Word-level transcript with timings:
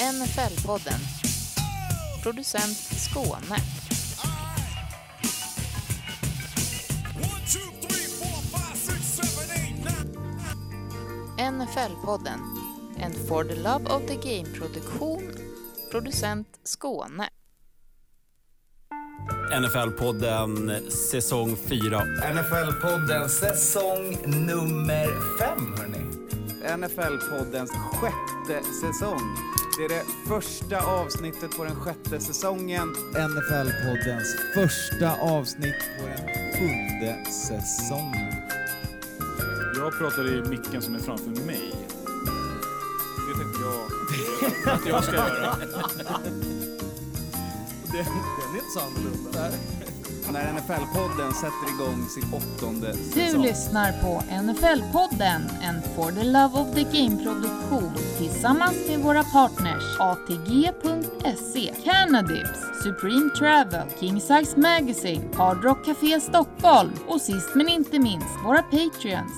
NFL-podden. 0.00 1.00
Producent 2.22 2.76
Skåne. 2.76 3.56
NFL-podden. 11.38 12.40
En 12.98 13.12
For 13.28 13.44
the 13.44 13.54
Love 13.54 13.86
of 13.86 14.02
the 14.06 14.14
Game-produktion. 14.14 15.22
Producent 15.90 16.48
Skåne. 16.64 17.28
NFL-podden 19.52 20.80
säsong 20.90 21.56
4. 21.56 22.02
NFL-podden 22.32 23.28
säsong 23.28 24.16
nummer 24.26 25.38
fem, 25.38 25.74
hörni. 25.78 26.02
NFL-poddens 26.78 27.70
sjätte 27.70 28.31
säsong. 28.80 29.36
Det 29.78 29.84
är 29.84 29.88
det 29.88 30.04
första 30.28 30.80
avsnittet 30.80 31.56
på 31.56 31.64
den 31.64 31.74
sjätte 31.74 32.20
säsongen. 32.20 32.94
NFL-poddens 33.12 34.36
första 34.54 35.16
avsnitt 35.20 35.90
på 36.00 36.06
den 36.06 36.28
sjunde 36.52 37.24
säsongen. 37.30 38.34
Jag 39.76 39.98
pratar 39.98 40.28
i 40.28 40.48
micken 40.48 40.82
som 40.82 40.94
är 40.94 40.98
framför 40.98 41.30
mig. 41.30 41.74
Det 43.28 43.38
tänkte 43.38 43.60
jag 43.62 44.74
att 44.74 44.86
jag 44.86 45.04
ska 45.04 45.16
göra. 45.16 45.56
Den, 47.92 48.04
den 48.04 48.50
är 48.50 48.54
inte 48.54 48.70
så 48.74 48.80
annorlunda. 48.80 49.50
När 50.32 50.52
NFL-podden 50.52 51.32
sätter 51.32 51.74
igång 51.74 52.08
sin 52.08 52.24
åttonde 52.32 52.92
Du 52.92 53.20
säsong. 53.20 53.42
lyssnar 53.42 53.92
på 53.92 54.22
NFL-podden, 54.30 55.40
en 55.62 55.82
For 55.96 56.12
the 56.12 56.24
Love 56.24 56.60
of 56.60 56.74
the 56.74 56.82
Game-produktion 56.82 57.92
tillsammans 58.18 58.76
med 58.88 58.98
våra 59.00 59.24
partners 59.24 59.82
ATG.se, 60.00 61.74
Cannadips, 61.84 62.60
Supreme 62.82 63.30
Travel, 63.38 63.88
King 64.00 64.20
Size 64.20 64.56
Magazine, 64.60 65.28
Hard 65.36 65.64
Rock 65.64 65.84
Café 65.86 66.20
Stockholm 66.20 66.92
och 67.08 67.20
sist 67.20 67.54
men 67.54 67.68
inte 67.68 67.98
minst 67.98 68.28
våra 68.44 68.62
Patreons. 68.62 69.32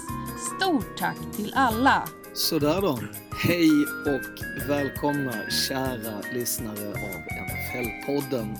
Stort 0.56 0.96
tack 0.98 1.16
till 1.36 1.52
alla! 1.56 2.08
Sådär 2.34 2.80
då. 2.80 2.98
Hej 3.42 3.70
och 4.06 4.68
välkomna 4.68 5.32
kära 5.68 6.20
lyssnare 6.32 6.88
av 6.88 7.20
NFL-podden. 7.44 8.56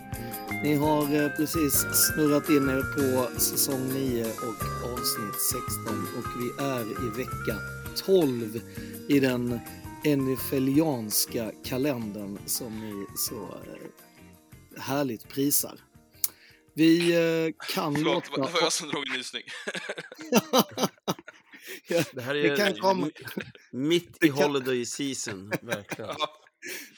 Ni 0.65 0.75
har 0.75 1.15
eh, 1.23 1.29
precis 1.37 1.73
snurrat 1.93 2.49
in 2.51 2.69
er 2.69 2.83
på 2.83 3.31
säsong 3.41 3.89
9 3.89 4.25
och 4.25 4.89
avsnitt 4.93 5.41
16 5.53 6.07
och 6.19 6.25
vi 6.43 6.65
är 6.65 7.07
i 7.07 7.11
vecka 7.19 7.59
12 7.97 8.61
i 9.09 9.21
den 9.21 9.61
NFLianska 10.07 11.53
kalendern 11.65 12.39
som 12.47 12.81
ni 12.81 13.07
så 13.17 13.35
eh, 13.45 14.83
härligt 14.83 15.29
prisar. 15.29 15.79
Vi 16.75 17.13
eh, 17.13 17.53
kan 17.75 17.95
Förlåt, 17.95 18.31
låta... 18.31 18.47
det 18.47 18.53
var 18.53 18.61
jag 18.61 18.73
som 18.73 18.89
drog 18.89 19.09
en 19.09 19.17
nysning. 19.17 19.43
Det 22.13 22.21
här 22.21 22.35
Det 22.35 22.49
är 22.49 22.57
kan 22.57 22.75
komma- 22.75 23.11
mitt 23.71 24.25
i 24.25 24.29
Det 24.29 24.31
holiday 24.31 24.85
season, 24.87 25.53
verkligen. 25.63 26.11
Ja, 26.19 26.29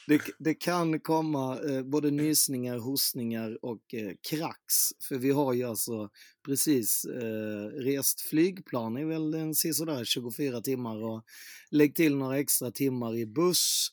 Det, 0.07 0.21
det 0.39 0.53
kan 0.53 0.99
komma 0.99 1.59
eh, 1.69 1.83
både 1.83 2.11
nysningar, 2.11 2.77
hostningar 2.77 3.65
och 3.65 3.93
eh, 3.93 4.11
krax. 4.29 4.63
För 5.07 5.15
vi 5.17 5.31
har 5.31 5.53
ju 5.53 5.63
alltså 5.63 6.09
precis 6.45 7.05
eh, 7.05 7.65
rest 7.83 8.21
flygplan 8.21 8.97
i 8.97 9.03
väl 9.05 9.33
en 9.33 9.55
sådär 9.55 10.05
24 10.05 10.61
timmar 10.61 11.03
och 11.03 11.23
lägg 11.71 11.95
till 11.95 12.15
några 12.15 12.37
extra 12.39 12.71
timmar 12.71 13.15
i 13.15 13.25
buss 13.25 13.87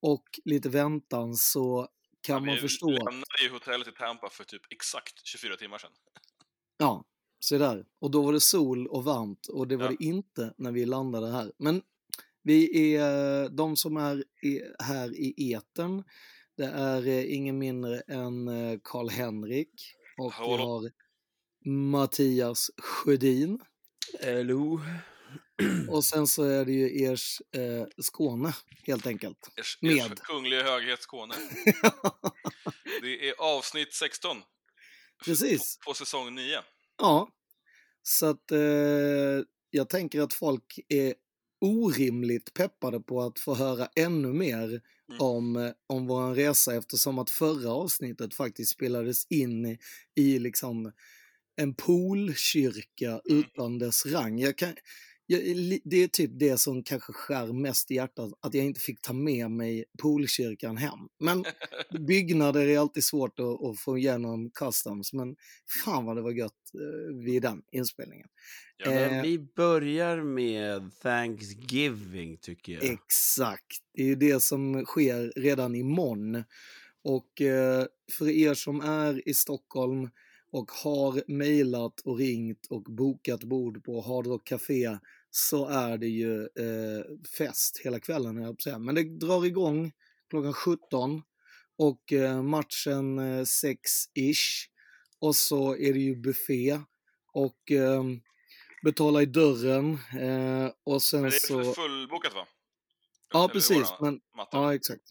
och 0.00 0.24
lite 0.44 0.68
väntan 0.68 1.34
så 1.34 1.88
kan 2.20 2.46
man 2.46 2.54
vi 2.54 2.60
förstå. 2.60 2.86
att- 2.92 3.04
lämnade 3.04 3.42
ju 3.42 3.50
hotellet 3.50 3.88
i 3.88 3.92
Tampa 3.92 4.30
för 4.30 4.44
typ 4.44 4.62
exakt 4.72 5.26
24 5.26 5.56
timmar 5.56 5.78
sedan. 5.78 5.90
Ja, 6.78 7.04
så 7.38 7.58
där. 7.58 7.84
Och 8.00 8.10
då 8.10 8.22
var 8.22 8.32
det 8.32 8.40
sol 8.40 8.86
och 8.86 9.04
varmt 9.04 9.46
och 9.46 9.68
det 9.68 9.76
var 9.76 9.84
Ja. 9.84 9.90
det 9.98 10.04
inte 10.04 10.54
när 10.58 10.72
vi 10.72 10.86
landade 10.86 11.30
här. 11.32 11.52
Men 11.58 11.82
vi 12.44 12.94
är 12.96 13.48
de 13.48 13.76
som 13.76 13.96
är 13.96 14.24
här 14.82 15.14
i 15.18 15.52
etern. 15.52 16.04
Det 16.56 16.64
är 16.64 17.06
eh, 17.06 17.34
ingen 17.34 17.58
mindre 17.58 18.00
än 18.00 18.48
eh, 18.48 18.78
Karl-Henrik 18.84 19.94
och 20.18 20.32
vi 20.32 20.36
Hallå. 20.36 20.56
har 20.56 20.90
Mattias 21.70 22.70
Sjödin. 22.78 23.60
Hello. 24.20 24.80
Och 25.88 26.04
sen 26.10 26.26
så 26.26 26.42
är 26.42 26.64
det 26.64 26.72
ju 26.72 27.04
ers 27.04 27.42
eh, 27.56 27.86
Skåne 27.98 28.54
helt 28.86 29.06
enkelt. 29.06 29.50
Ers, 29.56 29.78
Med. 29.80 30.12
ers 30.12 30.20
kungliga 30.20 30.62
höghet 30.62 31.02
Skåne. 31.02 31.34
Det 33.02 33.28
är 33.28 33.34
avsnitt 33.38 33.94
16. 33.94 34.36
Precis. 35.24 35.78
På, 35.78 35.90
på 35.90 35.94
säsong 35.94 36.34
9. 36.34 36.58
Ja, 36.98 37.28
så 38.02 38.26
att 38.26 38.50
eh, 38.52 38.58
jag 39.70 39.88
tänker 39.88 40.20
att 40.20 40.32
folk 40.34 40.78
är 40.88 41.14
orimligt 41.60 42.54
peppade 42.54 43.00
på 43.00 43.22
att 43.22 43.38
få 43.38 43.54
höra 43.54 43.88
ännu 43.96 44.32
mer 44.32 44.80
Mm. 45.08 45.20
om, 45.20 45.72
om 45.86 46.06
vår 46.06 46.34
resa 46.34 46.74
eftersom 46.74 47.18
att 47.18 47.30
förra 47.30 47.70
avsnittet 47.72 48.34
faktiskt 48.34 48.70
spelades 48.70 49.26
in 49.30 49.66
i, 49.66 49.78
i 50.14 50.38
liksom 50.38 50.92
en 51.56 51.74
poolkyrka 51.74 53.20
utan 53.24 53.78
dess 53.78 54.06
rang. 54.06 54.38
Jag 54.38 54.58
kan, 54.58 54.74
det 55.84 55.96
är 56.02 56.08
typ 56.08 56.30
det 56.34 56.58
som 56.58 56.82
kanske 56.82 57.12
skär 57.12 57.52
mest 57.52 57.90
i 57.90 57.94
hjärtat, 57.94 58.32
att 58.40 58.54
jag 58.54 58.64
inte 58.64 58.80
fick 58.80 59.00
ta 59.00 59.12
med 59.12 59.50
mig 59.50 59.84
poolkyrkan 59.98 60.76
hem. 60.76 60.98
Men 61.20 61.44
byggnader 62.06 62.68
är 62.68 62.78
alltid 62.78 63.04
svårt 63.04 63.38
att, 63.38 63.64
att 63.64 63.80
få 63.80 63.98
igenom 63.98 64.50
customs, 64.50 65.12
men 65.12 65.36
fan 65.84 66.04
vad 66.04 66.16
det 66.16 66.22
var 66.22 66.32
gött 66.32 66.52
eh, 66.74 67.16
vid 67.24 67.42
den 67.42 67.62
inspelningen. 67.72 68.28
Ja, 68.76 68.90
Eh, 68.90 69.22
vi 69.22 69.38
börjar 69.38 70.22
med 70.22 70.90
Thanksgiving, 71.02 72.38
tycker 72.38 72.72
jag. 72.72 72.84
Exakt, 72.84 73.78
det 73.94 74.02
är 74.02 74.06
ju 74.06 74.14
det 74.14 74.40
som 74.40 74.84
sker 74.84 75.32
redan 75.36 75.74
imorgon. 75.74 76.44
Och 77.04 77.40
eh, 77.40 77.86
för 78.12 78.28
er 78.28 78.54
som 78.54 78.80
är 78.80 79.28
i 79.28 79.34
Stockholm 79.34 80.10
och 80.54 80.70
har 80.70 81.22
mejlat 81.26 82.00
och 82.00 82.18
ringt 82.18 82.66
och 82.70 82.82
bokat 82.82 83.44
bord 83.44 83.84
på 83.84 84.00
Hard 84.00 84.26
Rock 84.26 84.44
Café 84.44 84.98
så 85.30 85.66
är 85.66 85.98
det 85.98 86.06
ju 86.06 86.42
eh, 86.42 87.04
fest 87.38 87.80
hela 87.84 88.00
kvällen, 88.00 88.42
jag 88.42 88.62
säga. 88.62 88.78
Men 88.78 88.94
det 88.94 89.18
drar 89.18 89.44
igång 89.44 89.92
klockan 90.30 90.52
17 90.52 91.22
och 91.78 92.12
eh, 92.12 92.42
matchen 92.42 93.18
eh, 93.18 93.42
6-ish. 93.42 94.68
Och 95.18 95.36
så 95.36 95.76
är 95.76 95.92
det 95.92 96.00
ju 96.00 96.16
buffé 96.16 96.80
och 97.32 97.72
eh, 97.72 98.04
betala 98.84 99.22
i 99.22 99.26
dörren 99.26 99.98
eh, 100.20 100.70
och 100.84 101.02
sen 101.02 101.20
Men 101.20 101.30
det 101.30 101.36
är 101.36 101.64
så... 101.64 101.74
fullbokat 101.74 102.34
va? 102.34 102.46
Ja, 103.32 103.44
Eller 103.44 103.54
precis. 103.54 103.88
Men, 104.00 104.20
ja, 104.52 104.74
exakt. 104.74 105.02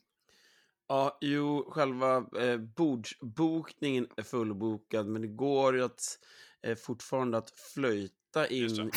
Ja, 0.94 1.18
jo, 1.22 1.72
själva 1.72 2.26
eh, 2.40 2.58
bordsbokningen 2.58 4.08
är 4.18 4.24
fullbokad, 4.24 5.08
men 5.08 5.22
det 5.22 5.28
går 5.28 5.76
ju 5.76 5.84
att 5.84 6.20
eh, 6.64 6.76
fortfarande 6.76 7.38
att 7.38 7.50
flöjta 7.50 8.48
in 8.48 8.92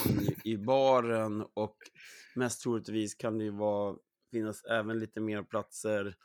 i, 0.44 0.50
i 0.52 0.56
baren 0.56 1.44
och 1.54 1.76
mest 2.34 2.62
troligtvis 2.62 3.14
kan 3.14 3.38
det 3.38 3.44
ju 3.44 3.50
vara, 3.50 3.96
finnas 4.30 4.64
även 4.64 4.98
lite 4.98 5.20
mer 5.20 5.42
platser 5.42 6.16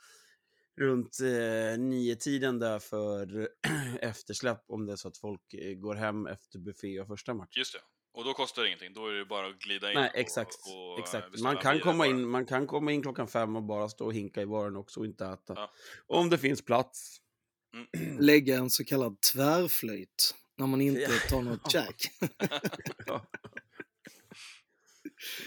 runt 0.80 1.18
eh, 1.20 1.78
nio 1.78 2.16
tiden 2.16 2.58
där 2.58 2.78
för 2.78 3.48
eftersläpp 4.00 4.64
om 4.66 4.86
det 4.86 4.92
är 4.92 4.96
så 4.96 5.08
att 5.08 5.18
folk 5.18 5.54
eh, 5.54 5.74
går 5.74 5.94
hem 5.94 6.26
efter 6.26 6.58
buffé 6.58 7.00
och 7.00 7.06
första 7.06 7.34
match. 7.34 7.56
Just 7.56 7.72
det. 7.72 7.80
Och 8.14 8.24
då 8.24 8.34
kostar 8.34 8.62
det 8.62 8.68
ingenting. 8.68 8.92
Då 8.94 9.06
är 9.06 9.12
det 9.12 9.24
bara 9.24 9.46
att 9.46 9.58
glida 9.58 9.88
in 9.92 9.94
Nej, 9.98 10.10
och, 10.10 10.16
exakt. 10.16 10.54
och, 10.66 10.98
eh, 10.98 11.02
exakt. 11.04 11.40
Man, 11.40 11.56
kan 11.56 11.80
komma 11.80 12.06
in, 12.06 12.28
man 12.28 12.46
kan 12.46 12.66
komma 12.66 12.92
in 12.92 13.02
klockan 13.02 13.28
fem 13.28 13.56
och 13.56 13.62
bara 13.62 13.88
stå 13.88 14.04
och 14.06 14.14
hinka 14.14 14.42
i 14.42 14.46
baren 14.46 14.76
också 14.76 15.00
och 15.00 15.06
inte 15.06 15.24
äta. 15.26 15.52
Ja. 15.56 15.70
Om 16.06 16.30
det 16.30 16.38
finns 16.38 16.62
plats. 16.64 17.18
Lägga 18.20 18.56
en 18.56 18.70
så 18.70 18.84
kallad 18.84 19.20
tvärflöjt 19.20 20.34
när 20.56 20.66
man 20.66 20.80
inte 20.80 21.00
Ja. 21.00 21.08
tar 21.30 21.42
något 21.42 21.74
jack. 21.74 21.96
Ja. 23.06 23.26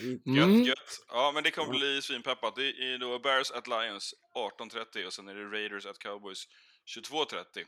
Gött, 0.02 0.26
Mm. 0.26 0.64
gött. 0.64 1.06
Ja, 1.08 1.32
men 1.34 1.44
det 1.44 1.52
kommer 1.52 1.74
bli 1.80 2.02
svinpeppat. 2.02 2.56
Det 2.56 2.68
är 2.70 2.98
då 2.98 3.20
Bears 3.20 3.52
at 3.52 3.68
Lions 3.68 4.14
18.30 4.60 5.06
och 5.06 5.14
sen 5.14 5.28
är 5.28 5.36
det 5.36 5.46
Raiders 5.46 5.86
at 5.86 6.00
Cowboys 6.00 6.48
22.30. 6.98 7.66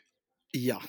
Ja, 0.51 0.81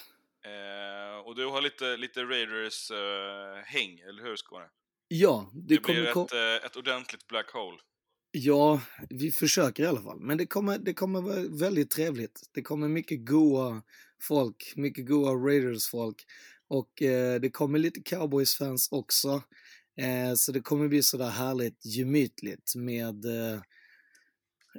Eh, 0.48 1.18
och 1.26 1.34
du 1.36 1.46
har 1.46 1.62
lite, 1.62 1.96
lite 1.96 2.20
Raiders-häng, 2.24 3.98
eller 4.08 4.22
hur 4.22 4.36
Skåne? 4.36 4.64
ja, 5.08 5.50
det, 5.54 5.74
Det, 5.74 5.80
kommer 5.80 6.00
blir 6.00 6.12
kom- 6.12 6.24
ett, 6.24 6.32
eh, 6.32 6.66
ett 6.66 6.76
ordentligt 6.76 7.26
black 7.26 7.50
hole. 7.52 7.78
Ja, 8.30 8.80
vi 9.10 9.32
försöker 9.32 9.82
i 9.82 9.86
alla 9.86 10.02
fall. 10.02 10.20
Men 10.20 10.38
det 10.38 10.46
kommer, 10.46 10.78
det 10.78 10.94
kommer 10.94 11.20
vara 11.20 11.42
väldigt 11.60 11.90
trevligt. 11.90 12.40
Det 12.54 12.62
kommer 12.62 12.88
mycket 12.88 13.26
goa 13.26 13.82
folk, 14.22 14.72
mycket 14.76 15.06
goa 15.06 15.32
Raiders-folk. 15.32 16.24
Och 16.68 17.02
eh, 17.02 17.40
det 17.40 17.50
kommer 17.50 17.78
lite 17.78 18.00
Cowboys-fans 18.00 18.88
också. 18.92 19.42
Eh, 20.00 20.34
så 20.36 20.52
det 20.52 20.60
kommer 20.60 20.88
bli 20.88 21.02
sådär 21.02 21.30
härligt 21.30 21.86
gemytligt 21.86 22.74
med 22.76 23.24
eh, 23.24 23.60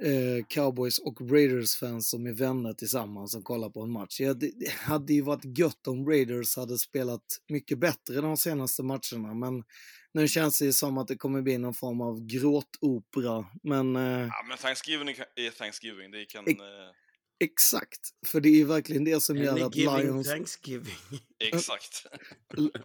eh, 0.02 0.44
Cowboys 0.48 0.98
och 0.98 1.30
Raiders-fans 1.30 2.10
som 2.10 2.26
är 2.26 2.32
vänner 2.32 2.72
tillsammans 2.72 3.32
som 3.32 3.42
kollar 3.42 3.70
på 3.70 3.82
en 3.82 3.90
match. 3.90 4.20
Ja, 4.20 4.34
det, 4.34 4.50
det 4.56 4.70
hade 4.70 5.12
ju 5.12 5.20
varit 5.22 5.58
gött 5.58 5.86
om 5.86 6.08
Raiders 6.08 6.56
hade 6.56 6.78
spelat 6.78 7.24
mycket 7.48 7.78
bättre 7.78 8.20
de 8.20 8.36
senaste 8.36 8.82
matcherna, 8.82 9.34
men 9.34 9.64
nu 10.12 10.28
känns 10.28 10.58
det 10.58 10.64
ju 10.64 10.72
som 10.72 10.98
att 10.98 11.08
det 11.08 11.16
kommer 11.16 11.42
bli 11.42 11.58
någon 11.58 11.74
form 11.74 12.00
av 12.00 12.26
gråtopera. 12.26 13.46
Men 13.62 13.96
eh, 13.96 14.02
Ja, 14.02 14.44
men 14.48 14.58
Thanksgiving 14.58 15.08
är 15.36 15.50
Thanksgiving. 15.50 16.10
Det 16.10 16.24
kan... 16.24 16.48
Eh, 16.48 16.54
exakt, 17.40 18.00
för 18.26 18.40
det 18.40 18.48
är 18.48 18.56
ju 18.56 18.64
verkligen 18.64 19.04
det 19.04 19.22
som 19.22 19.36
gör 19.36 19.66
att 19.66 19.74
Lions, 19.74 20.26
Thanksgiving. 20.26 20.94
exakt. 21.52 22.06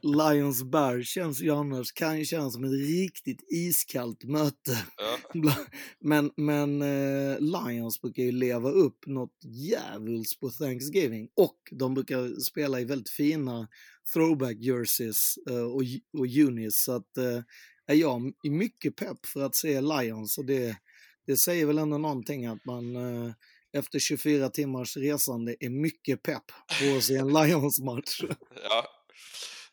Lions 0.02 0.64
Bears 0.64 1.08
känns 1.08 1.42
ju 1.42 1.50
annars, 1.50 1.92
kan 1.92 2.20
ju 2.20 2.26
kännas 2.26 2.54
som 2.54 2.64
ett 2.64 2.88
riktigt 2.88 3.44
iskallt 3.52 4.24
möte. 4.24 4.86
Ja. 5.34 5.56
Men, 6.00 6.32
men 6.38 6.82
eh, 6.82 7.40
Lions 7.40 8.02
brukar 8.02 8.24
ju 8.24 8.32
leva 8.32 8.70
upp 8.70 9.06
något 9.06 9.44
djävulskt 9.44 10.40
på 10.40 10.50
Thanksgiving 10.50 11.30
och 11.36 11.58
de 11.72 11.94
brukar 11.94 12.40
spela 12.40 12.80
i 12.80 12.86
väldigt 12.86 13.10
fina 13.10 13.68
throwback 14.14 14.58
jerseys 14.58 15.36
eh, 15.50 15.64
och, 15.64 15.82
och 16.18 16.26
unis. 16.26 16.84
Så 16.84 16.92
att 16.92 17.18
eh, 17.18 17.42
är 17.88 17.96
jag 17.96 18.34
är 18.44 18.50
mycket 18.50 18.96
pepp 18.96 19.26
för 19.26 19.42
att 19.46 19.56
se 19.56 19.82
Lions 19.82 20.38
och 20.38 20.46
det, 20.46 20.78
det 21.26 21.38
säger 21.38 21.66
väl 21.66 21.78
ändå 21.78 21.98
någonting 21.98 22.46
att 22.46 22.66
man 22.66 22.96
eh, 22.96 23.34
efter 23.76 24.00
24 24.00 24.50
timmars 24.50 24.98
resande 24.98 25.56
är 25.60 25.70
mycket 25.70 26.24
pepp 26.24 26.44
på 26.80 26.98
att 26.98 27.04
se 27.04 27.16
en 27.16 27.28
Lions-match. 27.34 28.22
Ja. 28.70 28.92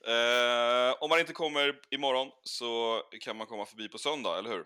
Eh, 0.06 1.02
om 1.02 1.08
man 1.10 1.20
inte 1.20 1.32
kommer 1.32 1.75
imorgon 1.90 2.28
så 2.43 3.00
kan 3.20 3.37
man 3.37 3.46
komma 3.46 3.66
förbi 3.66 3.88
på 3.88 3.99
söndag, 3.99 4.38
eller 4.38 4.50
hur? 4.50 4.64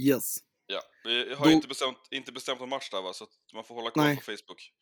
Yes. 0.00 0.36
Ja. 0.66 0.80
Vi 1.04 1.34
har 1.34 1.44
Då- 1.44 1.50
inte, 1.50 1.68
bestämt, 1.68 1.98
inte 2.10 2.32
bestämt 2.32 2.60
någon 2.60 2.68
match 2.68 2.90
där 2.90 3.02
va, 3.02 3.12
så 3.12 3.26
man 3.54 3.64
får 3.64 3.74
hålla 3.74 3.90
koll 3.90 4.16
på 4.16 4.22
Facebook. 4.22 4.72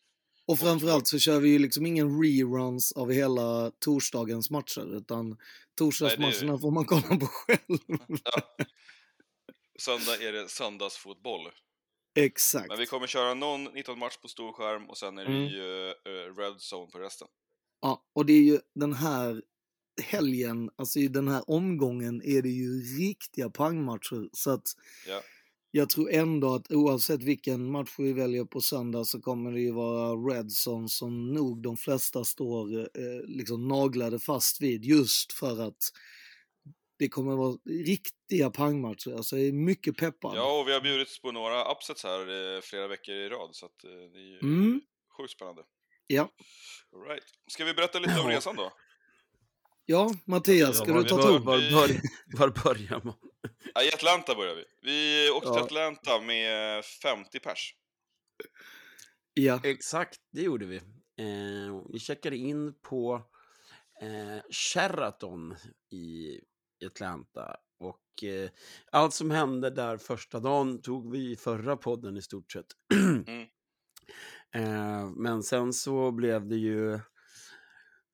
Och 0.47 0.59
framförallt 0.59 1.09
så 1.09 1.19
kör 1.19 1.41
vi 1.41 1.49
ju 1.49 1.59
liksom 1.59 1.87
ingen 1.87 2.23
reruns 2.23 2.93
av 2.93 3.13
hela 3.13 3.71
torsdagens 3.79 4.51
matcher, 4.51 4.97
utan 4.97 5.37
torsdagsmatcherna 5.79 6.59
får 6.59 6.71
man 6.71 6.85
kolla 6.85 7.17
på 7.17 7.27
själv. 7.27 7.79
Ja. 8.25 8.65
Söndag 9.81 10.23
är 10.23 10.33
det 10.33 10.49
söndagsfotboll. 10.49 11.49
Exakt. 12.15 12.69
Men 12.69 12.79
vi 12.79 12.87
kommer 12.87 13.07
köra 13.07 13.35
någon 13.35 13.69
19-match 13.69 14.17
på 14.23 14.29
stor 14.29 14.53
skärm 14.53 14.91
och 14.91 14.99
sen 14.99 15.19
är 15.19 15.25
det 15.25 15.31
Mm. 15.31 15.47
ju 15.49 15.89
eh, 15.89 16.37
Red 16.37 16.57
Zone 16.73 16.91
på 16.93 16.99
resten. 16.99 17.29
Ja, 17.81 18.03
och 18.13 18.27
det 18.27 18.33
är 18.33 18.43
ju 18.43 18.59
den 18.75 18.93
här 18.93 19.43
helgen, 20.03 20.71
alltså 20.77 20.99
i 20.99 21.09
den 21.09 21.29
här 21.29 21.51
omgången 21.51 22.23
är 22.25 22.43
det 22.43 22.49
ju 22.49 22.81
riktiga 22.99 23.51
pangmatcher. 23.51 24.29
Så 24.33 24.51
att 24.51 24.69
Ja. 25.09 25.21
jag 25.71 25.89
tror 25.91 26.11
ändå 26.11 26.55
att 26.55 26.73
oavsett 26.73 27.23
vilken 27.23 27.71
match 27.71 27.95
vi 27.99 28.13
väljer 28.13 28.45
på 28.45 28.61
söndag 28.61 29.05
så 29.05 29.21
kommer 29.21 29.53
det 29.53 29.61
ju 29.61 29.73
vara 29.73 30.13
Redson 30.15 30.89
som 30.89 31.33
nog 31.33 31.63
de 31.63 31.77
flesta 31.77 32.25
står 32.25 32.79
eh, 32.81 33.21
liksom 33.27 33.69
naglade 33.69 34.19
fast 34.19 34.61
vid 34.63 34.85
just 34.85 35.33
för 35.33 35.61
att 35.61 35.91
det 37.01 37.09
kommer 37.09 37.37
vara 37.37 37.57
riktiga 37.87 38.51
pangmatcher. 38.51 39.17
Alltså 39.17 39.37
jag 39.39 39.49
är 39.49 39.53
mycket 39.53 39.97
peppad. 39.97 40.37
Ja, 40.37 40.61
och 40.61 40.69
vi 40.69 40.73
har 40.73 40.81
bjudits 40.81 41.21
på 41.23 41.33
några 41.33 41.73
upsets 41.73 42.05
här 42.05 42.21
eh, 42.57 42.61
flera 42.61 42.89
veckor 42.89 43.15
i 43.15 43.29
rad, 43.29 43.51
så 43.53 43.67
att, 43.67 43.85
eh, 43.85 43.91
det 43.91 44.19
är 44.19 44.25
ju 44.25 44.39
Mm. 44.39 44.81
sjukt 45.17 45.33
spännande. 45.33 45.63
Ja. 46.07 46.29
All 46.97 47.03
right. 47.09 47.25
Ska 47.51 47.65
vi 47.65 47.75
berätta 47.75 47.99
lite 47.99 48.21
om 48.21 48.29
resan 48.29 48.57
då? 48.57 48.73
Ja, 49.87 50.11
Mattias, 50.27 50.77
ska 50.79 50.89
Ja, 50.91 51.03
du 51.03 51.09
ta 51.09 51.17
var, 51.17 51.23
ton? 51.23 51.45
var, 51.45 51.73
var, 51.73 51.89
var 52.39 52.49
börjar 52.65 53.01
man? 53.05 53.15
Ja, 53.75 53.83
I 53.83 53.89
Atlanta 53.89 54.35
börjar 54.35 54.55
vi. 54.55 54.65
Vi 54.83 55.31
åkte 55.31 55.49
till 55.49 55.57
Ja. 55.57 55.65
Atlanta 55.65 56.21
med 56.21 56.85
50 56.85 57.39
pers. 57.41 57.75
Ja. 59.35 59.61
Exakt, 59.65 60.19
det 60.33 60.43
gjorde 60.43 60.67
vi. 60.67 60.77
Eh, 60.77 61.83
vi 61.93 61.99
checkade 61.99 62.37
in 62.37 62.75
på 62.83 63.23
eh, 64.03 64.43
Sheraton 64.51 65.57
i 65.93 66.31
Atlanta. 66.87 67.57
Och 67.79 68.25
eh, 68.25 68.51
allt 68.93 69.15
som 69.15 69.31
hände 69.31 69.71
där 69.71 69.97
första 69.97 70.41
dagen 70.41 70.83
tog 70.83 71.13
vi 71.13 71.31
i 71.31 71.37
förra 71.37 71.77
podden 71.77 72.17
i 72.17 72.23
stort 72.23 72.53
sett. 72.53 72.67
Mm. 74.53 74.69
eh, 74.69 75.11
men 75.17 75.43
sen 75.43 75.73
så 75.73 76.11
blev 76.11 76.49
det 76.49 76.57
ju... 76.57 76.95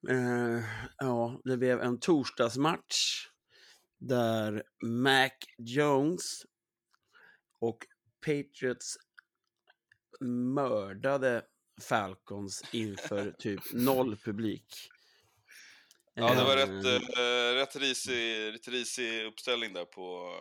Eh, 0.09 0.65
ja, 0.99 1.41
det 1.45 1.57
blev 1.57 1.81
en 1.81 2.01
torsdagsmatch 2.01 3.27
där 3.99 4.63
Mac 4.85 5.31
Jones 5.59 6.47
och 7.61 7.79
Patriots 8.27 8.99
mördade 10.21 11.43
Falcons 11.81 12.65
inför 12.73 13.31
typ 13.39 13.61
noll 13.73 14.17
publik. 14.17 14.91
Ja, 16.19 16.35
det 16.35 16.45
var 16.45 16.57
rätt, 16.57 16.85
eh, 17.19 17.55
rätt, 17.55 17.77
risig, 17.77 18.53
rätt 18.55 18.69
risig 18.69 19.25
uppställning 19.25 19.73
där 19.73 19.85
på, 19.85 20.33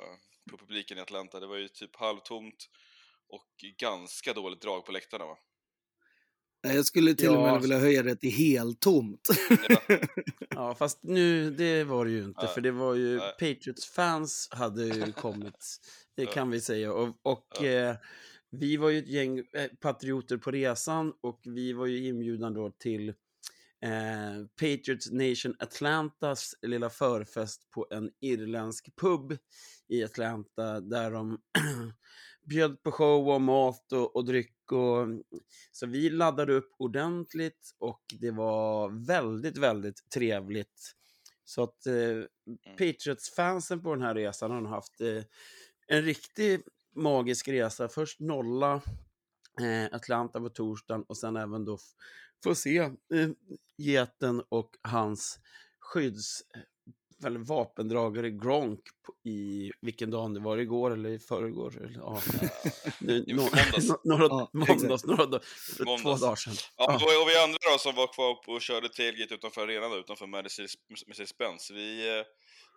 på 0.51 0.57
publiken 0.57 0.98
i 0.98 1.01
Atlanta. 1.01 1.39
Det 1.39 1.48
var 1.48 1.57
ju 1.57 1.68
typ 1.68 1.95
halvtomt 1.95 2.56
och 3.30 3.48
ganska 3.80 4.33
dåligt 4.33 4.62
drag 4.62 4.86
på 4.86 4.92
läktarna 4.92 5.25
va? 5.25 5.38
Nej, 6.63 6.75
Jag 6.75 6.86
skulle 6.86 7.13
till 7.16 7.30
och 7.30 7.36
Ja. 7.36 7.51
med 7.54 7.62
vilja 7.62 7.77
höja 7.80 8.04
det 8.04 8.16
till 8.16 8.31
helt 8.31 8.80
tomt. 8.80 9.27
Ja, 9.69 9.98
Ja, 10.50 10.75
fast 10.75 11.00
nu, 11.04 11.51
det 11.51 11.83
var 11.83 12.06
det 12.06 12.12
ju 12.12 12.24
inte, 12.24 12.45
Nej, 12.45 12.54
för 12.54 12.62
det 12.62 12.71
var 12.71 12.94
ju 12.95 13.18
nej. 13.18 13.31
Patriots-fans 13.39 14.50
hade 14.51 14.86
ju 14.86 15.12
kommit, 15.12 15.78
det 16.16 16.25
kan 16.25 16.51
vi 16.51 16.62
säga. 16.62 16.94
Och, 16.94 17.07
och 17.24 17.48
Ja. 17.62 17.66
eh, 17.66 17.95
vi 18.51 18.78
var 18.78 18.89
ju 18.89 19.00
ett 19.00 19.07
gäng 19.07 19.39
eh, 19.39 19.68
patrioter 19.81 20.38
på 20.38 20.51
resan 20.51 21.13
och 21.21 21.42
vi 21.45 21.74
var 21.74 21.86
ju 21.86 22.07
inbjudna 22.07 22.50
då 22.50 22.71
till 22.71 23.13
eh, 23.81 24.45
Patriots 24.60 25.12
Nation 25.12 25.56
Atlantas 25.60 26.56
lilla 26.62 26.89
förfest 26.89 27.72
på 27.72 27.88
en 27.89 28.12
irländsk 28.19 28.95
pub 28.95 29.38
i 29.88 30.04
Atlanta 30.04 30.80
där 30.80 31.12
de 31.12 31.42
bjöd 32.45 32.83
på 32.83 32.92
show 32.92 33.30
och 33.30 33.42
mat 33.42 33.92
och, 33.92 34.16
och 34.16 34.25
dryck. 34.25 34.72
Och, 34.72 35.07
så 35.72 35.86
vi 35.86 36.10
laddade 36.10 36.54
upp 36.54 36.69
ordentligt 36.77 37.75
och 37.77 38.01
det 38.19 38.31
var 38.31 39.06
väldigt, 39.07 39.57
väldigt 39.57 40.10
trevligt. 40.10 40.95
Så 41.45 41.63
att 41.63 41.88
eh, 41.88 41.94
Patriots-fansen 42.78 43.83
på 43.83 43.95
den 43.95 44.01
här 44.01 44.16
resan 44.16 44.51
har 44.51 44.68
haft 44.68 45.01
eh, 45.01 45.24
en 45.88 46.01
riktig 46.01 46.62
magisk 46.95 47.48
resa. 47.48 47.88
Först 47.88 48.19
nolla 48.19 48.81
eh, 49.61 49.95
Atlanta 49.95 50.40
på 50.40 50.49
torsdagen 50.49 51.04
och 51.07 51.18
sen 51.18 51.35
även 51.35 51.66
då 51.66 51.78
f- 52.52 52.52
få 52.52 52.56
se 52.56 52.78
eh, 52.78 52.90
geten 53.78 54.44
och 54.49 54.69
hans 54.81 55.40
skydds 55.80 56.42
eller 57.25 57.40
vapendragare 57.40 58.30
Gronk 58.31 58.80
i 59.23 59.71
vilken 59.81 60.09
dag 60.11 60.33
det 60.33 60.40
var, 60.40 60.57
igår 60.57 60.92
eller 60.94 61.09
i 61.09 61.19
förrgår? 61.19 61.78
Eller, 61.78 61.94
ja. 61.95 62.21
Nu- 62.99 63.25
nå- 63.28 63.35
måndags. 63.44 63.90
nå- 63.90 64.02
några, 64.04 64.23
Ja, 64.25 64.49
måndags, 64.54 65.06
några 65.06 65.25
dagar, 65.25 65.44
två 65.78 65.83
Måndags. 65.85 66.21
dagar 66.21 66.35
sedan. 66.35 66.54
Ja, 66.78 66.85
Ja. 66.87 66.95
och, 66.95 67.21
och 67.23 67.30
vi 67.30 67.37
andra 67.44 67.57
då 67.71 67.78
som 67.78 67.95
var 67.95 68.14
kvar 68.14 68.56
och 68.56 68.61
körde 68.61 68.90
tailgate 68.90 69.33
utanför 69.33 69.61
arenan 69.61 69.92
då, 69.92 69.97
utanför 69.97 70.25
Mercedes- 70.25 70.75
Mercedes-Benz. 71.07 71.71
Vi, 71.71 72.18
eh, 72.19 72.25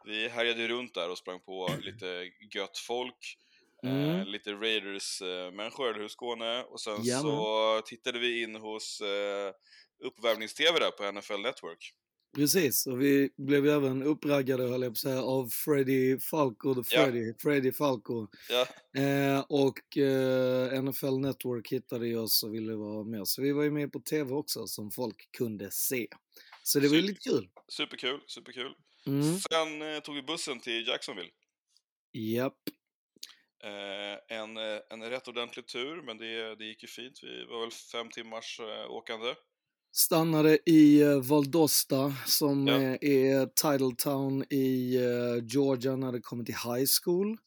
vi 0.04 0.28
härjade 0.28 0.60
ju 0.62 0.68
runt 0.68 0.94
där 0.94 1.10
och 1.10 1.18
sprang 1.18 1.40
på 1.40 1.70
lite 1.80 2.06
gött 2.54 2.78
folk. 2.78 3.36
Eh, 3.84 3.90
Mm. 3.90 4.26
lite 4.28 4.50
Raiders-människor, 4.52 5.88
eller 5.90 6.00
hur 6.00 6.08
Skåne? 6.08 6.62
Och 6.62 6.80
sen 6.80 7.04
Jajamän. 7.04 7.22
så 7.22 7.82
tittade 7.86 8.18
vi 8.18 8.42
in 8.42 8.54
hos 8.56 9.00
eh, 9.00 9.52
uppvärmnings-tv 10.04 10.78
där 10.78 10.90
på 10.90 11.12
NFL 11.12 11.40
Network. 11.42 11.92
Precis, 12.36 12.86
och 12.86 13.02
vi 13.02 13.30
blev 13.36 13.66
även 13.68 14.02
uppraggade, 14.02 14.62
höll 14.62 14.82
jag 14.82 14.90
på 14.90 14.92
att 14.92 14.98
säga, 14.98 15.22
av 15.22 15.48
Freddy 15.48 16.18
Falco, 16.18 16.74
the 16.74 16.94
Ja. 16.96 17.04
Freddy, 17.04 17.34
Freddy 17.38 17.72
Falco. 17.72 18.26
Ja, 18.50 18.66
Eh, 19.02 19.40
och 19.48 19.96
eh, 19.96 20.82
NFL 20.82 21.18
Network 21.18 21.72
hittade 21.72 22.06
ju 22.08 22.18
oss 22.18 22.42
och 22.42 22.54
ville 22.54 22.74
vara 22.74 23.04
med. 23.04 23.28
Så 23.28 23.42
vi 23.42 23.52
var 23.52 23.62
ju 23.62 23.70
med 23.70 23.92
på 23.92 24.00
tv 24.00 24.34
också, 24.34 24.66
som 24.66 24.90
folk 24.90 25.28
kunde 25.38 25.70
se. 25.70 26.06
Så 26.62 26.80
det 26.80 26.88
var 26.88 26.96
ju 26.96 27.02
lite 27.02 27.20
kul. 27.30 27.48
superkul, 27.68 28.20
superkul. 28.26 28.74
Mm. 29.06 29.38
Sen 29.38 29.82
eh, 29.82 30.00
tog 30.00 30.14
vi 30.14 30.22
bussen 30.22 30.60
till 30.60 30.86
Jacksonville. 30.88 31.30
Japp. 32.12 32.52
Eh, 32.68 32.72
en, 34.28 34.56
eh, 34.56 34.80
en 34.90 35.02
rätt 35.10 35.28
ordentlig 35.28 35.66
tur, 35.68 36.02
men 36.02 36.18
det, 36.18 36.54
det 36.56 36.64
gick 36.64 36.82
ju 36.82 36.88
fint. 36.88 37.20
Vi 37.22 37.44
var 37.44 37.60
väl 37.60 37.70
fem 37.70 38.10
timmars 38.10 38.60
eh, 38.60 38.90
åkande. 38.90 39.34
Stannade 39.92 40.58
i 40.70 41.00
eh, 41.02 41.20
Valdosta 41.20 42.14
som 42.26 42.66
Ja. 42.66 42.74
eh, 42.74 42.92
är 43.00 43.46
Title 43.46 43.94
Town 43.98 44.44
i 44.50 44.96
eh, 44.96 45.44
Georgia 45.44 45.96
när 45.96 46.12
det 46.12 46.20
kommer 46.20 46.44
till 46.44 46.54
high 46.54 46.86
school. 47.04 47.38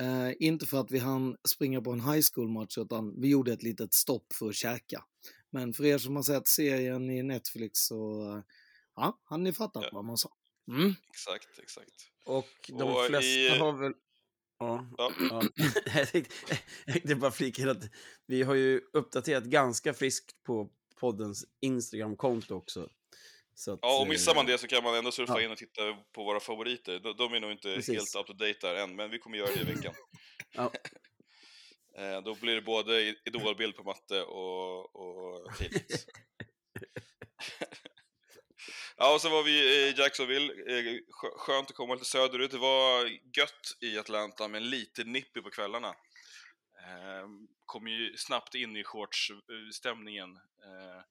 Eh, 0.00 0.32
inte 0.40 0.66
för 0.66 0.80
att 0.80 0.90
vi 0.90 0.98
hann 0.98 1.36
springa 1.48 1.80
på 1.82 1.90
en 1.92 2.00
high 2.00 2.24
school-match 2.34 2.78
utan 2.78 3.20
vi 3.20 3.28
gjorde 3.28 3.52
ett 3.52 3.62
litet 3.62 3.94
stopp 3.94 4.32
för 4.32 4.48
att 4.48 4.54
käka. 4.54 5.04
Men 5.50 5.74
för 5.74 5.84
er 5.84 5.98
som 5.98 6.16
har 6.16 6.22
sett 6.22 6.48
serien 6.48 7.10
i 7.10 7.22
Netflix 7.22 7.78
så 7.86 8.22
eh, 8.36 8.42
ja, 8.96 9.20
har 9.24 9.38
ni 9.38 9.52
fattat 9.52 9.82
Ja. 9.84 9.90
vad 9.92 10.04
man 10.04 10.16
sa. 10.18 10.28
Mm. 10.68 10.94
Exakt, 11.10 11.58
exakt. 11.58 11.90
Och 12.24 12.48
de 12.68 12.82
Och 12.82 13.04
flesta 13.06 13.26
i- 13.26 13.58
har 13.58 13.72
väl... 13.72 13.92
Ja, 14.58 14.86
Ja. 14.98 15.12
ja. 15.30 15.42
jag, 15.94 16.08
tänkte, 16.12 16.34
jag 16.86 16.94
tänkte 16.94 17.14
bara 17.14 17.30
flika 17.30 17.62
in 17.62 17.68
att 17.68 17.82
vi 18.26 18.42
har 18.42 18.54
ju 18.54 18.80
uppdaterat 18.92 19.44
ganska 19.44 19.94
friskt 19.94 20.42
på 20.42 20.70
poddens 21.00 21.44
Instagram-konto 21.60 22.54
också. 22.54 22.88
Så 23.54 23.72
att, 23.72 23.78
Ja, 23.82 24.00
och 24.00 24.08
missar 24.08 24.34
man 24.34 24.46
eh, 24.46 24.52
det 24.52 24.58
så 24.58 24.66
kan 24.66 24.84
man 24.84 24.94
ändå 24.94 25.12
surfa 25.12 25.32
ja. 25.32 25.40
in 25.44 25.50
och 25.50 25.58
titta 25.58 25.82
på 26.12 26.24
våra 26.24 26.40
favoriter. 26.40 27.00
De, 27.00 27.16
de 27.16 27.32
är 27.34 27.40
nog 27.40 27.52
inte 27.52 27.74
Precis. 27.74 27.94
helt 27.94 28.16
up 28.16 28.26
to 28.26 28.32
date 28.32 28.58
där 28.60 28.74
än, 28.74 28.96
men 28.96 29.10
vi 29.10 29.18
kommer 29.18 29.38
göra 29.38 29.48
det 29.54 29.60
i 29.60 29.64
veckan. 29.74 29.94
Ja. 30.52 30.72
Eh, 31.98 32.22
Då 32.22 32.34
blir 32.34 32.54
det 32.54 32.62
både 32.62 33.00
i- 33.02 33.16
idolbild 33.24 33.76
på 33.76 33.82
matte 33.82 34.22
och, 34.22 34.96
och. 34.96 35.50
Ja, 38.98 39.14
och 39.14 39.20
så 39.20 39.28
var 39.28 39.42
vi 39.42 39.50
i 39.50 39.94
Jacksonville. 39.98 40.52
Eh, 40.52 40.98
skönt 41.36 41.70
att 41.70 41.76
komma 41.76 41.94
lite 41.94 42.06
söderut. 42.06 42.50
Det 42.50 42.58
var 42.58 43.04
gött 43.38 43.76
i 43.80 43.98
Atlanta, 43.98 44.48
men 44.48 44.70
lite 44.70 45.04
nippig 45.04 45.42
på 45.44 45.50
kvällarna. 45.50 45.94
Ehm, 46.86 47.48
kom 47.66 47.88
ju 47.88 48.16
snabbt 48.16 48.54
in 48.54 48.76
i 48.76 48.84
shortsstämningen, 48.84 50.30
ehm, 50.36 51.02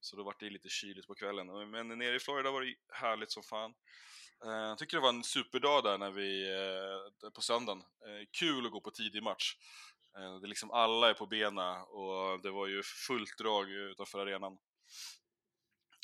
Så 0.00 0.16
då 0.16 0.22
var 0.24 0.36
det 0.38 0.50
lite 0.50 0.68
kyligt 0.68 1.06
på 1.06 1.14
kvällen. 1.14 1.70
Men 1.70 1.88
nere 1.88 2.16
i 2.16 2.18
Florida 2.20 2.50
var 2.50 2.62
det 2.62 2.74
härligt 2.92 3.30
som 3.32 3.42
fan. 3.42 3.74
Ehm, 4.44 4.50
jag 4.50 4.78
tycker 4.78 4.96
det 4.96 5.02
var 5.02 5.08
en 5.08 5.24
superdag 5.24 5.84
där 5.84 5.98
när 5.98 6.10
vi, 6.10 6.30
eh, 6.52 7.30
på 7.30 7.40
söndagen. 7.40 7.80
Eh, 7.80 8.26
kul 8.38 8.66
att 8.66 8.72
gå 8.72 8.80
på 8.80 8.90
tidig 8.90 9.22
match. 9.22 9.56
Det 10.40 10.46
är 10.46 10.48
liksom 10.48 10.70
alla 10.70 11.10
är 11.10 11.14
på 11.14 11.26
bena 11.26 11.82
och 11.84 12.42
det 12.42 12.50
var 12.50 12.66
ju 12.66 12.82
fullt 12.82 13.38
drag 13.38 13.70
utanför 13.70 14.18
arenan. 14.18 14.58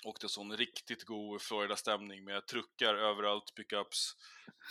Och 0.04 0.16
det 0.20 0.26
är 0.26 0.28
sån 0.28 0.56
riktigt 0.56 1.04
god 1.04 1.42
Florida-stämning 1.42 2.24
med 2.24 2.46
truckar 2.46 2.94
överallt, 2.94 3.54
pickups 3.56 4.12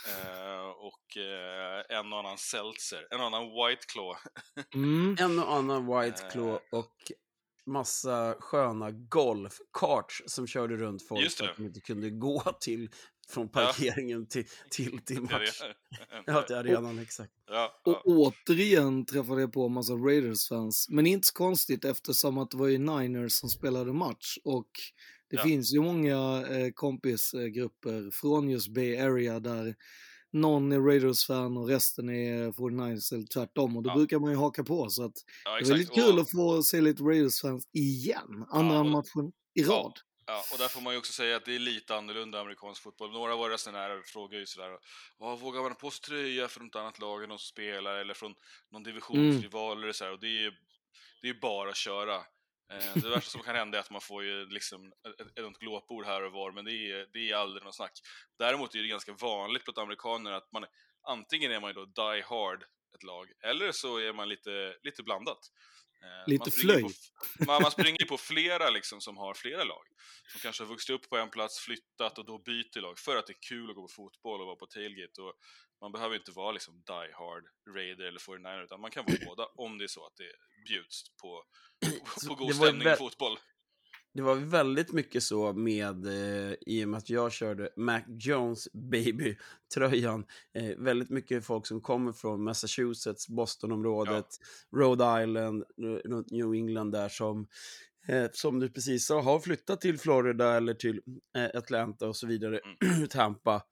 eh, 0.08 0.68
och 0.68 1.16
eh, 1.16 1.98
en 1.98 2.12
och 2.12 2.18
annan 2.18 2.38
seltzer, 2.38 3.06
en 3.10 3.20
och 3.20 3.26
annan 3.26 3.44
white 3.44 3.86
claw. 3.92 4.18
Mm. 4.74 5.16
En 5.20 5.38
och 5.38 5.52
annan 5.52 5.86
White 6.00 6.28
Claw 6.32 6.52
Eh. 6.72 6.78
och 6.78 6.94
massa 7.66 8.36
sköna 8.40 8.90
golfkarts 8.90 10.22
som 10.26 10.46
körde 10.46 10.76
runt 10.76 11.08
folk 11.08 11.30
för 11.32 11.44
det. 11.44 11.50
att 11.50 11.56
de 11.56 11.66
inte 11.66 11.80
kunde 11.80 12.10
gå 12.10 12.40
till 12.60 12.90
från 13.28 13.48
parkeringen 13.48 14.26
till, 14.26 14.44
till, 14.70 14.98
till 15.04 15.20
match. 15.20 15.62
Ja, 16.26 16.42
till 16.42 16.56
arenan, 16.56 16.98
exakt. 16.98 17.32
Ja, 17.46 17.80
Och 17.84 17.92
ja. 17.92 18.02
återigen 18.04 19.06
träffade 19.06 19.40
jag 19.40 19.52
på 19.52 19.66
en 19.66 19.72
massa 19.72 19.92
Raiders-fans. 19.92 20.86
Men 20.90 21.06
inte 21.06 21.26
så 21.26 21.34
konstigt 21.34 21.84
eftersom 21.84 22.38
att 22.38 22.50
det 22.50 22.56
var 22.56 22.66
ju 22.68 22.78
Niners 22.78 23.32
som 23.32 23.48
spelade 23.48 23.92
match. 23.92 24.38
Och 24.44 24.70
det 25.30 25.36
Ja. 25.36 25.42
finns 25.42 25.74
ju 25.74 25.80
många 25.80 26.46
eh, 26.50 26.70
kompisgrupper 26.74 28.10
från 28.10 28.50
just 28.50 28.68
Bay 28.68 28.96
Area 28.96 29.40
där 29.40 29.74
någon 30.32 30.72
är 30.72 30.80
Raiders-fan 30.80 31.56
och 31.56 31.68
resten 31.68 32.08
är 32.10 32.52
49ers 32.52 33.12
eller 33.14 33.26
tvärtom. 33.26 33.76
Och 33.76 33.82
då 33.82 33.90
Ja. 33.90 33.94
brukar 33.94 34.18
man 34.18 34.30
ju 34.30 34.36
haka 34.36 34.64
på. 34.64 34.90
Så 34.90 35.04
att 35.04 35.14
ja 35.44 35.50
det 35.54 35.60
är 35.60 35.68
väldigt 35.68 35.92
kul 35.94 36.14
Och- 36.14 36.20
att 36.20 36.30
få 36.30 36.62
se 36.62 36.80
lite 36.80 37.02
Raiders-fans 37.02 37.68
igen. 37.72 38.46
Andra 38.50 38.74
Ja, 38.74 38.80
och- 38.80 38.86
matchen 38.86 39.32
i 39.54 39.62
rad. 39.62 39.92
Ja, 40.26 40.42
och 40.52 40.58
där 40.58 40.68
får 40.68 40.80
man 40.80 40.92
ju 40.92 40.98
också 40.98 41.12
säga 41.12 41.36
att 41.36 41.44
det 41.44 41.54
är 41.54 41.58
lite 41.58 41.96
annorlunda 41.96 42.40
amerikansk 42.40 42.82
fotboll. 42.82 43.12
Några 43.12 43.32
av 43.32 43.38
våra 43.38 43.52
resenärer 43.52 44.02
frågar 44.06 44.38
ju 44.38 44.46
sådär, 44.46 44.70
"Ja, 45.18 45.36
vågar 45.36 45.62
man 45.62 45.74
på 45.74 45.90
sig 45.90 46.00
tröja 46.00 46.48
från 46.48 46.66
ett 46.66 46.76
annat 46.76 46.98
lag 46.98 47.22
än 47.22 47.28
de 47.28 47.38
som 47.38 47.44
spelar 47.52 47.96
eller 47.96 48.14
från 48.14 48.34
någon 48.72 48.82
divisionsrival 48.82 49.82
eller 49.82 49.92
så 49.92 50.04
här. 50.04 50.12
Och 50.12 50.20
det 50.20 50.26
är 50.26 50.40
ju 50.42 50.52
det 51.22 51.28
är 51.28 51.34
bara 51.40 51.70
att 51.70 51.76
köra. 51.76 52.16
Eh, 52.70 53.02
Det 53.02 53.08
värsta 53.08 53.30
som 53.30 53.42
kan 53.42 53.54
hända 53.56 53.78
är 53.78 53.80
att 53.80 53.90
man 53.90 54.00
får 54.00 54.24
ju 54.24 54.46
liksom 54.46 54.92
ett, 55.20 55.38
ett 55.38 55.58
glåpord 55.58 56.04
här 56.04 56.22
och 56.22 56.32
var, 56.32 56.52
men 56.52 56.64
det 56.64 56.72
är, 56.72 57.06
det 57.12 57.30
är 57.30 57.34
aldrig 57.36 57.64
något 57.64 57.76
snack. 57.76 57.92
Däremot 58.38 58.74
är 58.74 58.82
det 58.82 58.88
ganska 58.88 59.12
vanligt 59.12 59.64
bland 59.64 59.78
amerikaner 59.78 60.32
att 60.32 60.52
man 60.52 60.64
antingen 61.02 61.52
är 61.52 61.60
man 61.60 61.70
ju 61.70 61.74
då 61.74 61.84
die 61.84 62.22
hard 62.22 62.64
ett 62.94 63.02
lag, 63.02 63.28
eller 63.42 63.72
så 63.72 63.98
är 63.98 64.12
man 64.12 64.28
lite, 64.28 64.76
lite 64.82 65.02
blandat. 65.02 65.38
Eh, 66.02 66.30
Lite 66.30 66.42
man 66.42 66.50
flöj. 66.50 66.82
På, 66.82 66.90
man, 67.46 67.62
man 67.62 67.70
springer 67.70 68.04
på 68.04 68.18
flera 68.18 68.70
liksom 68.70 69.00
som 69.00 69.16
har 69.16 69.34
flera 69.34 69.64
lag. 69.64 69.84
Som 70.32 70.40
kanske 70.40 70.62
har 70.62 70.68
vuxit 70.68 70.90
upp 70.90 71.08
på 71.08 71.16
en 71.16 71.30
plats, 71.30 71.58
flyttat 71.58 72.18
och 72.18 72.26
då 72.26 72.38
byter 72.38 72.80
lag 72.80 72.98
för 72.98 73.16
att 73.16 73.26
det 73.26 73.32
är 73.32 73.48
kul 73.48 73.70
att 73.70 73.76
gå 73.76 73.82
på 73.82 73.88
fotboll 73.88 74.40
och 74.40 74.46
vara 74.46 74.56
på 74.56 74.66
tailgate. 74.66 75.22
Och 75.22 75.34
man 75.80 75.92
behöver 75.92 76.16
inte 76.16 76.32
vara 76.32 76.52
liksom 76.52 76.82
die 76.86 77.12
hard 77.12 77.44
Raider 77.76 78.04
eller 78.04 78.20
49 78.20 78.62
utan 78.64 78.80
man 78.80 78.90
kan 78.90 79.04
vara 79.06 79.16
båda 79.26 79.46
om 79.54 79.78
det 79.78 79.84
är 79.84 79.88
så 79.88 80.06
att 80.06 80.16
det 80.16 80.32
bjuds 80.68 81.04
på, 81.22 81.44
på, 82.28 82.34
god 82.34 82.54
stämning 82.54 82.88
i 82.88 82.96
fotboll. 82.96 83.38
Det 84.12 84.22
var 84.22 84.34
väldigt 84.34 84.92
mycket 84.92 85.22
så 85.22 85.52
med, 85.52 86.06
eh, 86.06 86.54
i 86.60 86.84
och 86.84 86.88
med 86.88 86.98
att 86.98 87.10
jag 87.10 87.32
körde 87.32 87.70
Mac 87.76 88.00
Jones 88.08 88.72
baby-tröjan, 88.72 90.24
eh, 90.54 90.76
väldigt 90.78 91.10
mycket 91.10 91.46
folk 91.46 91.66
som 91.66 91.80
kommer 91.80 92.12
från 92.12 92.44
Massachusetts, 92.44 93.28
Bostonområdet, 93.28 94.26
Rhode 94.76 95.22
Island, 95.22 95.64
New 96.30 96.54
England 96.54 96.90
där 96.92 97.08
som, 97.08 97.46
eh, 98.08 98.26
som 98.32 98.60
du 98.60 98.68
precis 98.68 99.06
sa, 99.06 99.20
har 99.20 99.40
flyttat 99.40 99.80
till 99.80 99.98
Florida 99.98 100.56
eller 100.56 100.74
till 100.74 101.00
eh, 101.36 101.58
Atlanta 101.58 102.08
och 102.08 102.16
så 102.16 102.26
vidare, 102.26 102.60
Tampa. 103.10 103.62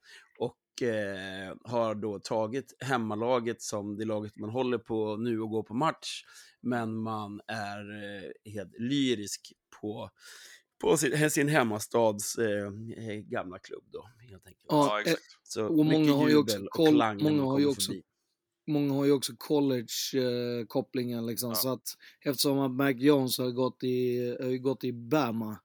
Eh, 0.81 1.55
har 1.63 1.95
då 1.95 2.19
tagit 2.19 2.73
hemmalaget 2.79 3.61
som 3.61 3.97
det 3.97 4.05
laget 4.05 4.37
man 4.37 4.49
håller 4.49 4.77
på 4.77 5.17
nu 5.17 5.41
och 5.41 5.49
går 5.49 5.63
på 5.63 5.73
match. 5.73 6.23
Men 6.61 6.95
man 6.95 7.41
är 7.47 8.03
eh, 8.03 8.51
helt 8.51 8.79
lyrisk 8.79 9.53
på, 9.81 10.09
på 10.81 10.97
sin, 10.97 11.31
sin 11.31 11.47
hemmastads 11.47 12.37
eh, 12.37 12.65
eh, 13.07 13.15
gamla 13.15 13.59
klubb 13.59 13.83
då, 13.91 14.09
helt 14.29 14.47
enkelt. 14.47 14.65
Ja, 14.69 15.01
exakt. 15.01 15.23
Så 15.43 15.65
och 15.65 15.85
många 15.85 16.13
har 16.13 16.29
ju 16.29 16.37
också 16.37 16.65
koll- 16.71 17.21
många 17.21 17.43
har 17.43 17.59
ju 17.59 17.65
också 17.65 17.91
förbi. 17.91 18.03
många 18.67 18.93
har 18.93 19.05
ju 19.05 19.11
också 19.11 19.33
college-kopplingen 19.37 21.25
liksom. 21.25 21.49
Ja. 21.49 21.55
Så 21.55 21.73
att 21.73 21.87
eftersom 22.21 22.59
att 22.59 22.71
Mac 22.71 22.91
Jones 22.91 23.37
har 23.37 23.51
gått 23.51 23.83
i, 23.83 24.27
har 24.41 24.57
gått 24.57 24.83
i 24.83 24.93
Bama. 24.93 25.57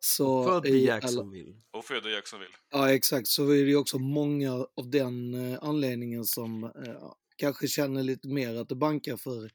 Så 0.00 0.44
Född 0.44 0.66
i 0.66 0.84
Jacksonville. 0.86 1.54
Och 1.72 1.84
född 1.84 2.06
i 2.06 2.10
Jacksonville. 2.10 2.54
Ja, 2.70 2.92
exakt. 2.92 3.26
Så 3.28 3.50
är 3.50 3.64
det 3.64 3.76
också 3.76 3.98
många 3.98 4.52
av 4.52 4.90
den 4.90 5.34
eh, 5.52 5.58
anledningen 5.62 6.24
som 6.24 6.64
eh, 6.64 7.12
kanske 7.36 7.68
känner 7.68 8.02
lite 8.02 8.28
mer 8.28 8.54
att 8.54 8.68
det 8.68 8.74
bankar 8.76 9.16
för 9.16 9.50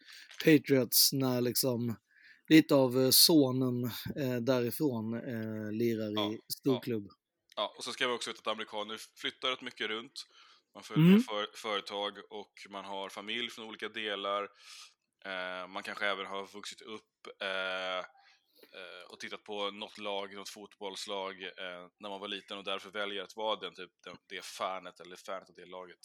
Patriots 0.45 1.13
när 1.13 1.41
liksom 1.41 1.95
lite 2.49 2.75
av 2.75 2.99
eh, 3.01 3.09
sonen 3.09 3.83
eh, 4.15 4.35
därifrån 4.41 5.13
eh, 5.13 5.71
lirar 5.71 6.11
Ja, 6.15 6.33
i 6.33 6.39
storklubb. 6.53 7.07
Ja, 7.55 7.73
och 7.77 7.83
så 7.83 7.91
ska 7.91 8.07
vi 8.07 8.13
också 8.13 8.29
veta 8.29 8.39
att 8.41 8.47
amerikaner 8.55 8.97
flyttar 9.15 9.49
rätt 9.49 9.61
mycket 9.61 9.87
runt. 9.87 10.25
Man 10.73 10.83
följer 10.83 11.05
Mm. 11.09 11.21
för, 11.21 11.47
företag 11.55 12.13
och 12.29 12.53
man 12.69 12.85
har 12.85 13.09
familj 13.09 13.49
från 13.49 13.65
olika 13.65 13.89
delar. 13.89 14.43
Eh, 15.25 15.67
man 15.67 15.83
kanske 15.83 16.05
även 16.07 16.25
har 16.25 16.47
vuxit 16.53 16.81
upp 16.81 17.41
eh, 17.41 18.05
och 19.09 19.19
tittat 19.19 19.43
på 19.43 19.71
något 19.71 19.97
lag, 19.97 20.33
något 20.33 20.49
fotbollslag 20.49 21.43
eh, 21.43 21.87
när 21.99 22.09
man 22.09 22.19
var 22.19 22.27
liten 22.27 22.57
och 22.57 22.63
därför 22.63 22.89
väljer 22.89 23.23
att 23.23 23.35
vara 23.35 23.59
den, 23.59 23.75
typ, 23.75 23.91
den, 24.03 24.17
det 24.27 24.45
fanet 24.45 24.99
eller 24.99 25.15
fanet 25.15 25.49
av 25.49 25.55
det 25.55 25.65
laget. 25.65 25.99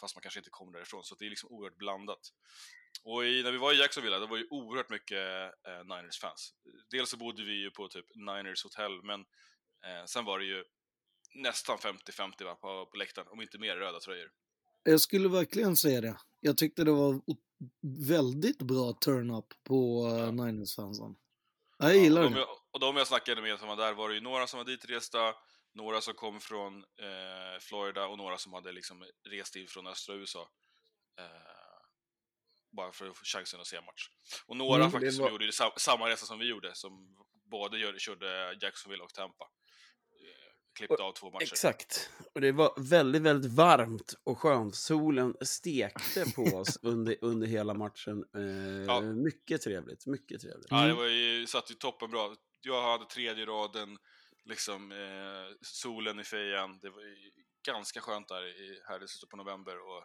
Fast 0.00 0.16
man 0.16 0.22
kanske 0.22 0.40
inte 0.40 0.50
kommer 0.50 0.72
därifrån, 0.72 1.04
så 1.04 1.14
det 1.14 1.26
är 1.26 1.30
liksom 1.30 1.50
oerhört 1.50 1.76
blandat. 1.76 2.20
Och 3.04 3.24
i, 3.24 3.42
när 3.42 3.52
vi 3.52 3.58
var 3.58 3.72
i 3.72 3.78
Jacksonville, 3.78 4.18
det 4.18 4.26
var 4.26 4.36
ju 4.36 4.46
oerhört 4.50 4.90
mycket 4.90 5.18
eh, 5.68 5.84
Niners-fans. 5.84 6.54
Dels 6.90 7.10
så 7.10 7.16
bodde 7.16 7.44
vi 7.44 7.52
ju 7.52 7.70
på 7.70 7.88
typ 7.88 8.06
Niners 8.14 8.64
hotell, 8.64 9.02
men 9.02 9.20
eh, 9.86 10.04
sen 10.06 10.24
var 10.24 10.38
det 10.38 10.44
ju 10.44 10.64
nästan 11.34 11.78
50-50 11.78 12.44
va, 12.44 12.54
på, 12.54 12.86
på 12.86 12.96
läktaren, 12.96 13.28
om 13.28 13.40
inte 13.40 13.58
mer 13.58 13.76
röda 13.76 14.00
tröjor. 14.00 14.30
Jag 14.82 15.00
skulle 15.00 15.28
verkligen 15.28 15.76
säga 15.76 16.00
det. 16.00 16.16
Jag 16.40 16.56
tyckte 16.56 16.84
det 16.84 16.92
var 16.92 17.20
väldigt 18.08 18.62
bra 18.62 18.92
turn-up 18.92 19.46
på 19.64 20.06
uh, 20.06 20.18
Ja. 20.18 20.30
Niners-fansen. 20.30 21.16
Jag 21.78 21.96
gillar 21.96 22.22
och, 22.24 22.30
de, 22.30 22.36
det. 22.36 22.46
och 22.72 22.80
de 22.80 22.96
jag 22.96 23.06
snackade 23.06 23.42
med 23.42 23.58
som 23.58 23.68
var 23.68 23.76
där 23.76 23.92
var 23.92 24.08
det 24.08 24.14
ju 24.14 24.20
några 24.20 24.46
som 24.46 24.58
var 24.58 24.64
ditresta, 24.64 25.34
några 25.74 26.00
som 26.00 26.14
kom 26.14 26.40
från 26.40 26.76
eh, 26.78 27.60
Florida 27.60 28.06
och 28.06 28.18
några 28.18 28.38
som 28.38 28.52
hade 28.52 28.72
liksom 28.72 29.04
rest 29.30 29.56
in 29.56 29.68
från 29.68 29.86
östra 29.86 30.14
USA. 30.14 30.48
Eh, 31.18 31.24
bara 32.76 32.92
för 32.92 33.06
att 33.10 33.16
få 33.18 33.24
chansen 33.24 33.60
att 33.60 33.66
se 33.66 33.80
match. 33.80 34.08
Och 34.46 34.56
några 34.56 34.76
Mm, 34.80 34.90
faktiskt 34.90 35.12
det 35.12 35.16
som 35.16 35.22
var- 35.24 35.30
gjorde 35.30 35.52
sam, 35.52 35.70
samma 35.76 36.08
resa 36.08 36.26
som 36.26 36.38
vi 36.38 36.46
gjorde, 36.46 36.74
som 36.74 37.16
både 37.50 37.78
gör, 37.78 37.98
körde 37.98 38.58
Jacksonville 38.60 39.04
och 39.04 39.14
Tampa. 39.14 39.44
Klippte 40.74 41.02
av 41.02 41.12
två 41.12 41.30
matcher. 41.30 41.42
Exakt. 41.42 42.10
Och 42.34 42.40
det 42.40 42.52
var 42.52 42.74
väldigt, 42.90 43.22
väldigt 43.22 43.52
varmt 43.52 44.14
och 44.24 44.38
skönt. 44.38 44.74
Solen 44.74 45.34
stekte 45.40 46.24
på 46.36 46.42
oss 46.56 46.78
under, 46.82 47.16
under 47.20 47.46
hela 47.46 47.74
matchen. 47.74 48.24
Eh, 48.36 48.42
Ja. 48.86 49.00
Mycket 49.00 49.62
trevligt, 49.62 50.06
mycket 50.06 50.40
trevligt. 50.40 50.66
Ja, 50.70 50.76
det 50.76 50.84
Mm. 50.84 50.96
var 50.96 51.06
ju, 51.06 51.46
satt 51.46 51.70
ju 51.70 51.74
toppen 51.74 52.10
bra. 52.10 52.34
Jag 52.60 52.82
hade 52.82 53.04
tredje 53.04 53.46
raden, 53.46 53.98
liksom 54.44 54.92
eh, 54.92 55.56
solen 55.62 56.20
i 56.20 56.24
fejan. 56.24 56.78
Det 56.82 56.90
var 56.90 57.00
ju 57.02 57.16
ganska 57.66 58.00
skönt 58.00 58.28
där 58.28 58.46
i, 58.46 58.80
här 58.88 59.04
i 59.04 59.08
slutet 59.08 59.28
på 59.30 59.36
november. 59.36 59.76
Och, 59.78 60.04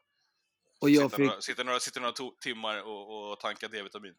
Och 0.81 0.89
jag 0.89 1.03
sitta, 1.11 1.17
fick- 1.17 1.27
några, 1.27 1.41
sitta 1.41 1.63
några, 1.63 1.79
sitta 1.79 1.99
några 1.99 2.13
timmar 2.41 2.81
och, 2.87 3.31
och 3.31 3.39
tanka 3.39 3.67
D-vitamin. 3.67 4.15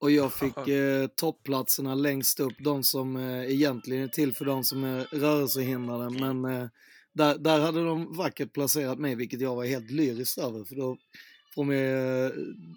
Och 0.00 0.10
jag 0.10 0.32
fick 0.32 0.68
eh, 0.68 1.06
toppplatserna 1.06 1.94
längst 1.94 2.40
upp, 2.40 2.52
de 2.58 2.82
som 2.82 3.16
eh, 3.16 3.50
egentligen 3.50 4.04
är 4.04 4.08
till 4.08 4.34
för 4.34 4.44
de 4.44 4.64
som 4.64 4.84
är 4.84 5.04
rörelsehindrade. 5.04 6.10
Men 6.10 6.44
eh, 6.44 6.68
där, 7.12 7.38
där 7.38 7.60
hade 7.60 7.84
de 7.84 8.16
vackert 8.16 8.52
placerat 8.52 8.98
mig, 8.98 9.14
vilket 9.14 9.40
jag 9.40 9.56
var 9.56 9.64
helt 9.64 9.90
lyrisk 9.90 10.38
över. 10.38 10.64
För 10.64 10.74
då 10.74 10.96
får 11.54 11.64
man 11.64 11.74
eh, 11.74 12.30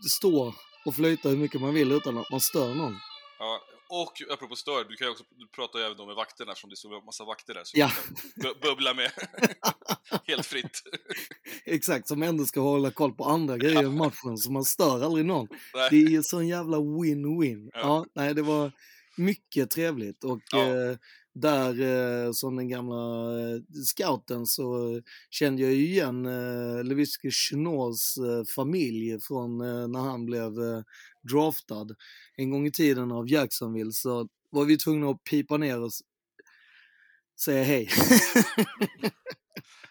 stå 0.10 0.54
och 0.86 0.96
flöjta 0.96 1.30
hur 1.30 1.38
mycket 1.38 1.62
man 1.62 1.74
vill 1.74 1.92
utan 1.92 2.18
att 2.18 2.32
man 2.32 2.40
stör 2.40 2.74
någon. 2.74 2.96
Ja, 3.40 3.62
och 4.02 4.22
apropå 4.34 4.56
stör, 4.56 4.84
du 4.90 4.96
kan 4.96 5.10
också 5.10 5.24
du 5.30 5.48
pratar 5.48 5.80
ju 5.80 5.86
även 5.86 5.98
då 5.98 6.06
med 6.06 6.16
vakterna 6.16 6.52
eftersom 6.52 6.70
det 6.70 6.76
står 6.76 6.98
en 7.00 7.06
massa 7.06 7.24
vakter 7.24 7.54
där. 7.54 7.64
Så 7.64 7.78
Ja. 7.80 7.92
bubbla 8.62 8.94
med. 8.94 9.12
Helt 10.28 10.46
fritt. 10.46 10.82
Exakt, 11.66 12.08
som 12.08 12.24
ändå 12.24 12.46
ska 12.46 12.60
hålla 12.62 12.92
koll 12.92 13.14
på 13.14 13.24
andra 13.26 13.58
grejer 13.58 13.84
i 13.84 13.90
matchen, 13.90 14.38
så 14.38 14.52
man 14.52 14.64
stör 14.64 15.04
aldrig 15.06 15.26
någon. 15.26 15.48
Nej. 15.74 15.88
Det 15.92 15.96
är 15.98 16.10
ju 16.10 16.24
sån 16.24 16.48
jävla 16.48 16.78
win-win. 16.78 17.70
Ja. 17.74 17.80
Ja. 17.80 18.06
nej, 18.16 18.34
det 18.34 18.42
var 18.42 18.72
mycket 19.18 19.70
trevligt. 19.72 20.24
Och 20.24 20.40
Ja. 20.52 20.60
eh, 20.60 20.98
där, 21.36 21.82
eh, 22.26 22.32
som 22.32 22.56
den 22.56 22.68
gamla 22.70 22.96
eh, 23.40 23.60
scouten, 23.86 24.46
så 24.46 25.02
kände 25.30 25.62
jag 25.62 25.72
ju 25.74 25.86
igen 25.88 26.26
eh, 26.26 26.84
Lewinsky 26.84 27.32
Chenaux 27.32 28.18
eh, 28.18 28.44
familj 28.56 29.20
från 29.22 29.62
eh, 29.62 29.88
när 29.88 30.00
han 30.00 30.26
blev 30.26 30.46
eh, 30.62 30.82
draftad 31.32 31.88
en 32.36 32.50
gång 32.52 32.68
i 32.68 32.72
tiden 32.72 33.12
av 33.12 33.30
Jacksonville. 33.30 33.92
Så 33.92 34.28
var 34.50 34.66
vi 34.66 34.78
tvungna 34.78 35.10
att 35.10 35.24
pipa 35.24 35.58
ner 35.58 35.82
och 35.82 35.92
säga 37.44 37.64
hej. 37.64 37.90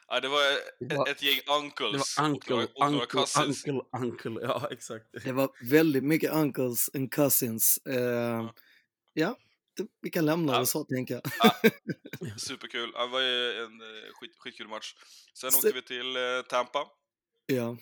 Ja, 0.08 0.20
det 0.20 0.28
var 0.28 0.40
Det 0.88 0.96
var- 0.96 1.08
ett, 1.08 1.16
ett 1.16 1.22
gäng 1.22 1.40
Det 1.46 1.52
uncles 1.52 2.16
var 2.18 2.24
och 2.24 2.30
uncle, 2.30 2.54
och 2.54 2.86
uncle, 2.86 3.06
cousins. 3.06 3.66
uncle, 3.66 3.82
uncle. 4.02 4.40
Ja, 4.46 4.68
exakt. 4.70 5.06
Det 5.24 5.32
var 5.32 5.50
väldigt 5.70 6.04
mycket 6.04 6.32
uncles 6.32 6.90
and 6.94 7.12
cousins. 7.12 7.78
Eh, 7.86 8.50
ja, 9.12 9.36
det, 9.36 9.51
vi 10.00 10.10
kan 10.10 10.26
lämna 10.26 10.52
Ja. 10.52 10.58
det 10.58 10.66
så 10.66 10.84
tänker 10.84 11.14
jag. 11.14 11.22
Superkul. 12.40 12.90
Ja, 12.94 13.00
Det 13.06 13.10
var 13.12 13.20
en 13.64 13.80
eh, 13.80 14.10
skit, 14.12 14.36
skitkul 14.38 14.68
match. 14.68 14.94
Sen 15.34 15.50
Se- 15.52 15.58
åkte 15.58 15.72
vi 15.72 15.82
till 15.82 16.16
eh, 16.16 16.42
Tampa. 16.48 16.86
Ja, 17.46 17.76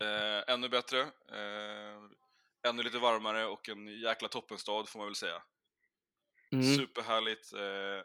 Eh, 0.00 0.54
ännu 0.54 0.68
bättre. 0.68 1.00
Eh, 1.00 2.68
ännu 2.68 2.82
lite 2.82 2.98
varmare 2.98 3.46
och 3.46 3.68
en 3.68 3.86
jäkla 4.00 4.28
toppenstad 4.28 4.84
får 4.86 4.98
man 4.98 5.08
väl 5.08 5.14
säga. 5.14 5.42
mm. 6.52 6.76
Superhärligt 6.76 7.52
eh, 7.52 8.00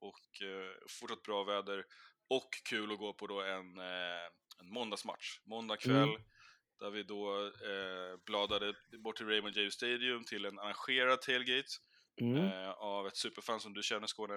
och 0.00 0.42
fortsatt 1.00 1.22
bra 1.22 1.44
väder. 1.44 1.84
Och 2.28 2.48
kul 2.64 2.92
att 2.92 2.98
gå 2.98 3.12
på 3.12 3.26
då 3.26 3.42
en, 3.42 3.78
en 3.78 4.68
måndagsmatch. 4.72 5.40
Måndag 5.44 5.76
kväll. 5.76 6.08
Mm. 6.08 6.22
Där 6.80 6.90
vi 6.90 7.02
då 7.02 7.46
eh, 7.46 8.16
bladade 8.26 8.74
bort 9.04 9.16
till 9.16 9.26
Raymond 9.26 9.56
James 9.56 9.74
Stadium 9.74 10.24
till 10.24 10.44
en 10.44 10.58
arrangerad 10.58 11.22
tailgate 11.22 11.68
Mm. 12.20 12.36
eh, 12.36 12.70
av 12.70 13.06
ett 13.06 13.16
superfan 13.16 13.60
som 13.60 13.74
du 13.74 13.82
känner 13.82 14.06
Skåne. 14.06 14.34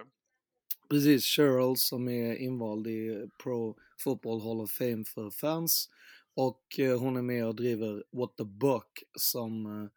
Precis, 0.89 1.25
Cheryl 1.25 1.77
som 1.77 2.09
är 2.09 2.35
invald 2.35 2.87
i 2.87 3.27
Pro 3.43 3.77
Football 4.03 4.41
Hall 4.41 4.61
of 4.61 4.71
Fame 4.71 5.05
för 5.05 5.29
fans. 5.29 5.89
Och 6.35 6.79
eh, 6.79 6.99
hon 6.99 7.17
är 7.17 7.21
med 7.21 7.45
och 7.45 7.55
driver 7.55 8.03
What 8.11 8.37
the 8.37 8.43
Buck 8.45 9.03
som 9.17 9.65
eh, 9.65 9.89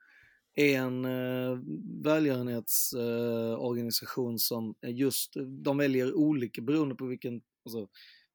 är 0.64 0.78
en 0.78 1.04
eh, 1.04 1.58
välgörenhetsorganisation 2.04 3.68
organisation 3.68 4.38
som 4.38 4.74
just, 4.82 5.34
de 5.64 5.78
väljer 5.78 6.14
olika 6.14 6.62
beroende 6.62 6.94
på 6.94 7.06
vilken, 7.06 7.42
alltså, 7.64 7.88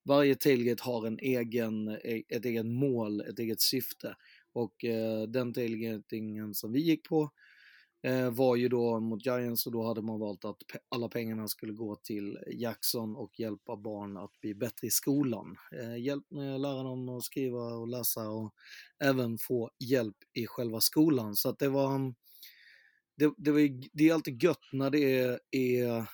varje 0.03 0.35
tailgate 0.35 0.83
har 0.83 1.07
en 1.07 1.19
egen, 1.19 1.87
ett 2.29 2.45
eget 2.45 2.65
mål, 2.65 3.21
ett 3.21 3.39
eget 3.39 3.61
syfte. 3.61 4.15
Och 4.53 4.85
eh, 4.85 5.21
den 5.21 5.53
tailgatingen 5.53 6.53
som 6.53 6.71
vi 6.71 6.79
gick 6.79 7.09
på 7.09 7.31
Eh, 8.03 8.31
var 8.31 8.55
ju 8.55 8.69
då 8.69 8.99
mot 8.99 9.25
Giants 9.25 9.65
och 9.65 9.71
då 9.71 9.83
hade 9.83 10.01
man 10.01 10.19
valt 10.19 10.45
att 10.45 10.57
pe- 10.73 10.79
alla 10.89 11.09
pengarna 11.09 11.47
skulle 11.47 11.73
gå 11.73 11.95
till 11.95 12.37
Jackson 12.47 13.15
och 13.15 13.39
hjälpa 13.39 13.75
barn 13.77 14.17
att 14.17 14.39
bli 14.41 14.55
bättre 14.55 14.87
i 14.87 14.89
skolan. 14.89 15.57
Eh, 15.71 15.97
hjälp 15.97 16.31
med 16.31 16.55
att 16.55 16.61
lära 16.61 16.83
dem 16.83 17.09
att 17.09 17.23
skriva 17.23 17.63
och 17.63 17.87
läsa 17.87 18.29
och 18.29 18.53
även 19.03 19.37
få 19.37 19.71
hjälp 19.79 20.15
i 20.33 20.47
själva 20.47 20.81
skolan. 20.81 21.35
Så 21.35 21.49
att 21.49 21.59
det 21.59 21.69
var, 21.69 21.95
mm, 21.95 22.15
det, 23.17 23.33
det, 23.37 23.51
var 23.51 23.59
ju, 23.59 23.81
det 23.93 24.09
är 24.09 24.13
alltid 24.13 24.43
gött 24.43 24.63
när 24.71 24.89
det 24.89 25.19
är, 25.19 25.39
är 25.51 26.05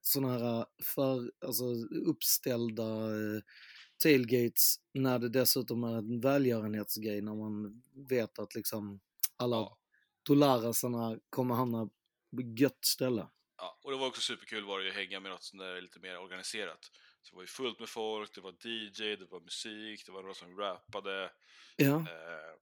sådana 0.00 0.32
här 0.38 0.58
eh, 0.58 0.64
för, 0.94 1.30
alltså 1.46 1.64
uppställda 2.06 2.84
eh, 2.84 3.42
tailgates 4.02 4.74
när 4.94 5.18
det 5.18 5.28
dessutom 5.28 5.84
är 5.84 5.98
en 5.98 6.20
välgörenhetsgrej 6.20 7.20
när 7.22 7.34
man 7.34 7.82
vet 8.08 8.38
att 8.38 8.54
liksom 8.54 9.00
alla 9.36 9.68
Ja. 10.28 10.34
dolarasarna 10.34 11.18
kommer 11.30 11.54
hamna 11.54 11.86
på 12.36 12.42
gött 12.58 12.84
ställe. 12.84 13.26
Ja, 13.56 13.78
och 13.84 13.90
det 13.90 13.96
var 13.96 14.06
också 14.06 14.20
superkul 14.20 14.64
var 14.64 14.78
det 14.78 14.84
ju 14.84 14.90
att 14.90 14.96
hänga 14.96 15.20
med 15.20 15.30
något 15.30 15.42
sånt 15.44 15.62
där 15.62 15.80
lite 15.80 16.00
mer 16.00 16.18
organiserat. 16.18 16.90
Så 17.22 17.30
det 17.30 17.36
var 17.36 17.42
ju 17.42 17.46
fullt 17.46 17.80
med 17.80 17.88
folk, 17.88 18.34
det 18.34 18.40
var 18.40 18.52
DJ, 18.52 19.16
det 19.16 19.26
var 19.30 19.40
musik, 19.40 20.06
det 20.06 20.12
var 20.12 20.22
några 20.22 20.34
som 20.34 20.56
rappade. 20.58 21.30
Ja. 21.76 21.96
Eh, 21.96 22.04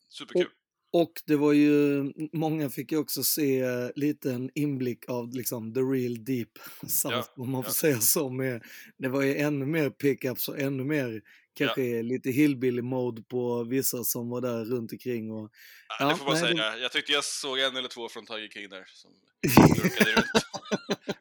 superkul. 0.08 0.48
Och 0.92 1.12
det 1.26 1.36
var 1.36 1.52
ju, 1.52 2.04
många 2.32 2.70
fick 2.70 2.92
ju 2.92 2.98
också 2.98 3.22
se 3.24 3.64
lite 3.96 4.32
en 4.32 4.50
inblick 4.54 5.08
av 5.08 5.34
liksom 5.34 5.74
the 5.74 5.80
real 5.80 6.24
deep 6.24 6.48
South, 6.86 7.14
Ja, 7.16 7.24
om 7.36 7.50
man 7.50 7.62
får 7.62 7.70
ja. 7.70 7.74
säga 7.74 8.00
så. 8.00 8.28
Med, 8.30 8.64
det 8.98 9.08
var 9.08 9.22
ju 9.22 9.36
ännu 9.36 9.66
mer 9.66 9.90
pickups 9.90 10.48
och 10.48 10.58
ännu 10.58 10.84
mer 10.84 11.22
kanske 11.58 12.02
lite 12.02 12.30
hillbilly 12.30 12.82
mode 12.82 13.22
på 13.22 13.64
vissa 13.64 14.04
som 14.04 14.28
var 14.30 14.40
där 14.40 14.64
runt 14.64 14.92
omkring. 14.92 15.30
Och, 15.32 15.50
Ja, 15.88 15.96
ja, 16.00 16.08
det 16.08 16.16
får 16.16 16.24
man 16.24 16.34
nej, 16.34 16.42
säga. 16.56 16.78
Jag 16.78 16.92
tyckte 16.92 17.12
jag 17.12 17.24
såg 17.24 17.58
en 17.58 17.76
eller 17.76 17.88
två 17.88 18.08
från 18.08 18.26
Tiger 18.26 18.48
King 18.48 18.68
där 18.68 18.84
som 18.86 19.10
lurkade 19.82 20.12
runt. 20.12 20.26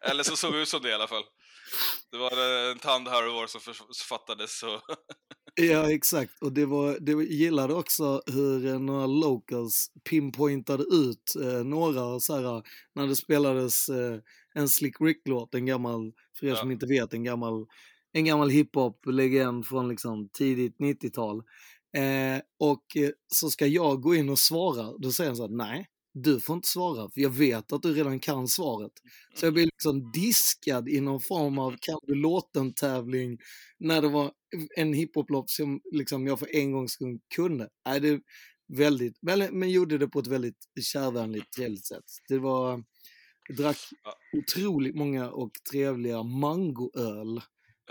eller 0.01 0.23
så 0.23 0.35
såg 0.35 0.53
det 0.53 0.61
ut 0.61 0.67
som 0.69 0.81
det 0.81 0.89
i 0.89 0.93
alla 0.93 1.07
fall. 1.07 1.23
Det 2.11 2.17
var 2.17 2.71
en 2.71 2.79
tand 2.79 3.07
här 3.07 3.27
och 3.27 3.33
var 3.33 3.47
som 3.47 3.61
fattades. 4.09 4.59
Så. 4.59 4.81
Ja, 5.55 5.91
exakt. 5.91 6.31
Och 6.41 6.51
det 6.53 6.65
var, 6.65 6.97
det 6.99 7.11
gillade 7.23 7.73
också 7.73 8.21
hur 8.25 8.65
eh, 8.65 8.79
några 8.79 9.05
locals 9.05 9.91
pinpointade 10.09 10.83
ut 10.83 11.35
eh, 11.43 11.63
några 11.63 12.19
så 12.19 12.35
här, 12.35 12.63
när 12.95 13.07
det 13.07 13.15
spelades 13.15 13.89
eh, 13.89 14.19
en 14.53 14.69
Slick 14.69 14.95
Rick-låt, 15.01 15.53
en 15.55 15.65
gammal, 15.65 16.11
för 16.39 16.45
er 16.45 16.49
Ja. 16.49 16.55
som 16.55 16.71
inte 16.71 16.85
vet, 16.85 17.13
en 17.13 17.23
gammal, 17.23 17.65
en 18.13 18.25
gammal 18.25 18.49
hiphop-legend 18.49 19.65
från 19.65 19.89
liksom 19.89 20.29
tidigt 20.33 20.77
90-tal. 20.77 21.37
Eh, 21.97 22.41
och 22.59 22.97
eh, 22.97 23.09
så 23.27 23.49
ska 23.49 23.67
jag 23.67 24.01
gå 24.01 24.15
in 24.15 24.29
och 24.29 24.39
svara, 24.39 24.97
då 24.97 25.11
säger 25.11 25.29
han 25.29 25.37
så 25.37 25.47
här, 25.47 25.55
nej, 25.55 25.87
du 26.13 26.39
får 26.39 26.55
inte 26.55 26.67
svara, 26.67 27.09
för 27.09 27.21
jag 27.21 27.29
vet 27.29 27.73
att 27.73 27.81
du 27.81 27.93
redan 27.93 28.19
kan 28.19 28.47
svaret. 28.47 28.91
Så 29.35 29.45
jag 29.45 29.53
blir 29.53 29.65
liksom 29.65 30.11
diskad 30.11 30.89
i 30.89 31.01
någon 31.01 31.21
form 31.21 31.59
av 31.59 31.75
kan 31.81 31.99
du 32.03 32.15
låten-tävling 32.15 33.37
när 33.79 34.01
det 34.01 34.09
var 34.09 34.31
en 34.75 34.93
hiphop-lopp 34.93 35.49
som 35.49 35.81
liksom 35.91 36.27
jag 36.27 36.39
för 36.39 36.55
en 36.55 36.71
gångs 36.71 36.91
skull 36.91 37.19
kunde. 37.35 37.69
Nej, 37.85 37.99
det 37.99 38.21
väldigt, 38.67 39.17
men 39.51 39.69
gjorde 39.69 39.97
det 39.97 40.07
på 40.07 40.19
ett 40.19 40.27
väldigt 40.27 40.67
kärvänligt, 40.81 41.51
trevligt 41.51 41.85
sätt. 41.85 42.05
Det 42.27 42.39
var, 42.39 42.83
drack 43.57 43.77
otroligt 44.37 44.95
många 44.95 45.29
och 45.29 45.51
trevliga 45.71 46.23
mangoöl. 46.23 47.41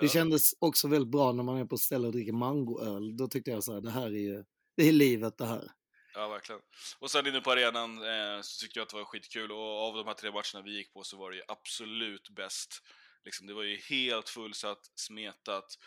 Det 0.00 0.08
kändes 0.08 0.54
också 0.58 0.88
väldigt 0.88 1.10
bra 1.10 1.32
när 1.32 1.42
man 1.42 1.56
är 1.56 1.64
på 1.64 1.78
ställe 1.78 2.06
och 2.06 2.12
dricker 2.12 2.32
mangoöl. 2.32 3.16
Då 3.16 3.28
tyckte 3.28 3.50
jag 3.50 3.64
så 3.64 3.74
här, 3.74 3.80
det 3.80 3.90
här 3.90 4.06
är 4.06 4.10
ju, 4.10 4.44
det 4.76 4.88
är 4.88 4.92
livet 4.92 5.38
det 5.38 5.46
här. 5.46 5.72
Ja, 6.14 6.28
verkligen. 6.28 6.60
Och 6.98 7.10
sen 7.10 7.26
inne 7.26 7.40
på 7.40 7.50
arenan 7.50 7.98
eh, 7.98 8.40
så 8.42 8.60
tyckte 8.60 8.78
jag 8.78 8.84
att 8.84 8.90
det 8.90 8.96
var 8.96 9.04
skitkul 9.04 9.52
och 9.52 9.88
av 9.88 9.96
de 9.96 10.06
här 10.06 10.14
tre 10.14 10.30
matcherna 10.30 10.64
vi 10.64 10.76
gick 10.76 10.92
på 10.92 11.04
så 11.04 11.16
var 11.16 11.30
det 11.30 11.36
ju 11.36 11.42
absolut 11.48 12.28
bäst. 12.28 12.82
Liksom, 13.24 13.46
det 13.46 13.54
var 13.54 13.62
ju 13.62 13.76
helt 13.76 14.28
fullsatt, 14.28 14.90
smetat, 14.94 15.78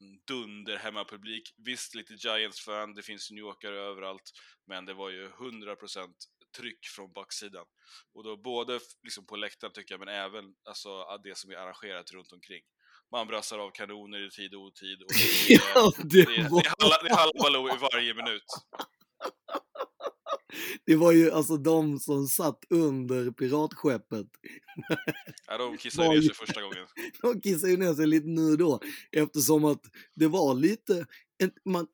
mm, 0.00 0.20
dunder 0.26 0.76
hemmapublik. 0.76 1.54
Visst, 1.56 1.94
lite 1.94 2.14
Giants-fan, 2.14 2.94
det 2.94 3.02
finns 3.02 3.30
New 3.30 3.44
Yorkare 3.44 3.80
överallt, 3.80 4.32
men 4.66 4.84
det 4.84 4.94
var 4.94 5.10
ju 5.10 5.28
100% 5.28 6.14
tryck 6.56 6.86
från 6.86 7.12
backsidan. 7.12 7.66
Och 8.14 8.24
då 8.24 8.36
både 8.36 8.80
liksom 9.02 9.26
på 9.26 9.36
läktaren 9.36 9.72
tycker 9.72 9.94
jag, 9.94 10.00
men 10.00 10.14
även 10.14 10.44
alltså, 10.64 11.18
det 11.24 11.38
som 11.38 11.50
är 11.50 11.56
arrangerat 11.56 12.12
runt 12.12 12.32
omkring. 12.32 12.62
Man 13.12 13.26
brassar 13.26 13.58
av 13.58 13.70
kanoner 13.70 14.26
i 14.26 14.30
tid 14.30 14.54
och 14.54 14.60
otid. 14.62 15.02
Och 15.02 15.08
det, 15.48 15.54
är, 15.54 15.62
Ja, 15.74 15.92
det, 15.96 16.08
det 16.08 16.24
det, 16.24 16.36
är 16.36 16.42
halla, 16.80 16.96
det 17.02 17.08
är 17.08 17.16
hallabaloo 17.16 17.68
i 17.76 17.78
varje 17.92 18.14
minut. 18.14 18.44
Det 20.86 20.96
var 20.96 21.12
ju 21.12 21.30
alltså 21.30 21.56
de 21.56 21.98
som 22.00 22.26
satt 22.26 22.64
under 22.70 23.30
piratskeppet. 23.30 24.26
Ja, 25.46 25.58
de 25.58 25.76
kissade 25.78 26.08
Var 26.08 26.14
ner 26.14 26.20
ju- 26.22 26.28
sig 26.28 26.34
första 26.46 26.62
gången. 26.62 26.86
De 27.22 27.40
kissade 27.40 27.72
ju 27.72 27.78
ner 27.78 27.94
sig 27.94 28.06
lite 28.06 28.26
nu 28.26 28.56
då 28.56 28.80
eftersom 29.12 29.64
att 29.64 29.80
det 30.14 30.28
var 30.28 30.54
lite, 30.54 31.06
man, 31.64 31.86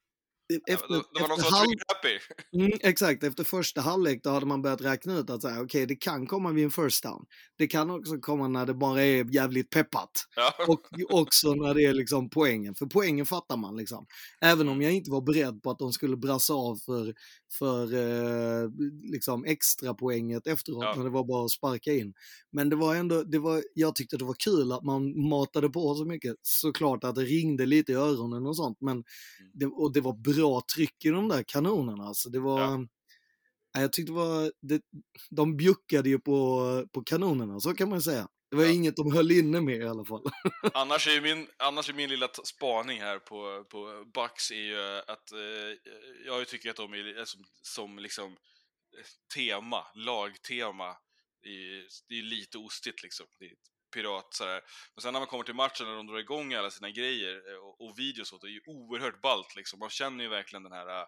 efter, 0.68 0.88
det, 0.88 1.02
det 1.14 1.20
var 1.20 1.28
någon 1.28 1.38
trigger 1.38 1.82
happy. 1.88 2.18
Mm, 2.52 2.78
exakt, 2.80 3.24
efter 3.24 3.44
första 3.44 3.80
halvlek 3.80 4.22
då 4.22 4.30
hade 4.30 4.46
man 4.46 4.62
börjat 4.62 4.80
räkna 4.80 5.18
ut 5.18 5.30
att 5.30 5.44
okej, 5.44 5.86
det 5.86 5.96
kan 5.96 6.26
komma 6.26 6.52
vid 6.52 6.64
en 6.64 6.70
first 6.70 7.02
down. 7.02 7.24
Det 7.58 7.66
kan 7.66 7.90
också 7.90 8.18
komma 8.18 8.48
när 8.48 8.66
det 8.66 8.74
bara 8.74 9.02
är 9.02 9.34
jävligt 9.34 9.70
peppat. 9.70 10.10
Ja. 10.36 10.54
Och 10.66 10.80
också 11.20 11.54
när 11.54 11.74
det 11.74 11.84
är 11.84 11.94
liksom 11.94 12.30
poängen, 12.30 12.74
för 12.74 12.86
poängen 12.86 13.26
fattar 13.26 13.56
man 13.56 13.76
liksom. 13.76 14.06
Även 14.40 14.68
om 14.68 14.82
jag 14.82 14.92
inte 14.92 15.10
var 15.10 15.20
beredd 15.20 15.62
på 15.62 15.70
att 15.70 15.78
de 15.78 15.92
skulle 15.92 16.16
brassa 16.16 16.54
av 16.54 16.76
för, 16.76 17.14
för 17.52 17.94
eh, 17.94 18.70
liksom 19.02 19.44
extra 19.44 19.94
poänget 19.94 20.46
efteråt, 20.46 20.82
Ja. 20.84 20.94
när 20.96 21.04
det 21.04 21.10
var 21.10 21.24
bara 21.24 21.44
att 21.44 21.50
sparka 21.50 21.92
in. 21.92 22.14
Men 22.52 22.68
det 22.68 22.76
var 22.76 22.94
ändå, 22.94 23.22
det 23.22 23.38
var, 23.38 23.62
jag 23.74 23.94
tyckte 23.94 24.16
det 24.16 24.24
var 24.24 24.36
kul 24.38 24.72
att 24.72 24.82
man 24.84 25.28
matade 25.28 25.68
på 25.68 25.94
så 25.94 26.04
mycket. 26.04 26.36
Såklart 26.42 27.04
att 27.04 27.14
det 27.14 27.22
ringde 27.24 27.66
lite 27.66 27.92
i 27.92 27.94
öronen 27.94 28.46
och 28.46 28.56
sånt, 28.56 28.78
men 28.80 29.04
det, 29.52 29.66
och 29.66 29.92
det 29.92 30.00
var 30.00 30.12
bra 30.12 30.62
tryck 30.76 31.04
i 31.04 31.08
de 31.08 31.28
där 31.28 31.42
kanonerna. 31.46 32.04
Alltså 32.04 32.28
det 32.30 32.40
var, 32.40 32.60
Ja. 32.60 32.86
Jag 33.72 33.92
tyckte 33.92 34.12
det 34.12 34.16
var, 34.16 34.52
det, 34.62 34.82
de 35.30 35.56
bjuckade 35.56 36.08
ju 36.08 36.18
på, 36.18 36.62
på 36.92 37.02
kanonerna, 37.02 37.60
så 37.60 37.74
kan 37.74 37.88
man 37.88 38.02
säga. 38.02 38.28
Det 38.50 38.56
var 38.56 38.64
Ja. 38.64 38.70
inget 38.70 38.96
de 38.96 39.12
höll 39.12 39.30
inne 39.30 39.60
med 39.60 39.76
i 39.76 39.84
alla 39.88 40.04
fall. 40.04 40.22
Annars 40.74 41.06
är 41.08 41.20
min, 41.20 41.48
annars 41.56 41.88
är 41.88 41.92
min 41.94 42.10
lilla 42.10 42.28
spaning 42.44 43.00
här 43.00 43.18
på, 43.18 43.64
på 43.64 44.04
Bucks 44.14 44.50
är 44.50 44.56
ju 44.56 44.98
att 45.06 45.32
eh, 45.32 45.92
jag 46.26 46.48
tycker 46.48 46.70
att 46.70 46.76
de 46.76 46.92
är 46.94 47.24
som, 47.24 47.44
som 47.62 47.98
liksom 47.98 48.32
eh, 48.32 49.04
tema, 49.34 49.86
lagtema, 49.94 50.96
det 51.42 51.48
är, 51.48 51.86
det 52.08 52.18
är 52.18 52.22
lite 52.22 52.58
ostigt 52.58 53.02
liksom. 53.02 53.26
Det 53.38 53.44
är 53.44 53.52
pirat 53.94 54.34
sådär. 54.34 54.60
Men 54.94 55.02
sen 55.02 55.12
när 55.12 55.20
man 55.20 55.26
kommer 55.26 55.44
till 55.44 55.54
matchen 55.54 55.86
när 55.86 55.94
de 55.96 56.06
drar 56.06 56.18
igång 56.18 56.54
alla 56.54 56.70
sina 56.70 56.90
grejer 56.90 57.52
eh, 57.52 57.58
och, 57.58 57.80
och 57.80 57.98
videos 57.98 58.32
åt 58.32 58.40
det, 58.40 58.46
är 58.48 58.50
ju 58.50 58.62
oerhört 58.66 59.20
ballt 59.20 59.56
liksom. 59.56 59.78
Man 59.78 59.90
känner 59.90 60.24
ju 60.24 60.30
verkligen 60.30 60.62
den 60.62 60.72
här, 60.72 61.00
eh, 61.00 61.06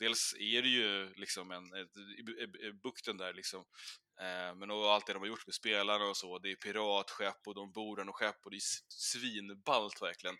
dels 0.00 0.34
är 0.38 0.62
det 0.62 0.68
ju 0.68 1.14
liksom 1.14 1.50
en, 1.50 1.64
ett, 1.74 1.96
i- 1.96 2.42
i- 2.42 2.66
i 2.68 2.72
bukten 2.72 3.16
där 3.16 3.34
liksom, 3.34 3.64
Eh, 4.20 4.54
men 4.54 4.70
och 4.70 4.92
allt 4.92 5.06
det 5.06 5.12
de 5.12 5.18
har 5.18 5.26
gjort 5.28 5.46
med 5.46 5.54
spelarna 5.54 6.04
och 6.04 6.16
så, 6.16 6.38
det 6.38 6.50
är 6.50 6.56
piratskepp 6.56 7.46
och 7.46 7.54
de 7.54 7.72
bor 7.72 8.08
och 8.08 8.16
skepp 8.16 8.44
och 8.44 8.50
det 8.50 8.56
är 8.56 8.62
svinballt 8.88 10.02
verkligen. 10.02 10.36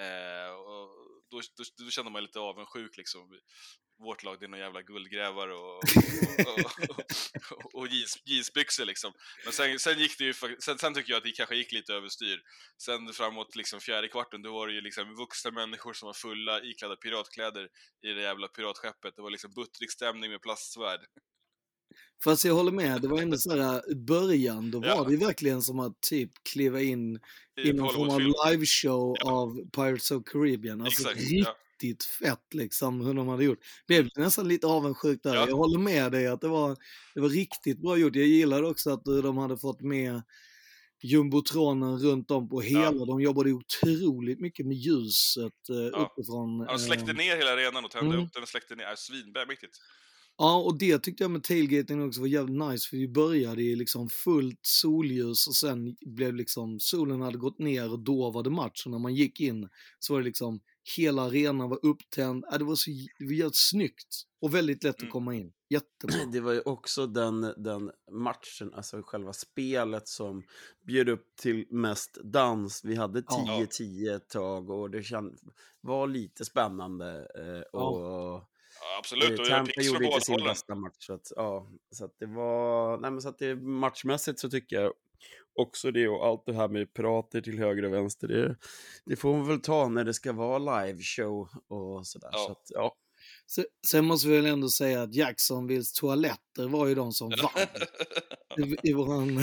Eh, 0.00 0.50
och 0.50 0.88
då, 1.30 1.40
då, 1.56 1.84
då 1.84 1.90
känner 1.90 2.10
man 2.10 2.22
lite 2.22 2.40
avundsjuk 2.40 2.96
liksom. 2.96 3.40
Vårt 4.00 4.22
lag, 4.22 4.36
det 4.40 4.46
är 4.46 4.48
någon 4.48 4.60
jävla 4.60 4.82
guldgrävare 4.82 5.54
och, 5.54 5.76
och, 5.76 6.58
och, 7.50 7.74
och, 7.74 7.88
jeans, 7.92 8.22
jeansbyxor 8.24 8.84
liksom. 8.84 9.12
Men 9.44 9.52
sen, 9.52 9.78
sen 9.78 9.98
gick 9.98 10.18
det 10.18 10.24
ju, 10.24 10.34
sen, 10.58 10.78
sen 10.78 10.94
tycker 10.94 11.10
jag 11.12 11.18
att 11.18 11.24
det 11.24 11.30
kanske 11.30 11.56
gick 11.56 11.72
lite 11.72 11.92
överstyr. 11.94 12.40
Sen 12.82 13.12
framåt 13.12 13.56
liksom 13.56 13.80
fjärde 13.80 14.08
kvarten, 14.08 14.42
då 14.42 14.52
var 14.52 14.66
det 14.66 14.72
ju 14.74 14.80
liksom 14.80 15.14
vuxna 15.14 15.50
människor 15.50 15.92
som 15.92 16.06
var 16.06 16.12
fulla, 16.12 16.62
iklädda 16.62 16.96
piratkläder 16.96 17.68
i 18.06 18.08
det 18.08 18.22
jävla 18.22 18.48
piratskeppet. 18.48 19.16
Det 19.16 19.22
var 19.22 19.30
liksom 19.30 19.52
buttrickstämning 19.54 20.30
med 20.30 20.42
plastsvärd. 20.42 21.00
Fast 22.24 22.44
jag 22.44 22.54
håller 22.54 22.72
med, 22.72 23.02
det 23.02 23.08
var 23.08 23.22
ändå 23.22 23.36
så 23.36 23.62
här, 23.62 23.94
början, 23.94 24.70
då 24.70 24.80
var 24.80 24.86
Ja. 24.88 25.04
det 25.08 25.16
verkligen 25.16 25.62
som 25.62 25.80
att 25.80 26.00
typ 26.00 26.30
kliva 26.52 26.80
in 26.80 27.20
I 27.64 27.72
någon 27.72 27.94
form 27.94 28.10
av 28.10 28.20
liveshow 28.20 29.16
Ja. 29.20 29.30
av 29.32 29.70
Pirates 29.70 30.10
of 30.10 30.22
Caribbean. 30.26 30.80
Alltså 30.80 31.02
Exakt, 31.02 31.20
riktigt 31.20 31.46
ja. 31.82 31.94
fett 32.20 32.54
liksom 32.54 33.00
hur 33.06 33.14
de 33.14 33.28
hade 33.28 33.44
gjort. 33.44 33.58
Blev 33.86 34.08
nästan 34.16 34.48
lite 34.48 34.66
avundsjuk 34.66 35.22
där. 35.22 35.34
Ja. 35.34 35.48
Jag 35.48 35.56
håller 35.56 35.78
med 35.78 36.12
dig 36.12 36.26
att 36.26 36.40
det 36.40 36.48
var, 36.48 36.76
det 37.14 37.20
var 37.20 37.28
riktigt 37.28 37.78
bra 37.80 37.96
gjort. 37.96 38.16
Jag 38.16 38.26
gillade 38.26 38.66
också 38.66 38.90
att 38.90 39.06
eh, 39.06 39.14
de 39.16 39.38
hade 39.38 39.58
fått 39.58 39.80
med 39.80 40.22
jumbotronen 41.02 41.98
runt 41.98 42.30
om 42.30 42.48
på 42.48 42.60
hela. 42.60 43.04
De 43.04 43.20
jobbade 43.20 43.52
otroligt 43.52 44.40
mycket 44.40 44.66
med 44.66 44.76
ljuset 44.76 45.68
eh, 45.70 45.76
Ja. 45.76 46.12
uppifrån. 46.16 46.58
Ja, 46.60 46.66
de 46.66 46.72
eh, 46.72 46.78
släckte 46.78 47.12
ner 47.12 47.36
hela 47.36 47.52
arenan 47.52 47.84
och 47.84 47.90
tände 47.90 48.14
Mm. 48.14 48.26
upp 48.26 48.32
den 48.32 48.42
och 48.42 48.48
släckte 48.48 48.74
ner. 48.74 48.84
Ja, 48.84 48.94
Svinmäktigt. 48.96 49.76
Ja, 50.40 50.56
och 50.56 50.78
det 50.78 50.98
tyckte 50.98 51.24
jag 51.24 51.30
med 51.30 51.42
tailgating 51.42 52.02
också 52.06 52.20
var 52.20 52.28
jävligt 52.28 52.68
nice, 52.70 52.88
för 52.88 52.96
vi 52.96 53.08
började 53.08 53.62
i 53.62 53.76
liksom 53.76 54.08
fullt 54.08 54.60
solljus 54.62 55.46
och 55.46 55.56
sen 55.56 55.96
blev 56.00 56.34
liksom, 56.34 56.80
solen 56.80 57.20
hade 57.20 57.38
gått 57.38 57.58
ner 57.58 57.92
och 57.92 57.98
då 57.98 58.30
var 58.30 58.42
det 58.42 58.50
match. 58.50 58.86
Och 58.86 58.90
när 58.90 58.98
man 58.98 59.14
gick 59.14 59.40
in 59.40 59.68
så 59.98 60.12
var 60.12 60.20
det 60.20 60.26
liksom, 60.26 60.60
hela 60.96 61.22
arenan 61.22 61.68
var 61.68 61.78
upptänd. 61.86 62.44
Ja, 62.50 62.58
det 62.58 62.64
var 62.64 62.74
så 62.74 62.90
det 63.18 63.24
var 63.24 63.32
jävligt 63.32 63.56
snyggt 63.56 64.22
och 64.40 64.54
väldigt 64.54 64.84
lätt 64.84 64.94
att 64.94 65.00
Mm. 65.02 65.12
komma 65.12 65.34
in. 65.34 65.52
Jättebra. 65.70 66.24
Det 66.32 66.40
var 66.40 66.52
ju 66.52 66.60
också 66.60 67.06
den, 67.06 67.40
den 67.56 67.90
matchen, 68.10 68.74
alltså 68.74 69.02
själva 69.02 69.32
spelet 69.32 70.08
som 70.08 70.42
bjöd 70.86 71.08
upp 71.08 71.36
till 71.36 71.66
mest 71.70 72.18
dans. 72.24 72.84
Vi 72.84 72.94
hade 72.94 73.22
Ja. 73.28 73.58
10-10 73.60 74.16
ett 74.16 74.28
tag 74.28 74.70
och 74.70 74.90
det 74.90 75.02
känd, 75.02 75.38
var 75.80 76.06
lite 76.06 76.44
spännande. 76.44 77.28
Eh, 77.34 77.80
och, 77.80 78.00
Ja, 78.80 78.98
absolut, 78.98 79.30
Eh, 79.30 79.40
och 79.40 79.46
Tampa 79.46 79.80
gjorde 79.82 80.04
inte 80.04 80.20
sin 80.20 80.44
bästa 80.44 80.74
match. 80.74 80.94
Så 80.98 81.12
att, 81.12 81.32
ja, 81.36 81.70
så 81.90 82.04
att 82.04 82.18
det 82.18 82.26
var... 82.26 82.98
Nej, 82.98 83.10
men 83.10 83.22
så 83.22 83.28
att 83.28 83.38
det, 83.38 83.56
matchmässigt 83.56 84.38
så 84.40 84.50
tycker 84.50 84.76
jag 84.76 84.92
också 85.60 85.90
det 85.90 86.08
och 86.08 86.26
allt 86.26 86.46
det 86.46 86.52
här 86.54 86.68
med 86.68 86.94
prater 86.94 87.40
till 87.40 87.58
höger 87.58 87.84
och 87.84 87.92
vänster. 87.92 88.28
Det, 88.28 88.56
det 89.06 89.16
får 89.16 89.36
man 89.36 89.46
väl 89.48 89.60
ta 89.60 89.88
när 89.88 90.04
det 90.04 90.14
ska 90.14 90.32
vara 90.32 90.58
liveshow 90.82 91.48
och 91.68 92.06
sådär. 92.06 92.30
Ja. 92.32 92.38
Så 92.46 92.52
att, 92.52 92.66
ja. 92.68 92.94
Se- 93.46 93.66
Sen 93.90 94.04
måste 94.04 94.28
vi 94.28 94.36
väl 94.36 94.46
ändå 94.46 94.68
säga 94.68 95.02
att 95.02 95.14
Jacksonvilles 95.14 95.92
toaletter 95.92 96.68
var 96.68 96.86
ju 96.86 96.94
de 96.94 97.12
som 97.12 97.28
vann. 97.30 97.66
I, 98.68 98.90
i 98.90 98.92
våran, 98.92 99.38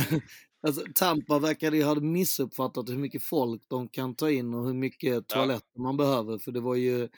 alltså, 0.67 0.81
Tampa 0.95 1.39
verkade 1.39 1.77
ju 1.77 1.83
ha 1.83 1.95
missuppfattat 1.95 2.89
hur 2.89 2.97
mycket 2.97 3.23
folk 3.23 3.61
de 3.67 3.87
kan 3.87 4.15
ta 4.15 4.31
in 4.31 4.53
och 4.53 4.65
hur 4.65 4.73
mycket 4.73 5.27
toaletter 5.27 5.79
man 5.79 5.97
behöver. 5.97 6.37
För 6.37 6.51
det 6.51 6.61
var 6.61 6.75
ju, 6.75 7.09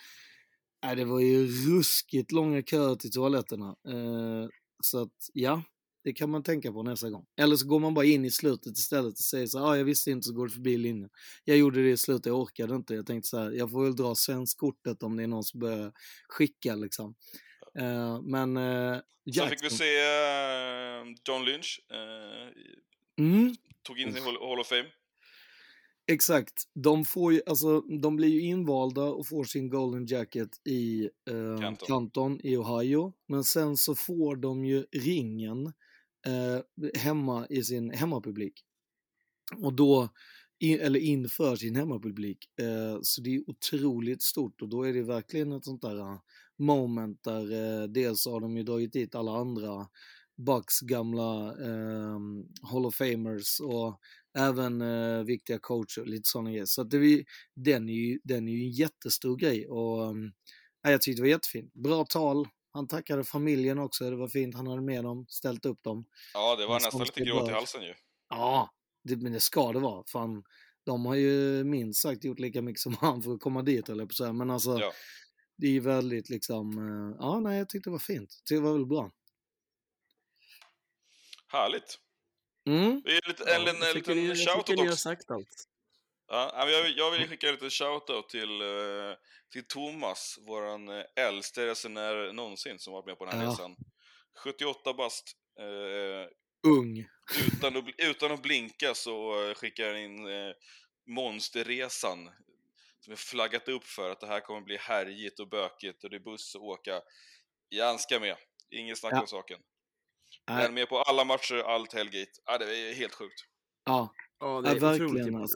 nej, 0.84 0.96
det 0.96 1.06
var 1.06 1.20
ju 1.20 1.48
ruskigt 1.48 2.32
långa 2.32 2.62
köer 2.62 2.96
till 2.96 3.12
toaletterna. 3.12 3.67
Eh, 3.88 4.50
så 4.84 5.02
att 5.02 5.15
ja, 5.34 5.63
det 6.08 6.13
kan 6.13 6.30
man 6.30 6.43
tänka 6.43 6.72
på 6.72 6.84
nästa 6.84 7.10
gång. 7.10 7.26
Eller 7.38 7.56
så 7.56 7.67
går 7.67 7.80
man 7.80 7.93
bara 7.93 8.06
in 8.06 8.26
i 8.26 8.32
slutet 8.32 8.78
istället 8.78 9.13
och 9.13 9.17
säger 9.17 9.48
så 9.48 9.60
här, 9.60 9.65
ah, 9.65 9.78
jag 9.78 9.86
visste 9.86 10.12
inte 10.12 10.28
så 10.28 10.34
går 10.34 10.48
det 10.48 10.54
förbi 10.54 10.78
linjen. 10.78 11.10
Jag 11.43 11.58
gjorde 11.58 11.84
det 11.84 11.89
i 11.89 11.98
slutet, 11.98 12.26
jag 12.26 12.39
orkade 12.39 12.76
inte. 12.76 12.96
Jag 12.96 13.06
tänkte 13.06 13.30
så 13.30 13.38
här, 13.39 13.52
jag 13.52 13.72
får 13.72 13.84
väl 13.84 13.96
dra 13.96 14.15
svenskkortet 14.15 15.04
om 15.04 15.17
det 15.17 15.24
är 15.24 15.28
någon 15.28 15.43
som 15.43 15.60
börjar 15.60 15.91
skicka 16.28 16.76
liksom. 16.76 17.15
Eh, 17.80 18.22
men 18.22 18.58
eh, 18.58 18.98
Sen 19.36 19.50
fick 19.50 19.63
vi 19.63 19.70
se 19.70 19.98
eh, 19.98 21.04
John 21.28 21.46
Lynch. 21.46 21.80
eh, 21.91 23.26
mm, 23.26 23.56
tog 23.84 24.00
in 24.00 24.13
sin 24.13 24.24
Hall 24.24 24.38
Hall 24.41 24.60
of 24.60 24.67
Fame. 24.67 24.88
Exakt. 26.12 26.54
De, 26.74 27.06
får 27.06 27.34
ju, 27.34 27.41
alltså, 27.46 27.82
de 27.82 28.15
blir 28.15 28.30
ju 28.30 28.41
invalda 28.41 29.04
och 29.04 29.28
får 29.28 29.43
sin 29.43 29.70
Golden 29.70 30.06
Jacket 30.06 30.67
i 30.67 31.10
eh, 31.30 31.62
Canton. 31.62 31.88
Canton. 31.88 32.39
i 32.43 32.58
Ohio. 32.58 33.13
Men 33.28 33.43
sen 33.43 33.78
så 33.78 33.96
får 33.96 34.36
de 34.36 34.65
ju 34.65 34.86
ringen 34.91 35.74
eh, 36.25 36.89
hemma 37.01 37.47
i 37.49 37.63
sin 37.63 37.89
hemmapublik. 37.89 38.53
Och 39.58 39.73
då, 39.73 40.10
in, 40.60 40.80
eller 40.80 40.99
inför 40.99 41.56
sin 41.56 41.75
hemmapublik. 41.75 42.60
Eh, 42.60 42.99
så 43.01 43.21
det 43.21 43.36
är 43.36 43.49
otroligt 43.49 44.21
stort 44.21 44.62
och 44.62 44.69
då 44.69 44.84
är 44.84 44.93
det 44.93 45.03
verkligen 45.03 45.51
ett 45.51 45.65
sånt 45.65 45.82
där 45.82 45.99
eh, 45.99 46.19
moment 46.60 47.23
där 47.23 47.51
eh, 47.51 47.88
dels 47.88 48.25
har 48.25 48.41
de 48.41 48.58
ju 48.58 48.63
dragit 48.63 48.93
dit 48.93 49.15
alla 49.15 49.32
andra 49.32 49.88
Bucks 50.38 50.80
gamla 50.80 51.56
eh, 51.65 52.19
Hall 52.62 52.86
of 52.86 52.95
Famers 52.95 53.60
och 53.60 53.99
även 54.38 54.82
eh, 54.82 55.23
viktiga 55.23 55.60
coacher, 55.60 56.01
och 56.01 56.08
lite 56.08 56.30
sådana 56.30 56.51
grejer. 56.51 56.65
Så 56.65 56.82
att 56.82 56.89
det, 56.89 57.25
den, 57.56 57.89
är 57.89 57.93
ju, 57.93 58.19
den 58.23 58.47
är 58.47 58.51
ju 58.51 58.63
en 58.63 58.71
jättestor 58.71 59.38
grej 59.38 59.67
och 59.67 60.06
eh, 60.06 60.91
jag 60.91 61.01
tyckte 61.01 61.21
det 61.21 61.23
var 61.23 61.30
jättefint. 61.30 61.73
Bra 61.73 62.06
tal. 62.06 62.47
Han 62.71 62.88
tackade 62.88 63.23
familjen 63.23 63.80
också, 63.80 64.10
det 64.10 64.15
var 64.15 64.27
fint. 64.27 64.56
Han 64.56 64.67
hade 64.67 64.82
med 64.82 65.03
dem, 65.03 65.25
ställt 65.30 65.65
upp 65.65 65.84
dem. 65.84 66.06
Ja, 66.34 66.56
det 66.56 66.65
var 66.65 66.73
nästan 66.73 67.01
lite 67.01 67.21
gråt 67.23 67.49
i 67.49 67.51
halsen 67.51 67.82
ju. 67.84 67.93
Ja, 68.30 68.73
det, 69.03 69.15
men 69.15 69.32
det 69.34 69.39
ska 69.39 69.71
det 69.71 69.80
vara. 69.80 70.03
Fan, 70.08 70.43
de 70.86 71.06
har 71.06 71.15
ju 71.15 71.63
minst 71.63 72.01
sagt 72.01 72.23
gjort 72.23 72.39
lika 72.39 72.62
mycket 72.62 72.80
som 72.82 72.93
han 73.01 73.21
för 73.23 73.34
att 73.34 73.39
komma 73.41 73.62
dit, 73.62 73.89
eller 73.89 74.06
på 74.06 74.13
så 74.13 74.25
här. 74.25 74.34
Men 74.34 74.49
alltså, 74.49 74.77
Ja. 74.80 74.91
det 75.58 75.67
är 75.67 75.71
ju 75.71 75.80
väldigt 75.80 76.30
liksom, 76.30 76.77
eh, 76.77 77.17
ja 77.19 77.39
nej 77.39 77.58
jag 77.58 77.69
tyckte 77.69 77.89
det 77.89 77.91
var 77.91 77.99
fint. 77.99 78.41
Det 78.49 78.60
var 78.60 78.71
väldigt 78.71 78.89
bra. 78.89 79.12
Härligt. 81.47 81.99
Mm. 82.65 83.01
Vi 83.06 83.17
är 83.17 83.27
lite, 83.27 83.43
en, 83.56 83.62
en, 83.62 83.67
en 83.67 83.75
jag 83.82 83.93
tycker 83.93 84.15
liten 84.15 84.15
ni- 84.17 84.27
jag 84.27 84.38
tycker 84.38 84.51
shoutout 84.53 84.75
ni 84.75 84.82
har 84.82 84.88
också. 84.88 84.97
sagt 84.97 85.32
allt. 85.32 85.67
Ja, 86.28 86.52
ja, 86.54 86.70
jag, 86.70 86.84
vill- 86.84 86.98
jag 86.98 87.12
vill 87.12 87.28
skicka 87.30 87.48
en 87.48 87.54
liten 87.54 87.70
shoutout 87.70 88.30
till, 88.30 88.62
eh, 88.62 89.13
till 89.52 89.68
Thomas, 89.68 90.40
våran 90.48 90.90
eh, 90.90 91.04
äldste 91.16 91.66
resenär 91.68 92.34
någonsin 92.34 92.80
som 92.80 92.94
varit 92.94 93.06
med 93.06 93.18
på 93.18 93.26
den 93.26 93.38
här 93.38 93.44
Ja. 93.46 93.52
resan. 93.52 93.76
78 94.44 94.94
bast. 94.94 95.32
Eh, 95.60 96.30
Ung. 96.72 97.08
utan, 97.48 97.78
att, 97.78 97.86
utan 97.98 98.32
att 98.32 98.42
blinka 98.42 98.94
så 98.94 99.44
eh, 99.50 99.54
skickar 99.54 99.88
han 99.88 99.98
in 99.98 100.28
eh, 100.28 100.54
Monsterresan. 101.08 102.30
Som 103.00 103.13
är 103.13 103.18
flaggat 103.18 103.68
upp 103.68 103.84
för 103.84 104.12
att 104.12 104.20
det 104.20 104.28
här 104.28 104.40
kommer 104.40 104.62
bli 104.62 104.78
härjigt 104.78 105.40
och 105.40 105.50
bökigt 105.50 106.04
och 106.04 106.10
det 106.10 106.16
är 106.16 106.20
buss 106.20 106.56
att 106.56 106.62
åka. 106.62 107.02
Jag 107.70 108.00
ska 108.00 108.20
med. 108.20 108.36
Inget 108.70 108.98
snack 108.98 109.13
Ja. 109.13 109.22
om 109.22 109.28
saken. 109.28 109.60
Nej, 110.50 110.63
Men 110.63 110.74
med 110.74 110.90
på 110.90 111.02
alla 111.02 111.24
matcher, 111.24 111.56
allt 111.56 111.94
Hellgate. 111.94 112.32
Ja, 112.46 112.58
det 112.58 112.78
är 112.78 112.94
helt 112.94 113.13
sjukt. 113.13 113.42
ja, 113.86 114.13
Ja, 114.40 114.62
det 114.62 114.70
Ja, 114.70 114.76
är 114.76 114.80
verkligen, 114.80 115.36
otroligt. 115.36 115.54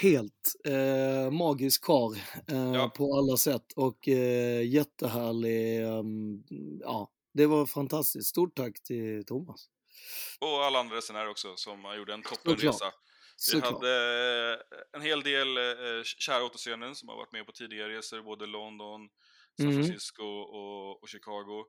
Helt 0.00 0.52
eh, 0.64 1.30
magisk 1.30 1.84
karl 1.84 2.14
eh, 2.48 2.74
Ja. 2.74 2.88
på 2.96 3.14
alla 3.18 3.36
sätt 3.36 3.72
och 3.76 4.08
eh, 4.08 4.62
jättehärlig. 4.66 5.82
ehm, 5.84 6.42
ja, 6.80 7.10
det 7.34 7.46
var 7.46 7.66
fantastiskt. 7.66 8.28
Stort 8.28 8.56
tack 8.56 8.82
till 8.82 9.24
Thomas. 9.26 9.66
Och 10.40 10.64
alla 10.64 10.78
andra 10.80 10.96
resenärer 10.96 11.28
också 11.28 11.56
som 11.56 11.94
gjorde 11.96 12.14
en 12.14 12.22
toppenresa. 12.22 12.92
Vi 13.52 13.60
hade 13.60 13.90
eh, 14.52 14.58
en 14.92 15.02
hel 15.02 15.22
del 15.22 15.56
eh, 15.56 16.02
kära 16.04 16.44
återseenden 16.44 16.94
som 16.94 17.08
har 17.08 17.16
varit 17.16 17.32
med 17.32 17.46
på 17.46 17.52
tidigare 17.52 17.98
resor, 17.98 18.22
både 18.22 18.46
London, 18.46 19.00
San 19.60 19.66
Mm. 19.68 19.84
Francisco 19.84 20.22
och, 20.24 21.02
och 21.02 21.08
Chicago. 21.08 21.64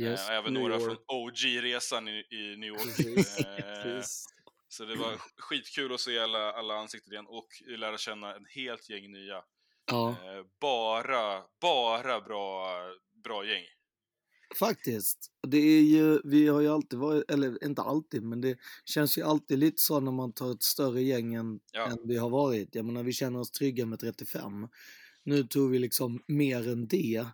Yes. 0.00 0.28
Eh, 0.28 0.34
även 0.36 0.52
New 0.54 0.62
några 0.62 0.74
York. 0.74 0.84
från 0.84 0.96
OG-resan 1.06 2.08
i, 2.08 2.12
i 2.30 2.56
New 2.56 2.68
York. 2.68 2.96
Så 4.76 4.84
det 4.84 4.96
var 4.96 5.18
skitkul 5.36 5.94
att 5.94 6.00
se 6.00 6.18
alla, 6.18 6.52
alla 6.52 6.74
ansikten 6.74 7.12
igen 7.12 7.26
och 7.28 7.48
lära 7.78 7.98
känna 7.98 8.34
en 8.36 8.44
helt 8.54 8.90
gäng 8.90 9.12
nya. 9.12 9.42
Ja, 9.90 10.08
Eh, 10.10 10.46
bara, 10.60 11.42
bara 11.60 12.20
bra, 12.20 12.68
bra 13.24 13.46
gäng. 13.46 13.64
faktiskt. 14.58 15.30
Det 15.48 15.58
är 15.58 15.82
ju, 15.82 16.20
vi 16.24 16.48
har 16.48 16.60
ju 16.60 16.68
alltid 16.68 16.98
varit, 16.98 17.30
eller 17.30 17.64
inte 17.64 17.82
alltid, 17.82 18.22
men 18.22 18.40
det 18.40 18.58
känns 18.84 19.18
ju 19.18 19.22
alltid 19.22 19.58
lite 19.58 19.80
så 19.82 20.00
när 20.00 20.12
man 20.12 20.32
tar 20.32 20.52
ett 20.52 20.62
större 20.62 21.02
gäng 21.02 21.34
än, 21.34 21.60
Ja. 21.72 21.86
än 21.86 21.98
vi 22.04 22.16
har 22.16 22.30
varit. 22.30 22.74
Jag 22.74 22.84
menar, 22.84 23.02
vi 23.02 23.12
känner 23.12 23.40
oss 23.40 23.50
trygga 23.50 23.86
med 23.86 23.98
35. 24.00 24.68
Nu 25.24 25.42
tog 25.42 25.70
vi 25.70 25.78
liksom 25.78 26.22
mer 26.26 26.68
än 26.68 26.86
det. 26.88 27.26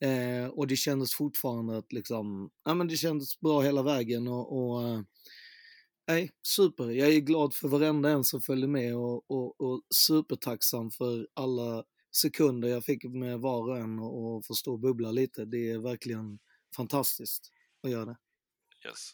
Eh, 0.00 0.48
och 0.50 0.66
det 0.66 0.76
kändes 0.76 1.14
fortfarande 1.14 1.78
att 1.78 1.92
liksom, 1.92 2.50
ja 2.64 2.74
men 2.74 2.88
det 2.88 2.96
kändes 2.96 3.40
bra 3.40 3.60
hela 3.60 3.82
vägen 3.82 4.28
och, 4.28 4.52
och 4.72 4.82
eh, 4.88 5.00
nej, 6.08 6.30
super. 6.42 6.90
Jag 6.90 7.08
är 7.14 7.20
glad 7.20 7.54
för 7.54 7.68
varenda 7.68 8.10
en 8.10 8.24
som 8.24 8.40
följde 8.40 8.68
med 8.68 8.96
och, 8.96 9.30
och, 9.30 9.60
och 9.60 9.82
supertacksam 9.94 10.90
för 10.90 11.28
alla 11.34 11.84
sekunder 12.16 12.68
jag 12.68 12.84
fick 12.84 13.04
med 13.04 13.40
var 13.40 13.68
och 13.70 13.78
en 13.78 13.98
och, 13.98 14.46
få 14.46 14.54
stå 14.54 14.72
och 14.72 14.78
bubbla 14.80 15.10
lite. 15.10 15.44
Det 15.44 15.70
är 15.70 15.78
verkligen 15.78 16.38
fantastiskt 16.76 17.50
att 17.82 17.90
göra 17.90 18.04
det. 18.04 18.16
Yes. 18.86 19.10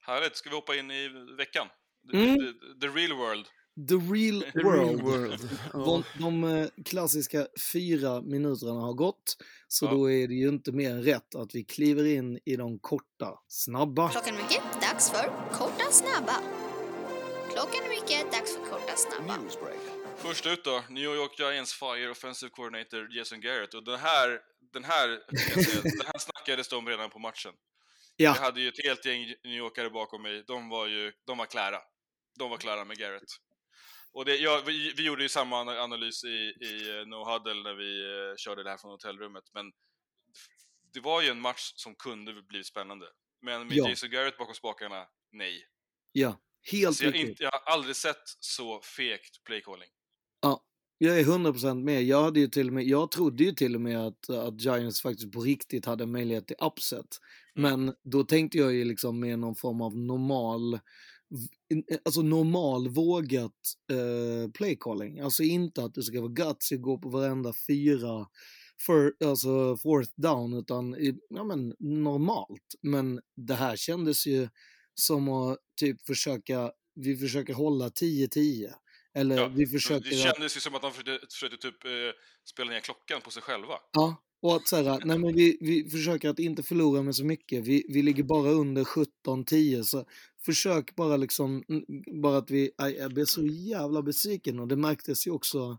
Härligt, 0.00 0.36
ska 0.36 0.50
vi 0.50 0.56
hoppa 0.56 0.76
in 0.76 0.90
i 0.90 1.08
veckan? 1.38 1.66
The, 2.12 2.16
Mm. 2.18 2.36
the, 2.36 2.52
the 2.80 2.86
real 2.86 3.12
world. 3.18 3.46
The 3.88 3.94
real 3.94 4.42
Real 4.54 4.96
world. 4.96 5.02
world. 5.02 5.48
De, 5.72 6.02
de 6.18 6.44
eh, 6.44 6.66
klassiska 6.84 7.46
fyra 7.72 8.22
minuterna 8.22 8.80
har 8.80 8.92
gått, 8.92 9.36
så 9.68 9.84
Ja. 9.86 9.90
då 9.90 10.10
är 10.10 10.28
det 10.28 10.34
ju 10.34 10.48
inte 10.48 10.72
mer 10.72 10.90
än 10.90 11.02
rätt 11.02 11.34
att 11.34 11.54
vi 11.54 11.64
kliver 11.64 12.04
in 12.04 12.38
i 12.44 12.56
de 12.56 12.78
korta, 12.78 13.38
snabba. 13.48 14.08
Klockan 14.10 14.34
mycket, 14.36 14.62
dags 15.00 15.10
för 15.10 15.56
korta 15.58 15.92
snabba. 15.92 16.42
Klockan 17.52 17.84
är 17.84 17.88
mycket, 17.88 18.32
dags 18.32 18.56
för 18.56 18.64
korta 18.64 18.96
snabba. 18.96 19.38
Först 20.16 20.46
ut 20.46 20.64
då, 20.64 20.82
New 20.88 21.04
York 21.04 21.38
Giants 21.38 21.74
Fire 21.74 22.10
Offensive 22.10 22.50
Coordinator 22.50 23.16
Jason 23.16 23.40
Garrett. 23.40 23.74
Och 23.74 23.84
den 23.84 23.98
här, 23.98 24.40
den 24.72 24.84
här, 24.84 25.08
den 25.82 26.06
här 26.06 26.18
snackades 26.18 26.72
om 26.72 26.88
redan 26.88 27.10
på 27.10 27.18
matchen. 27.18 27.52
Ja, 28.16 28.34
Jag 28.36 28.42
hade 28.42 28.60
ju 28.60 28.68
ett 28.68 28.84
helt 28.84 29.04
gäng 29.04 29.34
New 29.44 29.54
Yorkare 29.54 29.90
bakom 29.90 30.22
mig. 30.22 30.44
De 30.46 30.68
var 30.68 30.86
ju, 30.86 31.12
de 31.26 31.38
var 31.38 31.46
klara. 31.46 31.80
De 32.38 32.50
var 32.50 32.56
klara 32.56 32.84
med 32.84 32.98
Garrett. 32.98 33.30
Och 34.12 34.24
det, 34.24 34.36
ja, 34.36 34.62
vi, 34.66 34.92
vi 34.96 35.02
gjorde 35.06 35.22
ju 35.22 35.28
samma 35.28 35.56
ana- 35.64 35.80
analys 35.80 36.24
i, 36.24 36.54
i 36.60 36.98
eh, 36.98 37.06
No 37.06 37.24
Huddle 37.32 37.62
när 37.62 37.74
vi 37.74 38.02
eh, 38.02 38.36
körde 38.36 38.62
det 38.62 38.70
här 38.70 38.76
från 38.76 38.90
hotellrummet. 38.90 39.44
Men 39.54 39.72
det 40.94 41.00
var 41.00 41.22
ju 41.22 41.28
en 41.28 41.40
match 41.40 41.72
som 41.76 41.94
kunde 41.94 42.42
bli 42.42 42.64
spännande. 42.64 43.06
Men 43.42 43.66
med 43.66 43.76
Ja. 43.76 43.88
Jason 43.88 44.10
Garrett 44.10 44.38
bakom 44.38 44.54
spakarna, 44.54 45.06
nej. 45.32 45.66
ja, 46.12 46.40
helt 46.72 46.96
Så 46.96 47.04
jag, 47.04 47.16
inte, 47.16 47.42
jag 47.42 47.50
har 47.52 47.72
aldrig 47.72 47.96
sett 47.96 48.22
så 48.40 48.80
fegt 48.80 49.44
playcalling. 49.44 49.88
Ja, 50.42 50.64
jag 50.98 51.20
är 51.20 51.24
100% 51.24 51.82
med. 51.82 52.02
Jag, 52.02 52.22
hade 52.22 52.40
ju 52.40 52.48
till 52.48 52.66
och 52.66 52.72
med, 52.72 52.84
jag 52.84 53.10
trodde 53.10 53.44
ju 53.44 53.52
till 53.52 53.74
och 53.74 53.80
med 53.80 54.06
att, 54.06 54.30
att 54.30 54.60
Giants 54.60 55.02
faktiskt 55.02 55.32
på 55.32 55.40
riktigt 55.40 55.86
hade 55.86 56.06
möjlighet 56.06 56.46
till 56.46 56.56
upset. 56.60 57.06
Men 57.54 57.94
då 58.04 58.24
tänkte 58.24 58.58
jag 58.58 58.72
ju 58.72 58.84
liksom 58.84 59.20
med 59.20 59.38
någon 59.38 59.54
form 59.54 59.80
av 59.80 59.96
normal, 59.96 60.78
alltså 62.04 62.22
normal 62.22 62.88
vågat 62.88 63.60
eh, 63.92 64.50
playcalling. 64.50 65.20
Alltså 65.20 65.42
inte 65.42 65.84
att 65.84 65.94
det 65.94 66.02
ska 66.02 66.20
vara 66.20 66.32
gutsy 66.32 66.76
gå 66.76 66.98
på 66.98 67.08
varenda 67.08 67.52
fyra 67.66 68.26
för, 68.86 69.12
alltså 69.24 69.76
fourth 69.76 70.12
down, 70.16 70.54
utan 70.54 70.96
ja, 71.28 71.44
men, 71.44 71.74
normalt. 71.78 72.74
Men 72.82 73.20
det 73.36 73.54
här 73.54 73.76
kändes 73.76 74.26
ju 74.26 74.48
som 74.94 75.28
att 75.28 75.58
typ 75.80 76.06
försöka, 76.06 76.72
vi 76.94 77.16
försöker 77.16 77.54
hålla 77.54 77.88
10-10. 77.88 78.72
Eller 79.14 79.36
Ja, 79.36 79.48
vi 79.48 79.66
försöker... 79.66 80.10
Det 80.10 80.16
kändes 80.16 80.56
ju 80.56 80.60
som 80.60 80.74
att 80.74 80.82
de 80.82 80.92
försökte, 80.92 81.26
försökte 81.30 81.56
typ 81.56 81.84
eh, 81.84 81.90
spela 82.50 82.70
ner 82.70 82.80
klockan 82.80 83.20
på 83.20 83.30
sig 83.30 83.42
själva. 83.42 83.74
Ja, 83.92 84.16
och 84.42 84.56
att 84.56 84.68
säga, 84.68 84.98
nej 85.04 85.18
men 85.18 85.34
vi, 85.34 85.58
vi 85.60 85.90
försöker 85.90 86.28
att 86.28 86.38
inte 86.38 86.62
förlora 86.62 87.02
med 87.02 87.16
så 87.16 87.24
mycket. 87.24 87.64
Vi, 87.64 87.86
vi 87.88 88.02
ligger 88.02 88.22
bara 88.22 88.50
under 88.50 88.84
17-10 88.84 89.82
så 89.82 90.04
försök 90.44 90.96
bara 90.96 91.16
liksom, 91.16 91.64
bara 92.22 92.38
att 92.38 92.50
vi, 92.50 92.70
jag 92.98 93.14
blev 93.14 93.24
så 93.24 93.46
jävla 93.46 94.02
besviken 94.02 94.60
och 94.60 94.68
det 94.68 94.76
märktes 94.76 95.26
ju 95.26 95.30
också 95.30 95.78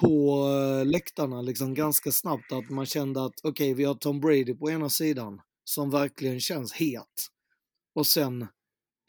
på 0.00 0.46
eh, 0.48 0.86
läktarna 0.86 1.42
liksom 1.42 1.74
ganska 1.74 2.12
snabbt 2.12 2.52
att 2.52 2.70
man 2.70 2.86
kände 2.86 3.24
att 3.24 3.40
okej, 3.42 3.74
vi 3.74 3.84
har 3.84 3.94
Tom 3.94 4.20
Brady 4.20 4.54
på 4.54 4.70
ena 4.70 4.90
sidan 4.90 5.40
som 5.64 5.90
verkligen 5.90 6.40
känns 6.40 6.72
het. 6.72 7.26
Och 7.94 8.06
sen 8.06 8.42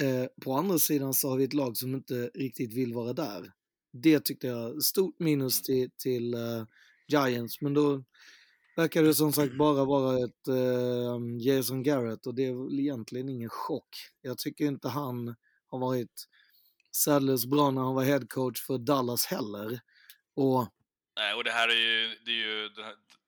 eh, 0.02 0.26
på 0.42 0.54
andra 0.54 0.80
sidan 0.80 1.14
så 1.14 1.30
har 1.30 1.38
vi 1.38 1.44
ett 1.44 1.54
lag 1.54 1.78
som 1.78 1.96
inte 1.96 2.32
riktigt 2.34 2.74
vill 2.74 2.94
vara 2.94 3.14
där. 3.14 3.52
Det 3.94 4.20
tyckte 4.20 4.48
jag, 4.48 4.84
stort 4.84 5.20
minus 5.20 5.62
till, 5.62 5.90
till 5.98 6.34
eh, 6.34 6.64
Giants, 7.08 7.62
men 7.62 7.74
då 7.74 8.04
verkar 8.76 9.04
det 9.04 9.14
som 9.14 9.34
sagt 9.34 9.58
bara 9.58 9.86
vara 9.86 10.18
ett 10.24 10.48
eh, 10.48 11.48
Jason 11.48 11.84
Garrett 11.84 12.28
och 12.28 12.36
det 12.36 12.46
är 12.46 12.54
väl 12.54 12.80
egentligen 12.80 13.30
ingen 13.30 13.50
chock. 13.50 13.90
Jag 14.22 14.38
tycker 14.38 14.66
inte 14.66 14.88
han 14.90 15.36
har 15.68 15.80
varit 15.80 16.28
särdeles 16.96 17.46
bra 17.46 17.72
när 17.72 17.82
han 17.82 17.96
var 17.96 18.04
head 18.04 18.26
coach 18.30 18.66
för 18.66 18.78
Dallas 18.78 19.26
heller. 19.26 19.80
Och 20.38 20.68
Nej, 21.16 21.34
och 21.34 21.44
det 21.44 21.52
här 21.52 21.68
är 21.70 21.76
ju, 21.76 22.16
det 22.26 22.32
är 22.32 22.36
ju, 22.36 22.70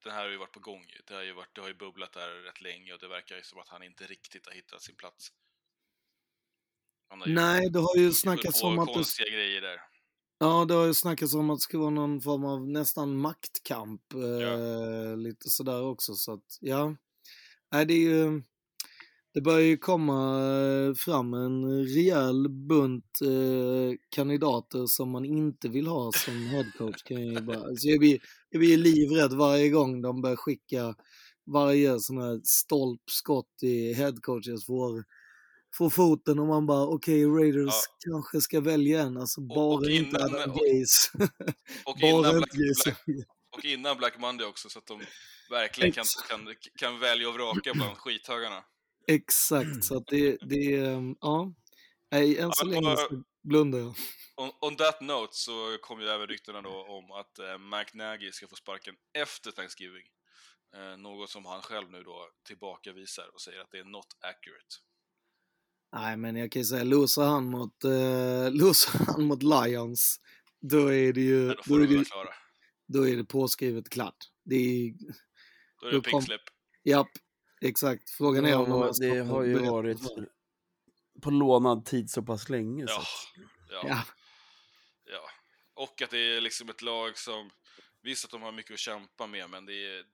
det 0.03 0.11
här, 0.11 0.23
har 0.23 0.29
ju 0.29 0.37
varit 0.37 0.51
på 0.51 0.59
gång 0.59 0.81
ju. 0.81 1.01
Det 1.07 1.13
har 1.13 1.23
ju, 1.23 1.33
varit, 1.33 1.55
det 1.55 1.61
har 1.61 1.67
ju 1.67 1.73
bubblat 1.73 2.13
där 2.13 2.29
rätt 2.29 2.61
länge 2.61 2.93
och 2.93 2.99
det 2.99 3.07
verkar 3.07 3.35
ju 3.35 3.43
som 3.43 3.59
att 3.59 3.69
han 3.69 3.83
inte 3.83 4.03
riktigt 4.03 4.45
har 4.45 4.53
hittat 4.53 4.81
sin 4.81 4.95
plats. 4.95 5.31
Nej, 7.25 7.69
det 7.69 7.79
har 7.79 7.95
ju 7.97 8.13
snackats 8.13 8.63
om 8.63 8.79
att 8.79 8.93
det, 8.93 9.29
grejer 9.31 9.61
där. 9.61 9.81
ja, 10.37 10.65
det 10.65 10.73
har 10.73 10.85
ju 10.85 10.93
snackats 10.93 11.33
om 11.33 11.49
att 11.49 11.57
det 11.57 11.61
ska 11.61 11.77
vara 11.77 11.89
någon 11.89 12.21
form 12.21 12.45
av 12.45 12.67
nästan 12.67 13.17
maktkamp. 13.17 14.13
Eh, 14.13 15.17
Lite 15.17 15.49
sådär 15.49 15.83
också, 15.83 16.13
så 16.13 16.33
att 16.33 16.57
ja. 16.59 16.95
Nej, 17.71 17.85
det 17.85 17.93
är 17.93 18.09
ju, 18.09 18.43
det 19.33 19.41
börjar 19.41 19.59
ju 19.59 19.77
komma 19.77 20.39
eh, 20.87 20.93
fram 20.93 21.33
en 21.33 21.83
rejäl 21.85 22.49
bunt 22.49 23.19
eh, 23.21 23.97
kandidater 24.09 24.85
som 24.85 25.11
man 25.11 25.25
inte 25.25 25.67
vill 25.69 25.87
ha 25.87 26.11
som 26.11 26.33
headcoach. 26.47 27.03
Kan 27.03 27.33
jag, 27.33 27.45
bara, 27.45 27.57
alltså 27.57 27.87
jag, 27.87 27.99
blir, 27.99 28.19
jag 28.49 28.59
blir 28.59 28.77
livrädd 28.77 29.33
varje 29.33 29.69
gång 29.69 30.01
de 30.01 30.21
börjar 30.21 30.35
skicka 30.35 30.95
varje 31.45 31.99
sån 31.99 32.17
här 32.17 32.41
stolpskott 32.43 33.63
i 33.63 33.93
headcoaches 33.93 34.65
får, 34.65 35.03
får 35.77 35.89
foten 35.89 36.39
och 36.39 36.47
man 36.47 36.65
bara 36.65 36.87
okej 36.87 37.25
Raiders 37.25 37.73
kanske 38.09 38.41
ska 38.41 38.61
välja 38.61 39.01
en. 39.01 39.17
Alltså 39.17 39.41
bara 39.41 39.77
och 39.77 39.89
inte 39.89 40.17
innan- 40.17 40.35
Adam 40.35 40.51
och- 40.51 40.57
Gaze. 40.57 41.11
Och 41.85 41.97
bara 42.01 42.09
innan, 42.09 42.37
Black. 42.37 42.53
Black, 42.85 42.97
och 43.57 43.65
innan 43.65 43.97
Black 43.97 44.19
Monday 44.19 44.47
också, 44.47 44.69
så 44.69 44.79
att 44.79 44.85
de 44.87 45.01
verkligen 45.49 45.91
kan, 45.91 46.05
kan, 46.29 46.39
kan 46.79 46.99
välja 46.99 47.27
och 47.29 47.33
vraka 47.33 47.73
bland 47.73 47.97
skithögarna. 47.97 48.63
Exakt, 49.09 49.83
så 49.83 49.97
att 49.97 50.07
det, 50.07 50.37
det 50.41 50.75
är, 50.75 51.15
ja. 51.21 51.53
Nej, 52.11 52.37
än 52.37 52.51
så 52.53 52.65
länge 52.65 52.97
så 52.97 53.23
blundar 53.43 53.79
jag. 53.79 53.93
On, 54.35 54.51
on 54.61 54.75
that 54.75 55.01
note 55.01 55.29
så 55.31 55.77
kom 55.81 56.01
ju 56.01 56.07
även 56.07 56.27
ryktena 56.27 56.61
då 56.61 56.85
om 56.87 57.11
att 57.11 57.39
eh, 57.39 57.57
McNaggy 57.57 58.31
ska 58.31 58.47
få 58.47 58.55
sparken 58.55 58.95
efter 59.13 59.51
Thanksgiving. 59.51 60.03
Eh, 60.75 60.97
något 60.97 61.29
som 61.29 61.45
han 61.45 61.61
själv 61.61 61.91
nu 61.91 62.03
då 62.03 62.29
tillbakavisar 62.47 63.29
och 63.33 63.41
säger 63.41 63.61
att 63.61 63.71
det 63.71 63.79
är 63.79 63.83
not 63.83 64.07
accurate. 64.21 64.75
Nej, 65.91 66.17
men 66.17 66.35
jag 66.35 66.51
kan 66.51 66.61
ju 66.61 66.65
säga, 66.65 66.83
losar 66.83 67.25
han 67.25 67.45
mot, 67.45 67.83
eh, 67.83 68.51
losar 68.51 69.05
han 69.07 69.23
mot 69.23 69.43
Lions, 69.43 70.19
då 70.61 70.93
är 70.93 71.13
det 71.13 71.21
ju, 71.21 71.45
Men 71.45 71.55
då 71.55 71.63
då 71.67 71.83
är 71.83 71.87
de 71.87 71.95
det, 71.95 72.05
då 72.87 73.07
är 73.07 73.15
det 73.17 73.23
påskrivet 73.25 73.89
klart. 73.89 74.17
Det 74.43 74.55
är, 74.55 74.93
Då 75.81 75.87
är 75.87 75.91
det 75.91 75.97
då 75.97 76.01
kom- 76.01 76.25
japp, 76.83 77.07
exakt. 77.61 78.09
Frågan 78.09 78.45
är 78.45 78.57
om 78.57 78.69
de 78.69 78.81
ens 78.81 78.99
det 78.99 79.19
har 79.19 79.43
ju 79.43 79.59
varit 79.59 79.99
på 81.21 81.31
lånad 81.31 81.85
tid 81.85 82.11
så 82.11 82.23
pass 82.23 82.49
länge. 82.49 82.87
Så 82.87 82.93
Ja, 82.93 82.99
att, 82.99 83.07
ja, 83.69 83.87
Ja, 83.89 84.03
ja. 85.05 85.29
Och 85.73 86.01
att 86.01 86.09
det 86.09 86.17
är 86.17 86.41
liksom 86.41 86.69
ett 86.69 86.81
lag 86.81 87.17
som, 87.17 87.51
visst 88.01 88.25
att 88.25 88.31
de 88.31 88.41
har 88.41 88.51
mycket 88.51 88.73
att 88.73 88.79
kämpa 88.79 89.27
med, 89.27 89.49
men 89.49 89.65
det 89.65 89.73
är... 89.73 90.05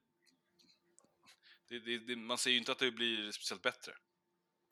Det, 1.68 1.78
det, 1.78 1.98
det, 1.98 2.16
man 2.16 2.38
ser 2.38 2.50
ju 2.50 2.58
inte 2.58 2.72
att 2.72 2.78
det 2.78 2.90
blir 2.90 3.32
speciellt 3.32 3.62
bättre. 3.62 3.92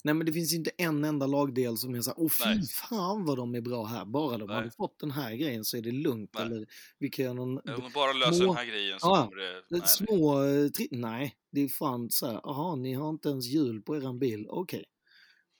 Nej 0.04 0.14
men 0.14 0.26
det 0.26 0.32
finns 0.32 0.54
inte 0.54 0.70
en 0.78 1.04
enda 1.04 1.26
lagdel 1.26 1.76
som 1.78 1.94
är 1.94 2.00
såhär, 2.00 2.18
åh 2.20 2.28
fy 2.30 2.44
Nej. 2.44 2.66
fan 2.66 3.24
vad 3.24 3.36
de 3.38 3.54
är 3.54 3.60
bra 3.60 3.84
här. 3.84 4.04
Bara 4.04 4.38
de 4.38 4.46
Nej. 4.46 4.56
hade 4.56 4.70
fått 4.70 4.98
den 4.98 5.10
här 5.10 5.34
grejen 5.36 5.64
så 5.64 5.76
är 5.76 5.82
det 5.82 5.90
lugnt. 5.92 6.30
Nej. 6.34 6.42
Eller 6.42 6.66
vi 6.98 7.08
kan 7.08 7.24
göra 7.24 7.34
någon... 7.34 7.58
Om 7.58 7.90
bara 7.94 8.12
löser 8.12 8.32
små- 8.32 8.46
den 8.46 8.56
här 8.56 8.64
grejen 8.66 9.00
så 9.00 9.06
Ja, 9.06 9.24
kommer 9.30 9.42
det... 9.42 9.62
Nej, 9.70 9.82
små... 9.86 10.44
eh, 10.44 10.70
nej, 10.90 11.36
det 11.52 11.60
är 11.60 11.68
fan 11.68 12.10
så 12.10 12.26
här, 12.26 12.40
jaha, 12.42 12.76
ni 12.76 12.94
har 12.94 13.10
inte 13.10 13.28
ens 13.28 13.46
hjul 13.46 13.82
på 13.82 13.96
eran 13.96 14.18
bil. 14.18 14.46
Okej. 14.48 14.84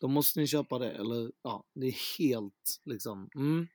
Då 0.01 0.09
måste 0.09 0.41
ni 0.41 0.47
köpa 0.47 0.79
det. 0.79 0.91
Eller 0.91 1.33
ja, 1.43 1.65
det 1.75 1.87
är 1.87 2.19
helt 2.19 2.81
liksom... 2.85 3.29
Mm. 3.35 3.67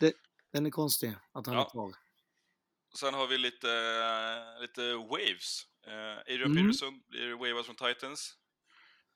Det, 0.00 0.12
den 0.52 0.66
är 0.66 0.70
konstig 0.70 1.14
att 1.32 1.46
han 1.46 1.54
Ja. 1.56 1.66
är 1.66 1.70
kvar. 1.70 1.94
Sen 3.00 3.14
har 3.14 3.26
vi 3.26 3.38
lite, 3.38 3.68
lite 4.60 4.94
waves. 4.94 5.62
Eh, 5.86 6.18
Adrian 6.34 6.50
Mm. 6.52 6.66
Peterson 6.66 7.02
blir 7.08 7.32
wavad 7.32 7.66
från 7.66 7.76
Titans. 7.76 8.34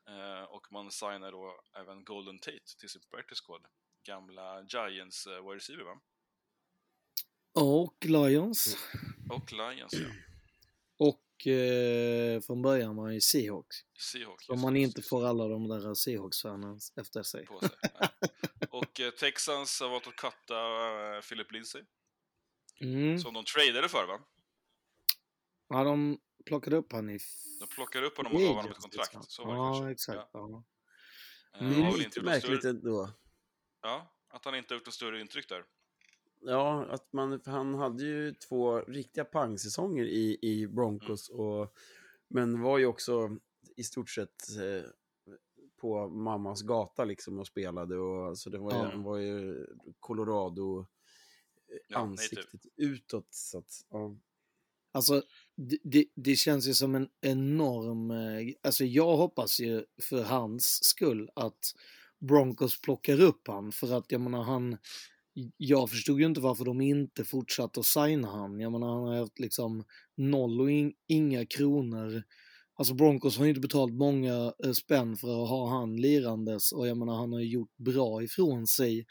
Eh, 0.09 0.42
och 0.42 0.73
man 0.73 0.90
signar 0.90 1.33
då 1.33 1.61
även 1.81 2.05
Golden 2.05 2.38
Tate 2.38 2.79
till 2.79 2.88
sin 2.88 3.03
practice 3.11 3.40
squad. 3.40 3.66
Gamla 4.07 4.62
Giants 4.62 5.27
uh, 5.27 5.33
wide 5.33 5.57
receiver 5.57 5.85
va? 5.85 6.01
Och 7.53 8.05
Lions. 8.05 8.77
Och 9.31 9.53
Lions 9.53 9.92
ja. 9.92 10.09
Och 11.38 11.47
eh, 11.47 12.40
från 12.40 12.62
början 12.62 12.97
var 12.97 13.05
han 13.05 13.14
ju 13.14 13.21
Seahawks. 13.21 13.77
Seahawks. 13.99 14.49
Om 14.49 14.61
man 14.61 14.77
inte 14.77 15.03
får 15.03 15.27
alla 15.27 15.49
de 15.49 15.69
där 15.69 15.95
Seahawks-fanen 15.95 16.79
efter 16.97 17.23
sig. 17.23 17.47
sig. 17.47 17.59
Och 18.71 19.01
eh, 19.01 19.11
Texans 19.11 19.81
har 19.81 19.88
valt 19.88 20.07
att 20.07 20.16
cutta 20.16 20.57
eh, 21.16 21.21
Philip 21.21 21.53
Lindsay. 21.53 21.83
Mm. 22.81 23.19
Som 23.19 23.35
de 23.35 23.45
tradade 23.45 23.88
för 23.88 24.07
va? 24.07 24.21
Ja, 25.69 25.85
de 25.85 26.19
plockade 26.44 26.77
upp 26.77 26.92
han 26.92 27.11
i... 27.11 27.18
De 27.61 27.66
plockade 27.66 28.07
upp 28.07 28.16
honom 28.16 28.33
och 28.33 28.40
gav 28.40 28.49
honom 28.49 28.61
ett 28.61 28.66
Vegas, 28.70 28.83
kontrakt. 28.83 29.14
liksom. 29.14 29.22
Så 29.29 29.44
var 29.44 29.53
det 29.55 29.59
Ja, 29.59 29.72
kanske. 29.72 29.90
exakt. 29.92 30.31
Ja. 30.33 30.64
Eh, 31.55 31.61
Det 31.61 31.64
Mm. 31.66 31.83
är 31.83 31.90
väl 31.90 31.99
lite 32.01 32.22
märkligt 32.22 32.59
större, 32.59 32.70
ändå. 32.70 33.11
ja, 33.83 34.12
att 34.29 34.44
han 34.44 34.55
inte 34.55 34.75
har 34.75 34.79
gjort 34.79 34.87
något 34.87 34.94
större 34.94 35.20
intryck 35.20 35.49
där. 35.49 35.64
Ja, 36.40 36.85
att 36.90 37.12
man, 37.12 37.40
han 37.44 37.75
hade 37.75 38.05
ju 38.05 38.35
två 38.35 38.81
riktiga 38.81 39.25
pangsäsonger 39.25 40.05
i, 40.05 40.38
i 40.42 40.66
Broncos, 40.66 41.29
och, 41.29 41.75
men 42.29 42.62
var 42.62 42.79
ju 42.79 42.87
också 42.87 43.37
i 43.77 43.85
stort 43.85 44.11
sett 44.11 44.49
eh, 44.57 44.90
på 45.77 46.09
mammas 46.09 46.62
gata 46.62 47.05
liksom 47.05 47.38
och 47.38 47.46
spelade. 47.46 47.96
Och, 47.99 48.38
så 48.38 48.51
det 48.51 48.59
var 48.59 48.72
ju, 48.72 48.79
Ja. 48.79 48.85
han 48.90 49.03
var 49.03 49.18
ju 49.18 49.66
Colorado 50.01 50.81
eh, 50.81 50.87
Ja, 51.88 51.99
ansiktet 51.99 52.66
utåt. 52.77 53.35
Så 53.35 53.59
att, 53.59 53.70
ja. 53.90 54.16
Alltså, 54.92 55.22
det, 55.57 55.79
det, 55.83 56.05
det 56.14 56.37
känns 56.37 56.69
ju 56.69 56.75
som 56.75 56.95
en 56.95 57.09
enorm... 57.21 58.11
Eh, 58.11 58.55
alltså 58.62 58.85
jag 58.85 59.16
hoppas 59.16 59.61
ju 59.61 59.85
för 60.03 60.23
hans 60.23 60.85
skull 60.85 61.31
att 61.35 61.75
Broncos 62.19 62.81
plockar 62.81 63.21
upp 63.21 63.49
han. 63.49 63.73
För 63.73 63.99
att 63.99 64.12
jag 64.12 64.21
menar 64.21 64.42
han... 64.42 64.77
Jag 65.57 65.90
förstod 65.90 66.21
ju 66.21 66.27
inte 66.27 66.40
varför 66.40 66.64
de 66.64 66.81
inte 66.81 67.25
fortsatte 67.25 67.81
att 67.81 67.87
signa 67.87 68.29
han. 68.29 68.61
Jag 68.61 68.73
menar 68.73 68.87
han 68.87 69.09
har 69.09 69.16
haft 69.16 69.38
liksom 69.38 69.85
noll 70.16 70.61
och 70.61 70.71
in, 70.71 70.92
inga 71.07 71.47
kronor. 71.47 72.23
Alltså 72.75 72.95
Broncos 72.95 73.38
har 73.38 73.45
ju 73.45 73.49
inte 73.49 73.61
betalt 73.61 73.92
många 73.92 74.53
eh, 74.64 74.73
spänn 74.73 75.16
för 75.16 75.42
att 75.42 75.49
ha 75.49 75.69
han 75.69 75.97
lirandes 75.97 76.73
och 76.73 76.88
jag 76.88 76.97
menar 76.97 77.16
han 77.16 77.33
har 77.33 77.40
ju 77.40 77.49
gjort 77.49 77.77
bra 77.77 78.23
ifrån 78.23 78.66
sig 78.66 79.07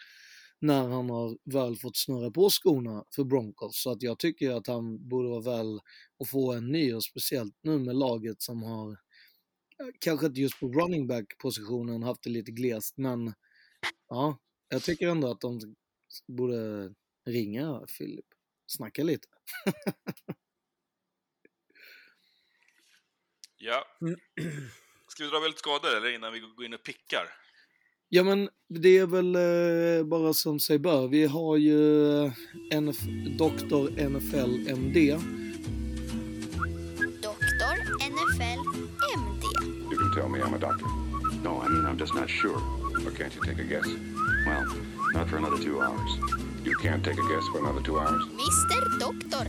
när 0.60 0.88
han 0.88 1.10
har 1.10 1.38
väl 1.44 1.76
fått 1.76 1.98
snurra 1.98 2.32
på 2.32 2.50
skorna 2.50 3.06
för 3.16 3.24
Broncos. 3.24 3.82
Så 3.82 3.92
att 3.92 4.02
jag 4.02 4.20
tycker 4.20 4.52
att 4.52 4.68
han 4.68 5.10
borde 5.10 5.30
vara 5.30 5.58
väl 5.58 5.80
att 6.20 6.30
få 6.30 6.54
en 6.54 6.72
ny 6.72 6.94
och 6.94 7.04
speciellt 7.04 7.56
nu 7.62 7.80
med 7.80 7.96
laget 7.96 8.42
som 8.42 8.64
har 8.64 8.92
eh, 8.92 9.88
kanske 10.00 10.26
inte 10.26 10.42
just 10.42 10.60
på 10.60 10.68
running 10.68 11.08
back 11.08 11.38
positionen 11.38 12.04
haft 12.04 12.24
det 12.24 12.30
lite 12.30 12.52
glest 12.52 12.98
men 12.98 13.34
ja, 14.10 14.38
jag 14.70 14.84
tycker 14.84 15.08
ändå 15.08 15.32
att 15.32 15.42
de 15.42 15.76
borde 16.28 16.94
ringa 17.26 17.86
Filip. 17.88 18.26
Snacka 18.68 19.04
lite. 19.04 19.28
Ja. 23.58 23.86
Ska 25.08 25.24
vi 25.24 25.30
dra 25.30 25.40
väl 25.40 25.50
lite 25.50 25.60
skador 25.60 25.98
eller 25.98 26.12
innan 26.12 26.34
vi 26.34 26.40
går 26.40 26.66
in 26.66 26.74
och 26.74 26.84
pickar? 26.84 27.45
Ja 28.16 28.24
men 28.24 28.50
det 28.70 28.98
är 28.98 29.06
väl 29.06 29.36
eh, 29.36 30.06
bara 30.06 30.34
som 30.34 30.60
sig 30.60 30.80
bör. 30.80 31.08
Vi 31.08 31.26
har 31.26 31.58
ju 31.58 32.08
eh, 32.24 32.32
NF 32.72 33.02
Dr. 33.38 34.10
NFL 34.10 34.70
MD. 34.70 35.20
Doktor 37.22 37.76
NFL 38.10 38.60
MD. 39.18 39.44
You 39.92 39.98
can 39.98 40.14
tell 40.16 40.30
me 40.30 40.40
I'm 40.40 40.54
a 40.54 40.58
doctor. 40.58 40.88
No, 41.44 41.62
I 41.62 41.70
mean, 41.70 41.86
I'm 41.86 42.00
just 42.00 42.16
not 42.16 42.30
sure. 42.30 42.62
Or 43.06 43.12
can't 43.18 43.36
you 43.36 43.42
take 43.46 43.60
a 43.60 43.68
guess? 43.70 43.88
Well, 44.48 44.66
not 45.14 45.30
for 45.30 45.38
another 45.38 45.58
two 45.58 45.82
hours. 45.82 46.12
You 46.64 46.76
can't 46.84 47.04
take 47.04 47.20
a 47.20 47.28
guess 47.32 47.46
for 47.52 47.60
another 47.60 47.82
two 47.82 48.00
hours? 48.00 48.22
Mr 48.32 49.00
Doktor 49.00 49.46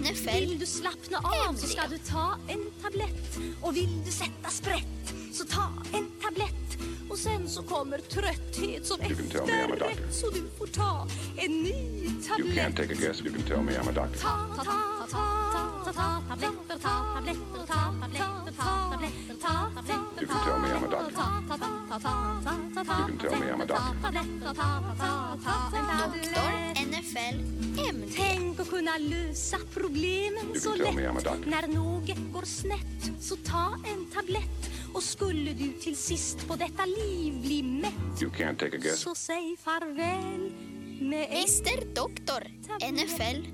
NFL 0.00 0.40
Vill 0.40 0.58
du 0.58 0.66
slappna 0.66 1.18
av 1.18 1.54
så 1.54 1.66
ska 1.66 1.82
du 1.90 1.98
ta 1.98 2.36
en 2.48 2.64
tablett 2.82 3.38
Och 3.62 3.76
vill 3.76 4.04
du 4.04 4.10
sätta 4.10 4.48
sprätt 4.48 5.17
så 5.38 5.44
ta 5.44 5.72
en 5.92 6.06
tablett 6.22 6.78
Och 7.10 7.18
sen 7.18 7.48
så 7.48 7.62
kommer 7.62 7.98
trötthet 7.98 8.86
som 8.86 9.00
You 9.00 9.16
can 9.16 9.28
tell 9.28 9.46
me 9.46 9.52
I'm 9.52 9.72
a 9.72 9.76
doctor. 9.76 9.88
efterrätt 9.88 10.14
Så 10.14 10.30
du 10.30 10.42
får 10.58 10.66
ta 10.66 11.06
en 11.36 11.62
ny 11.62 12.04
You 12.04 12.10
tablett 12.28 12.56
can't 12.56 12.76
take 12.76 12.92
a 12.92 12.96
guess. 13.00 13.20
You 13.24 13.32
can 13.32 13.42
tell 13.42 13.62
me 13.62 13.72
I'm 13.72 13.88
a 13.88 13.92
doctor. 13.92 14.18
Ta, 14.20 14.48
ta, 14.56 14.64
ta, 14.64 14.78
ta, 15.10 15.92
ta, 15.92 15.92
ta 15.92 16.18
tabletter, 16.28 16.78
ta 16.82 16.94
tabletter, 17.14 17.66
ta 17.66 17.80
tabletter, 18.00 18.52
ta 18.58 18.70
tabletter, 18.90 19.36
ta 19.42 19.70
tabletter 19.74 20.20
You 20.20 20.26
can 20.26 20.40
tell 20.44 20.58
me 20.58 20.68
I'm 20.68 20.84
a 20.84 20.90
doctor. 20.90 21.14
Ta, 21.14 21.42
ta, 21.48 21.56
ta, 21.56 21.70
ta, 21.88 22.40
ta, 22.44 22.56
ta, 22.74 22.84
ta, 22.84 22.98
You 22.98 23.06
can 23.06 23.18
tell 23.18 23.40
me 23.40 23.46
I'm 23.52 23.60
a 23.60 23.66
doctor. 23.66 23.96
Ta 24.02 24.10
tabletter, 24.10 24.54
ta, 24.54 24.68
ta, 24.98 25.38
ta, 25.42 25.44
ta, 25.44 25.78
en 25.78 25.86
Doktor 25.98 26.32
tablett 26.32 26.78
NFL 26.90 27.36
MD. 27.94 28.12
Tänk 28.16 28.60
att 28.60 28.70
kunna 28.70 28.98
lösa 28.98 29.58
problemen 29.74 30.46
You 30.52 30.60
så 30.60 30.70
can 30.70 30.78
tell 30.78 30.94
me 30.94 31.02
lätt 31.02 31.10
I'm 31.10 31.18
a 31.18 31.34
doctor. 31.34 31.50
När 31.50 31.66
något 31.68 32.32
går 32.32 32.44
snett 32.44 33.10
så 33.20 33.36
ta 33.36 33.76
en 33.84 34.06
tablett 34.14 34.70
Och 34.98 35.04
skulle 35.04 35.52
du 35.52 35.72
till 35.72 35.96
sist 35.96 36.48
på 36.48 36.56
detta 36.56 36.86
liv 36.86 37.40
bli 37.42 37.62
mätt 37.62 38.22
You 38.22 38.30
can't 38.30 38.56
take 38.56 38.76
a 38.76 38.80
guess. 38.82 39.00
Så 39.00 39.14
säg 39.14 39.56
farväl 39.56 40.50
med 41.00 41.28
Mr 41.30 41.94
Doktor 41.94 42.44
NFL 42.92 43.46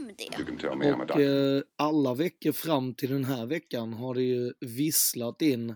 MD. 0.00 0.22
You 0.38 0.46
can 0.46 0.58
tell 0.58 0.76
me 0.76 0.84
I'm 0.84 0.94
a 0.94 1.00
Och 1.00 1.06
doctor. 1.06 1.56
eh, 1.56 1.62
alla 1.76 2.14
veckor 2.14 2.52
fram 2.52 2.94
till 2.94 3.10
den 3.10 3.24
här 3.24 3.46
veckan 3.46 3.92
har 3.92 4.14
det 4.14 4.22
ju 4.22 4.52
visslat 4.60 5.42
in 5.42 5.74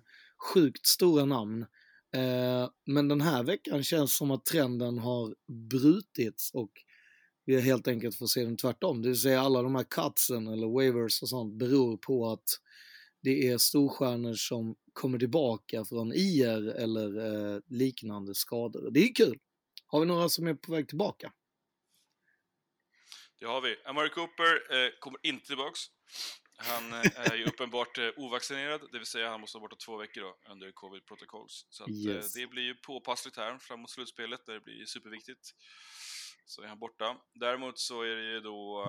sjukt 0.55 0.87
stora 0.87 1.25
namn. 1.25 1.63
Eh, 2.15 2.69
men 2.87 3.09
den 3.09 3.21
här 3.21 3.43
veckan 3.43 3.85
känns 3.85 4.17
som 4.17 4.31
att 4.31 4.45
trenden 4.45 4.99
har 4.99 5.35
brutits 5.71 6.51
och 6.55 6.71
vi 7.45 7.61
helt 7.61 7.89
enkelt 7.89 8.17
får 8.17 8.27
se 8.27 8.45
den 8.45 8.57
tvärtom. 8.57 9.03
Det 9.03 9.09
vill 9.09 9.21
säga 9.21 9.41
alla 9.41 9.63
de 9.63 9.75
här 9.75 9.85
cutsen 9.85 10.47
eller 10.49 10.67
waivers 10.75 11.23
och 11.23 11.29
sånt 11.29 11.55
beror 11.55 11.97
på 11.97 12.31
att 12.31 12.49
det 13.23 13.49
är 13.49 13.59
storstjärnor 13.59 14.35
som 14.35 14.77
kommer 14.93 15.19
tillbaka 15.19 15.85
från 15.85 16.13
IR 16.13 16.69
eller 16.69 17.19
eh, 17.55 17.61
liknande 17.69 18.35
skador. 18.35 18.91
Det 18.91 19.01
är 19.01 19.15
kul. 19.15 19.39
Har 19.87 20.01
vi 20.01 20.07
några 20.07 20.29
som 20.29 20.47
är 20.47 20.55
på 20.55 20.73
väg 20.73 20.89
tillbaka? 20.89 21.33
Det 23.39 23.47
har 23.47 23.61
vi. 23.61 23.77
Amari 23.85 24.09
Cooper 24.11 24.75
eh, 24.85 24.91
kommer 25.01 25.19
inte 25.23 25.47
tillbaks. 25.47 25.81
Han 26.57 26.93
eh, 26.93 27.21
är 27.31 27.35
ju 27.37 27.45
uppenbart 27.51 27.99
eh, 27.99 28.09
ovaccinerad, 28.17 28.81
det 28.93 28.99
vill 28.99 29.07
säga 29.07 29.31
han 29.31 29.41
måste 29.41 29.59
vara 29.59 29.63
borta 29.69 29.77
två 29.87 29.97
veckor 29.97 30.21
då, 30.21 30.37
under 30.53 30.73
covid 30.73 31.07
protocols. 31.07 31.67
Så 31.71 31.85
att, 31.85 31.91
Yes. 31.91 32.37
eh, 32.37 32.41
det 32.41 32.47
blir 32.47 32.63
ju 32.63 32.75
påpassligt 32.75 33.37
här 33.37 33.59
framåt 33.59 33.91
slutspelet, 33.91 34.47
där 34.47 34.55
det 34.55 34.61
blir 34.61 34.85
superviktigt. 34.87 35.55
Så 36.51 36.63
är 36.63 36.67
han 36.67 36.79
borta. 36.79 37.17
Däremot 37.35 37.79
så 37.79 38.03
är 38.03 38.17
det 38.17 38.33
ju 38.33 38.41
då 38.41 38.87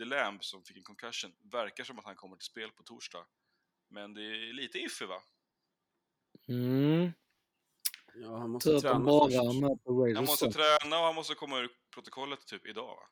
uh, 0.00 0.06
Lamb 0.06 0.44
som 0.44 0.64
fick 0.64 0.76
en 0.76 0.82
concussion. 0.82 1.32
Verkar 1.52 1.84
som 1.84 1.98
att 1.98 2.04
han 2.04 2.16
kommer 2.16 2.36
till 2.36 2.46
spel 2.46 2.70
på 2.70 2.82
torsdag. 2.82 3.26
Men 3.90 4.14
det 4.14 4.22
är 4.22 4.52
lite 4.52 4.78
iffy 4.78 5.06
va? 5.06 5.22
Mm. 6.48 7.12
Ja, 8.14 8.36
han 8.38 8.50
måste 8.50 8.70
Tur 8.70 8.80
träna 8.80 8.98
bara 8.98 9.30
först. 9.30 10.16
Han 10.16 10.24
måste 10.24 10.50
träna 10.50 10.98
och 10.98 11.04
han 11.04 11.14
måste 11.14 11.34
komma 11.34 11.58
ur 11.58 11.70
protokollet 11.94 12.46
typ 12.46 12.66
idag 12.66 12.96
va? 12.96 13.08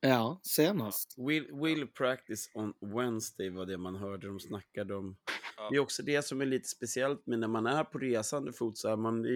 Ja, 0.00 0.40
senast. 0.42 1.14
Will, 1.18 1.52
will 1.52 1.86
practice 1.86 2.50
on 2.54 2.74
Wednesday 2.80 3.50
var 3.50 3.66
det 3.66 3.78
man 3.78 3.96
hörde 3.96 4.26
de 4.26 4.40
snackade 4.40 4.94
om. 4.94 5.16
Ja. 5.56 5.68
Det 5.70 5.76
är 5.76 5.80
också 5.80 6.02
det 6.02 6.22
som 6.22 6.40
är 6.40 6.46
lite 6.46 6.68
speciellt 6.68 7.26
med 7.26 7.38
när 7.38 7.48
man 7.48 7.66
är 7.66 7.84
på 7.84 7.98
resande 7.98 8.52
fot. 8.52 8.78
Så 8.78 8.88
är 8.88 8.96
man, 8.96 9.26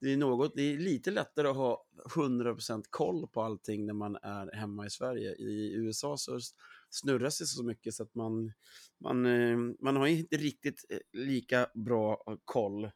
det, 0.00 0.12
är, 0.12 0.16
något, 0.16 0.52
det 0.56 0.62
är 0.62 0.76
lite 0.78 1.10
lättare 1.10 1.48
att 1.48 1.56
ha 1.56 1.84
100% 2.14 2.82
koll 2.90 3.26
på 3.28 3.42
allting 3.42 3.86
när 3.86 3.94
man 3.94 4.16
är 4.16 4.56
hemma 4.56 4.86
i 4.86 4.90
Sverige. 4.90 5.34
I 5.34 5.72
USA 5.74 6.16
så 6.16 6.38
snurras 6.90 7.38
det 7.38 7.46
så 7.46 7.62
mycket 7.64 7.94
så 7.94 8.02
att 8.02 8.14
man, 8.14 8.52
man, 9.00 9.26
eh, 9.26 9.56
man 9.80 9.96
har 9.96 10.06
inte 10.06 10.36
riktigt 10.36 10.84
eh, 10.90 10.98
lika 11.20 11.66
bra 11.74 12.24
koll 12.44 12.90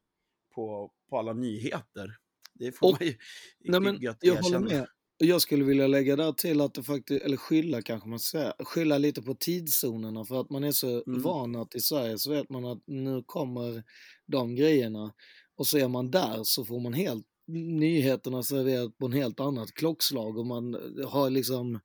på, 0.54 0.92
på 1.10 1.18
alla 1.18 1.32
nyheter. 1.32 2.16
Det 2.54 2.72
får 2.72 2.86
Och- 2.86 2.92
man 3.00 3.08
ju 3.08 3.16
Nej, 3.60 3.80
men 3.80 3.98
jag 4.20 4.36
håller 4.42 4.58
med. 4.58 4.86
Jag 5.20 5.42
skulle 5.42 5.64
vilja 5.64 5.86
lägga 5.86 6.16
där 6.16 6.32
till 6.32 6.60
att 6.60 6.74
det 6.74 6.82
faktiskt, 6.82 7.24
eller 7.24 7.36
skylla 7.36 7.82
kanske 7.82 8.08
man 8.08 8.18
säga, 8.20 8.52
skylla 8.58 8.98
lite 8.98 9.22
på 9.22 9.34
tidszonerna 9.34 10.24
för 10.24 10.40
att 10.40 10.50
man 10.50 10.64
är 10.64 10.72
så 10.72 11.02
Mm. 11.06 11.22
van 11.22 11.56
att 11.56 11.74
i 11.74 11.80
Sverige 11.80 12.18
så 12.18 12.30
vet 12.30 12.50
man 12.50 12.64
att 12.64 12.82
nu 12.86 13.22
kommer 13.26 13.84
de 14.26 14.54
grejerna 14.56 15.12
och 15.58 15.66
så 15.66 15.78
är 15.78 15.88
man 15.88 16.10
där 16.10 16.40
så 16.44 16.64
får 16.64 16.80
man 16.80 16.92
helt 16.92 17.26
nyheterna 17.48 18.42
serverat 18.42 18.98
på 18.98 19.06
en 19.06 19.12
helt 19.12 19.40
annat 19.40 19.74
klockslag 19.74 20.38
och 20.38 20.46
man 20.46 20.74
eh, 20.74 21.08
har 21.10 21.30
liksom 21.30 21.80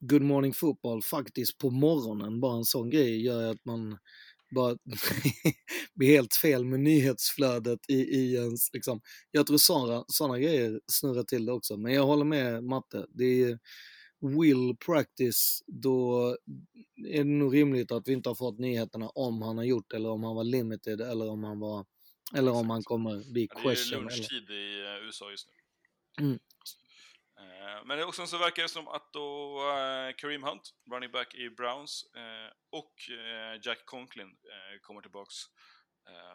Good 0.00 0.22
Morning 0.22 0.54
Football 0.54 1.02
faktiskt 1.02 1.58
på 1.58 1.70
morgonen. 1.70 2.40
Bara 2.40 2.56
en 2.56 2.64
sån 2.64 2.90
grej 2.90 3.24
gör 3.24 3.50
att 3.50 3.64
man 3.64 3.98
bara 4.54 4.76
blir 5.94 6.08
helt 6.08 6.34
fel 6.34 6.64
med 6.64 6.80
nyhetsflödet 6.80 7.80
i, 7.88 7.94
i 7.94 8.34
ens, 8.34 8.72
liksom. 8.72 9.00
Jag 9.30 9.46
tror 9.46 9.58
sådana, 9.58 10.04
sådana 10.08 10.38
grejer 10.38 10.80
snurrar 10.86 11.22
till 11.22 11.46
det 11.46 11.52
också. 11.52 11.76
Men 11.76 11.92
jag 11.92 12.06
håller 12.06 12.24
med 12.24 12.64
Matte. 12.64 13.06
Det 13.08 13.42
är 13.42 13.58
will 14.20 14.76
practice, 14.86 15.62
då 15.66 16.28
är 17.08 17.18
det 17.18 17.24
nog 17.24 17.54
rimligt 17.54 17.92
att 17.92 18.08
vi 18.08 18.12
inte 18.12 18.30
har 18.30 18.34
fått 18.34 18.58
nyheterna 18.58 19.08
om 19.08 19.42
han 19.42 19.56
har 19.56 19.64
gjort 19.64 19.92
eller 19.92 20.10
om 20.10 20.24
han 20.24 20.36
var 20.36 20.44
limited 20.44 21.00
eller 21.00 21.30
om 21.30 21.44
han 21.44 21.58
var 21.58 21.84
eller 22.36 22.52
om 22.52 22.70
han 22.70 22.82
kommer 22.82 23.32
bli 23.32 23.48
Ja, 23.54 23.60
det 23.60 23.60
är 23.60 23.74
question. 23.74 23.98
Eller... 23.98 24.10
lunchtid 24.10 24.50
i 24.50 24.80
eh, 24.80 25.04
USA 25.06 25.30
just 25.30 25.48
nu. 25.48 25.54
Mm. 26.24 26.38
Eh, 27.38 27.84
Men 27.86 27.98
det- 27.98 28.12
sen 28.12 28.28
så 28.28 28.38
verkar 28.38 28.62
det 28.62 28.68
som 28.68 28.88
att 28.88 29.12
då 29.12 29.58
eh, 29.58 30.14
Kareem 30.16 30.42
Hunt, 30.42 30.74
running 30.90 31.10
back 31.10 31.34
i 31.34 31.50
Browns, 31.50 32.04
och 32.70 32.94
Jack 33.62 33.86
Conklin 33.86 34.36
kommer 34.82 35.00
tillbaks 35.00 35.34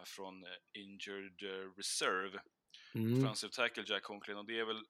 från 0.05 0.45
injured 0.73 1.41
reserve. 1.77 2.41
Mm. 2.95 3.23
Offensive 3.23 3.51
tackle 3.53 3.83
Jack 3.87 4.03
Conklin 4.03 4.37
och 4.37 4.45
det 4.45 4.59
är 4.59 4.65
väl 4.65 4.83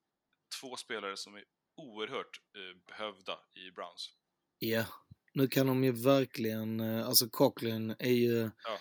två 0.62 0.76
spelare 0.76 1.18
som 1.18 1.36
är 1.36 1.43
oerhört 1.76 2.41
eh, 2.56 2.78
behövda 2.88 3.39
i 3.56 3.72
Browns. 3.72 4.10
Ja, 4.60 4.86
nu 5.34 5.47
kan 5.47 5.68
de 5.68 5.84
ju 5.84 5.91
verkligen, 5.91 6.82
alltså 6.82 7.30
Coughlin 7.30 7.95
är 8.00 8.10
ju, 8.14 8.50
Ja. 8.64 8.80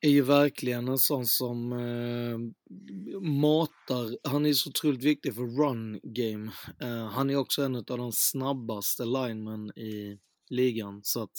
Är 0.00 0.10
ju 0.10 0.22
verkligen 0.22 0.88
en 0.88 0.98
sån 0.98 1.26
som 1.26 1.72
eh, 1.72 2.38
matar, 3.20 4.28
han 4.28 4.46
är 4.46 4.52
så 4.52 4.70
otroligt 4.70 5.04
viktig 5.04 5.34
för 5.34 5.42
run 5.42 6.00
game. 6.02 6.52
Eh, 6.82 7.06
han 7.06 7.30
är 7.30 7.36
också 7.36 7.62
en 7.62 7.76
av 7.76 7.84
de 7.84 8.12
snabbaste 8.12 9.04
linemen 9.04 9.78
i 9.78 10.18
ligan 10.50 11.00
så 11.02 11.22
att 11.22 11.36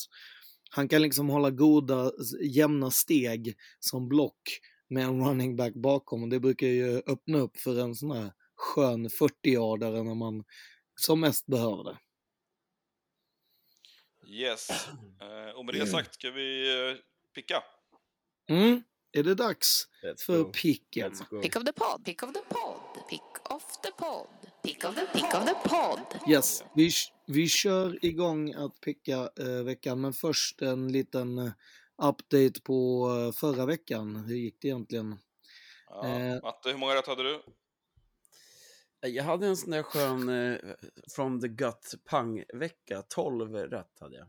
han 0.69 0.89
kan 0.89 1.01
liksom 1.01 1.29
hålla 1.29 1.51
goda, 1.51 2.11
jämna 2.41 2.91
steg 2.91 3.55
som 3.79 4.09
block 4.09 4.59
med 4.89 5.03
en 5.03 5.27
running 5.27 5.55
back 5.55 5.73
bakom 5.73 6.23
och 6.23 6.29
det 6.29 6.39
brukar 6.39 6.67
ju 6.67 7.01
öppna 7.07 7.37
upp 7.37 7.57
för 7.57 7.79
en 7.79 7.95
sån 7.95 8.11
här 8.11 8.31
skön 8.55 9.07
40-yardare 9.07 10.03
när 10.03 10.15
man 10.15 10.43
som 10.95 11.19
mest 11.19 11.45
behöver 11.45 11.83
det. 11.83 11.97
Yes. 14.29 14.69
Eh, 15.21 15.55
och 15.55 15.65
med 15.65 15.75
det 15.75 15.87
sagt 15.87 16.13
ska 16.13 16.31
vi 16.31 16.79
eh, 16.89 16.97
picka. 17.35 17.63
Mm, 18.49 18.83
är 19.11 19.23
det 19.23 19.35
dags 19.35 19.87
Let's 20.03 20.25
för 20.25 20.43
go. 20.43 20.51
picken? 20.51 21.13
Go. 21.29 21.41
Pick 21.41 21.55
of 21.55 21.63
the 21.63 21.73
pod, 21.73 22.05
pick 22.05 22.23
of 22.23 22.33
the 22.33 22.39
pod, 22.49 23.07
pick 23.09 23.21
of 23.49 23.81
the 23.81 23.91
pod, 23.91 24.27
pick 24.63 24.83
of 24.83 24.95
the, 24.95 25.05
pick 25.05 25.33
of 25.33 25.45
the 25.45 25.69
pod. 25.69 25.99
Yes, 26.29 26.63
vi, 26.75 26.91
vi 27.27 27.47
kör 27.49 28.05
igång 28.05 28.53
att 28.53 28.81
picka 28.81 29.29
eh, 29.39 29.63
veckan, 29.63 30.01
men 30.01 30.13
först 30.13 30.61
en 30.61 30.91
liten 30.91 31.37
eh, 31.37 31.51
update 32.01 32.61
på 32.63 33.09
eh, 33.09 33.39
förra 33.39 33.65
veckan. 33.65 34.15
Hur 34.15 34.35
gick 34.35 34.61
det 34.61 34.67
egentligen? 34.67 35.19
Ja. 35.89 36.39
Matte, 36.43 36.69
hur 36.69 36.77
många 36.77 36.95
rätt 36.95 37.07
hade 37.07 37.23
du? 37.23 37.41
Jag 39.01 39.23
hade 39.23 39.47
en 39.47 39.57
sån 39.57 39.71
där 39.71 39.83
skön 39.83 40.59
from 41.15 41.41
the 41.41 41.47
gut 41.47 41.95
pang-vecka. 42.05 43.01
12 43.01 43.53
rätt 43.53 43.99
hade 43.99 44.15
jag. 44.17 44.27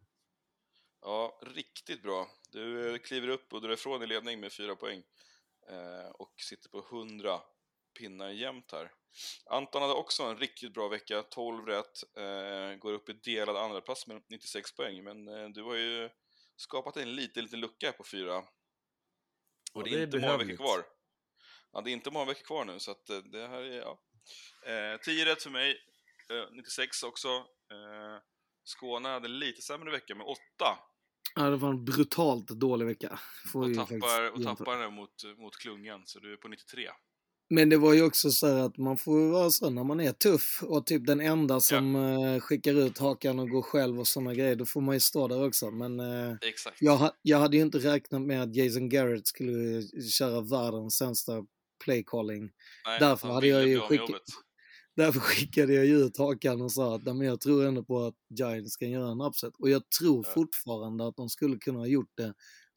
Ja, 1.09 1.39
riktigt 1.43 2.03
bra. 2.03 2.31
Du 2.53 2.95
eh, 2.95 2.99
kliver 2.99 3.29
upp 3.29 3.53
och 3.53 3.61
drar 3.61 3.71
ifrån 3.71 4.03
i 4.03 4.07
ledning 4.07 4.41
med 4.41 4.53
fyra 4.53 4.77
poäng 4.77 5.03
eh, 5.69 6.11
och 6.11 6.35
sitter 6.41 6.69
på 6.69 6.79
100 6.79 7.41
pinnar 7.99 8.31
jämnt 8.31 8.73
här. 8.73 8.93
Anton 9.47 9.83
hade 9.83 9.95
också 9.95 10.23
en 10.23 10.39
riktigt 10.39 10.75
bra 10.75 10.89
vecka, 10.89 11.23
12 11.23 11.67
rätt, 11.67 12.03
eh, 12.17 12.79
går 12.79 12.93
upp 12.93 13.09
i 13.09 13.13
delad 13.13 13.57
andra 13.57 13.81
plats 13.81 14.07
med 14.07 14.23
96 14.29 14.77
poäng, 14.77 15.05
men 15.05 15.29
eh, 15.29 15.49
du 15.49 15.63
har 15.63 15.75
ju 15.75 16.11
skapat 16.57 16.97
en 16.97 17.15
liten, 17.15 17.45
liten 17.45 17.61
lucka 17.61 17.93
på 17.93 18.05
fyra. 18.05 18.39
Och 18.39 18.47
Ja, 19.75 19.83
det 19.83 19.91
det 19.91 19.97
är 19.97 20.01
är 20.01 20.05
inte 20.05 20.19
många 20.19 20.37
veckor 20.37 20.57
kvar. 20.57 20.85
Ja, 21.73 21.81
det 21.81 21.91
är 21.91 21.93
inte 21.93 22.11
många 22.11 22.25
veckor 22.25 22.45
kvar 22.45 22.65
nu, 22.65 22.79
så 22.79 22.91
att 22.91 23.11
eh, 23.11 23.19
det 23.19 23.47
här 23.47 23.63
är, 23.63 23.81
ja. 23.81 24.01
Eh, 24.67 25.01
10 25.01 25.25
rätt 25.25 25.43
för 25.43 25.51
mig, 25.51 25.81
eh, 26.31 26.51
96 26.53 27.03
också. 27.03 27.29
Eh, 27.73 28.23
Skåne 28.65 29.09
hade 29.09 29.29
lite 29.29 29.63
sämre 29.63 29.91
vecka 29.91 30.15
med 30.15 30.27
8. 30.27 30.39
Ja, 31.39 31.51
det 31.51 31.57
var 31.57 31.71
en 31.71 31.85
brutalt 31.85 32.49
dålig 32.49 32.87
vecka. 32.87 33.19
Får 33.53 33.71
Och 33.71 33.75
tappar, 33.75 34.31
och 34.35 34.43
tappar 34.43 34.79
den 34.79 34.95
mot, 34.95 35.11
mot 35.39 35.57
klungan, 35.57 36.03
så 36.05 36.19
du 36.19 36.33
är 36.33 36.37
på 36.37 36.49
93. 36.49 36.89
Men 37.51 37.69
det 37.69 37.77
var 37.77 37.95
ju 37.95 38.03
också 38.03 38.31
så 38.31 38.47
här 38.47 38.59
att 38.59 38.77
man 38.77 38.97
får 38.97 39.33
vara 39.33 39.51
så 39.51 39.71
när 39.71 39.85
man 39.85 40.01
är 40.01 40.13
tuff 40.13 40.63
och 40.63 40.87
typ 40.87 41.07
den 41.07 41.21
enda 41.21 41.61
som 41.61 41.97
eh, 41.97 42.41
skickar 42.41 42.75
ut 42.75 42.99
hakan 42.99 43.39
och 43.39 43.49
går 43.49 43.63
själv 43.63 44.01
och 44.01 44.07
sådana 44.07 44.35
grejer, 44.35 44.57
då 44.57 44.67
får 44.67 44.81
man 44.81 44.95
ju 44.97 45.01
stå 45.01 45.29
där 45.29 45.47
också. 45.47 45.71
Men 45.71 46.01
eh, 46.01 46.37
Exakt. 46.41 46.83
jag, 46.83 47.13
jag 47.23 47.39
hade 47.39 47.57
ju 47.57 47.63
inte 47.63 47.79
räknat 47.79 48.23
med 48.23 48.43
att 48.43 48.57
Jason 48.57 48.89
Garrett 48.89 49.27
skulle 49.27 49.83
köra 50.11 50.41
världens 50.41 50.97
sämsta 50.97 51.45
playcalling. 51.85 52.51
Därför 53.01 53.29
hade 53.29 53.47
jag 53.47 53.69
ju 53.69 53.81
skickat. 53.81 54.23
Därför 54.99 55.21
skickade 55.21 55.73
jag 55.75 55.87
ut 55.87 56.19
hakan 56.19 56.63
och 56.63 56.73
sa 56.73 56.95
att 56.95 57.03
men 57.05 57.21
jag 57.21 57.41
tror 57.41 57.65
ändå 57.67 57.85
på 57.85 58.05
att 58.07 58.15
Giants 58.39 58.77
kan 58.77 58.91
göra 58.91 59.11
en 59.11 59.21
upset. 59.21 59.55
Och 59.59 59.71
jag 59.71 59.91
tror 59.91 60.25
Ja. 60.27 60.33
fortfarande 60.35 61.07
att 61.07 61.17
de 61.17 61.29
skulle 61.29 61.59
kunna 61.59 61.79
ha 61.79 61.87
gjort 61.87 62.13
det 62.17 62.35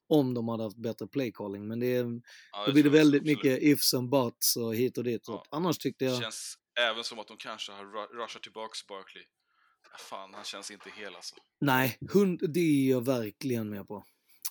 om 0.08 0.34
de 0.34 0.48
hade 0.48 0.64
haft 0.64 0.78
bättre 0.78 1.08
playcalling. 1.08 1.68
Men 1.68 1.80
det 1.80 1.96
är, 1.96 2.22
Ja, 2.52 2.66
då 2.66 2.72
blir 2.74 2.84
det 2.84 2.90
väldigt 2.90 3.22
absolut. 3.22 3.38
mycket 3.44 3.64
ifs 3.64 3.94
and 3.94 4.10
buts 4.10 4.56
och 4.58 4.76
hit 4.76 4.98
och 4.98 5.04
dit. 5.04 5.24
Ja. 5.28 5.44
Annars 5.52 5.78
tyckte 5.78 6.06
Det 6.06 6.12
jag... 6.12 6.22
känns 6.22 6.56
även 6.80 7.04
som 7.04 7.20
att 7.20 7.28
de 7.28 7.38
kanske 7.38 7.72
har 7.72 7.84
ru- 7.86 8.24
rushat 8.24 8.44
tillbaks 8.44 8.88
Barkley. 8.88 9.24
Fan, 10.10 10.34
han 10.34 10.44
känns 10.44 10.72
inte 10.72 10.90
hel 10.98 11.16
alltså. 11.16 11.36
Nej, 11.62 11.98
hund, 12.14 12.40
det 12.54 12.60
är 12.60 12.90
jag 12.90 13.06
verkligen 13.06 13.70
med 13.70 13.88
på. 13.88 14.04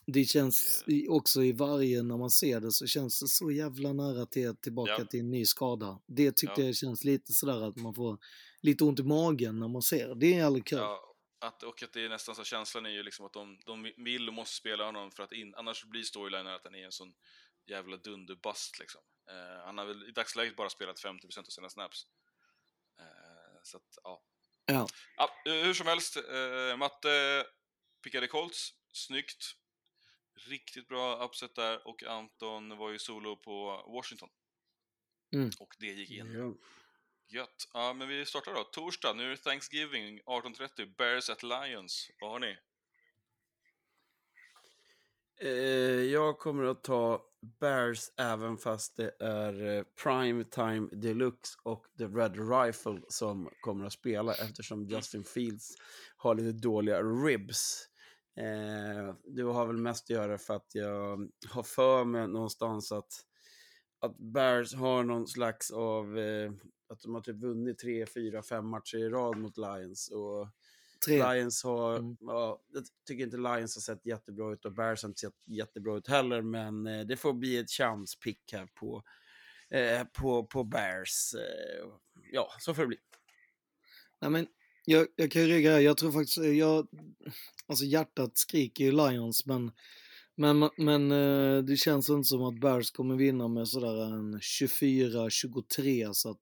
Det 0.07 0.25
känns 0.25 0.85
också 1.09 1.43
i 1.43 1.53
varje, 1.53 2.03
när 2.03 2.17
man 2.17 2.31
ser 2.31 2.61
det 2.61 2.73
så 2.73 2.87
känns 2.87 3.21
det 3.21 3.29
så 3.29 3.51
jävla 3.51 3.93
nära 3.93 4.27
till 4.27 4.57
tillbaka 4.57 4.95
Ja. 4.99 5.05
till 5.05 5.21
en 5.21 5.31
ny 5.31 5.45
skada. 5.47 6.01
Det 6.07 6.33
tyckte 6.33 6.61
Ja. 6.61 6.67
jag 6.67 6.77
känns 6.77 7.05
lite 7.05 7.33
sådär 7.33 7.69
att 7.69 7.77
man 7.77 7.95
får 7.95 8.19
lite 8.61 8.85
ont 8.85 9.01
i 9.01 9.03
magen 9.03 9.59
när 9.59 9.69
man 9.69 9.83
ser 9.83 10.09
det. 10.09 10.15
Det 10.15 10.35
är 10.35 10.45
aldrig 10.45 10.67
kul. 10.67 10.79
Ja, 10.79 11.15
att, 11.41 11.63
och 11.63 11.83
att 11.83 11.93
det 11.93 12.05
är 12.05 12.09
nästan 12.09 12.35
så 12.35 12.45
känslan 12.45 12.87
är 12.87 12.91
ju 12.91 13.03
liksom 13.03 13.27
att 13.27 13.33
de, 13.33 13.59
de 13.67 13.93
vill 13.97 14.29
och 14.29 14.35
måste 14.35 14.57
spela 14.57 14.85
honom 14.85 15.11
för 15.11 15.23
att 15.23 15.33
in, 15.33 15.55
annars 15.55 15.85
blir 15.85 16.03
storylinen 16.03 16.47
att 16.55 16.65
han 16.65 16.75
är 16.75 16.85
en 16.85 16.93
sån 16.93 17.13
jävla 17.67 17.97
dunderbust 17.97 18.79
liksom. 18.79 19.01
Eh, 19.31 19.65
han 19.65 19.79
har 19.79 19.87
väl 19.87 20.09
i 20.09 20.13
dagsläget 20.13 20.57
bara 20.57 20.71
spelat 20.71 21.01
50% 21.05 21.39
av 21.39 21.43
sina 21.51 21.69
snaps. 21.71 22.07
Eh, 22.99 23.61
så 23.63 23.77
att, 23.77 23.99
ja. 24.03 24.23
Ja. 24.67 24.87
ja. 25.17 25.31
eh, 25.53 25.65
Hur 25.65 25.75
som 25.75 25.87
helst, 25.87 26.17
eh, 26.17 26.77
Matte 26.77 27.45
pickade 28.05 28.27
Colts, 28.27 28.75
snyggt. 28.93 29.57
Riktigt 30.35 30.89
bra 30.89 31.25
upset 31.25 31.55
där 31.55 31.89
och 31.89 32.03
Anton 32.03 32.79
var 32.79 32.91
ju 32.91 32.99
solo 32.99 33.37
på 33.37 33.85
Washington. 33.95 34.29
Mm. 35.33 35.51
Och 35.61 35.75
det 35.79 35.87
gick 35.87 36.11
in. 36.11 36.33
Ja. 36.33 36.55
Gött. 37.29 37.69
Ja, 37.73 37.93
men 37.93 38.09
vi 38.09 38.27
startar 38.27 38.55
då. 38.55 38.65
Torsdag, 38.65 39.15
nu 39.15 39.25
är 39.25 39.31
det 39.31 39.37
Thanksgiving, 39.37 40.21
18.30, 40.21 40.95
Bears 40.97 41.31
at 41.31 41.43
Lions. 41.43 42.11
Vad 42.21 42.31
har 42.31 42.39
ni? 42.39 42.57
Eh, 45.41 45.51
jag 46.13 46.39
kommer 46.39 46.65
att 46.65 46.85
ta 46.85 47.23
Bears 47.61 48.11
även 48.17 48.59
fast 48.59 48.97
det 48.97 49.17
är 49.21 49.77
eh, 49.77 49.85
Prime 50.03 50.45
Time 50.45 50.89
Deluxe 50.93 51.59
och 51.63 51.87
The 51.99 52.05
Red 52.05 52.51
Rifle 52.51 53.01
som 53.09 53.51
kommer 53.61 53.87
att 53.87 53.93
spela 53.93 54.35
eftersom 54.35 54.85
Justin 54.85 55.25
Fields 55.25 55.77
har 56.17 56.35
lite 56.35 56.59
dåliga 56.59 57.03
ribs. 57.03 57.90
Eh, 58.37 59.15
det 59.25 59.43
har 59.43 59.67
väl 59.67 59.77
mest 59.77 60.05
att 60.05 60.11
göra 60.11 60.39
för 60.39 60.57
att 60.57 60.75
jag 60.75 61.29
har 61.49 61.63
för 61.63 62.05
mig 62.05 62.29
någonstans 62.29 62.93
att, 62.93 63.13
att 64.01 64.19
Bears 64.19 64.75
har 64.75 65.05
någon 65.05 65.27
slags 65.27 65.71
av 65.71 66.19
eh, 66.19 66.53
att 66.89 67.01
de 67.03 67.15
har 67.15 67.21
typ 67.21 67.37
vunnit 67.37 67.79
tre, 67.79 68.07
fyra, 68.07 68.43
fem 68.43 68.67
matcher 68.69 68.97
i 68.99 69.09
rad 69.09 69.37
mot 69.39 69.57
Lions. 69.57 70.09
Och 70.11 70.49
Tre. 71.07 71.33
Lions 71.33 71.65
har, 71.65 71.97
Mm. 71.99 72.17
ja, 72.21 72.63
jag 72.73 72.85
tycker 73.07 73.25
inte 73.25 73.37
Lions 73.37 73.77
har 73.77 73.81
sett 73.81 74.07
jättebra 74.07 74.53
ut 74.53 74.65
och 74.65 74.73
Bears 74.73 75.03
har 75.03 75.09
inte 75.09 75.21
sett 75.21 75.47
jättebra 75.47 75.97
ut 75.97 76.09
heller, 76.09 76.43
men 76.43 76.87
eh, 76.87 77.07
det 77.07 77.17
får 77.17 77.33
bli 77.33 77.59
ett 77.59 77.71
chanspick 77.71 78.53
här 78.53 78.67
på, 78.75 79.03
eh, 79.71 80.05
på, 80.05 80.47
på 80.47 80.65
Bears. 80.65 81.35
Eh, 81.35 81.87
ja, 82.33 82.49
så 82.59 82.75
får 82.75 82.83
det 82.83 82.89
bli. 82.89 82.99
Nej, 84.21 84.31
men 84.31 84.47
jag, 84.85 85.07
jag 85.17 85.31
kan 85.31 85.43
ju 85.43 85.49
rygga 85.49 85.73
här. 85.73 85.81
Jag 85.81 85.97
tror 85.97 86.13
faktiskt, 86.13 86.37
jag, 86.37 86.89
alltså 87.67 87.85
hjärtat 87.85 88.39
skriker 88.39 88.85
ju 88.85 88.93
Lions, 88.93 89.47
men, 89.47 89.73
men, 90.37 90.71
men 90.77 91.13
eh, 91.13 91.63
det 91.63 91.77
känns 91.77 92.11
inte 92.11 92.29
som 92.29 92.43
att 92.43 92.61
Bears 92.61 92.91
kommer 92.91 93.17
vinna 93.17 93.49
med 93.49 93.69
sådär 93.69 94.05
en 94.05 94.41
24-23 94.41 96.13
så 96.13 96.31
att 96.31 96.41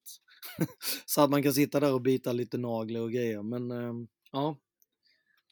så 1.07 1.20
att 1.20 1.30
man 1.30 1.43
kan 1.43 1.55
sitta 1.55 1.80
där 1.80 1.93
och 1.93 2.03
bita 2.03 2.32
lite 2.32 2.59
naglar 2.59 3.01
och 3.01 3.12
grejer. 3.12 3.43
Men 3.43 3.70
eh, 3.70 3.93
ja, 4.32 4.57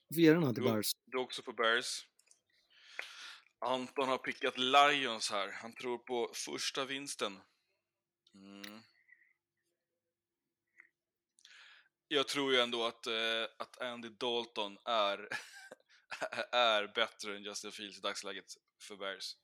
jag 0.08 0.14
får 0.14 0.22
ge 0.22 0.32
den 0.32 0.42
här 0.42 0.52
till 0.52 0.62
Du, 0.62 0.70
Bears. 0.70 0.92
du 1.06 1.18
också 1.18 1.42
på 1.42 1.52
Bears. 1.52 2.06
Anton 3.58 4.08
har 4.08 4.18
pickat 4.18 4.58
Lions 4.58 5.30
här. 5.30 5.52
Han 5.52 5.72
tror 5.72 5.98
på 5.98 6.30
första 6.34 6.84
vinsten. 6.84 7.38
Mm. 8.34 8.80
Jag 12.08 12.28
tror 12.28 12.52
ju 12.52 12.60
ändå 12.60 12.84
att, 12.84 13.06
eh, 13.06 13.44
att 13.58 13.80
Andy 13.82 14.08
Dalton 14.08 14.78
är, 14.84 15.28
är 16.52 16.92
bättre 16.94 17.36
än 17.36 17.42
Justin 17.42 17.72
Fields 17.72 17.98
i 17.98 18.00
dagsläget 18.00 18.44
för 18.82 18.96
Bears. 18.96 19.36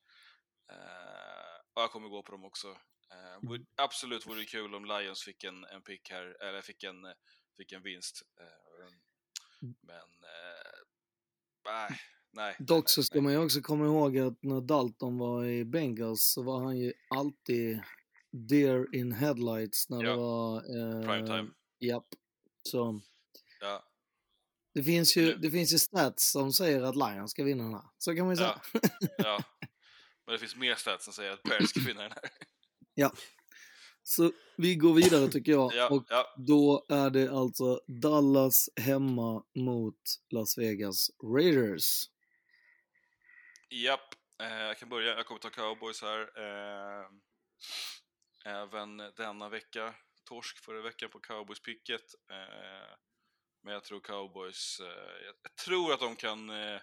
Eh, 0.73 1.61
och 1.75 1.83
jag 1.83 1.91
kommer 1.91 2.09
gå 2.09 2.23
på 2.23 2.33
dem 2.33 2.45
också. 2.45 2.69
Eh, 3.11 3.39
vore- 3.49 3.65
absolut 3.77 4.27
vore 4.27 4.39
det 4.41 4.45
kul 4.47 4.75
om 4.75 4.85
Lions 4.85 5.23
fick 5.23 5.45
en, 5.45 5.65
en 5.65 5.83
pick 5.83 6.11
här, 6.11 6.43
eller 6.43 6.61
fick 6.63 6.83
en, 6.85 7.07
fick 7.57 7.73
en 7.73 7.83
vinst. 7.83 8.23
Eh, 8.41 8.89
men, 9.83 9.97
eh, 9.97 10.81
nej, 11.65 12.01
nej. 12.33 12.57
Dock 12.59 12.89
så 12.89 13.03
ska 13.03 13.21
man 13.21 13.33
ju 13.33 13.39
också 13.39 13.61
komma 13.61 13.85
ihåg 13.85 14.19
att 14.19 14.43
när 14.43 14.61
Dalton 14.61 15.19
var 15.19 15.45
i 15.45 15.65
Bengals 15.65 16.33
så 16.33 16.43
var 16.43 16.65
han 16.65 16.79
ju 16.79 16.93
alltid 17.09 17.83
deer 18.31 18.95
in 18.95 19.13
headlights 19.13 19.89
när 19.89 20.03
det 20.03 20.09
Ja. 20.09 20.17
var... 20.17 20.57
Eh, 20.57 21.07
Prime 21.07 21.27
time. 21.27 21.51
Japp. 21.81 22.07
Så 22.63 23.01
Ja, 23.61 23.93
det 24.75 24.83
finns, 24.83 25.17
ju, 25.17 25.35
det 25.35 25.51
finns 25.51 25.73
ju 25.73 25.79
stats 25.79 26.31
som 26.31 26.53
säger 26.53 26.83
att 26.83 26.97
Lions 26.97 27.31
ska 27.31 27.45
vinna 27.45 27.65
den 27.65 27.75
här. 27.75 27.85
Så 27.99 28.15
kan 28.15 28.27
man 28.27 28.35
ju 28.35 28.37
säga. 28.37 28.61
ja, 28.73 29.09
ja. 29.19 29.43
Men 30.27 30.33
det 30.33 30.39
finns 30.39 30.57
mer 30.57 30.75
stats 30.75 31.05
som 31.05 31.13
säger 31.13 31.33
att 31.33 31.43
Bears 31.43 31.69
ska 31.71 31.81
vinna 31.81 32.03
den 32.03 32.13
här. 32.13 32.23
Ja. 32.95 33.13
Så 34.03 34.33
vi 34.57 34.75
går 34.75 34.95
vidare 34.95 35.29
tycker 35.29 35.53
jag. 35.53 35.75
Ja, 35.75 35.89
och 35.89 36.05
ja. 36.09 36.35
då 36.37 36.87
är 36.89 37.11
det 37.11 37.29
alltså 37.29 37.81
Dallas 37.87 38.69
hemma 38.77 39.45
mot 39.55 40.01
Las 40.31 40.59
Vegas 40.59 41.11
Raiders. 41.23 42.05
Japp, 43.71 44.15
eh, 44.43 44.53
jag 44.53 44.79
kan 44.79 44.89
börja. 44.89 45.17
Jag 45.17 45.27
kommer 45.27 45.41
ta 45.41 45.51
cowboys 45.51 46.03
här. 46.03 46.21
Eh, 46.21 47.07
även 48.45 48.97
denna 48.97 49.49
vecka. 49.49 49.95
Torsk 50.33 50.59
förra 50.59 50.83
veckan 50.83 51.11
på 51.11 51.21
cowboys-picket. 51.21 52.15
Eh, 52.31 52.97
men 53.63 53.75
jag 53.75 53.85
tror 53.85 54.01
cowboys, 54.01 54.81
eh, 54.81 55.27
jag, 55.43 55.57
tror 55.65 55.93
att 55.93 56.01
de 56.01 56.17
kan... 56.17 56.51
Eh, 56.51 56.81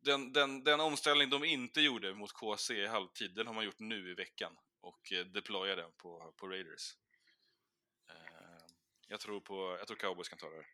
den, 0.00 0.32
den, 0.32 0.64
den 0.64 0.80
omställning 0.80 1.30
de 1.30 1.44
inte 1.44 1.80
gjorde 1.80 2.14
mot 2.14 2.32
KC 2.32 2.74
i 2.74 2.86
halvtid, 2.86 3.34
den 3.34 3.46
har 3.46 3.54
man 3.54 3.64
gjort 3.64 3.78
nu 3.78 4.10
i 4.10 4.14
veckan. 4.14 4.52
Och 4.80 5.12
eh, 5.12 5.26
deployar 5.26 5.76
den 5.76 5.90
på, 5.96 6.34
på 6.36 6.48
Raiders. 6.48 6.96
Eh, 8.10 8.66
jag, 9.08 9.20
tror 9.20 9.40
på, 9.40 9.76
jag 9.78 9.86
tror 9.86 9.96
cowboys 9.96 10.28
kan 10.28 10.38
ta 10.38 10.50
det 10.50 10.56
här. 10.56 10.66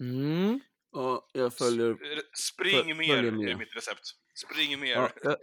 Mm. 0.00 0.60
Ja, 0.90 1.28
jag 1.32 1.54
följer... 1.54 1.96
Spring 2.36 2.84
Föl- 2.84 2.94
mer, 2.94 3.06
följer 3.06 3.22
det 3.22 3.28
är 3.28 3.46
med. 3.46 3.58
mitt 3.58 3.76
recept. 3.76 4.06
Spring 4.34 4.80
mer. 4.80 4.92
Ja, 4.92 5.10
jag, 5.22 5.36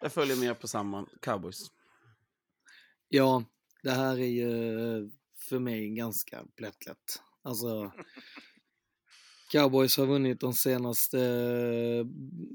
jag 0.00 0.12
följer 0.12 0.36
med 0.36 0.60
på 0.60 0.68
samma. 0.68 1.08
Cowboys. 1.22 1.58
Ja, 3.08 3.44
det 3.84 3.92
här 3.92 4.18
är 4.18 4.26
ju 4.26 4.78
eh, 4.78 5.08
för 5.36 5.58
mig 5.58 5.90
ganska 5.90 6.44
plättlätt. 6.56 7.22
Alltså, 7.42 7.92
Cowboys 9.52 9.96
har 9.96 10.06
vunnit 10.06 10.40
de 10.40 10.54
senaste 10.54 11.20
eh, 11.20 12.06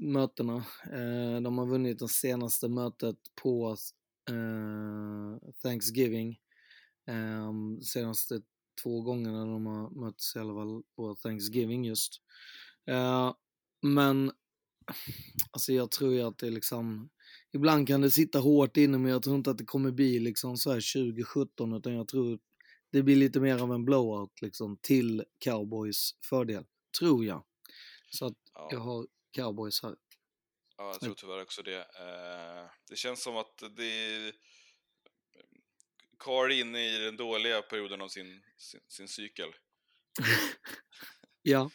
mötena. 0.06 0.56
Eh, 0.84 1.40
de 1.42 1.58
har 1.58 1.66
vunnit 1.66 1.98
det 1.98 2.08
senaste 2.08 2.68
mötet 2.68 3.16
på 3.42 3.76
Thanksgiving. 5.62 6.38
Ehm, 7.06 7.80
senaste 7.82 8.40
två 8.82 9.02
gångerna 9.02 9.44
de 9.44 9.66
har 9.66 9.90
mötts 9.90 10.36
i 10.36 10.38
alla 10.38 10.54
fall 10.54 10.82
på 10.96 11.14
Thanksgiving 11.14 11.84
just. 11.84 12.20
Men 13.82 14.32
alltså 15.50 15.72
jag 15.72 15.90
tror 15.90 16.12
ju 16.14 16.22
att 16.22 16.38
det 16.38 16.50
liksom 16.50 17.10
Ibland 17.52 17.88
kan 17.88 18.00
det 18.00 18.10
sitta 18.10 18.38
hårt 18.38 18.76
inne 18.76 18.98
men 18.98 19.10
jag 19.10 19.22
tror 19.22 19.36
inte 19.36 19.50
att 19.50 19.58
det 19.58 19.64
kommer 19.64 19.90
bli 19.90 20.18
liksom 20.20 20.56
så 20.56 20.72
här 20.72 21.04
2017 21.10 21.72
utan 21.74 21.94
jag 21.94 22.08
tror 22.08 22.38
det 22.92 23.02
blir 23.02 23.16
lite 23.16 23.40
mer 23.40 23.62
av 23.62 23.72
en 23.72 23.84
blowout 23.84 24.42
liksom 24.42 24.76
till 24.76 25.24
Cowboys 25.44 26.10
fördel. 26.24 26.64
Tror 26.98 27.24
jag. 27.24 27.44
Så 28.10 28.26
att 28.26 28.34
Ja. 28.54 28.68
jag 28.72 28.78
har 28.80 29.06
Cowboys 29.34 29.82
här. 29.82 29.96
Ja, 30.76 30.90
jag 30.92 31.00
tror 31.00 31.14
tyvärr 31.14 31.42
också 31.42 31.62
det. 31.62 31.78
Eh, 31.78 32.70
det 32.88 32.96
känns 32.96 33.22
som 33.22 33.36
att 33.36 33.62
det 33.76 33.84
är... 33.84 34.32
Carr 36.18 36.44
är 36.50 36.60
inne 36.60 36.96
i 36.96 36.98
den 36.98 37.16
dåliga 37.16 37.62
perioden 37.62 38.00
av 38.00 38.08
sin, 38.08 38.42
sin, 38.56 38.80
sin 38.88 39.08
cykel. 39.08 39.48
Ja, 41.42 41.70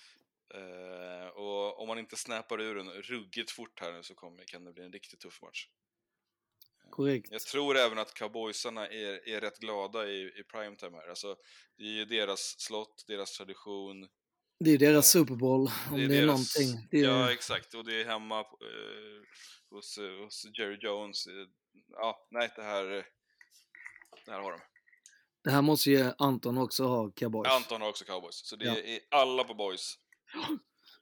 Eh, 0.56 1.28
och 1.28 1.82
om 1.82 1.88
man 1.88 2.00
inte 2.00 2.16
snappar 2.16 2.62
ur 2.62 2.76
den 2.76 2.90
ruggigt 2.90 3.52
fort 3.52 3.80
här 3.80 3.94
nu 3.94 4.04
så 4.04 4.16
kommer, 4.16 4.44
kan 4.44 4.64
det 4.64 4.74
bli 4.74 4.84
en 4.84 4.92
riktigt 4.92 5.20
tuff 5.20 5.42
match. 5.42 5.68
korrekt. 6.90 7.28
Jag 7.32 7.42
tror 7.42 7.78
även 7.78 7.98
att 7.98 8.14
cowboysarna 8.14 8.88
är, 8.88 9.30
är 9.30 9.42
rätt 9.42 9.60
glada 9.60 10.08
i, 10.08 10.40
i 10.40 10.44
primetime 10.44 10.98
här. 10.98 11.08
Alltså, 11.10 11.36
det 11.78 11.84
är 11.84 11.88
ju 11.90 12.06
deras 12.06 12.56
slott, 12.60 13.04
deras 13.08 13.38
tradition. 13.38 14.08
Det 14.60 14.72
är 14.72 14.78
deras 14.78 15.10
Super 15.12 15.36
Bowl 15.36 15.70
om 15.92 15.98
det 15.98 16.04
är, 16.04 16.08
deras- 16.10 16.26
någonting. 16.28 16.88
Det 16.92 16.98
är, 17.00 17.04
Ja, 17.04 17.32
exakt. 17.34 17.74
Och 17.74 17.86
det 17.86 18.02
är 18.02 18.06
hemma 18.06 18.40
eh, 18.40 18.46
hos, 19.70 19.98
eh, 19.98 20.24
hos 20.24 20.46
Jerry 20.60 20.78
Jones. 20.82 21.28
Eh, 21.28 21.34
Ja, 21.90 22.28
nej, 22.32 22.50
det 22.56 22.64
här... 22.64 22.98
eh, 22.98 23.04
Det 24.26 24.32
här 24.32 24.40
har 24.40 24.52
de. 24.52 24.60
Det 25.44 25.52
här 25.52 25.62
måste 25.62 25.92
ju 25.92 26.12
Anton 26.18 26.58
också 26.58 26.84
ha 26.84 27.12
Cowboys. 27.12 27.52
Anton 27.52 27.82
har 27.82 27.90
också 27.90 28.06
cowboys, 28.06 28.36
så 28.46 28.56
det 28.56 28.66
Ja. 28.66 28.78
är 28.78 29.00
alla 29.12 29.44
på 29.44 29.54
boys. 29.54 29.96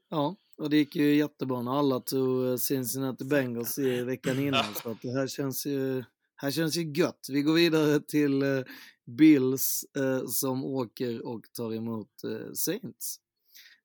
Ja, 0.10 0.36
och 0.58 0.70
det 0.70 0.78
gick 0.78 0.96
ju 0.96 1.16
jättebra 1.16 1.62
när 1.62 1.80
alla 1.80 2.00
tog 2.00 2.46
eh, 2.46 2.58
Cincinnati 2.58 3.26
Bengals 3.26 3.80
i 3.80 4.02
veckan 4.02 4.40
innan. 4.40 4.76
så 4.76 4.90
att 4.92 5.02
det 5.02 5.12
här 5.12 5.28
känns 5.28 5.66
ju, 5.66 6.04
här 6.36 6.52
känns 6.52 6.76
ju 6.76 6.94
gött. 6.94 7.28
Vi 7.30 7.42
går 7.42 7.54
vidare 7.54 8.00
till 8.00 8.42
eh, 8.42 8.64
Bills 9.06 9.86
eh, 9.98 10.26
som 10.26 10.66
åker 10.66 11.26
och 11.26 11.46
tar 11.54 11.74
emot 11.74 12.22
Saints. 12.54 13.20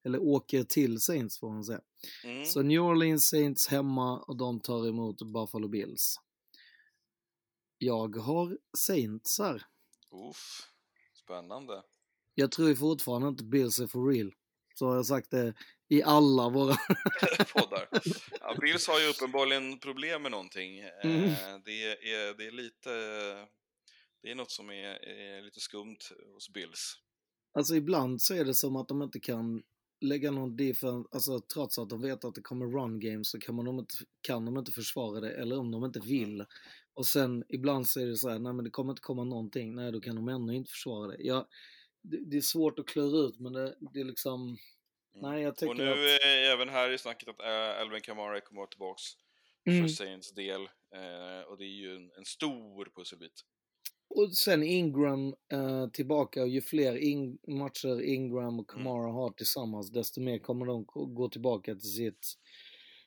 Eller 0.04 0.18
åker 0.22 0.64
till 0.64 1.00
Saints 1.00 1.38
får 1.38 1.50
man 1.50 1.64
säga. 1.64 1.80
Mm. 2.24 2.46
Så 2.46 2.62
New 2.62 2.80
Orleans 2.80 3.28
Saints 3.28 3.68
hemma 3.68 4.18
och 4.18 4.36
de 4.36 4.60
tar 4.60 4.88
emot 4.88 5.22
Buffalo 5.22 5.68
Bills. 5.68 6.16
Jag 7.78 8.16
har 8.16 8.58
Saints 8.76 9.38
här. 9.38 9.66
Uff, 10.30 10.62
spännande. 11.24 11.82
Jag 12.34 12.50
tror 12.50 12.74
fortfarande 12.74 13.28
inte 13.28 13.44
Bills 13.44 13.80
är 13.80 13.86
for 13.86 14.08
real. 14.08 14.32
Så 14.78 14.86
har 14.86 14.96
jag 14.96 15.06
sagt 15.06 15.30
det 15.30 15.54
i 15.88 16.02
alla 16.02 16.48
våra... 16.48 16.74
Poddar. 17.52 17.88
Ja, 18.40 18.56
Bills 18.60 18.88
har 18.88 19.00
ju 19.00 19.06
uppenbarligen 19.08 19.78
problem 19.78 20.22
med 20.22 20.30
någonting. 20.30 20.78
Eh, 20.78 20.88
Mm. 21.04 21.30
Det, 21.64 21.84
är, 21.84 22.36
det 22.38 22.46
är 22.46 22.50
lite... 22.50 22.90
Det 24.22 24.30
är 24.30 24.34
något 24.34 24.50
som 24.50 24.70
är, 24.70 25.08
är 25.08 25.42
lite 25.42 25.60
skumt 25.60 25.98
hos 26.34 26.48
Bills. 26.52 26.94
Alltså 27.54 27.74
ibland 27.76 28.22
så 28.22 28.34
är 28.34 28.44
det 28.44 28.54
som 28.54 28.76
att 28.76 28.88
de 28.88 29.02
inte 29.02 29.20
kan 29.20 29.62
lägga 30.00 30.30
någon 30.30 30.56
defense, 30.56 31.08
alltså 31.12 31.40
trots 31.40 31.78
att 31.78 31.88
de 31.88 32.02
vet 32.02 32.24
att 32.24 32.34
det 32.34 32.42
kommer 32.42 32.66
run 32.66 33.00
games 33.00 33.30
så 33.30 33.38
kan, 33.38 33.54
man 33.54 33.64
de 33.64 33.78
inte, 33.78 33.94
kan 34.20 34.44
de 34.44 34.58
inte 34.58 34.72
försvara 34.72 35.20
det 35.20 35.30
eller 35.32 35.58
om 35.58 35.70
de 35.70 35.84
inte 35.84 36.00
vill. 36.00 36.44
Och 36.94 37.06
sen 37.06 37.44
ibland 37.48 37.88
så 37.88 38.00
är 38.00 38.06
det 38.06 38.16
så 38.16 38.28
här, 38.28 38.38
nej 38.38 38.52
men 38.52 38.64
det 38.64 38.70
kommer 38.70 38.92
inte 38.92 39.02
komma 39.02 39.24
någonting, 39.24 39.74
nej 39.74 39.92
då 39.92 40.00
kan 40.00 40.16
de 40.16 40.28
ändå 40.28 40.52
inte 40.52 40.70
försvara 40.70 41.06
det. 41.08 41.16
Ja, 41.18 41.48
det, 42.10 42.30
det 42.30 42.36
är 42.36 42.40
svårt 42.40 42.78
att 42.78 42.86
klura 42.86 43.26
ut 43.28 43.40
men 43.40 43.52
det, 43.52 43.76
det 43.92 44.00
är 44.00 44.04
liksom, 44.04 44.56
nej 45.14 45.42
jag 45.42 45.56
tycker 45.56 45.70
Och 45.70 45.76
nu 45.76 45.90
att... 45.90 45.96
är 45.98 46.52
även 46.54 46.68
här 46.68 46.90
i 46.90 46.98
snacket 46.98 47.28
att 47.28 47.40
Alvin 47.80 48.00
Kamara 48.00 48.40
kommer 48.40 48.60
vara 48.60 48.70
tillbaks 48.70 49.02
Mm. 49.66 49.80
för 49.82 49.88
Saints 49.88 50.34
del. 50.34 50.60
Eh, 50.94 51.40
och 51.48 51.58
det 51.58 51.64
är 51.64 51.76
ju 51.80 51.96
en, 51.96 52.10
en 52.16 52.24
stor 52.24 52.92
pusselbit. 52.96 53.32
Och 54.08 54.36
sen 54.36 54.62
Ingram 54.62 55.34
eh, 55.52 55.88
tillbaka 55.88 56.42
och 56.42 56.48
ju 56.48 56.60
fler 56.60 56.96
in, 56.96 57.38
matcher 57.48 58.00
Ingram 58.02 58.60
och 58.60 58.70
Kamara 58.70 59.12
har 59.12 59.30
tillsammans 59.30 59.90
desto 59.90 60.20
mer 60.20 60.38
kommer 60.38 60.66
de 60.66 60.84
gå- 60.86 61.28
tillbaka 61.28 61.74
till 61.74 61.92
sitt 61.92 62.34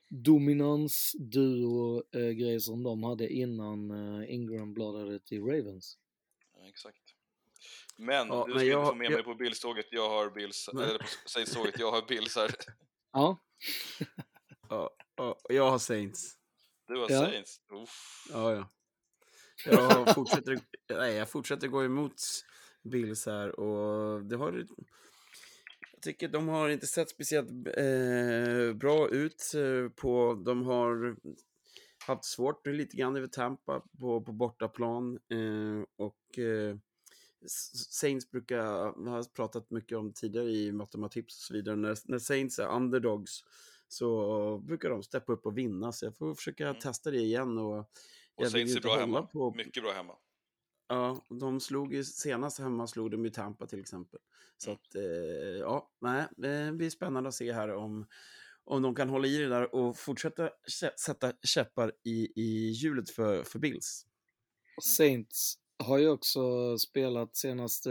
dominans-duo-grej 0.10 2.60
som 2.60 2.84
de 2.84 3.04
hade 3.04 3.30
innan 3.34 3.92
eh, 3.92 4.34
Ingram 4.34 4.74
bladade 4.74 5.20
till 5.20 5.42
Ravens. 5.44 5.98
Ja, 6.58 6.68
exakt. 6.70 7.16
Men 7.98 8.28
Ja, 8.28 8.44
du 8.48 8.54
men 8.54 8.60
ska 8.60 8.68
jag- 8.70 8.82
inte 8.82 8.90
få 8.92 8.96
med 8.96 9.06
jag- 9.06 9.12
mig 9.14 9.24
på 9.24 9.36
Bills-tåget. 9.36 9.86
Jag 9.92 10.10
har 10.10 10.30
Bills, 10.30 10.70
Nej. 10.74 10.84
eller 10.90 11.00
på 11.00 11.06
Saints-tåget. 11.26 11.80
Jag 11.80 11.92
har 11.92 12.08
Bills 12.08 12.36
här. 12.36 12.52
Ja, 13.14 13.38
Ja, 14.70 14.90
ja, 15.16 15.36
jag 15.50 15.72
har 15.72 15.80
Saints. 15.80 16.36
Du 16.88 16.94
har 17.00 17.10
Ja. 17.12 17.20
Saints. 17.20 17.58
Uff. 17.84 18.26
Ja, 18.32 18.54
ja. 18.54 18.70
Jag 19.66 20.16
fortsätter, 20.16 20.60
nej, 20.90 21.14
jag 21.16 21.30
fortsätter 21.30 21.68
gå 21.68 21.84
emot 21.84 22.14
Bills 22.84 23.26
här 23.26 23.60
och 23.60 24.26
det 24.26 24.36
har... 24.38 24.54
Jag 25.94 26.02
tycker 26.02 26.28
de 26.28 26.48
har 26.48 26.70
inte 26.70 26.88
sett 26.88 27.10
speciellt 27.10 27.50
eh, 27.78 28.74
bra 28.74 29.10
ut 29.10 29.44
eh, 29.56 29.90
på... 29.90 30.34
De 30.46 30.66
har 30.66 31.16
haft 32.08 32.26
svårt 32.26 32.68
lite 32.68 32.98
grann 32.98 33.16
över 33.16 33.28
Tampa 33.28 33.80
på, 34.00 34.22
på 34.22 34.32
bortaplan. 34.32 35.16
Eh, 35.16 35.84
och 35.98 36.40
eh, 36.40 36.76
Saints 37.48 38.32
brukar, 38.32 38.58
jag 38.58 38.94
har 39.12 39.24
pratat 39.24 39.72
mycket 39.72 39.98
om 39.98 40.14
tidigare 40.14 40.50
i 40.50 40.72
matematips 40.72 41.38
och 41.38 41.42
så 41.42 41.54
vidare, 41.54 41.76
när, 41.76 41.98
när 42.06 42.20
Saints 42.20 42.60
är 42.60 42.68
underdogs 42.68 43.44
så 43.88 44.58
brukar 44.58 44.90
de 44.90 45.04
steppa 45.04 45.34
upp 45.34 45.46
och 45.46 45.58
vinna, 45.58 45.92
så 45.92 46.06
jag 46.06 46.18
får 46.18 46.36
försöka 46.36 46.74
testa 46.74 47.12
det 47.12 47.18
igen. 47.18 47.58
Och, 47.58 47.78
Och 47.80 47.86
jag 48.36 48.52
Saints 48.52 48.76
är 48.76 48.82
bra 48.82 48.98
hemma. 48.98 49.22
På, 49.24 49.54
Mycket 49.54 49.84
bra 49.84 49.92
hemma. 49.94 50.14
Ja, 50.88 51.26
de 51.30 51.60
slog 51.60 51.94
ju 51.94 52.04
senast 52.04 52.60
hemma 52.60 52.88
slog 52.88 53.12
de 53.12 53.26
ju 53.26 53.30
Tampa 53.32 53.68
till 53.68 53.80
exempel. 53.80 54.20
Så 54.58 54.70
Mm. 54.70 54.80
att, 54.82 54.96
eh, 54.96 55.60
ja, 55.60 55.92
nej, 56.02 56.28
det 56.38 56.72
blir 56.74 56.90
spännande 56.90 57.28
att 57.28 57.36
se 57.36 57.54
här 57.54 57.74
om, 57.74 58.08
om 58.64 58.82
de 58.82 58.96
kan 58.96 59.10
hålla 59.10 59.28
i 59.28 59.38
det 59.38 59.48
där 59.50 59.76
och 59.76 59.98
fortsätta 59.98 60.50
sätta 61.06 61.34
käppar 61.44 61.92
i, 62.04 62.32
i 62.42 62.70
hjulet 62.70 63.10
för, 63.10 63.44
för 63.44 63.60
Bills. 63.60 64.06
Saints 64.82 65.58
har 65.82 65.98
ju 65.98 66.10
också 66.10 66.78
spelat 66.78 67.36
senaste 67.36 67.90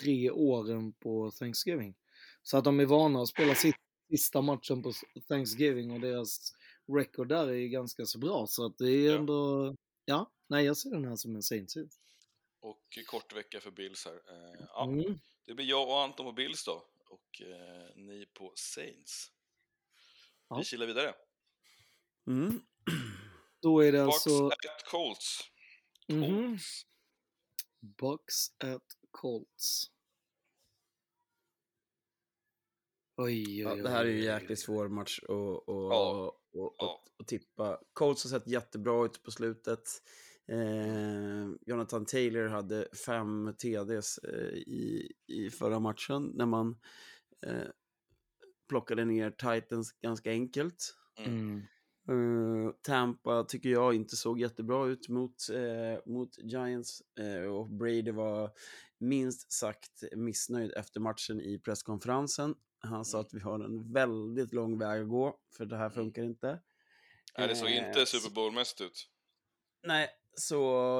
tre 0.00 0.30
åren 0.30 0.92
på 0.92 1.30
Thanksgiving. 1.30 1.94
Så 2.42 2.56
att 2.56 2.64
de 2.64 2.80
är 2.80 2.84
vana 2.86 3.22
att 3.22 3.28
spela 3.28 3.54
sitt, 3.54 3.76
sista 4.10 4.40
matchen 4.40 4.82
på 4.82 4.92
Thanksgiving 5.28 5.90
och 5.90 6.00
deras 6.00 6.52
record 6.98 7.28
där 7.28 7.48
är 7.48 7.52
ju 7.52 7.68
ganska 7.68 8.06
så 8.06 8.18
bra. 8.18 8.46
Så 8.46 8.66
att 8.66 8.78
det 8.78 8.90
är 8.90 9.10
Ja. 9.10 9.18
ändå, 9.18 9.74
ja, 10.04 10.30
nej 10.48 10.64
jag 10.64 10.76
ser 10.76 10.90
den 10.90 11.04
här 11.04 11.16
som 11.16 11.36
en 11.36 11.42
Saints. 11.42 11.76
Och 12.60 12.98
kort 13.06 13.36
vecka 13.36 13.60
för 13.60 13.70
Bills 13.70 14.04
här. 14.04 14.14
Eh, 14.14 14.64
ja, 14.68 14.84
Mm. 14.84 15.18
Det 15.46 15.54
blir 15.54 15.66
jag 15.66 15.88
och 15.88 16.00
Anton 16.02 16.26
på 16.26 16.32
Bills 16.32 16.64
då. 16.64 16.84
Och 17.08 17.42
eh, 17.42 17.96
ni 17.96 18.26
på 18.34 18.52
Saints. 18.56 19.30
Ja. 20.48 20.56
Vi 20.58 20.64
kilar 20.64 20.86
vidare. 20.86 21.14
Mm. 22.26 22.60
Då 23.62 23.80
är 23.80 23.92
det 23.92 24.04
Bucks 24.04 24.14
alltså 24.14 24.46
at 24.46 24.84
Colts. 24.90 25.40
mhm, 26.08 26.48
Colts. 26.48 26.82
Bucks 27.82 28.46
at 28.64 28.82
Colts. 29.10 29.86
Oj, 33.16 33.60
Ja, 33.60 33.72
oj, 33.72 33.76
oj. 33.76 33.82
det 33.82 33.88
här 33.90 34.04
är 34.04 34.08
ju 34.08 34.18
en 34.18 34.24
jäkligt 34.24 34.58
svår 34.58 34.88
match 34.88 35.20
att 35.22 35.28
och, 35.28 35.62
Ja. 35.92 36.10
och, 36.52 36.62
och, 36.62 36.74
Ja. 36.78 37.04
och 37.18 37.26
tippa. 37.26 37.80
Colts 37.92 38.24
har 38.24 38.30
sett 38.38 38.46
jättebra 38.48 39.04
ut 39.04 39.22
på 39.22 39.30
slutet. 39.30 39.82
Eh, 40.48 41.48
Jonathan 41.66 42.06
Taylor 42.06 42.48
hade 42.48 42.88
fem 43.06 43.54
TDs 43.58 44.18
eh, 44.18 44.48
i, 44.54 45.12
i 45.26 45.50
förra 45.50 45.80
matchen 45.80 46.32
när 46.34 46.46
man 46.46 46.78
eh, 47.46 47.68
plockade 48.68 49.04
ner 49.04 49.30
Titans 49.30 49.92
ganska 49.92 50.30
enkelt. 50.30 50.96
Mm. 51.18 51.62
Eh, 52.08 52.72
Tampa 52.82 53.44
tycker 53.44 53.68
jag 53.68 53.94
inte 53.94 54.16
såg 54.16 54.40
jättebra 54.40 54.86
ut 54.86 55.08
mot, 55.08 55.34
eh, 55.52 56.12
mot 56.12 56.38
Giants 56.38 57.02
eh, 57.18 57.42
och 57.42 57.68
Brady 57.70 58.10
var 58.10 58.50
minst 58.98 59.52
sagt 59.52 60.02
missnöjd 60.16 60.72
efter 60.76 61.00
matchen 61.00 61.40
i 61.40 61.58
presskonferensen. 61.58 62.54
Han 62.78 63.04
sa 63.04 63.18
Mm. 63.18 63.26
att 63.26 63.34
vi 63.34 63.40
har 63.40 63.60
en 63.60 63.92
väldigt 63.92 64.52
lång 64.52 64.78
väg 64.78 65.02
att 65.02 65.08
gå 65.08 65.38
för 65.56 65.66
det 65.66 65.76
här 65.76 65.90
funkar 65.90 66.22
inte. 66.22 66.60
Nej, 67.38 67.48
det 67.48 67.56
såg 67.56 67.70
inte 67.70 68.06
Super 68.06 68.34
Bowl-mässigt 68.34 68.80
ut. 68.82 69.08
Nej, 69.86 70.08
så 70.34 70.56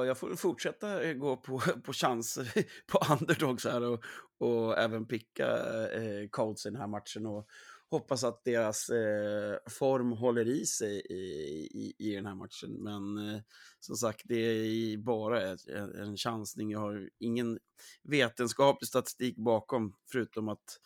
jag 0.07 0.17
får 0.17 0.35
fortsätta 0.35 1.13
gå 1.13 1.37
på, 1.37 1.59
på 1.83 1.93
chanser 1.93 2.47
på 2.87 3.13
underdogs 3.13 3.65
här 3.65 3.81
och, 3.83 4.03
och 4.37 4.77
även 4.77 5.05
picka 5.07 5.47
eh, 5.91 6.29
Colts 6.29 6.65
i 6.65 6.69
den 6.69 6.79
här 6.79 6.87
matchen 6.87 7.25
och 7.25 7.47
hoppas 7.93 8.23
att 8.23 8.43
deras 8.43 8.89
eh, 8.89 9.57
form 9.69 10.11
håller 10.11 10.47
i 10.47 10.65
sig 10.65 10.99
i, 10.99 11.23
i, 11.73 11.95
i 11.97 12.15
den 12.15 12.25
här 12.25 12.35
matchen. 12.35 12.83
Men 12.83 13.17
eh, 13.17 13.41
som 13.79 13.95
sagt, 13.95 14.21
det 14.25 14.35
är 14.35 14.97
bara 14.97 15.41
en, 15.51 15.57
en 15.95 16.17
chansning. 16.17 16.71
Jag 16.71 16.79
har 16.79 17.09
ingen 17.19 17.59
vetenskaplig 18.03 18.87
statistik 18.87 19.37
bakom, 19.37 19.95
förutom 20.11 20.49
att 20.49 20.79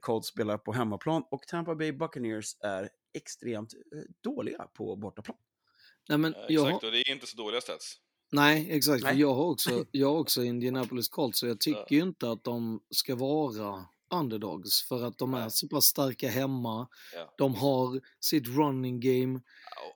Colts 0.00 0.28
spelar 0.28 0.58
på 0.58 0.72
hemmaplan 0.72 1.22
och 1.30 1.42
Tampa 1.46 1.74
Bay 1.74 1.92
Buccaneers 1.92 2.56
är 2.60 2.88
extremt 3.14 3.74
eh, 3.74 4.00
dåliga 4.22 4.66
på 4.74 4.96
bortaplan. 4.96 5.36
Nej, 6.08 6.18
men 6.18 6.34
jag, 6.48 6.66
exakt, 6.68 6.84
och 6.84 6.92
det 6.92 6.98
är 6.98 7.12
inte 7.12 7.26
så 7.26 7.36
dåliga 7.36 7.60
stats. 7.60 7.96
Nej, 8.32 8.70
exakt. 8.70 9.02
Nej. 9.04 9.20
jag 9.20 9.34
har 9.34 9.44
också, 9.44 9.84
jag 9.90 10.08
har 10.08 10.18
också 10.18 10.42
Indianapolis 10.44 11.08
Colts, 11.08 11.38
så 11.38 11.46
jag 11.46 11.60
tycker 11.60 11.80
Ja. 11.80 11.86
ju 11.90 12.02
inte 12.02 12.30
att 12.30 12.44
de 12.44 12.80
ska 12.90 13.14
vara 13.16 13.84
underdogs 14.10 14.82
för 14.88 15.04
att 15.04 15.18
de 15.18 15.34
är 15.34 15.48
så 15.48 15.68
pass 15.68 15.84
starka 15.84 16.28
hemma. 16.28 16.88
Ja. 17.14 17.34
De 17.38 17.54
har 17.54 18.00
sitt 18.20 18.48
running 18.48 19.00
game. 19.00 19.40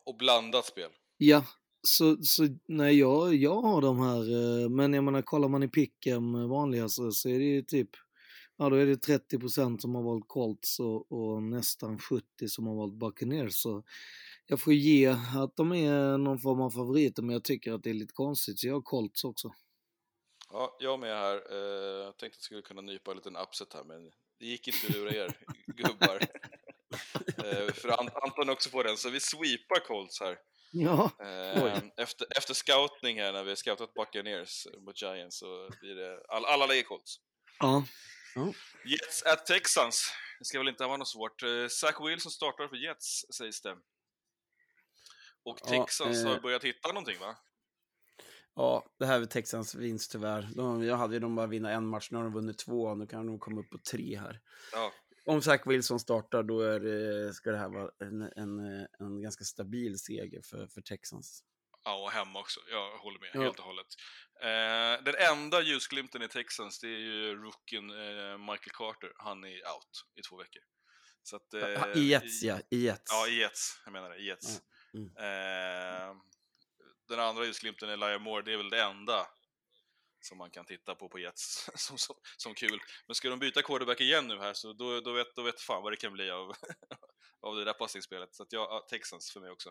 Och 0.05 0.17
blandat 0.17 0.67
spel. 0.67 0.91
Ja, 1.17 1.45
så, 1.83 2.17
så 2.23 2.49
nej, 2.69 2.99
jag, 2.99 3.35
jag 3.35 3.63
har 3.63 3.83
de 3.83 4.01
här, 4.01 4.63
eh, 4.63 4.69
men 4.69 4.93
jag 4.93 5.05
menar 5.05 5.23
kollar 5.23 5.49
man 5.49 5.63
i 5.63 5.69
picken 5.69 6.49
vanligast 6.49 6.95
så 7.13 7.29
är 7.29 7.39
det 7.39 7.45
ju 7.45 7.63
typ, 7.63 7.91
ja 8.59 8.71
då 8.71 8.77
är 8.77 8.87
det 8.87 9.07
30% 9.07 9.79
som 9.79 9.95
har 9.95 10.03
valt 10.03 10.29
Colts 10.29 10.81
och, 10.81 11.13
och 11.13 11.43
nästan 11.43 11.99
70% 11.99 12.23
som 12.47 12.67
har 12.67 12.75
valt 12.75 12.95
Buccaneers. 12.95 13.55
Så 13.55 13.83
jag 14.47 14.61
får 14.61 14.73
ge 14.73 15.07
att 15.37 15.57
de 15.57 15.73
är 15.73 16.19
någon 16.19 16.39
form 16.39 16.61
av 16.61 16.71
favoriter, 16.71 17.23
men 17.23 17.33
jag 17.33 17.45
tycker 17.45 17.73
att 17.73 17.83
det 17.83 17.91
är 17.91 17.95
lite 17.95 18.13
konstigt, 18.13 18.59
så 18.59 18.67
jag 18.67 18.75
har 18.75 18.83
Colts 18.83 19.25
också. 19.25 19.53
Ja, 20.53 20.77
jag 20.81 20.99
med 21.01 21.17
här. 21.19 21.53
Eh, 21.53 22.05
Jag 22.05 22.17
tänkte 22.19 22.37
att 22.37 22.41
jag 22.41 22.43
skulle 22.45 22.63
kunna 22.63 22.81
nypa 22.81 23.11
en 23.11 23.17
liten 23.17 23.37
upset 23.37 23.73
här, 23.75 23.85
men 23.85 24.11
det 24.39 24.47
gick 24.47 24.67
inte 24.69 24.87
att 24.87 24.93
lura 24.93 25.15
er, 25.15 25.33
gubbar. 25.67 26.21
Eh, 27.45 27.73
För 27.73 27.89
Ant- 27.89 28.19
Anton 28.23 28.51
också 28.51 28.71
på 28.71 28.83
den, 28.83 28.97
så 28.97 29.11
vi 29.11 29.21
sweepar 29.21 29.87
Colts 29.87 30.21
här. 30.21 30.39
Ja. 30.73 31.11
Eh, 31.21 31.83
Efter, 31.97 32.27
efter 32.37 32.55
scoutning 32.55 33.21
här, 33.21 33.33
när 33.33 33.43
vi 33.45 33.51
har 33.51 33.57
scoutat 33.57 33.95
Buccaneers 33.95 34.67
mot 34.79 35.03
Giants, 35.03 35.39
så 35.39 35.71
blir 35.81 35.95
det... 35.95 36.21
All, 36.29 36.45
alla 36.45 36.67
lägger 36.67 36.83
Colts. 36.83 37.17
Ja. 37.59 37.85
Jets 38.85 39.23
at 39.23 39.47
Texans. 39.47 40.13
Det 40.39 40.45
ska 40.45 40.59
väl 40.59 40.69
inte 40.69 40.87
vara 40.87 40.97
något 40.97 41.09
svårt. 41.09 41.43
Zach 41.71 42.01
Wilson 42.01 42.33
startar 42.33 42.69
för 42.69 42.77
Jets, 42.77 43.25
sägs 43.37 43.63
det. 43.63 43.77
Och 45.43 45.59
Ja, 45.63 45.69
Texans 45.69 46.25
eh, 46.25 46.29
har 46.31 46.41
börjat 46.41 46.65
hitta 46.65 46.89
någonting, 46.89 47.19
va? 47.21 47.37
Ja, 48.61 48.85
det 48.99 49.07
här 49.07 49.21
är 49.21 49.27
Texans 49.27 49.75
vinst 49.75 50.13
tyvärr. 50.13 50.49
De, 50.57 50.85
jag 50.85 50.97
hade 50.97 51.15
ju 51.15 51.21
dem 51.21 51.37
bara 51.37 51.47
vinna 51.47 51.71
en 51.71 51.87
match, 51.87 52.11
nu 52.11 52.17
har 52.17 52.25
de 52.25 52.33
vunnit 52.33 52.59
två, 52.59 52.95
nu 52.95 53.07
kan 53.07 53.27
de 53.27 53.39
komma 53.39 53.61
upp 53.61 53.71
på 53.71 53.79
tre 53.79 54.19
här. 54.19 54.41
Ja. 54.73 54.93
Om 55.25 55.43
Zach 55.43 55.61
Wilson 55.67 56.01
startar, 56.01 56.43
då 56.43 56.61
är 56.61 56.81
det, 56.81 57.35
ska 57.35 57.51
det 57.51 57.59
här 57.59 57.69
vara 57.69 57.91
en, 58.01 58.23
en, 58.23 58.87
en 58.99 59.23
ganska 59.23 59.45
stabil 59.45 59.99
seger 59.99 60.43
för, 60.43 60.67
för 60.67 60.81
Texans. 60.81 61.45
Ja, 61.85 62.03
och 62.05 62.11
hemma 62.11 62.41
också. 62.41 62.61
Jag 62.71 62.99
håller 62.99 63.21
med 63.21 63.31
Ja. 63.35 63.43
helt 63.43 63.59
och 63.59 63.65
hållet. 63.65 63.87
Eh, 64.43 65.05
den 65.05 65.15
enda 65.31 65.63
ljusglimten 65.63 66.23
i 66.23 66.29
Texans, 66.29 66.81
det 66.81 66.87
är 66.87 66.99
ju 66.99 67.37
rookien 67.37 67.91
eh, 67.91 68.39
Michael 68.39 68.75
Carter. 68.75 69.13
Han 69.17 69.45
är 69.45 69.49
out 69.51 69.95
i 70.19 70.23
två 70.23 70.37
veckor. 70.37 70.63
Så 71.23 71.37
att, 71.37 71.55
eh, 71.55 72.03
I 72.03 72.09
Jets, 72.09 72.43
ja. 72.43 72.59
I 72.71 72.85
Jets. 72.85 73.13
Ja, 73.13 73.29
i 73.29 73.39
Jets. 73.41 73.83
Jag 73.85 73.93
menar 73.93 74.11
det, 74.11 74.17
i 74.17 74.27
Jets. 74.27 74.61
Mm. 74.95 75.07
Eh, 75.17 76.17
den 77.11 77.21
andra 77.21 77.45
ljusglimten 77.47 77.89
är 77.89 77.93
Elijah 77.93 78.23
Moore, 78.23 78.43
det 78.43 78.53
är 78.53 78.57
väl 78.57 78.71
det 78.71 78.83
enda 78.83 79.27
som 80.21 80.39
man 80.39 80.51
kan 80.51 80.65
titta 80.65 80.95
på 80.95 81.09
på 81.09 81.19
Jets 81.19 81.71
som, 81.75 81.99
som, 81.99 82.17
som 82.37 82.55
kul. 82.55 82.79
Men 83.07 83.15
ska 83.15 83.31
de 83.31 83.39
byta 83.39 83.63
quarterback 83.63 84.01
igen 84.01 84.29
nu 84.29 84.39
här 84.39 84.53
så 84.53 84.73
då, 84.73 85.01
då, 85.01 85.13
vet, 85.13 85.35
då 85.37 85.43
vet 85.43 85.61
fan 85.61 85.83
vad 85.83 85.93
det 85.93 85.97
kan 85.97 86.13
bli 86.13 86.31
av, 86.31 86.53
av 87.41 87.57
det 87.57 87.65
där 87.65 87.73
passningsspelet. 87.73 88.35
Så 88.35 88.43
att 88.43 88.53
jag, 88.53 88.63
ja, 88.63 88.87
Texans 88.91 89.31
för 89.31 89.41
mig 89.41 89.51
också. 89.51 89.71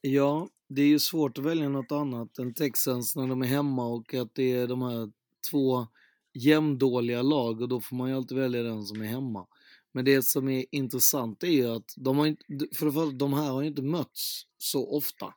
Ja, 0.00 0.48
det 0.68 0.82
är 0.82 0.86
ju 0.86 0.98
svårt 0.98 1.38
att 1.38 1.44
välja 1.44 1.68
något 1.68 1.92
annat 1.92 2.38
än 2.38 2.54
Texans 2.54 3.16
när 3.16 3.26
de 3.26 3.42
är 3.42 3.46
hemma 3.46 3.86
och 3.86 4.14
att 4.14 4.34
det 4.34 4.52
är 4.52 4.66
de 4.66 4.82
här 4.82 5.12
två 5.50 5.86
jämndåliga 6.34 7.22
lag 7.22 7.60
och 7.60 7.68
då 7.68 7.80
får 7.80 7.96
man 7.96 8.08
ju 8.08 8.16
alltid 8.16 8.38
välja 8.38 8.62
den 8.62 8.82
som 8.82 9.00
är 9.00 9.06
hemma. 9.06 9.46
Men 9.94 10.04
det 10.04 10.22
som 10.22 10.48
är 10.48 10.64
intressant 10.70 11.42
är 11.42 11.48
ju 11.48 11.66
att 11.66 11.94
de, 11.96 12.18
har 12.18 12.26
inte, 12.26 12.44
för 12.76 12.86
det 12.86 12.92
första, 12.92 13.16
de 13.16 13.32
här 13.32 13.50
har 13.50 13.62
ju 13.62 13.68
inte 13.68 13.82
mötts 13.82 14.42
så 14.58 14.96
ofta. 14.96 15.34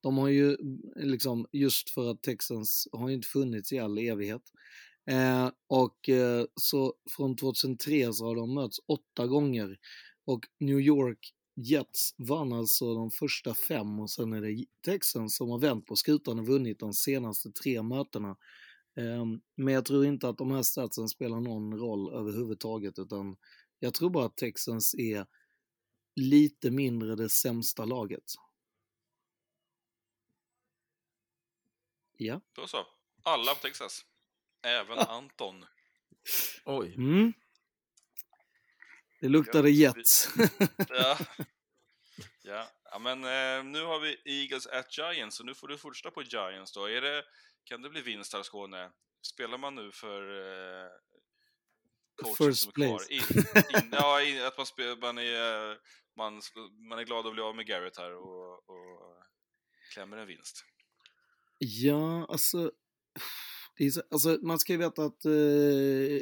De 0.00 0.18
har 0.18 0.28
ju 0.28 0.54
mm, 0.54 0.80
liksom, 0.96 1.46
just 1.52 1.90
för 1.90 2.10
att 2.10 2.22
Texans 2.22 2.88
har 2.92 3.08
ju 3.08 3.14
inte 3.14 3.28
funnits 3.28 3.72
i 3.72 3.78
all 3.78 3.98
evighet. 3.98 4.42
Eh, 5.10 5.50
och 5.68 6.08
eh, 6.08 6.44
så 6.54 6.94
från 7.16 7.36
2003 7.36 8.12
så 8.12 8.26
har 8.26 8.36
de 8.36 8.54
mötts 8.54 8.78
åtta 8.86 9.26
gånger. 9.26 9.76
Och 10.26 10.40
New 10.60 10.80
York 10.80 11.32
Jets 11.56 12.14
vann 12.18 12.52
alltså 12.52 12.94
de 12.94 13.10
första 13.10 13.54
fem 13.54 14.00
och 14.00 14.10
sen 14.10 14.32
är 14.32 14.40
det 14.40 14.64
Texans 14.84 15.36
som 15.36 15.50
har 15.50 15.58
vänt 15.58 15.86
på 15.86 15.96
skutan 15.96 16.38
och 16.38 16.46
vunnit 16.46 16.78
de 16.78 16.92
senaste 16.92 17.50
tre 17.50 17.82
mötena. 17.82 18.36
Ehm, 18.96 19.40
men 19.56 19.74
jag 19.74 19.84
tror 19.84 20.06
inte 20.06 20.28
att 20.28 20.38
de 20.38 20.50
här 20.50 20.62
statsen 20.62 21.08
spelar 21.08 21.40
någon 21.40 21.78
roll 21.78 22.14
överhuvudtaget 22.14 22.98
utan 22.98 23.36
jag 23.78 23.94
tror 23.94 24.10
bara 24.10 24.26
att 24.26 24.36
Texans 24.36 24.94
är 24.94 25.26
lite 26.16 26.70
mindre 26.70 27.16
det 27.16 27.28
sämsta 27.28 27.84
laget. 27.84 28.24
Ja. 32.16 32.40
Då 32.52 32.66
så. 32.66 32.86
Alla 33.22 33.54
på 33.54 33.60
Texas. 33.60 34.04
Även 34.62 34.98
Anton. 34.98 35.64
Oj. 36.64 36.94
Mm. 36.94 37.32
Det 39.20 39.28
luktade 39.28 39.70
Jets. 39.70 40.28
Ja. 40.88 41.18
Ja. 42.46 42.68
ja, 42.84 42.98
men 42.98 43.24
eh, 43.24 43.64
nu 43.64 43.84
har 43.84 44.00
vi 44.00 44.16
Eagles 44.24 44.66
at 44.66 44.98
Giants, 44.98 45.40
och 45.40 45.46
nu 45.46 45.54
får 45.54 45.68
du 45.68 45.78
fortsätta 45.78 46.10
på 46.10 46.22
Giants 46.22 46.72
då. 46.72 46.88
Är 46.88 47.00
det, 47.00 47.24
kan 47.64 47.82
det 47.82 47.90
bli 47.90 48.00
vinst 48.02 48.32
här 48.32 48.42
Skåne? 48.42 48.90
Spelar 49.22 49.58
man 49.58 49.74
nu 49.74 49.92
för 49.92 50.20
eh, 50.20 50.88
coachen 52.22 52.54
som 52.54 52.68
är 52.68 52.86
kvar? 52.86 53.02
In, 53.10 53.18
in, 53.18 53.88
ja, 53.92 54.22
in, 54.22 54.42
att 54.42 54.56
man, 54.56 54.66
spel, 54.66 54.98
man, 54.98 55.18
är, 55.18 55.78
man, 56.16 56.42
man 56.88 56.98
är 56.98 57.04
glad 57.04 57.26
att 57.26 57.32
bli 57.32 57.42
av 57.42 57.56
med 57.56 57.66
Garrett 57.66 57.96
här 57.96 58.14
och, 58.14 58.52
och 58.52 59.22
klämmer 59.94 60.16
en 60.16 60.26
vinst. 60.26 60.64
Ja, 61.58 62.26
alltså, 62.28 62.72
det 63.76 63.84
är 63.84 63.90
så, 63.90 64.02
alltså 64.10 64.38
man 64.42 64.58
ska 64.58 64.72
ju 64.72 64.78
veta 64.78 65.04
att 65.04 65.24
eh, 65.24 66.20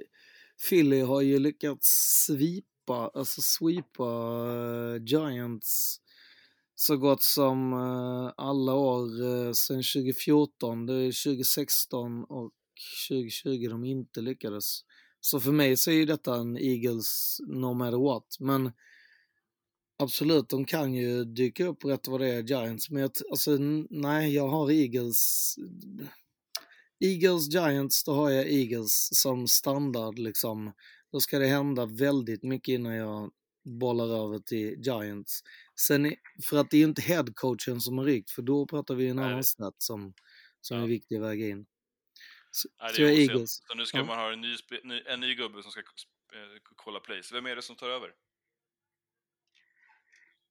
Philly 0.69 1.01
har 1.01 1.21
ju 1.21 1.39
lyckats 1.39 1.89
svipa, 2.27 3.11
alltså 3.15 3.41
sweepa 3.43 4.05
eh, 4.95 5.05
Giants 5.05 6.03
så 6.75 6.97
gott 6.97 7.23
som 7.23 7.73
eh, 7.73 8.33
alla 8.37 8.75
år 8.75 9.25
eh, 9.25 9.53
sedan 9.53 9.83
2014. 9.83 10.87
Det 10.87 10.95
är 10.95 11.25
2016 11.25 12.25
och 12.25 12.53
2020 13.09 13.69
de 13.71 13.85
inte 13.85 14.21
lyckades. 14.21 14.81
Så 15.25 15.41
för 15.41 15.53
mig 15.53 15.77
så 15.77 15.91
är 15.91 15.95
ju 15.95 16.05
detta 16.05 16.37
en 16.37 16.57
Eagles 16.57 17.41
no 17.47 17.75
matter 17.75 17.99
what. 17.99 18.37
Men 18.41 18.73
absolut, 19.99 20.49
de 20.49 20.65
kan 20.65 20.95
ju 20.95 21.25
dyka 21.25 21.67
upp 21.67 21.85
rätt 21.85 22.09
vad 22.09 22.21
det 22.21 22.29
är, 22.29 22.43
Giants. 22.43 22.91
Men 22.91 23.03
jag, 23.03 23.11
alltså, 23.31 23.57
nej, 23.91 24.35
jag 24.35 24.49
har 24.49 24.71
Eagles. 24.71 25.55
Eagles, 27.01 27.49
Giants, 27.49 28.05
då 28.05 28.15
har 28.15 28.31
jag 28.31 28.53
Eagles 28.53 29.09
som 29.13 29.47
standard 29.49 30.19
liksom. 30.19 30.73
Då 31.13 31.21
ska 31.21 31.39
det 31.39 31.47
hända 31.47 31.87
väldigt 31.87 32.43
mycket 32.43 32.73
innan 32.73 32.95
jag 32.95 33.31
bollar 33.65 34.25
över 34.25 34.39
till 34.39 34.75
Giants. 34.81 35.41
Sen, 35.81 36.15
för 36.51 36.57
att 36.57 36.71
det 36.71 36.77
är 36.77 36.79
ju 36.79 36.85
inte 36.85 37.03
headcoachen 37.03 37.81
som 37.81 37.99
har 37.99 38.05
rykt, 38.05 38.31
för 38.31 38.43
då 38.43 38.67
pratar 38.67 38.95
vi 38.95 39.09
en 39.09 39.19
annan 39.19 39.45
stat 39.45 39.75
som, 39.79 40.15
som 40.61 40.83
är 40.83 40.87
viktig 40.87 41.17
att 41.17 41.23
väga 41.23 41.49
in. 41.49 41.67
Så, 42.55 42.69
Nej, 42.81 42.93
det 42.97 43.03
jag 43.03 43.11
är 43.11 43.15
osent. 43.15 43.31
Eagles. 43.31 43.63
Så 43.69 43.75
nu 43.75 43.87
ska 43.87 43.99
Ja. 43.99 44.05
man 44.05 44.19
ha 44.19 44.33
en 44.33 44.41
ny, 44.41 44.57
en 45.07 45.21
ny 45.21 45.35
gubbe 45.35 45.63
som 45.63 45.71
ska 45.73 45.81
eh, 45.81 45.85
kolla 46.77 47.01
place. 47.01 47.35
Vem 47.35 47.47
är 47.47 47.57
det 47.57 47.63
som 47.63 47.77
tar 47.77 47.89
över? 47.89 48.11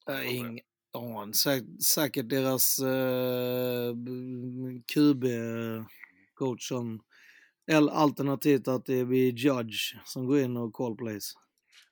Äh, 0.10 0.36
ing, 0.36 0.62
ja, 0.92 1.32
säkert, 1.34 1.84
säkert 1.84 2.30
deras 2.30 2.80
eh, 2.80 3.94
QB-coach 4.94 6.68
som... 6.68 7.04
Eller 7.68 7.92
alternativt 7.92 8.68
att 8.68 8.86
det 8.86 9.06
blir 9.06 9.34
Judge 9.34 9.96
som 10.06 10.26
går 10.28 10.40
in 10.40 10.58
och 10.58 10.74
call 10.74 10.96
plays. 10.98 11.34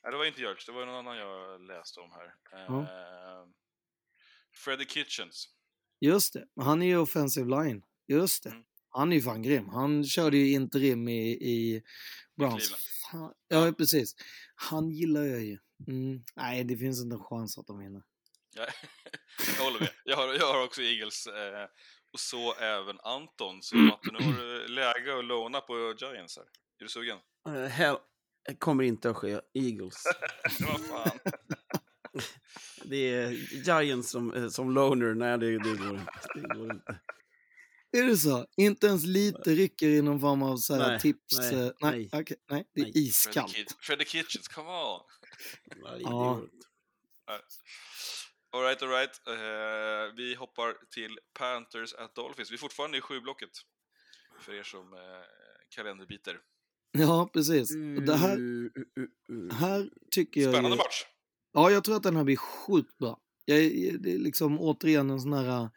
Nej, 0.03 0.11
det 0.11 0.17
var 0.17 0.25
inte 0.25 0.41
Judge, 0.41 0.65
det 0.65 0.71
var 0.71 0.85
någon 0.85 0.95
annan 0.95 1.17
jag 1.17 1.61
läste 1.61 1.99
om 1.99 2.11
här. 2.11 2.33
Ja. 2.51 2.81
Eh, 2.81 3.47
Freddie 4.55 4.85
Kitchens. 4.85 5.49
Just 6.01 6.33
det, 6.33 6.45
han 6.61 6.81
är 6.81 6.85
ju 6.85 6.97
offensive 6.97 7.49
line. 7.63 7.83
Just 8.07 8.43
det. 8.43 8.49
Mm. 8.49 8.63
Han 8.89 9.11
är 9.11 9.15
ju 9.15 9.21
fan 9.21 9.41
grym. 9.41 9.69
Han 9.69 10.05
körde 10.05 10.37
ju 10.37 10.51
interim 10.51 11.07
i, 11.07 11.29
i 11.31 11.83
Browns. 12.37 12.75
Ja, 13.47 13.73
precis. 13.77 14.15
Han 14.55 14.89
gillar 14.89 15.23
jag 15.23 15.41
ju. 15.41 15.57
Mm. 15.87 16.23
Nej, 16.35 16.63
det 16.63 16.77
finns 16.77 17.01
inte 17.01 17.15
en 17.15 17.23
chans 17.23 17.57
att 17.57 17.67
de 17.67 17.79
vinner. 17.79 18.01
Ja, 18.55 18.67
jag 19.57 19.63
håller 19.63 19.79
med. 19.79 19.89
Jag 20.03 20.17
har, 20.17 20.33
jag 20.33 20.53
har 20.53 20.63
också 20.63 20.81
Eagles. 20.81 21.27
Eh, 21.27 21.67
och 22.13 22.19
så 22.19 22.55
även 22.55 22.99
Anton. 22.99 23.61
Så 23.61 23.75
Matte, 23.75 24.11
nu 24.11 24.25
har 24.25 24.33
du 24.33 24.67
läge 24.67 25.19
att 25.19 25.25
låna 25.25 25.61
på 25.61 25.95
Giants 25.99 26.37
här. 26.37 26.45
Är 26.79 26.83
du 26.83 26.87
sugen? 26.87 27.17
Eh, 27.47 27.53
hell, 27.53 27.97
kommer 28.57 28.83
inte 28.83 29.09
att 29.09 29.17
ske. 29.17 29.39
Eagles. 29.53 30.03
Vad 30.59 30.81
fan. 30.81 31.19
Det 32.83 33.13
är 33.13 33.29
Giants 33.65 34.09
som, 34.09 34.33
eh, 34.33 34.47
som 34.47 34.71
loner. 34.71 35.13
Nej, 35.13 35.37
det, 35.37 35.45
det, 35.45 35.75
går, 35.75 35.99
inte. 35.99 36.11
det 36.33 36.55
går 36.55 36.73
inte. 36.73 36.99
Är 37.91 38.03
det 38.03 38.17
så? 38.17 38.45
Inte 38.57 38.87
ens 38.87 39.05
lite 39.05 39.49
rycker 39.49 39.87
i 39.87 40.01
någon 40.01 40.19
form 40.19 40.43
av 40.43 40.57
så 40.57 40.75
här 40.75 40.87
Nej, 40.87 40.99
tips? 40.99 41.37
nej, 41.37 41.53
eh, 41.53 41.59
nej, 41.59 41.71
nej. 41.81 42.09
okej, 42.13 42.37
nej, 42.49 42.65
det 42.73 42.81
är 42.81 42.85
Nej. 42.85 42.91
Iskallt. 42.95 43.55
Kit- 43.55 43.75
Freddie 43.79 44.05
Kitchens, 44.05 44.47
come 44.47 44.69
on! 44.69 45.01
Ja. 45.99 46.41
Alright, 48.51 48.81
alright. 48.83 49.21
Uh, 49.27 50.15
vi 50.15 50.35
hoppar 50.35 50.75
till 50.91 51.19
Panthers 51.39 51.93
at 51.93 52.15
Dolphins. 52.15 52.51
Vi 52.51 52.55
är 52.55 52.57
fortfarande 52.57 52.97
i 52.97 53.01
sju-blocket. 53.01 53.49
För 54.39 54.53
er 54.53 54.63
som 54.63 54.93
uh, 54.93 54.99
kalenderbiter. 55.75 56.39
Ja, 56.91 57.29
precis. 57.33 57.71
Och 57.71 58.03
det 58.03 58.15
här, 58.15 58.37
uh. 58.37 58.71
här 59.51 59.89
tycker 60.11 60.41
jag 60.41 60.53
Spännande 60.53 60.75
ju, 60.75 60.77
match! 60.77 61.05
Ja, 61.53 61.71
jag 61.71 61.83
tror 61.83 61.95
att 61.95 62.03
den 62.03 62.15
här 62.15 62.23
blir 62.23 62.35
sjukt 62.35 62.97
bra. 62.97 63.19
Jag, 63.45 63.57
det 64.01 64.13
är 64.13 64.17
liksom 64.17 64.59
återigen 64.59 65.09
en 65.09 65.21
sån 65.21 65.33
här 65.33 65.69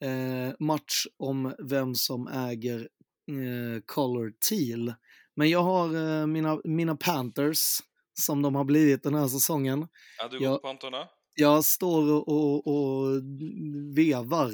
eh, 0.00 0.54
match 0.58 1.06
om 1.16 1.54
vem 1.58 1.94
som 1.94 2.28
äger 2.28 2.80
eh, 3.28 3.82
Color 3.86 4.32
Teal. 4.48 4.94
Men 5.34 5.50
jag 5.50 5.62
har 5.62 5.96
eh, 6.20 6.26
mina, 6.26 6.60
mina 6.64 6.96
Panthers, 6.96 7.78
som 8.14 8.42
de 8.42 8.54
har 8.54 8.64
blivit 8.64 9.02
den 9.02 9.14
här 9.14 9.28
säsongen. 9.28 9.88
Ja, 10.18 10.28
du 10.28 10.38
går 10.38 10.58
på 10.58 10.68
Antona? 10.68 11.08
Jag 11.34 11.64
står 11.64 12.12
och, 12.12 12.28
och, 12.28 12.66
och 12.66 13.22
vevar 13.96 14.48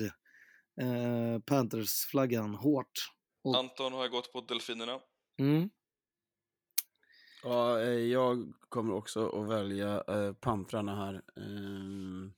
eh, 0.81 1.39
Panthers-flaggan 1.47 2.55
hårt. 2.55 3.11
Och, 3.45 3.57
Anton 3.57 3.93
har 3.93 4.09
gått 4.09 4.33
på 4.33 4.41
Delfinerna. 4.41 5.01
mm, 5.41 5.71
Ja, 7.43 7.81
eh, 7.81 7.89
jag 7.89 8.53
kommer 8.69 8.95
också 8.95 9.29
att 9.29 9.49
välja 9.49 10.03
eh, 10.09 10.33
Pantrarna 10.33 10.97
här. 10.97 11.23
Ehm, 11.37 12.33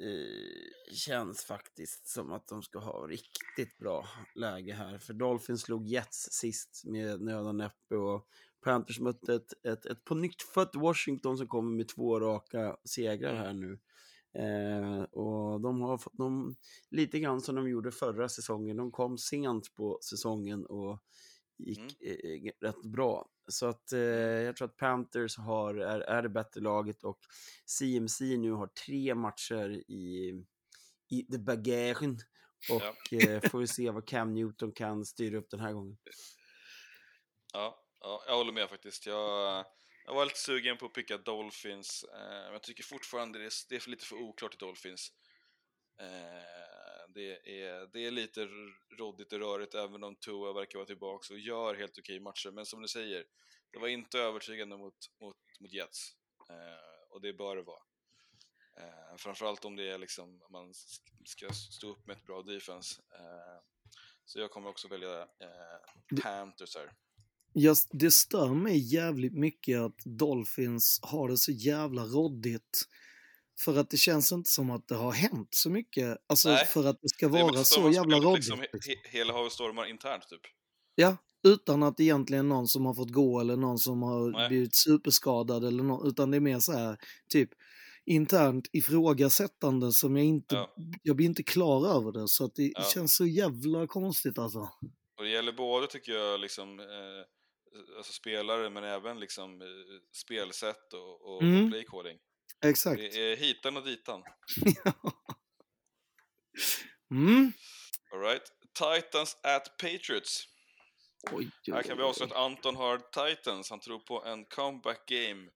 eh, 0.00 0.94
känns 0.94 1.44
faktiskt 1.44 2.06
som 2.06 2.32
att 2.32 2.48
de 2.48 2.62
ska 2.62 2.78
ha 2.78 3.06
riktigt 3.06 3.78
bra 3.78 4.08
läge 4.34 4.72
här. 4.72 4.98
För 4.98 5.14
Dolphins 5.14 5.62
slog 5.62 5.86
Jets 5.86 6.28
sist 6.32 6.82
med 6.84 7.20
nöd 7.20 7.46
och 7.46 7.54
näppe 7.54 7.94
och 7.94 8.28
Panthers 8.64 9.00
mötte 9.00 9.34
ett, 9.34 9.66
ett, 9.66 9.86
ett 9.86 10.04
på 10.04 10.14
nytt 10.14 10.42
fött 10.42 10.74
Washington 10.74 11.38
som 11.38 11.48
kommer 11.48 11.76
med 11.76 11.88
två 11.88 12.20
raka 12.20 12.76
segrar 12.84 13.34
här 13.34 13.52
nu. 13.52 13.78
Eh, 14.38 15.02
och 15.02 15.60
de 15.60 15.80
har 15.80 15.98
fått 15.98 16.16
de, 16.16 16.56
lite 16.90 17.18
grann 17.18 17.40
som 17.40 17.54
de 17.54 17.68
gjorde 17.68 17.92
förra 17.92 18.28
säsongen. 18.28 18.76
De 18.76 18.90
kom 18.90 19.18
sent 19.18 19.74
på 19.74 19.98
säsongen 20.02 20.66
och 20.66 21.02
gick 21.58 22.02
eh, 22.02 22.66
rätt 22.66 22.82
bra. 22.82 23.28
Så 23.48 23.66
att 23.66 23.92
eh, 23.92 24.00
jag 24.00 24.56
tror 24.56 24.68
att 24.68 24.76
Panthers 24.76 25.38
har, 25.38 25.74
är, 25.74 26.00
är 26.00 26.22
det 26.22 26.28
bättre 26.28 26.60
laget 26.60 27.04
och 27.04 27.18
CMC 27.66 28.36
nu 28.36 28.52
har 28.52 28.66
tre 28.66 29.14
matcher 29.14 29.70
i, 29.70 30.34
i 31.10 31.22
the 31.32 31.38
bagagen. 31.38 32.18
Och 32.70 33.12
eh, 33.12 33.50
får 33.50 33.58
vi 33.58 33.66
se 33.66 33.90
vad 33.90 34.08
Cam 34.08 34.34
Newton 34.34 34.72
kan 34.72 35.04
styra 35.04 35.38
upp 35.38 35.50
den 35.50 35.60
här 35.60 35.72
gången. 35.72 35.96
Ja, 37.52 37.84
ja, 38.00 38.24
jag 38.26 38.36
håller 38.36 38.52
med 38.52 38.68
faktiskt. 38.68 39.06
Jag, 39.06 39.64
jag 40.04 40.14
var 40.14 40.24
lite 40.24 40.38
sugen 40.38 40.76
på 40.76 40.86
att 40.86 40.92
picka 40.92 41.18
Dolphins, 41.18 42.04
eh, 42.04 42.44
men 42.44 42.52
jag 42.52 42.62
tycker 42.62 42.84
fortfarande 42.84 43.38
det 43.38 43.44
är, 43.44 43.52
det 43.68 43.76
är 43.76 43.80
för 43.80 43.90
lite 43.90 44.06
för 44.06 44.16
oklart 44.16 44.54
i 44.54 44.56
Dolphins. 44.58 45.12
Eh, 46.00 46.73
det, 47.14 47.62
är, 47.62 47.86
det 47.92 48.06
är 48.06 48.10
lite 48.10 48.42
r- 48.42 48.96
råddigt 48.98 49.32
och 49.32 49.38
rörigt 49.38 49.74
även 49.74 50.04
om 50.04 50.16
Tua 50.16 50.52
verkar 50.52 50.78
vara 50.78 50.86
tillbaka 50.86 51.34
och 51.34 51.40
gör 51.40 51.74
helt 51.74 51.98
okej 51.98 52.20
matcher. 52.20 52.50
Men 52.50 52.66
som 52.66 52.82
du 52.82 52.88
säger, 52.88 53.24
det 53.72 53.78
var 53.78 53.88
inte 53.88 54.18
övertygande 54.18 54.76
mot, 54.76 54.96
mot, 55.20 55.36
mot 55.60 55.72
Jets. 55.72 56.12
Eh, 56.50 57.10
och 57.10 57.20
det 57.20 57.32
bör 57.32 57.56
det 57.56 57.62
vara. 57.62 57.82
Eh, 58.78 59.16
framförallt 59.16 59.64
om 59.64 59.76
det 59.76 59.90
är 59.90 59.98
liksom, 59.98 60.42
man 60.50 60.74
ska 61.24 61.48
stå 61.52 61.90
upp 61.90 62.06
med 62.06 62.16
ett 62.16 62.26
bra 62.26 62.42
defense. 62.42 63.02
Eh, 63.12 63.62
så 64.24 64.38
jag 64.38 64.50
kommer 64.50 64.68
också 64.68 64.88
välja 64.88 65.22
eh, 65.22 66.20
Panthers 66.22 66.76
här. 66.76 66.92
Just, 67.54 67.88
det 67.92 68.10
stör 68.10 68.54
mig 68.54 68.94
jävligt 68.94 69.34
mycket 69.34 69.80
att 69.80 69.98
Dolphins 70.04 71.00
har 71.02 71.28
det 71.28 71.36
så 71.36 71.52
jävla 71.52 72.02
råddigt. 72.04 72.82
För 73.60 73.76
att 73.78 73.90
det 73.90 73.96
känns 73.96 74.32
inte 74.32 74.50
som 74.50 74.70
att 74.70 74.88
det 74.88 74.94
har 74.94 75.12
hänt 75.12 75.48
så 75.54 75.70
mycket. 75.70 76.18
Alltså 76.26 76.48
Nej, 76.48 76.66
för 76.66 76.84
att 76.86 76.98
det 77.02 77.08
ska 77.08 77.26
Det 77.28 77.32
vara 77.42 77.52
mest 77.52 77.72
så 77.72 77.90
jävla 77.90 78.16
råddigt. 78.16 78.36
Liksom, 78.36 78.60
he, 78.60 78.96
hela 79.18 79.32
havet 79.32 79.52
stormar 79.52 79.86
internt 79.86 80.28
typ. 80.28 80.40
Ja, 80.94 81.16
utan 81.46 81.82
att 81.82 82.00
egentligen 82.00 82.48
någon 82.48 82.68
som 82.68 82.86
har 82.86 82.94
fått 82.94 83.10
gå 83.12 83.40
eller 83.40 83.56
någon 83.56 83.78
som 83.78 84.02
har 84.02 84.30
Nej. 84.30 84.48
blivit 84.48 84.74
superskadad 84.74 85.64
eller 85.64 85.82
något. 85.82 86.08
Utan 86.08 86.30
det 86.30 86.36
är 86.36 86.40
mer 86.40 86.58
så 86.58 86.72
här, 86.72 86.96
typ 87.28 87.50
internt 88.06 88.68
ifrågasättande 88.72 89.92
som 89.92 90.16
jag 90.16 90.26
inte, 90.26 90.54
Ja. 90.54 90.74
jag 91.02 91.16
blir 91.16 91.26
inte 91.26 91.42
klar 91.42 91.86
över 91.96 92.12
det. 92.12 92.28
Så 92.28 92.44
att 92.44 92.54
det 92.54 92.72
Ja. 92.74 92.82
känns 92.94 93.16
så 93.16 93.26
jävla 93.26 93.86
konstigt 93.86 94.38
alltså. 94.38 94.58
Och 95.18 95.24
det 95.24 95.30
gäller 95.30 95.52
både 95.52 95.86
tycker 95.86 96.12
jag 96.12 96.40
liksom 96.40 96.80
eh, 96.80 96.86
alltså 97.96 98.12
spelare 98.12 98.70
men 98.70 98.84
även 98.84 99.20
liksom 99.20 99.62
eh, 99.62 99.66
spelsätt 100.12 100.92
och, 100.92 101.34
och, 101.36 101.42
Mm. 101.42 101.70
playcoding. 101.70 102.18
Exakt. 102.64 102.98
Det 102.98 103.32
är 103.32 103.36
hitan 103.36 103.76
och 103.76 103.84
ditan. 103.84 104.22
Mm. 107.10 107.52
Alright. 108.12 108.42
Titans 108.74 109.36
at 109.42 109.76
Patriots. 109.78 110.44
Oj, 111.32 111.50
Här 111.72 111.82
kan 111.82 111.96
vi 111.96 112.02
avslöja 112.02 112.30
att 112.30 112.36
Anton 112.36 112.76
har 112.76 112.98
Titans. 112.98 113.70
Han 113.70 113.80
tror 113.80 113.98
på 113.98 114.24
en 114.24 114.44
comeback 114.44 115.08
game 115.08 115.50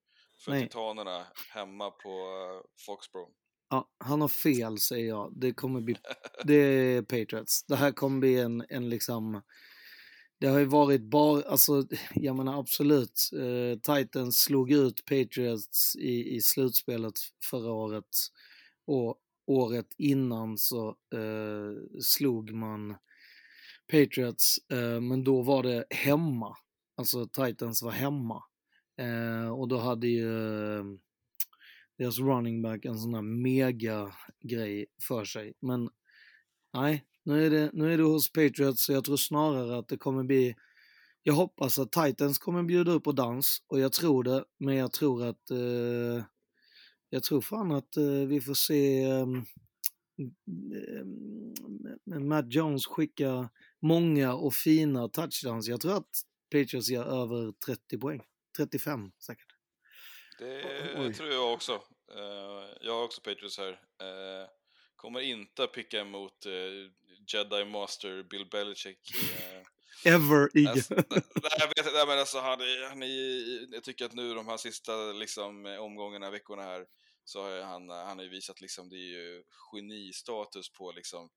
för 0.45 0.51
Nej. 0.51 0.63
Titanerna 0.63 1.27
hemma 1.53 1.91
på 1.91 2.09
eh, 2.09 2.85
Foxborough. 2.85 3.31
Ja, 3.69 3.89
han 3.99 4.21
har 4.21 4.27
fel 4.27 4.77
säger 4.77 5.07
jag. 5.07 5.33
Det 5.35 5.53
kommer 5.53 5.81
bli, 5.81 5.95
det 6.43 6.53
är 6.53 7.01
Patriots. 7.01 7.65
Det 7.67 7.75
här 7.75 7.91
kommer 7.91 8.19
bli 8.19 8.39
en, 8.39 8.65
en 8.69 8.89
liksom, 8.89 9.41
det 10.39 10.47
har 10.47 10.59
ju 10.59 10.65
varit 10.65 11.01
bara, 11.01 11.43
alltså 11.43 11.87
jag 12.15 12.35
menar 12.35 12.59
absolut, 12.59 13.29
eh, 13.33 13.95
Titans 13.95 14.37
slog 14.37 14.71
ut 14.71 15.05
Patriots 15.05 15.95
i, 15.95 16.35
i 16.35 16.41
slutspelet 16.41 17.13
förra 17.49 17.71
året 17.71 18.05
och 18.87 19.17
året 19.47 19.87
innan 19.97 20.57
så 20.57 20.87
eh, 20.89 21.99
slog 22.01 22.51
man 22.51 22.95
Patriots, 23.91 24.57
eh, 24.71 25.01
men 25.01 25.23
då 25.23 25.41
var 25.41 25.63
det 25.63 25.85
hemma. 25.89 26.55
Alltså 26.95 27.27
Titans 27.27 27.83
var 27.83 27.91
hemma. 27.91 28.43
Eh, 28.97 29.49
och 29.49 29.67
då 29.67 29.77
hade 29.77 30.07
ju 30.07 30.77
eh, 30.77 30.83
deras 31.97 32.19
running 32.19 32.61
back 32.61 32.85
en 32.85 32.97
sån 32.97 33.13
här 33.13 33.21
mega 33.21 34.15
grej 34.43 34.85
för 35.07 35.25
sig. 35.25 35.53
Men 35.59 35.89
nej, 36.73 37.03
nu 37.29 37.45
är, 37.45 37.49
det, 37.49 37.69
nu 37.73 37.93
är 37.93 37.97
det 37.97 38.03
hos 38.03 38.31
Patriots 38.31 38.85
så 38.85 38.93
jag 38.93 39.05
tror 39.05 39.17
snarare 39.17 39.77
att 39.77 39.87
det 39.87 39.97
kommer 39.97 40.23
bli 40.23 40.55
jag 41.23 41.33
hoppas 41.33 41.79
att 41.79 41.91
Titans 41.91 42.37
kommer 42.37 42.63
bjuda 42.63 42.91
upp 42.91 43.03
på 43.03 43.11
dans 43.11 43.63
och 43.67 43.79
jag 43.79 43.93
tror 43.93 44.23
det, 44.23 44.45
men 44.57 44.75
jag 44.75 44.91
tror 44.91 45.25
att 45.25 45.51
eh, 45.51 46.23
jag 47.09 47.23
tror 47.23 47.41
fan 47.41 47.71
att 47.71 47.97
eh, 47.97 48.03
vi 48.03 48.41
får 48.41 48.53
se 48.53 49.03
eh, 49.03 49.25
Matt 52.19 52.53
Jones 52.53 52.87
skicka 52.87 53.49
många 53.81 54.33
och 54.33 54.53
fina 54.53 55.07
touchdowns. 55.07 55.67
Jag 55.67 55.81
tror 55.81 55.97
att 55.97 56.21
Patriots 56.51 56.89
gör 56.89 57.23
över 57.23 57.51
30 57.65 57.97
poäng. 57.97 58.23
35 58.57 59.11
säkert. 59.19 59.47
Det 60.39 60.63
Oj. 60.97 61.13
tror 61.13 61.29
jag 61.29 61.53
också. 61.53 61.71
Eh, 62.15 62.77
jag 62.81 62.93
har 62.93 63.03
också 63.03 63.21
Patriots 63.21 63.57
här. 63.57 63.79
Eh, 64.99 65.01
kommer 65.01 65.19
inte 65.19 65.63
att 65.63 65.71
picka 65.73 65.99
emot 65.99 66.45
eh, 66.45 66.91
Jedi 67.33 67.65
Master 67.65 68.23
Bill 68.23 68.45
Belichick. 68.51 68.99
eh, 69.39 69.63
Ever 70.13 70.57
i... 70.57 70.67
Alltså, 70.67 70.93
nej, 71.09 71.21
jag 71.59 71.67
vet 71.67 71.77
inte, 71.77 71.91
nej, 71.93 72.07
men 72.07 72.19
alltså 72.19 72.39
han, 72.39 72.61
är- 72.61 72.89
han 72.89 73.03
är, 73.03 73.73
jag 73.73 73.83
tycker 73.83 74.05
att 74.05 74.13
nu 74.13 74.33
de 74.33 74.47
här 74.47 74.57
sista 74.57 74.95
liksom, 75.11 75.65
eh, 75.65 75.77
omgångarna, 75.79 76.29
veckorna 76.31 76.63
här, 76.63 76.85
så 77.25 77.41
har 77.43 77.61
han, 77.61 77.89
han 77.89 78.17
har 78.17 78.23
ju 78.23 78.29
visat 78.29 78.61
liksom, 78.61 78.89
det 78.89 78.95
är 78.95 79.11
ju 79.19 79.43
genistatus 79.71 80.73
på 80.73 80.91
liksom 80.91 81.29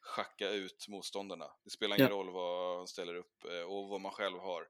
schacka 0.00 0.50
ut 0.50 0.86
motståndarna. 0.88 1.46
Det 1.64 1.70
spelar 1.70 1.96
ingen 1.96 2.08
Ja. 2.10 2.16
roll 2.16 2.30
vad 2.30 2.76
han 2.78 2.88
ställer 2.88 3.14
upp 3.14 3.44
eh, 3.44 3.60
och 3.62 3.88
vad 3.88 4.00
man 4.00 4.12
själv 4.12 4.38
har. 4.38 4.62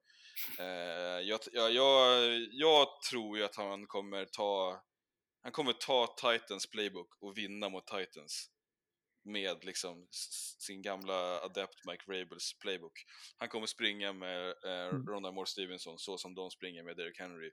Eh, 0.58 1.20
jag, 1.28 1.40
jag, 1.52 1.72
jag, 1.72 2.24
jag 2.52 2.86
tror 3.10 3.38
ju 3.38 3.44
att 3.44 3.56
han 3.56 3.86
kommer 3.86 4.24
ta 4.24 4.82
han 5.48 5.52
kommer 5.52 5.72
ta 5.72 6.06
Titans 6.06 6.70
playbook 6.70 7.08
och 7.20 7.38
vinna 7.38 7.68
mot 7.68 7.86
Titans 7.86 8.50
med 9.24 9.64
liksom 9.64 10.06
sin 10.58 10.82
gamla 10.82 11.40
adept 11.40 11.84
Mike 11.86 12.04
Rabels 12.12 12.58
playbook. 12.62 12.92
Han 13.36 13.48
kommer 13.48 13.66
springa 13.66 14.12
med 14.12 14.48
eh, 14.48 14.88
Mm. 14.94 15.06
Ronda 15.06 15.32
Moore 15.32 15.46
Stevenson 15.46 15.98
så 15.98 16.18
som 16.18 16.34
de 16.34 16.50
springer 16.50 16.82
med 16.82 16.96
Derrick 16.96 17.18
Henry 17.20 17.50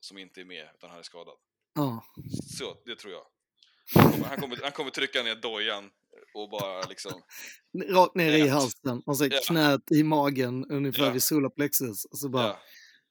som 0.00 0.18
inte 0.18 0.40
är 0.40 0.44
med 0.44 0.68
utan 0.74 0.90
han 0.90 0.98
är 0.98 1.02
skadad. 1.02 1.34
Ja. 1.74 2.04
Så, 2.58 2.76
det 2.84 2.96
tror 2.96 3.12
jag. 3.12 3.26
Han 3.94 4.12
kommer, 4.12 4.26
han 4.26 4.40
kommer, 4.40 4.58
han 4.62 4.72
kommer 4.72 4.90
trycka 4.90 5.22
ner 5.22 5.34
dojan 5.36 5.90
och 6.34 6.50
bara 6.50 6.82
liksom... 6.82 7.22
Rakt 7.88 8.14
ner 8.14 8.32
i 8.32 8.48
halsen 8.48 9.02
och 9.06 9.16
så 9.16 9.24
Ja. 9.30 9.40
knät 9.48 9.90
i 9.92 10.02
magen 10.02 10.64
ungefär 10.70 11.04
Ja. 11.06 11.10
vid 11.12 11.22
solarplexus. 11.22 12.04
Och 12.04 12.18
så 12.18 12.28
bara, 12.28 12.46
Ja, 12.46 12.60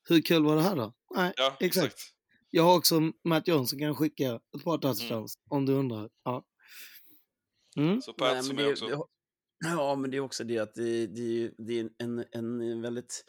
hur 0.09 0.21
kul 0.21 0.43
var 0.43 0.55
det 0.55 0.61
här 0.61 0.75
då? 0.75 0.93
Nej, 1.15 1.33
ja 1.37 1.57
exakt. 1.59 1.85
exakt. 1.85 1.99
Jag 2.49 2.63
har 2.63 2.77
också 2.77 2.99
Matt 3.23 3.47
Jones 3.47 3.69
som 3.69 3.79
kan 3.79 3.95
skicka 3.95 4.39
ett 4.57 4.63
par 4.63 4.77
touchdowns 4.77 5.37
om 5.49 5.65
du 5.65 5.73
undrar. 5.73 6.09
Ja. 6.23 6.45
Mm. 7.77 8.01
Så 8.01 8.15
Nej, 8.17 8.33
Pat 8.33 8.45
som 8.45 8.57
är 8.57 8.71
också... 8.71 8.87
det, 8.87 8.97
ja, 9.65 9.95
men 9.95 10.11
det 10.11 10.17
är 10.17 10.21
också 10.21 10.43
det 10.43 10.59
att 10.59 10.75
det, 10.75 11.07
det, 11.07 11.51
det 11.57 11.79
är 11.79 11.89
en, 11.97 12.25
en 12.33 12.81
väldigt 12.81 13.25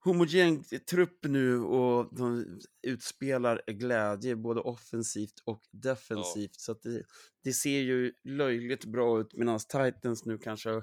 homogen 0.00 0.64
trupp 0.90 1.18
nu 1.22 1.58
och 1.58 2.16
de 2.16 2.60
utspelar 2.82 3.62
glädje 3.66 4.36
både 4.36 4.60
offensivt 4.60 5.42
och 5.44 5.62
defensivt. 5.70 6.54
Så 6.54 6.72
att 6.72 6.82
det, 6.82 7.02
det 7.44 7.52
ser 7.52 7.80
ju 7.80 8.12
löjligt 8.24 8.84
bra 8.84 9.20
ut 9.20 9.34
medan 9.34 9.58
Titans 9.58 10.24
nu 10.24 10.38
kanske 10.38 10.82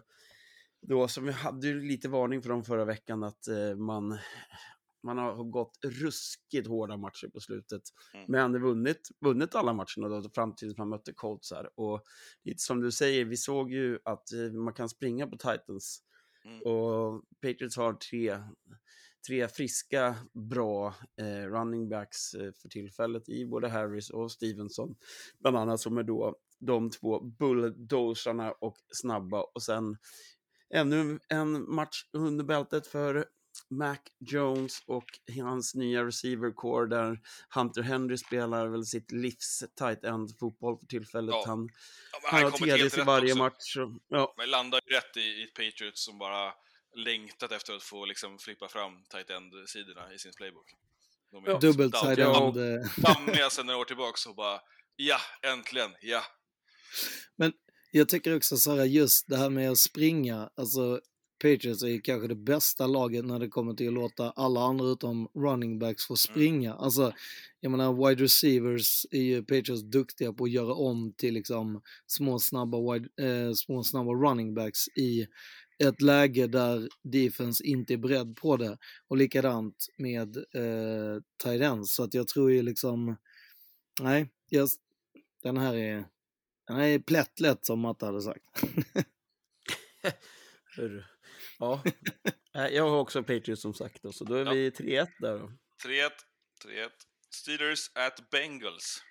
då 0.81 1.07
som 1.07 1.25
vi 1.25 1.31
hade 1.31 1.67
ju 1.67 1.81
lite 1.81 2.09
varning 2.09 2.41
för 2.41 2.49
dem 2.49 2.63
förra 2.63 2.85
veckan 2.85 3.23
att 3.23 3.47
eh, 3.47 3.75
man 3.75 4.17
man 5.07 5.17
har 5.17 5.43
gått 5.43 5.79
ruskigt 5.83 6.67
hårda 6.67 6.97
matcher 6.97 7.27
på 7.27 7.39
slutet. 7.39 7.81
Mm. 8.13 8.25
Men 8.27 8.61
vunnit, 8.61 9.09
vunnit 9.21 9.55
alla 9.55 9.73
matcherna 9.73 10.09
då, 10.09 10.29
fram 10.29 10.55
tills 10.55 10.77
man 10.77 10.89
mötte 10.89 11.13
Colts 11.13 11.51
här. 11.51 11.69
Och 11.79 12.03
lite 12.43 12.61
som 12.61 12.81
du 12.81 12.91
säger, 12.91 13.25
vi 13.25 13.37
såg 13.37 13.71
ju 13.71 13.99
att 14.03 14.33
eh, 14.33 14.51
man 14.51 14.73
kan 14.73 14.89
springa 14.89 15.27
på 15.27 15.37
Titans. 15.37 16.03
Mm. 16.45 16.61
Och 16.61 17.23
Patriots 17.41 17.77
har 17.77 17.93
tre, 17.93 18.39
tre 19.27 19.47
friska, 19.47 20.15
bra 20.33 20.95
eh, 21.21 21.49
running 21.49 21.89
backs 21.89 22.33
eh, 22.33 22.51
för 22.51 22.69
tillfället 22.69 23.29
i 23.29 23.45
både 23.45 23.69
Harris 23.69 24.09
och 24.09 24.31
Stevenson. 24.31 24.95
Bland 25.39 25.57
annat 25.57 25.79
som 25.79 25.97
är 25.97 26.03
då 26.03 26.35
de 26.59 26.89
två 26.89 27.19
bulldozarna 27.19 28.51
och 28.51 28.77
snabba. 28.91 29.41
Och 29.41 29.63
sen 29.63 29.97
ännu 30.73 31.19
en 31.29 31.75
match 31.75 32.03
under 32.13 32.45
bältet 32.45 32.87
för 32.87 33.25
Mac 33.69 33.97
Jones 34.19 34.83
och 34.85 35.05
hans 35.43 35.75
nya 35.75 36.05
receiver 36.05 36.51
core 36.51 36.87
där 36.87 37.19
Hunter 37.55 37.81
Henry 37.81 38.17
spelar 38.17 38.67
väl 38.67 38.85
sitt 38.85 39.11
livs 39.11 39.63
tight 39.79 40.03
end 40.03 40.37
fotboll 40.39 40.77
för 40.79 40.85
tillfället. 40.85 41.33
Ja. 41.33 41.43
Han, 41.47 41.69
Ja, 42.11 42.19
men 42.23 42.31
han 42.41 42.51
har 42.51 42.57
TDs 42.77 42.97
i 42.97 43.01
varje 43.01 43.31
också. 43.31 43.43
match. 43.43 43.77
Och, 43.77 44.01
ja, 44.07 44.33
Men 44.37 44.49
landar 44.49 44.81
ju 44.85 44.95
rätt 44.95 45.17
i, 45.17 45.21
i 45.43 45.47
Patriots 45.55 46.05
som 46.05 46.17
bara 46.17 46.53
längtat 46.95 47.51
efter 47.51 47.73
att 47.73 47.83
få 47.83 48.05
liksom 48.05 48.37
flippa 48.39 48.67
fram 48.67 49.03
tight 49.09 49.29
end-sidorna 49.29 50.13
i 50.13 50.19
sin 50.19 50.31
playbook. 50.37 50.65
De 51.31 51.45
är 51.45 51.49
Ja. 51.49 51.57
Dubbelt 51.59 51.95
stout. 51.95 52.07
side 52.09 52.19
Ja, 52.19 52.47
end. 52.47 52.57
eh. 52.57 52.89
dammiga 52.97 53.49
sen 53.49 53.65
några 53.65 53.79
år 53.79 53.85
tillbaks 53.85 54.25
och 54.25 54.35
bara 54.35 54.59
ja, 54.95 55.17
äntligen, 55.43 55.91
ja. 56.01 56.23
Men 57.35 57.53
jag 57.91 58.09
tycker 58.09 58.35
också 58.37 58.57
så 58.57 58.75
här, 58.75 58.85
just 58.85 59.27
det 59.29 59.37
här 59.37 59.49
med 59.49 59.71
att 59.71 59.77
springa, 59.77 60.49
alltså 60.55 61.01
Patriots 61.41 61.83
är 61.83 62.01
kanske 62.01 62.27
det 62.27 62.35
bästa 62.35 62.87
laget 62.87 63.25
när 63.25 63.39
det 63.39 63.47
kommer 63.47 63.73
till 63.73 63.87
att 63.87 63.93
låta 63.93 64.31
alla 64.31 64.61
andra 64.61 64.85
utom 64.85 65.27
running 65.35 65.79
backs 65.79 66.05
få 66.05 66.15
springa. 66.15 66.73
Alltså, 66.73 67.13
jag 67.59 67.71
menar 67.71 68.07
wide 68.07 68.23
receivers 68.23 69.05
är 69.11 69.21
ju 69.21 69.41
Patriots 69.41 69.83
duktiga 69.83 70.33
på 70.33 70.43
att 70.43 70.51
göra 70.51 70.73
om 70.73 71.13
till 71.17 71.33
liksom 71.33 71.81
små 72.07 72.39
snabba, 72.39 72.93
wide, 72.93 73.09
eh, 73.27 73.53
små 73.53 73.83
snabba 73.83 74.11
running 74.11 74.53
backs 74.53 74.87
i 74.87 75.27
ett 75.83 76.01
läge 76.01 76.47
där 76.47 76.89
defense 77.03 77.63
inte 77.63 77.93
är 77.93 77.97
beredd 77.97 78.35
på 78.35 78.57
det. 78.57 78.77
Och 79.07 79.17
likadant 79.17 79.87
med 79.97 80.37
eh, 80.37 81.21
tight 81.43 81.61
ends. 81.61 81.95
Så 81.95 82.03
att 82.03 82.13
jag 82.13 82.27
tror 82.27 82.51
ju 82.51 82.61
liksom, 82.61 83.15
nej, 84.01 84.29
just, 84.51 84.81
den 85.43 85.57
här 85.57 85.75
är 85.75 86.05
den 86.67 86.79
är 86.79 86.99
plättlätt 86.99 87.65
som 87.65 87.79
Matte 87.79 88.05
hade 88.05 88.21
sagt. 88.21 88.43
hörru. 90.77 91.03
Ja. 91.59 91.83
Nej, 92.53 92.73
jag 92.75 92.89
har 92.89 92.97
också 92.97 93.23
Patriots 93.23 93.61
som 93.61 93.73
sagt, 93.73 94.03
då, 94.03 94.11
så 94.11 94.23
då 94.23 94.35
är 94.35 94.45
Ja. 94.45 94.51
vi 94.51 94.69
3-1 94.69 95.07
där 95.19 95.39
då. 95.39 95.51
3-1, 95.85 96.09
3-1. 96.65 96.89
Steelers 97.35 97.91
at 97.95 98.29
Bengals. 98.31 99.01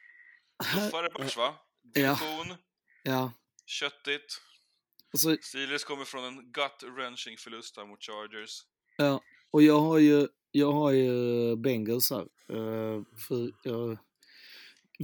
Tuffare 0.75 1.09
match 1.19 1.37
va? 1.37 1.49
Äh, 1.49 1.55
Ja. 2.03 2.19
Division, 2.21 2.57
Ja, 3.03 3.33
köttigt. 3.67 4.41
alltså, 5.13 5.37
Steelers 5.43 5.85
kommer 5.85 6.05
från 6.05 6.25
en 6.25 6.53
gut-wrenching 6.53 7.37
förlust 7.39 7.77
här 7.77 7.87
mot 7.87 8.03
Chargers. 8.05 8.51
ja. 8.97 9.21
Och 9.51 9.63
jag 9.63 9.81
har 9.81 9.99
ju, 9.99 10.29
jag 10.51 10.73
har 10.73 10.91
ju 10.91 11.57
Bengals 11.57 12.11
här. 12.11 12.27
eh, 12.53 13.03
för 13.29 13.51
jag 13.63 13.99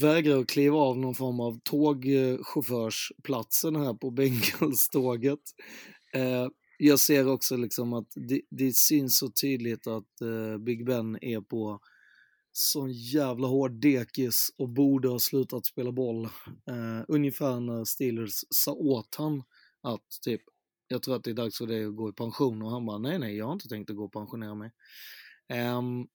vägrar 0.01 0.39
att 0.39 0.49
kliva 0.49 0.77
av 0.79 0.99
någon 0.99 1.15
form 1.15 1.41
av 1.41 1.61
tågchaufförsplatsen 1.65 3.77
här 3.77 3.95
på 3.95 4.11
Bengals-tåget. 4.11 5.41
Eh, 6.15 6.49
jag 6.85 7.01
ser 7.01 7.29
också 7.29 7.57
liksom 7.57 7.93
att 7.93 8.13
det, 8.15 8.41
det 8.51 8.73
syns 8.73 9.19
så 9.19 9.31
tydligt 9.31 9.87
att 9.87 10.21
eh, 10.21 10.59
Big 10.59 10.87
Ben 10.87 11.19
är 11.25 11.41
på 11.41 11.81
sån 12.53 12.93
jävla 12.93 13.47
hård 13.47 13.81
dekis 13.81 14.55
och 14.59 14.69
borde 14.69 15.09
ha 15.09 15.19
slutat 15.19 15.67
spela 15.67 15.93
boll. 15.93 16.25
Eh, 16.67 17.05
ungefär 17.09 17.61
när 17.61 17.85
Steelers 17.85 18.45
sa 18.51 18.73
åt 18.73 19.15
han 19.15 19.43
att 19.83 20.07
typ, 20.23 20.43
jag 20.89 21.03
tror 21.03 21.17
att 21.17 21.25
det 21.25 21.31
är 21.31 21.35
dags 21.35 21.59
för 21.59 21.67
dig 21.67 21.85
att 21.85 21.97
gå 21.97 22.09
i 22.09 22.13
pension 22.13 22.63
och 22.63 22.71
han 22.71 22.87
bara 22.87 22.99
nej 22.99 23.19
nej 23.19 23.37
jag 23.37 23.47
har 23.47 23.53
inte 23.53 23.69
tänkt 23.69 23.91
att 23.91 23.97
gå 23.97 24.05
och 24.05 24.13
pensionera 24.13 24.55
mig. 24.55 24.71
Ehm, 25.49 26.07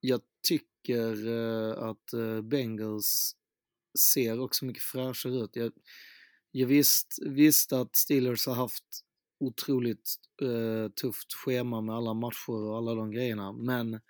jag 0.00 0.20
tycker 0.48 1.28
eh, 1.28 1.82
att 1.82 2.12
eh, 2.12 2.42
Bengals 2.42 3.36
ser 3.98 4.40
också 4.40 4.64
mycket 4.64 4.82
fräschare 4.82 5.34
ut. 5.34 5.56
Jag, 5.56 5.72
jag 6.50 6.66
visst, 6.66 7.18
visst 7.26 7.72
att 7.72 7.96
Steelers 7.96 8.46
har 8.46 8.54
haft 8.54 9.03
otroligt 9.40 10.14
eh, 10.42 10.88
tufft 10.88 11.32
schema 11.32 11.80
med 11.80 11.94
alla 11.94 12.14
matcher 12.14 12.62
och 12.68 12.76
alla 12.76 12.94
de 12.94 13.10
grejerna, 13.10 13.52
men 13.52 14.00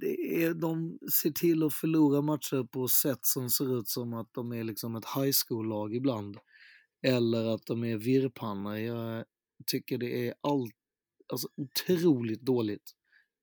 det 0.00 0.42
är, 0.44 0.54
de 0.54 0.98
ser 1.22 1.30
till 1.30 1.62
att 1.62 1.74
förlora 1.74 2.22
matcher 2.22 2.64
på 2.64 2.88
sätt 2.88 3.18
som 3.22 3.50
ser 3.50 3.78
ut 3.78 3.88
som 3.88 4.14
att 4.14 4.28
de 4.34 4.52
är 4.52 4.64
liksom 4.64 4.96
ett 4.96 5.04
high 5.16 5.32
school-lag 5.46 5.94
ibland. 5.94 6.36
Eller 7.02 7.54
att 7.54 7.66
de 7.66 7.84
är 7.84 7.96
virrpannor. 7.96 8.76
Jag 8.76 9.24
tycker 9.66 9.98
det 9.98 10.28
är 10.28 10.34
allt, 10.40 10.74
alltså 11.32 11.48
otroligt 11.56 12.40
dåligt 12.40 12.92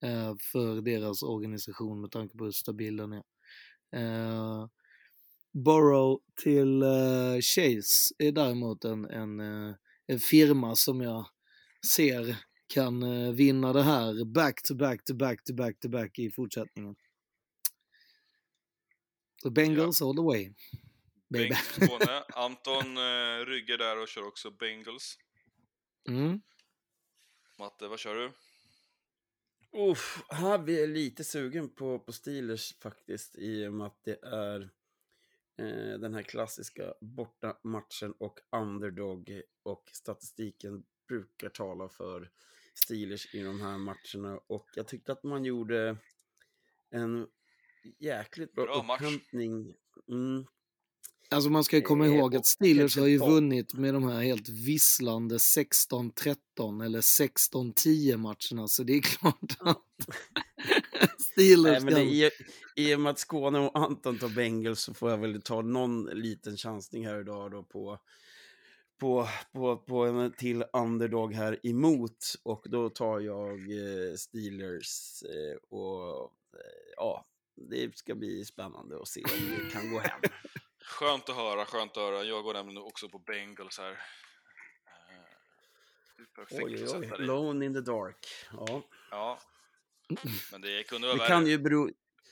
eh, 0.03 0.36
för 0.51 0.82
deras 0.82 1.24
organisation 1.24 2.01
med 2.01 2.12
tanke 2.12 2.38
på 2.38 2.43
hur 2.43 2.51
stabil 2.51 2.97
den 2.97 3.14
är. 3.14 3.24
Eh, 3.95 4.68
Borough 5.53 6.22
till 6.43 6.82
eh, 6.82 7.36
Chase 7.41 8.14
är 8.18 8.32
däremot 8.32 8.86
en, 8.86 9.05
en, 9.05 9.39
eh, 9.39 9.76
en 10.10 10.20
firma 10.20 10.76
som 10.76 11.01
jag 11.01 11.26
ser 11.86 12.36
kan 12.68 13.03
eh, 13.03 13.32
vinna 13.32 13.74
det 13.74 13.84
här 13.84 14.26
back 14.26 14.62
to 14.64 14.76
back 14.76 15.03
to 15.03 15.14
back 15.14 15.43
to 15.43 15.53
back 15.53 15.80
to 15.80 15.89
back 15.89 16.20
i 16.20 16.32
fortsättningen. 16.32 16.95
Så 19.41 19.49
Bengals 19.49 20.01
all 20.01 20.16
the 20.16 20.22
way. 20.22 20.53
Baby. 21.30 21.49
Bengals 21.49 21.76
Skåne. 21.76 22.24
Anton 22.34 22.97
eh, 22.97 23.45
ryggar 23.45 23.78
där 23.78 24.01
och 24.01 24.07
kör 24.07 24.28
också 24.28 24.51
Bengals. 24.51 25.18
Mm. 26.07 26.41
Matte, 27.60 27.88
vad 27.88 27.99
kör 27.99 28.16
du? 28.16 28.32
Uff, 29.72 30.24
här 30.30 30.57
blir 30.57 30.80
jag 30.80 30.89
lite 30.89 31.24
sugen 31.24 31.70
på, 31.70 31.99
på 31.99 32.14
Steelers 32.14 32.80
faktiskt 32.80 33.36
i 33.36 33.68
och 33.68 33.74
med 33.74 33.88
att 33.88 34.03
det 34.03 34.20
är 34.24 34.70
eh, 35.60 35.99
den 35.99 36.14
här 36.14 36.24
klassiska 36.24 36.93
bortamatchen 37.01 38.12
och 38.18 38.39
underdog 38.51 39.41
och 39.64 39.89
statistiken 39.93 40.84
brukar 41.07 41.49
tala 41.49 41.89
för 41.89 42.32
Steelers 42.74 43.36
i 43.36 43.43
de 43.43 43.62
här 43.62 43.78
matcherna 43.78 44.39
och 44.47 44.70
jag 44.76 44.88
tyckte 44.88 45.12
att 45.12 45.24
man 45.24 45.45
gjorde 45.45 45.97
en 46.89 47.28
jäkligt 47.97 48.53
bra, 48.53 48.66
Bra 48.66 48.95
upphämtning. 48.95 49.76
Mm. 50.07 50.45
Alltså 51.32 51.50
man 51.50 51.64
ska 51.64 51.76
ju 51.76 51.82
komma 51.82 52.06
Eh, 52.06 52.16
ihåg 52.16 52.36
att 52.36 52.46
Steelers 52.46 52.98
har 52.98 53.08
ju 53.08 53.18
vunnit 53.18 53.74
med 53.74 53.94
de 53.94 54.04
här 54.04 54.22
helt 54.22 54.50
visslande 54.50 55.38
16-13 55.38 56.86
eller 56.86 57.02
16-10 57.02 58.18
matcherna 58.18 58.68
så 58.68 58.84
det 58.84 58.94
är 58.94 59.02
klart 59.18 59.58
att 59.60 59.84
Steelers 61.22 61.84
Nej, 61.84 61.94
men 61.94 61.94
det, 61.94 62.00
kan... 62.00 62.04
i, 62.04 62.30
I 62.76 62.96
och 62.96 63.00
med 63.00 63.10
att 63.10 63.20
Skåne 63.20 63.60
och 63.60 63.80
Anton 63.80 64.18
tar 64.18 64.30
Bengals 64.30 64.80
så 64.80 64.94
får 64.94 65.10
jag 65.10 65.18
väl 65.18 65.42
ta 65.42 65.62
någon 65.62 66.06
liten 66.06 66.58
chansning 66.58 67.08
här 67.08 67.22
idag 67.22 67.52
då 67.52 67.64
på, 67.64 68.00
på, 69.00 69.28
på, 69.54 69.78
på 69.78 70.06
en 70.06 70.32
till 70.32 70.64
underdog 70.74 71.34
här 71.34 71.60
emot. 71.68 72.36
Och 72.44 72.66
då 72.70 72.90
tar 72.90 73.20
jag 73.20 73.60
eh, 73.60 74.16
Steelers 74.16 75.24
eh, 75.24 75.78
och 75.78 76.32
ja, 76.98 77.26
det 77.70 77.98
ska 77.98 78.16
bli 78.16 78.46
spännande 78.46 79.02
att 79.02 79.08
se 79.08 79.22
om 79.24 79.50
det 79.50 79.72
kan 79.72 79.92
gå 79.92 80.00
hem. 80.00 80.22
Skönt 80.90 81.30
att 81.30 81.36
höra, 81.36 81.66
skönt 81.66 81.92
att 81.92 81.98
höra. 82.04 82.24
Jag 82.24 82.44
går 82.44 82.54
nämligen 82.54 82.82
också 82.84 83.10
på 83.10 83.20
Bengals 83.20 83.78
här. 83.78 83.92
Eh, 83.92 83.98
Perfekt 86.36 86.64
Oj, 86.64 86.84
att 86.84 86.90
oj, 86.94 86.98
oj. 87.02 87.08
dig. 87.18 87.28
Lone 87.28 87.66
in 87.66 87.74
the 87.74 87.82
dark. 87.82 88.28
Ja. 88.52 88.84
Ja. 89.12 89.40
Men 90.52 90.62
det 90.62 90.84
kunde 90.84 91.08
vara 91.08 91.14
Det 91.18 91.20
värre. 91.20 91.30
kan 91.30 91.48
ju 91.48 91.58
bero... 91.58 91.90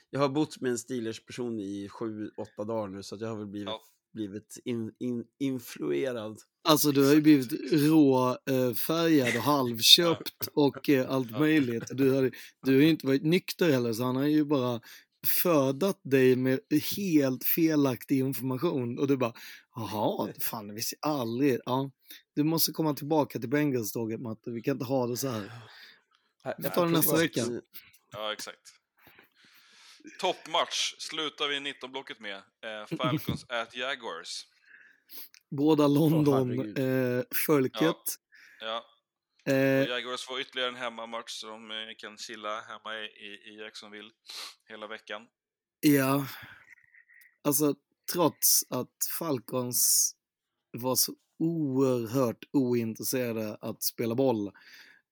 Jag 0.09 0.19
har 0.19 0.29
bott 0.29 0.61
med 0.61 0.71
en 0.71 0.77
Steelers-person 0.77 1.59
i 1.59 1.89
sju, 1.89 2.29
åtta 2.37 2.63
dagar 2.63 2.87
nu 2.87 3.03
så 3.03 3.15
att 3.15 3.21
jag 3.21 3.27
har 3.29 3.35
väl 3.37 3.47
blivit, 3.47 3.67
Ja. 3.69 3.81
blivit 4.13 4.57
in, 4.65 4.93
in, 4.99 5.25
influerad. 5.39 6.39
Alltså 6.69 6.91
du 6.91 7.05
har 7.07 7.13
ju 7.13 7.21
blivit 7.21 7.51
rå, 7.73 8.29
eh, 8.49 8.73
färgad 8.73 9.35
och 9.37 9.41
halvköpt 9.43 10.47
och 10.53 10.89
eh, 10.89 11.09
allt 11.11 11.31
möjligt. 11.31 11.83
Du 11.89 12.11
har, 12.11 12.31
du 12.65 12.73
har 12.75 12.81
ju 12.81 12.89
inte 12.89 13.07
varit 13.07 13.23
nykter 13.23 13.71
heller 13.71 13.93
så 13.93 14.03
han 14.03 14.15
har 14.15 14.25
ju 14.25 14.45
bara 14.45 14.81
födat 15.27 15.99
dig 16.03 16.35
med 16.35 16.59
helt 16.97 17.43
felaktig 17.43 18.19
information 18.19 18.99
och 18.99 19.07
du 19.07 19.17
bara 19.17 19.33
jaha, 19.75 20.33
fan 20.41 20.67
det 20.67 20.73
visste 20.73 20.95
jag 21.01 21.11
aldrig. 21.11 21.59
Ja, 21.65 21.91
du 22.35 22.43
måste 22.43 22.71
komma 22.71 22.93
tillbaka 22.93 23.39
till 23.39 23.49
Bengals-tåget 23.49 24.21
Matte, 24.21 24.51
vi 24.51 24.61
kan 24.61 24.71
inte 24.71 24.85
ha 24.85 25.07
det 25.07 25.17
så 25.17 25.29
här. 25.29 25.51
Jag 26.57 26.73
tar 26.73 26.85
det 26.85 26.91
nästa 26.91 27.17
vecka. 27.17 27.41
Ja, 28.11 28.33
exakt. 28.33 28.61
Toppmatch 30.19 30.95
slutar 30.97 31.47
vi 31.47 31.55
19-blocket 31.55 32.19
med. 32.19 32.35
Eh, 32.37 32.97
Falcons 32.97 33.45
at 33.49 33.75
Jaguars. 33.75 34.45
Båda 35.49 35.83
herregud. 35.83 36.25
London-folket. 36.27 38.03
Ja. 38.59 38.85
Eh, 39.47 39.89
Jaguars 39.89 40.25
får 40.25 40.41
ytterligare 40.41 40.69
en 40.69 40.75
hemmamatch 40.75 41.31
så 41.31 41.47
de 41.47 41.71
eh, 41.71 41.95
kan 41.97 42.17
chilla 42.17 42.61
hemma 42.61 42.95
i, 42.95 43.03
i, 43.05 43.53
i 43.53 43.59
Jacksonville 43.59 44.09
hela 44.69 44.87
veckan. 44.87 45.27
Ja, 45.79 46.27
alltså 47.43 47.75
trots 48.13 48.63
att 48.69 48.95
Falcons 49.19 50.11
var 50.71 50.95
så 50.95 51.13
oerhört 51.39 52.43
ointresserade 52.51 53.57
att 53.61 53.83
spela 53.83 54.15
boll 54.15 54.51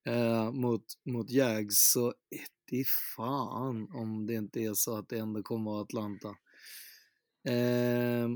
eh, 0.05 0.51
mot, 0.51 0.85
mot 1.05 1.29
Jags 1.29 1.91
så 1.91 2.07
är 2.07 2.45
det 2.69 2.87
fan 3.15 3.89
om 3.93 4.27
det 4.27 4.33
inte 4.33 4.59
är 4.59 4.73
så 4.73 4.97
att 4.97 5.09
det 5.09 5.19
ändå 5.19 5.43
kommer 5.43 5.71
vara 5.71 5.81
Atlanta. 5.81 6.27
Eh, 7.47 8.29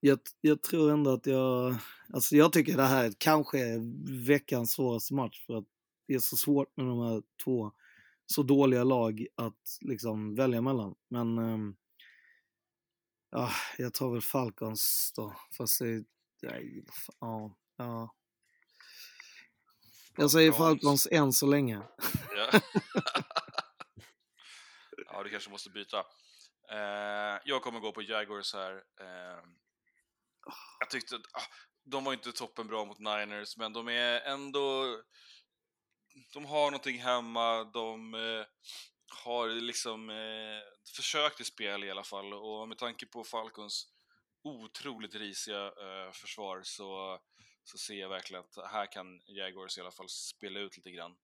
jag, 0.00 0.18
jag 0.40 0.62
tror 0.62 0.92
ändå 0.92 1.12
att 1.12 1.26
jag, 1.26 1.76
alltså 2.12 2.36
jag 2.36 2.52
tycker 2.52 2.76
det 2.76 2.82
här 2.82 3.12
kanske 3.18 3.58
är 3.58 3.80
veckans 4.26 4.72
svåraste 4.72 5.14
match 5.14 5.46
för 5.46 5.54
att 5.58 5.64
det 6.08 6.14
är 6.14 6.18
så 6.18 6.36
svårt 6.36 6.76
med 6.76 6.86
de 6.86 7.00
här 7.00 7.22
två 7.44 7.72
så 8.26 8.42
dåliga 8.42 8.84
lag 8.84 9.26
att 9.34 9.78
liksom 9.80 10.34
välja 10.34 10.60
mellan. 10.60 10.94
Men 11.08 11.38
ehm, 11.38 11.76
ja, 13.30 13.50
jag 13.78 13.94
tar 13.94 14.12
väl 14.12 14.22
Falcons 14.22 15.12
då. 15.16 15.36
Fast 15.56 15.78
det, 15.78 16.04
nej, 16.42 16.84
ja, 17.20 17.56
ja. 17.76 18.14
Jag 20.16 20.30
säger 20.30 20.52
Falcons. 20.52 20.80
Falcons 20.82 21.08
än 21.10 21.32
så 21.32 21.46
länge. 21.46 21.82
Ja. 22.36 22.60
ja, 25.06 25.22
du 25.22 25.30
kanske 25.30 25.50
måste 25.50 25.70
byta. 25.70 25.98
Eh, 26.70 27.40
jag 27.44 27.62
kommer 27.62 27.80
gå 27.80 27.92
på 27.92 28.02
Jaguars 28.02 28.54
här. 28.54 28.72
Eh, 29.00 29.44
jag 30.80 30.90
tyckte 30.90 31.16
att 31.16 31.26
ah, 31.32 31.46
de 31.84 32.04
var 32.04 32.12
inte 32.12 32.32
toppen 32.32 32.66
bra 32.66 32.84
mot 32.84 32.98
Niners, 32.98 33.56
men 33.56 33.72
de 33.72 33.88
är 33.88 34.20
ändå... 34.20 34.84
De 36.32 36.44
har 36.44 36.70
någonting 36.70 36.98
hemma, 36.98 37.64
de 37.64 38.14
eh, 38.14 38.44
har 39.24 39.48
liksom 39.48 40.10
eh, 40.10 40.62
försökt 40.96 41.40
i 41.40 41.44
spel 41.44 41.84
i 41.84 41.90
alla 41.90 42.04
fall 42.04 42.32
och 42.34 42.68
med 42.68 42.78
tanke 42.78 43.06
på 43.06 43.24
Falcons 43.24 43.88
otroligt 44.42 45.14
risiga 45.14 45.66
eh, 45.66 46.12
försvar 46.12 46.60
så, 46.64 47.20
så 47.64 47.78
ser 47.78 47.94
jag 47.94 48.08
verkligen 48.08 48.44
att 48.44 48.70
här 48.70 48.92
kan 48.92 49.20
Jaguars 49.26 49.78
i 49.78 49.80
alla 49.80 49.90
fall 49.90 50.08
spela 50.08 50.60
ut 50.60 50.76
lite 50.76 50.90
grann. 50.90 51.16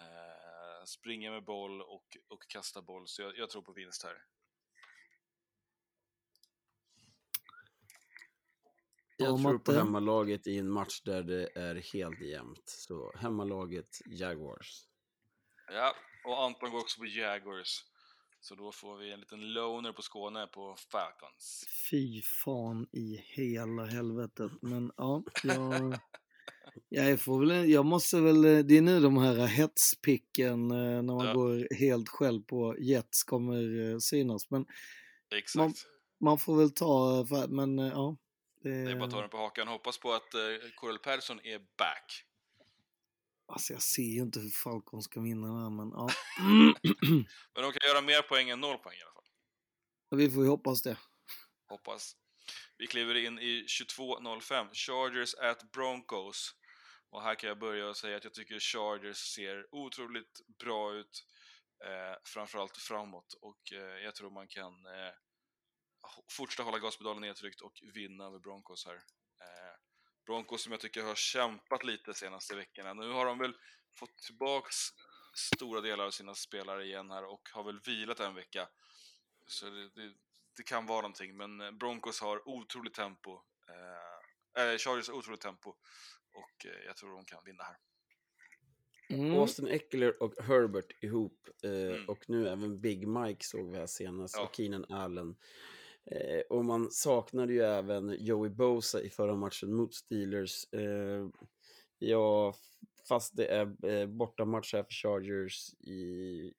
Eh, 0.00 0.84
springa 0.84 1.30
med 1.30 1.44
boll 1.44 1.82
och, 1.82 2.16
och 2.28 2.48
kasta 2.48 2.82
boll, 2.82 3.08
så 3.08 3.22
jag, 3.22 3.38
jag 3.38 3.50
tror 3.50 3.62
på 3.62 3.72
vinst 3.72 4.02
här. 4.02 4.24
Jag 9.20 9.28
Ja, 9.40 9.42
tror 9.42 9.58
på 9.58 9.72
hemmalaget 9.72 10.46
i 10.46 10.58
en 10.58 10.70
match 10.70 11.00
där 11.00 11.22
det 11.22 11.48
är 11.54 11.74
helt 11.92 12.20
jämnt. 12.20 12.62
Så 12.66 13.12
hemmalaget 13.16 13.88
Jaguars. 14.06 14.84
Ja, 15.72 15.94
och 16.24 16.44
Anton 16.44 16.70
går 16.70 16.78
också 16.80 17.00
på 17.00 17.06
Jaguars. 17.06 17.84
Så 18.40 18.54
då 18.54 18.72
får 18.72 18.96
vi 18.96 19.12
en 19.12 19.20
liten 19.20 19.52
loner 19.52 19.92
på 19.92 20.02
Skåne 20.02 20.46
på 20.46 20.76
Falcons. 20.92 21.64
Fy 21.90 22.22
fan 22.22 22.86
i 22.92 23.16
hela 23.24 23.84
helvetet. 23.84 24.52
Men 24.62 24.92
ja, 24.96 25.22
jag, 25.42 25.98
jag 26.88 27.20
får 27.20 27.40
väl, 27.46 27.70
jag 27.70 27.86
måste 27.86 28.20
väl, 28.20 28.42
det 28.42 28.76
är 28.78 28.82
nu 28.82 29.00
de 29.00 29.16
här 29.18 29.46
hetspicken 29.46 30.70
eh, 30.70 30.76
när 31.02 31.14
man 31.14 31.26
Ja. 31.26 31.32
går 31.32 31.74
helt 31.74 32.08
själv 32.08 32.42
på 32.42 32.76
Jets 32.78 33.22
kommer 33.24 33.90
eh, 33.92 33.98
synas. 33.98 34.50
Men 34.50 34.66
Exakt. 35.34 35.56
Man- 35.56 35.74
man 36.20 36.38
får 36.38 36.56
väl 36.56 36.70
ta, 36.70 37.26
för- 37.28 37.48
men 37.48 37.78
eh, 37.78 37.86
ja. 37.88 38.16
Det 38.62 38.70
är 38.70 38.94
bara 38.96 39.04
att 39.04 39.10
ta 39.10 39.20
den 39.20 39.30
på 39.30 39.36
hakan. 39.36 39.68
Hoppas 39.68 39.98
på 39.98 40.12
att 40.12 40.34
eh, 40.34 40.40
Cordell 40.74 40.98
Patterson 40.98 41.40
är 41.44 41.58
back. 41.58 42.24
Alltså 43.52 43.72
jag 43.72 43.82
ser 43.82 44.02
ju 44.02 44.20
inte 44.20 44.40
hur 44.40 44.50
Falcon 44.50 45.02
ska 45.02 45.20
vinna 45.20 45.46
det 45.46 45.62
här, 45.62 45.70
men 45.70 45.90
ja. 45.90 46.08
Men 47.54 47.62
de 47.62 47.72
kan 47.72 47.88
göra 47.88 48.00
mer 48.00 48.22
poäng 48.22 48.50
än 48.50 48.60
noll 48.60 48.78
poäng 48.78 48.96
i 48.98 49.02
alla 49.02 49.12
fall. 49.12 50.18
Vi 50.18 50.30
får 50.30 50.42
ju 50.42 50.48
hoppas 50.48 50.82
det. 50.82 50.96
Hoppas. 51.68 52.16
Vi 52.78 52.86
kliver 52.86 53.14
in 53.14 53.38
i 53.38 53.66
22.05. 53.66 54.68
Chargers 54.72 55.34
at 55.34 55.72
Broncos. 55.72 56.54
Och 57.10 57.22
här 57.22 57.34
kan 57.34 57.48
jag 57.48 57.58
börja 57.58 57.88
och 57.88 57.96
säga 57.96 58.16
att 58.16 58.24
jag 58.24 58.34
tycker 58.34 58.60
Chargers 58.60 59.16
ser 59.16 59.74
otroligt 59.74 60.40
bra 60.58 60.94
ut. 60.94 61.24
Eh, 61.84 62.16
framförallt 62.24 62.76
framåt. 62.76 63.34
Och 63.40 63.72
eh, 63.72 64.04
jag 64.04 64.14
tror 64.14 64.30
man 64.30 64.48
kan 64.48 64.72
eh, 64.86 65.12
fortsätta 66.30 66.62
hålla 66.62 66.78
gaspedalen 66.78 67.20
nedtryckt 67.20 67.60
och 67.60 67.82
vinna 67.94 68.26
över 68.26 68.38
Broncos 68.38 68.86
här. 68.86 68.94
Eh, 68.94 69.74
Broncos 70.26 70.62
som 70.62 70.72
jag 70.72 70.80
tycker 70.80 71.02
har 71.02 71.14
kämpat 71.14 71.84
lite 71.84 72.14
senaste 72.14 72.56
veckorna. 72.56 72.94
Nu 72.94 73.10
har 73.10 73.26
de 73.26 73.38
väl 73.38 73.54
fått 73.98 74.18
tillbaks 74.18 74.76
stora 75.34 75.80
delar 75.80 76.04
av 76.06 76.10
sina 76.10 76.34
spelare 76.34 76.84
igen 76.84 77.10
här 77.10 77.24
och 77.24 77.48
har 77.52 77.64
väl 77.64 77.80
vilat 77.80 78.20
en 78.20 78.34
vecka. 78.34 78.68
Så 79.46 79.70
det, 79.70 79.88
det, 79.88 80.14
det 80.56 80.62
kan 80.62 80.86
vara 80.86 81.00
någonting, 81.00 81.36
men 81.36 81.60
eh, 81.60 81.70
Broncos 81.70 82.20
har 82.20 82.48
otroligt 82.48 82.94
tempo. 82.94 83.40
Eh, 83.68 84.64
äh, 84.64 84.78
Chargers 84.78 85.08
har 85.08 85.14
otroligt 85.14 85.40
tempo 85.40 85.70
och 86.32 86.66
eh, 86.66 86.86
jag 86.86 86.96
tror 86.96 87.16
de 87.16 87.24
kan 87.24 87.44
vinna 87.44 87.64
här. 87.64 87.76
Mm. 89.10 89.38
Austin 89.38 89.68
Eckler 89.68 90.22
och 90.22 90.34
Herbert 90.44 91.02
ihop. 91.02 91.48
Eh, 91.62 92.08
Och 92.08 92.28
nu 92.30 92.48
även 92.48 92.80
Big 92.80 93.08
Mike 93.08 93.44
såg 93.44 93.70
vi 93.70 93.78
här 93.78 93.86
senast. 93.86 94.36
Ja. 94.36 94.42
Och 94.42 94.56
Keenan 94.56 94.84
Allen. 94.92 95.36
Eh, 96.10 96.40
och 96.50 96.64
man 96.64 96.90
saknade 96.90 97.52
ju 97.52 97.60
även 97.60 98.16
Joey 98.18 98.50
Bosa 98.50 99.02
i 99.02 99.10
förra 99.10 99.36
matchen 99.36 99.74
mot 99.74 99.94
Steelers. 99.94 100.72
Eh, 100.72 101.28
ja, 101.98 102.54
fast 103.08 103.36
det 103.36 103.46
är 103.46 103.90
eh, 103.90 104.06
bortamatch 104.06 104.74
här 104.74 104.82
för 104.82 104.92
Chargers 104.92 105.74
i, 105.80 105.94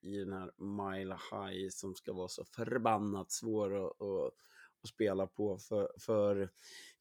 i 0.01 0.17
den 0.17 0.33
här 0.33 0.51
Mile 0.57 1.17
High 1.31 1.69
som 1.69 1.95
ska 1.95 2.13
vara 2.13 2.27
så 2.27 2.43
förbannat 2.45 3.31
svår 3.31 3.85
att, 3.85 4.01
att, 4.01 4.33
att 4.83 4.89
spela 4.89 5.27
på 5.27 5.57
för, 5.57 5.91
för 5.99 6.49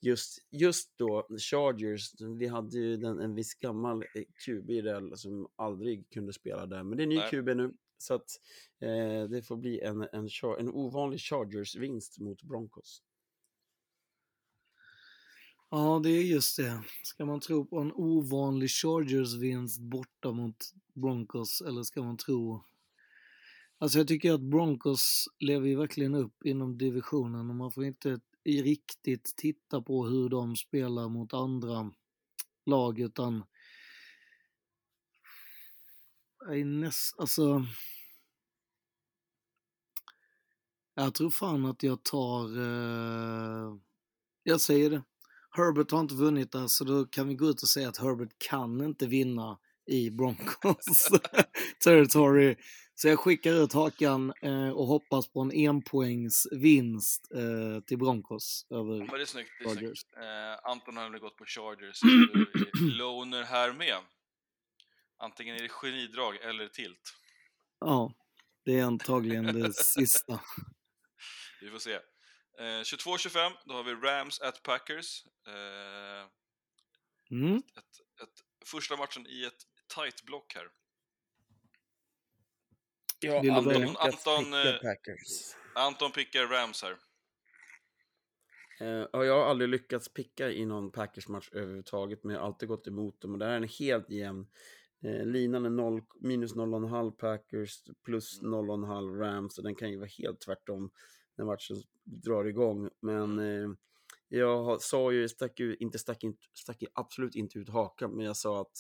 just, 0.01 0.39
just 0.51 0.99
då 0.99 1.27
Chargers, 1.51 2.13
vi 2.39 2.47
hade 2.47 2.79
ju 2.79 2.97
den, 2.97 3.21
en 3.21 3.35
viss 3.35 3.55
gammal 3.55 4.03
eh, 4.03 4.25
QB 4.45 4.67
där 4.67 5.17
som 5.17 5.49
aldrig 5.57 6.11
kunde 6.11 6.33
spela 6.33 6.67
där, 6.67 6.83
men 6.83 6.99
det 6.99 7.05
är 7.05 7.07
ny 7.07 7.17
Nej. 7.17 7.31
QB 7.31 7.47
nu. 7.57 7.75
Så 7.99 8.15
att 8.15 8.41
eh, 8.81 9.31
det 9.31 9.43
får 9.47 9.57
bli 9.57 9.81
en, 9.81 10.09
en, 10.13 10.29
en 10.59 10.69
ovanlig 10.69 11.21
Chargers-vinst 11.21 12.19
mot 12.19 12.43
Broncos. 12.43 13.03
Ja, 15.71 16.01
det 16.03 16.11
är 16.11 16.23
just 16.23 16.57
det. 16.57 16.83
Ska 17.03 17.25
man 17.25 17.41
tro 17.41 17.67
på 17.67 17.79
en 17.79 17.93
ovanlig 17.93 18.69
Chargers-vinst 18.69 19.81
borta 19.81 20.33
mot 20.33 20.57
Broncos 20.95 21.61
eller 21.61 21.83
ska 21.83 22.03
man 22.03 22.17
tro... 22.17 22.65
Alltså 23.79 23.99
jag 23.99 24.09
tycker 24.09 24.33
att 24.33 24.41
Broncos 24.41 25.25
lever 25.39 25.69
ju 25.69 25.77
verkligen 25.77 26.15
upp 26.15 26.45
inom 26.45 26.79
divisionen 26.79 27.51
och 27.51 27.57
man 27.57 27.73
får 27.73 27.85
inte 27.85 28.21
riktigt 28.45 29.35
titta 29.37 29.83
på 29.83 30.07
hur 30.07 30.29
de 30.29 30.57
spelar 30.57 31.09
mot 31.09 31.35
andra 31.35 31.93
lag 32.67 33.01
utan... 33.01 33.45
Är 36.47 36.65
näst, 36.65 37.19
alltså... 37.19 37.65
Jag 40.95 41.15
tror 41.15 41.31
fan 41.31 41.65
att 41.65 41.83
jag 41.83 42.03
tar... 42.03 42.59
Eh, 42.59 43.77
jag 44.43 44.61
säger 44.61 44.91
det. 44.91 45.03
Herbert 45.51 45.91
har 45.91 46.01
inte 46.01 46.15
vunnit 46.15 46.53
där, 46.53 46.67
så 46.67 46.85
då 46.85 47.05
kan 47.05 47.29
vi 47.29 47.35
gå 47.35 47.47
ut 47.47 47.63
och 47.63 47.69
säga 47.69 47.89
att 47.89 47.97
Herbert 47.97 48.33
kan 48.39 48.85
inte 48.85 49.07
vinna 49.07 49.59
i 49.87 50.11
Broncos 50.11 51.09
territory. 51.85 52.57
Så 52.95 53.09
jag 53.09 53.19
skickar 53.19 53.53
ut 53.53 53.73
hakan 53.73 54.33
eh, 54.43 54.71
och 54.71 54.87
hoppas 54.87 55.29
på 55.29 55.41
en 55.41 55.53
enpoängsvinst 55.53 57.33
eh, 57.35 57.81
till 57.85 57.99
Broncos 57.99 58.67
över 58.71 59.07
Ja, 59.11 59.17
det 59.17 59.23
är 59.23 59.27
snyggt. 59.27 59.51
Det 59.59 59.65
är 59.65 59.75
Chargers. 59.75 60.05
Eh, 60.17 60.71
Anton 60.71 60.97
har 60.97 61.03
nämligen 61.03 61.23
gått 61.23 61.37
på 61.37 61.45
Chargers, 61.45 61.97
så 61.97 62.07
du 62.07 62.23
är 62.23 62.99
loner 62.99 63.43
här 63.43 63.73
med. 63.73 63.99
Antingen 65.19 65.57
är 65.57 65.63
det 65.63 65.69
genidrag 65.69 66.37
eller 66.37 66.69
tilt. 66.69 67.15
Ja, 67.81 68.15
det 68.65 68.79
är 68.79 68.85
antagligen 68.85 69.45
det 69.45 69.73
sista. 69.97 70.41
Vi 71.61 71.71
får 71.71 71.79
se. 71.79 71.95
Eh, 72.59 72.63
22-25, 72.63 73.53
då 73.65 73.75
har 73.75 73.83
vi 73.83 73.95
Rams 73.95 74.41
at 74.41 74.63
Packers. 74.63 75.25
Eh, 75.47 76.29
Mm. 77.31 77.57
ett, 77.57 78.23
ett, 78.23 78.67
första 78.67 78.97
matchen 78.97 79.27
i 79.27 79.45
ett 79.45 79.63
tight 79.95 80.23
block 80.23 80.55
här. 80.55 80.69
Börja? 83.63 83.79
lyckats 83.79 84.27
Anton, 84.27 84.45
picka 84.45 84.69
eh, 84.69 84.81
Packers. 84.81 85.57
Anton 85.75 86.13
pickar 86.13 86.47
Rams 86.47 86.83
här. 86.83 86.97
Och 89.13 89.27
jag 89.27 89.39
har 89.39 89.51
aldrig 89.51 89.71
lyckats 89.71 90.09
picka 90.09 90.51
i 90.51 90.65
någon 90.67 90.93
Packers-match 90.93 91.49
överhuvudtaget, 91.53 92.25
men 92.25 92.35
jag 92.35 92.41
har 92.41 92.47
alltid 92.47 92.69
gått 92.69 92.87
emot 92.87 93.21
dem. 93.21 93.33
Och 93.33 93.39
där 93.39 93.49
är 93.49 93.57
en 93.57 93.69
helt 93.69 94.11
jämn. 94.11 94.47
Eh, 95.03 95.27
linan 95.27 95.65
är 95.65 95.71
0, 95.71 96.03
minus 96.21 96.55
0,5 96.55 97.11
Packers, 97.11 97.83
plus 98.05 98.41
0,5 98.43 99.19
Rams. 99.19 99.59
Och 99.59 99.65
den 99.65 99.75
kan 99.75 99.91
ju 99.91 99.97
vara 99.97 100.11
helt 100.19 100.41
tvärtom 100.41 100.91
när 101.37 101.45
matchen 101.45 101.77
drar 102.05 102.45
igång. 102.45 102.91
Men 103.01 103.39
eh, 103.39 103.71
jag 104.29 104.83
sa 104.83 105.13
ju, 105.13 105.29
stack 105.29 105.61
ju, 105.61 105.77
inte 105.77 105.99
stack, 105.99 106.25
in, 106.25 106.37
stack 106.55 106.83
absolut 106.93 107.35
inte 107.35 107.59
ut 107.59 107.69
hakan, 107.69 108.11
men 108.11 108.27
jag 108.27 108.37
sa 108.37 108.61
att 108.61 108.77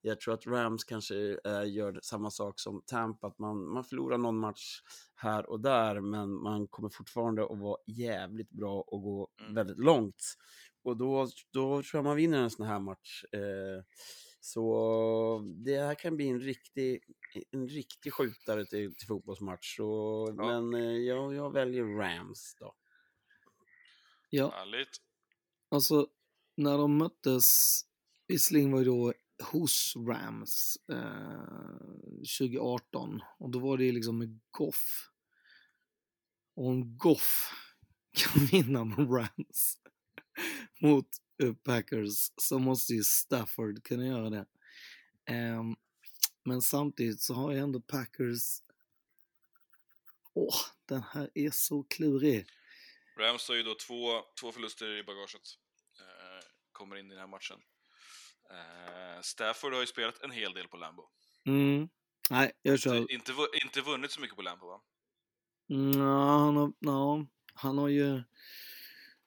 jag 0.00 0.20
tror 0.20 0.34
att 0.34 0.46
Rams 0.46 0.84
kanske 0.84 1.38
eh, 1.44 1.64
gör 1.66 2.00
samma 2.02 2.30
sak 2.30 2.60
som 2.60 2.82
Tampa, 2.86 3.26
att 3.26 3.38
man, 3.38 3.68
man 3.68 3.84
förlorar 3.84 4.18
någon 4.18 4.38
match 4.38 4.80
här 5.14 5.50
och 5.50 5.60
där, 5.60 6.00
men 6.00 6.42
man 6.42 6.68
kommer 6.68 6.88
fortfarande 6.88 7.44
att 7.44 7.58
vara 7.58 7.76
jävligt 7.86 8.50
bra 8.50 8.80
och 8.80 9.02
gå 9.02 9.28
Mm. 9.40 9.54
väldigt 9.54 9.78
långt. 9.78 10.22
Och 10.82 10.96
då, 10.96 11.28
då 11.52 11.82
tror 11.82 11.86
jag 11.92 12.04
man 12.04 12.16
vinner 12.16 12.42
en 12.42 12.50
sån 12.50 12.66
här 12.66 12.80
match. 12.80 13.24
Eh, 13.32 13.84
så 14.46 15.40
det 15.64 15.78
här 15.78 15.94
kan 15.94 16.16
bli 16.16 16.28
en 16.28 16.40
riktig, 16.40 17.04
en 17.50 17.68
riktig 17.68 18.12
skjutare 18.12 18.66
till, 18.66 18.94
till 18.94 19.06
fotbollsmatch. 19.06 19.76
Så, 19.76 20.34
Ja. 20.36 20.60
Men 20.60 20.74
eh, 20.74 20.96
jag, 20.96 21.34
jag 21.34 21.52
väljer 21.52 21.84
Rams 21.84 22.56
då. 22.60 22.74
Ja, 24.30 24.50
Härligt. 24.50 24.96
alltså 25.68 26.08
när 26.56 26.78
de 26.78 26.98
möttes, 26.98 27.80
visserligen 28.28 28.72
var 28.72 28.78
det 28.78 28.84
då 28.84 29.12
hos 29.52 29.96
Rams 29.96 30.76
eh, 30.92 31.46
2018 32.38 33.20
och 33.38 33.50
då 33.50 33.58
var 33.58 33.78
det 33.78 33.92
liksom 33.92 34.18
med 34.18 34.40
Goff. 34.50 35.10
Och 36.54 36.66
om 36.66 36.96
Goff 36.96 37.50
kan 38.16 38.46
vinna 38.46 38.84
med 38.84 39.10
Rams 39.10 39.78
mot 40.80 41.08
Packers 41.64 42.30
så 42.36 42.58
måste 42.58 42.92
ju 42.92 43.04
Stafford 43.04 43.84
kunna 43.84 44.06
göra 44.06 44.30
det. 44.30 44.46
Ehm, 45.26 45.76
men 46.44 46.62
samtidigt 46.62 47.20
så 47.20 47.34
har 47.34 47.52
jag 47.52 47.62
ändå 47.62 47.80
Packers... 47.80 48.62
Åh, 50.34 50.56
den 50.86 51.02
här 51.02 51.30
är 51.34 51.50
så 51.50 51.82
klurig. 51.82 52.46
Rams 53.18 53.48
har 53.48 53.54
ju 53.54 53.62
då 53.62 53.74
två, 53.74 54.22
två 54.40 54.52
förluster 54.52 54.98
i 54.98 55.02
bagaget. 55.02 55.42
Eh, 56.00 56.46
kommer 56.72 56.96
in 56.96 57.06
i 57.06 57.10
den 57.10 57.18
här 57.18 57.26
matchen. 57.26 57.60
Eh, 58.50 59.22
Stafford 59.22 59.72
har 59.72 59.80
ju 59.80 59.86
spelat 59.86 60.22
en 60.22 60.30
hel 60.30 60.54
del 60.54 60.68
på 60.68 60.76
Lambo. 60.76 61.08
Mm. 61.46 61.88
Nej, 62.30 62.52
jag 62.62 62.80
kör... 62.80 62.96
Inte, 62.96 63.12
inte, 63.12 63.32
inte 63.62 63.80
vunnit 63.80 64.10
så 64.10 64.20
mycket 64.20 64.36
på 64.36 64.42
Lambo 64.42 64.66
va? 64.66 64.82
Ja, 65.66 66.38
han 66.38 66.56
har, 66.56 66.72
ja, 66.78 67.26
han 67.54 67.78
har 67.78 67.88
ju... 67.88 68.22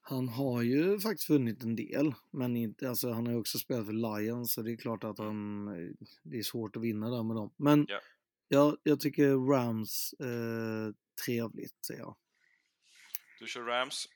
Han 0.10 0.30
har 0.30 0.62
ju 0.62 1.00
faktiskt 1.00 1.30
vunnit 1.30 1.64
en 1.64 1.76
del, 1.76 2.14
men 2.32 2.56
inte, 2.58 2.90
alltså, 2.90 3.12
han 3.12 3.26
har 3.26 3.34
ju 3.34 3.40
också 3.40 3.60
spelat 3.60 3.86
för 3.86 3.94
Lions 3.94 4.54
så 4.54 4.62
det 4.62 4.72
är 4.72 4.78
klart 4.78 5.04
att 5.04 5.20
han, 5.20 5.66
det 6.24 6.38
är 6.38 6.44
svårt 6.44 6.76
att 6.76 6.82
vinna 6.82 7.10
där 7.10 7.24
med 7.24 7.36
dem. 7.36 7.54
Men 7.58 7.86
Ja. 7.90 8.02
ja, 8.48 8.78
jag 8.84 9.00
tycker 9.00 9.52
Rams 9.52 10.14
eh, 10.14 10.94
trevligt, 11.26 11.86
säger 11.86 12.00
jag. 12.00 12.16
Du 13.40 13.48
kör 13.48 13.62
Rams. 13.64 14.08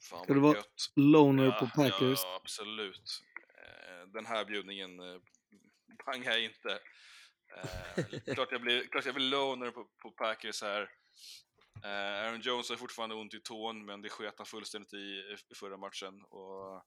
Fan 0.00 0.24
Ska 0.24 0.34
det 0.34 0.40
vad 0.40 0.54
vara. 0.54 0.64
Loner 0.96 1.44
Ja, 1.44 1.52
på 1.60 1.66
Packers. 1.66 2.18
Ja, 2.22 2.40
absolut. 2.42 3.22
Eh, 3.48 4.08
Den 4.12 4.26
här 4.26 4.44
bjudningen 4.44 5.00
eh, 5.00 5.20
pangar 6.04 6.30
jag 6.30 6.44
inte. 6.44 6.78
Eh, 7.56 8.34
klart, 8.34 8.48
jag 8.52 8.60
blir, 8.62 8.84
klart 8.86 9.06
jag 9.06 9.14
blir 9.14 9.30
loner 9.30 9.70
på, 9.70 9.88
på 10.02 10.10
Packers 10.10 10.62
här. 10.62 10.90
Eh, 11.84 11.90
Aaron 12.26 12.40
Jones 12.40 12.68
har 12.68 12.76
fortfarande 12.76 13.14
ont 13.14 13.34
i 13.34 13.40
tån, 13.40 13.84
men 13.84 14.02
det 14.02 14.08
sket 14.08 14.34
han 14.36 14.46
fullständigt 14.46 14.94
i, 14.94 15.36
i 15.50 15.54
förra 15.54 15.76
matchen. 15.76 16.22
Och 16.24 16.82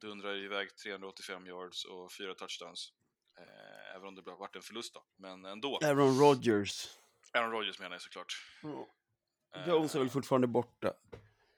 dundrar 0.00 0.36
iväg 0.36 0.76
385 0.76 1.46
yards 1.46 1.84
och 1.84 2.12
fyra 2.12 2.34
touchdowns. 2.34 2.92
Eh, 3.38 3.94
även 3.96 4.08
om 4.08 4.14
det 4.14 4.22
varit 4.22 4.56
en 4.56 4.62
förlust 4.62 4.94
då, 4.94 5.04
men 5.16 5.44
ändå. 5.44 5.78
Aaron 5.82 6.18
Rodgers. 6.20 6.88
Aaron 7.32 7.50
Rodgers 7.50 7.78
menar 7.78 7.94
jag 7.94 8.02
såklart. 8.02 8.34
Eh, 9.54 9.68
Jones 9.68 9.94
är 9.94 9.98
väl 9.98 10.10
fortfarande 10.10 10.46
borta. 10.46 10.94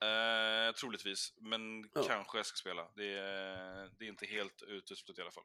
Eh, 0.01 0.75
troligtvis, 0.75 1.35
men 1.37 1.91
Ja. 1.95 2.03
kanske 2.03 2.39
jag 2.39 2.47
ska 2.47 2.57
spela. 2.57 2.89
Det 2.95 3.19
är, 3.19 3.91
det 3.99 4.05
är 4.05 4.09
inte 4.09 4.27
helt 4.27 4.63
uteslutet 4.63 5.19
i 5.19 5.23
alla 5.23 5.31
fall. 5.31 5.45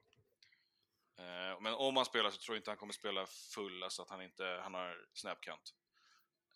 Eh, 1.18 1.62
men 1.62 1.74
om 1.74 1.96
han 1.98 2.06
spelar 2.06 2.30
så 2.32 2.38
tror 2.38 2.56
jag 2.56 2.60
inte 2.60 2.72
han 2.72 2.78
kommer 2.78 2.94
spela 2.94 3.26
full, 3.26 3.84
alltså 3.84 4.02
att 4.02 4.10
han 4.10 4.22
inte 4.22 4.60
han 4.64 4.74
har 4.74 5.06
snapcount. 5.14 5.72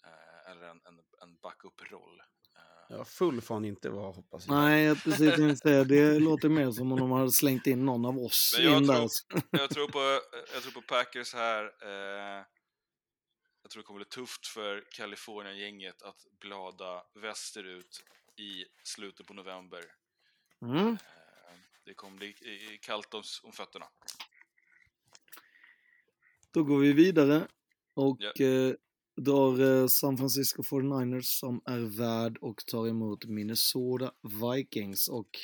Eh, 0.06 0.36
eller 0.48 0.68
en, 0.68 0.82
en, 0.86 0.99
en 1.22 1.38
backup-roll. 1.38 2.19
Eh, 2.19 2.64
Ja, 2.90 3.06
full 3.06 3.41
får 3.41 3.56
han 3.56 3.65
inte 3.65 3.90
vara 3.90 4.11
hoppas 4.11 4.48
jag. 4.48 4.56
Nej, 4.56 4.84
jag 4.84 5.03
precis 5.03 5.36
tänkte 5.36 5.56
säga 5.69 5.84
det 5.84 6.19
låter 6.19 6.49
mer 6.49 6.72
som 6.72 6.91
om 6.91 6.99
de 6.99 7.11
hade 7.11 7.32
slängt 7.32 7.68
in 7.68 7.86
någon 7.86 8.06
av 8.06 8.18
oss 8.19 8.53
Men 8.57 8.65
jag 8.65 8.78
in 8.82 8.88
där. 8.88 8.95
tror- 8.95 9.41
jag, 9.52 9.69
tror 9.69 9.88
på, 9.88 10.22
jag 10.53 10.64
tror 10.64 10.72
på 10.72 10.82
Packers 10.82 11.34
här. 11.34 11.64
Eh, 11.64 12.45
jag 13.61 13.72
tror 13.72 13.82
det 13.82 13.86
kommer 13.88 13.99
bli 13.99 14.06
tufft 14.10 14.48
för 14.48 14.84
Kalifornien-gänget 14.91 16.02
att 16.02 16.26
blada 16.40 17.03
västerut 17.15 18.03
i 18.36 18.65
slutet 18.84 19.28
på 19.28 19.34
november. 19.34 19.84
Mm. 20.61 20.88
Eh, 20.88 20.98
Det 21.86 21.94
kommer 21.94 22.18
bli 22.18 22.34
kallt 22.82 23.14
om, 23.14 23.24
om 23.44 23.52
fötterna. 23.52 23.86
Då 26.52 26.64
går 26.64 26.80
vi 26.80 26.94
vidare 26.94 27.48
och 27.94 28.18
Ja. 28.19 28.45
eh, 28.45 28.74
drar 29.18 29.52
har 29.52 29.88
San 29.88 30.18
Francisco 30.18 30.61
49ers 30.61 31.39
som 31.39 31.61
är 31.65 31.80
värd 31.80 32.38
och 32.38 32.65
tar 32.65 32.88
emot 32.88 33.26
Minnesota 33.26 34.11
Vikings. 34.44 35.07
Och 35.07 35.39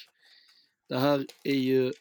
det 0.90 0.98
här 0.98 1.26
är 1.44 1.56
ju 1.56 1.94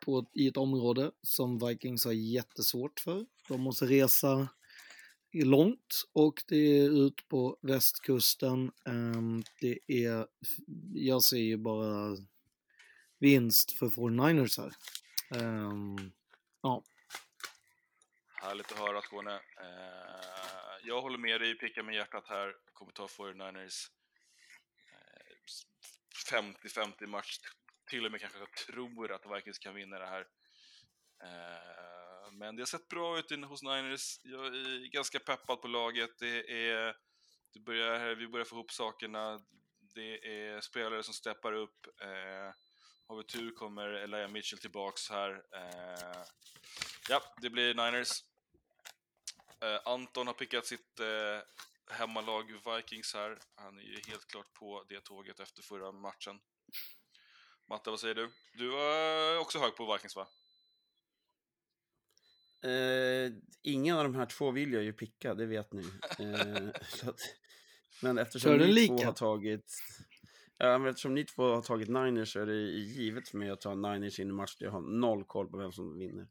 på, 0.00 0.26
i 0.32 0.48
ett 0.48 0.56
område 0.56 1.10
som 1.22 1.58
Vikings 1.58 2.04
har 2.04 2.12
jättesvårt 2.12 3.00
för. 3.00 3.26
De 3.48 3.60
måste 3.60 3.86
resa 3.86 4.48
långt 5.32 6.04
och 6.12 6.42
det 6.48 6.80
är 6.80 7.06
ut 7.06 7.28
på 7.28 7.56
västkusten. 7.62 8.72
Ehm, 8.84 9.42
det 9.60 9.78
är, 9.86 10.26
jag 10.94 11.22
ser 11.22 11.36
ju 11.36 11.56
bara 11.56 12.16
vinst 13.18 13.72
för 13.72 13.88
49ers 13.88 14.60
här. 14.60 14.72
Ehm, 15.40 15.96
ja, 16.62 16.82
Härligt 18.42 18.72
att 18.72 18.78
höra 18.78 19.02
Skåne. 19.02 19.34
Eh, 19.34 20.78
jag 20.82 21.00
håller 21.00 21.18
med 21.18 21.40
dig, 21.40 21.58
pickar 21.58 21.82
med 21.82 21.94
hjärtat 21.94 22.28
här. 22.28 22.54
Kommer 22.72 22.92
ta 22.92 23.06
49ers. 23.06 23.86
50-50 26.30 27.02
eh, 27.02 27.08
match. 27.08 27.38
Till 27.90 28.06
och 28.06 28.12
med 28.12 28.20
kanske 28.20 28.38
jag 28.38 28.52
tror 28.52 29.12
att 29.12 29.36
Vikings 29.36 29.58
kan 29.58 29.74
vinna 29.74 29.98
det 29.98 30.06
här. 30.06 30.20
Eh, 31.24 32.32
men 32.32 32.56
det 32.56 32.62
har 32.62 32.66
sett 32.66 32.88
bra 32.88 33.18
ut 33.18 33.30
in- 33.30 33.44
hos 33.44 33.62
Niners. 33.62 34.20
Jag 34.22 34.46
är 34.46 34.92
ganska 34.92 35.18
peppad 35.18 35.60
på 35.60 35.68
laget. 35.68 36.18
Det 36.18 36.68
är, 36.70 36.96
det 37.52 37.60
börjar, 37.60 38.14
vi 38.14 38.28
börjar 38.28 38.44
få 38.44 38.56
ihop 38.56 38.72
sakerna. 38.72 39.40
Det 39.94 40.44
är 40.44 40.60
spelare 40.60 41.02
som 41.02 41.14
steppar 41.14 41.52
upp. 41.52 41.86
Eh, 42.00 42.54
har 43.06 43.16
vi 43.16 43.24
tur 43.24 43.50
kommer 43.50 43.88
Elijah 43.88 44.30
Mitchell 44.30 44.58
tillbaks 44.58 45.10
här. 45.10 45.30
Eh, 45.54 46.22
ja, 47.08 47.22
det 47.42 47.50
blir 47.50 47.74
Niners. 47.74 48.31
Eh, 49.62 49.80
Anton 49.84 50.26
har 50.26 50.34
pickat 50.34 50.66
sitt 50.66 51.00
eh, 51.00 51.96
hemmalag 51.96 52.44
Vikings 52.76 53.14
här. 53.14 53.38
Han 53.54 53.78
är 53.78 53.82
ju 53.82 54.00
helt 54.06 54.26
klart 54.26 54.52
på 54.52 54.84
det 54.88 55.04
tåget 55.04 55.40
efter 55.40 55.62
förra 55.62 55.92
matchen. 55.92 56.38
Matte, 57.68 57.90
vad 57.90 58.00
säger 58.00 58.14
du? 58.14 58.30
Du 58.54 58.68
var 58.68 59.38
också 59.38 59.58
hög 59.58 59.76
på 59.76 59.92
Vikings 59.92 60.16
va? 60.16 60.26
Eh, 62.70 63.32
ingen 63.62 63.96
av 63.96 64.04
de 64.04 64.14
här 64.14 64.26
två 64.26 64.50
vill 64.50 64.72
jag 64.72 64.82
ju 64.82 64.92
picka, 64.92 65.34
det 65.34 65.46
vet 65.46 65.72
ni. 65.72 65.84
Eh, 66.18 66.68
att, 67.08 67.20
men 68.02 68.18
eftersom 68.18 68.52
ni 68.52 68.58
två 68.58 68.72
lika? 68.72 69.06
har 69.06 69.12
tagit... 69.12 69.72
Ja, 70.56 70.78
men 70.78 70.88
eftersom 70.88 71.14
ni 71.14 71.24
två 71.24 71.42
har 71.42 71.62
tagit 71.62 71.88
Niners 71.88 72.32
så 72.32 72.40
är 72.40 72.46
det 72.46 72.56
givet 72.70 73.28
för 73.28 73.38
mig 73.38 73.50
att 73.50 73.60
ta 73.60 73.74
Niners 73.74 74.20
in 74.20 74.28
i 74.28 74.32
match 74.32 74.56
där 74.56 74.66
jag 74.66 74.72
har 74.72 74.80
noll 74.80 75.24
koll 75.24 75.48
på 75.48 75.58
vem 75.58 75.72
som 75.72 75.98
vinner. 75.98 76.28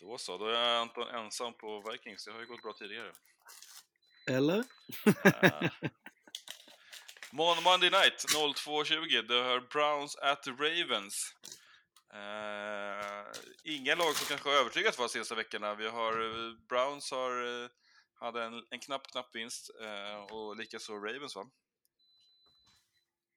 Då 0.00 0.18
så, 0.18 0.38
då 0.38 0.46
är 0.48 0.76
Anton 0.80 1.08
ensam 1.08 1.54
på 1.54 1.90
Vikings. 1.92 2.24
Det 2.24 2.32
har 2.32 2.40
ju 2.40 2.46
gått 2.46 2.62
bra 2.62 2.72
tidigare. 2.72 3.12
eller? 4.26 4.64
Mon- 7.32 7.62
Monday 7.62 7.90
night 7.90 8.24
02.20, 8.34 9.22
det 9.22 9.34
har 9.42 9.60
Browns 9.60 10.16
at 10.16 10.46
Ravens. 10.46 11.34
Eh, 12.14 13.26
inga 13.64 13.94
lag 13.94 14.14
som 14.16 14.26
kanske 14.26 14.48
har 14.48 14.56
övertygat 14.56 14.96
för 14.96 15.04
oss 15.04 15.12
senaste 15.12 15.34
veckorna. 15.34 15.74
Vi 15.74 15.88
har, 15.88 16.12
eh, 16.24 16.52
Browns 16.68 17.10
har, 17.10 17.62
eh, 17.64 17.68
hade 18.14 18.44
en, 18.44 18.64
en 18.70 18.80
knapp, 18.80 19.06
knapp 19.12 19.34
vinst 19.34 19.70
eh, 19.80 20.16
och 20.34 20.56
likaså 20.56 20.92
Ravens 20.94 21.36
va? 21.36 21.50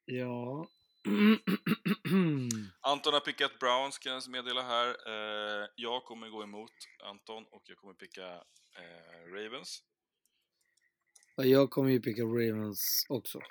Ja. 0.05 0.67
Anton 2.81 3.13
har 3.13 3.19
pickat 3.19 3.59
Browns 3.59 3.97
kan 3.97 4.13
jag 4.13 4.29
meddela 4.29 4.61
här. 4.61 4.87
Eh, 4.87 5.67
jag 5.75 6.03
kommer 6.03 6.29
gå 6.29 6.43
emot 6.43 6.71
Anton 7.03 7.45
och 7.51 7.61
jag 7.65 7.77
kommer 7.77 7.93
picka 7.93 8.25
eh, 8.75 9.33
Ravens. 9.33 9.83
Ja, 11.35 11.43
Jag 11.43 11.69
kommer 11.69 11.89
ju 11.89 11.99
picka 12.01 12.21
Ravens 12.21 13.05
också. 13.09 13.41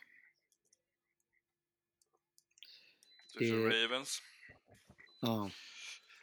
Du 3.39 3.49
kör 3.49 3.71
Eh. 3.73 3.83
Ravens. 3.83 4.23
Ja. 5.21 5.51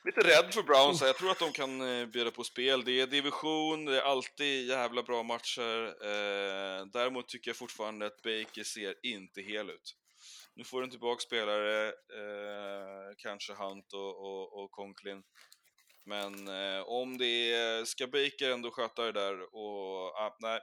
Lite 0.04 0.20
rädd 0.20 0.54
för 0.54 0.64
Browns. 0.64 1.02
Jag 1.02 1.18
tror 1.18 1.32
att 1.32 1.40
de 1.40 1.52
kan 1.52 1.82
eh, 1.82 2.06
bjuda 2.06 2.32
på 2.32 2.44
spel. 2.44 2.84
Det 2.84 3.02
är 3.02 3.08
division, 3.08 3.86
det 3.86 3.98
är 3.98 4.02
alltid 4.02 4.68
jävla 4.68 5.04
bra 5.04 5.24
matcher. 5.24 5.86
Eh, 5.86 6.86
däremot 6.86 7.28
tycker 7.28 7.50
jag 7.50 7.58
fortfarande 7.58 8.06
att 8.06 8.22
Baker 8.22 8.64
ser 8.64 8.96
inte 9.04 9.42
hel 9.42 9.70
ut. 9.70 9.96
Nu 10.58 10.64
får 10.64 10.82
den 10.82 10.90
tillbaka 10.90 11.20
spelare, 11.20 11.88
eh, 11.88 13.14
kanske 13.18 13.54
Hunt 13.54 13.94
och, 13.94 14.20
och, 14.26 14.64
och 14.64 14.72
Conklin. 14.72 15.24
Men 16.06 16.48
eh, 16.48 16.82
om 16.86 17.18
det 17.18 17.54
är, 17.54 17.86
ska 17.86 18.08
Baker 18.08 18.52
ändå 18.52 18.72
sköta 18.72 19.04
det 19.04 19.12
där 19.12 19.56
och, 19.56 20.16
ah, 20.16 20.38
nej, 20.40 20.60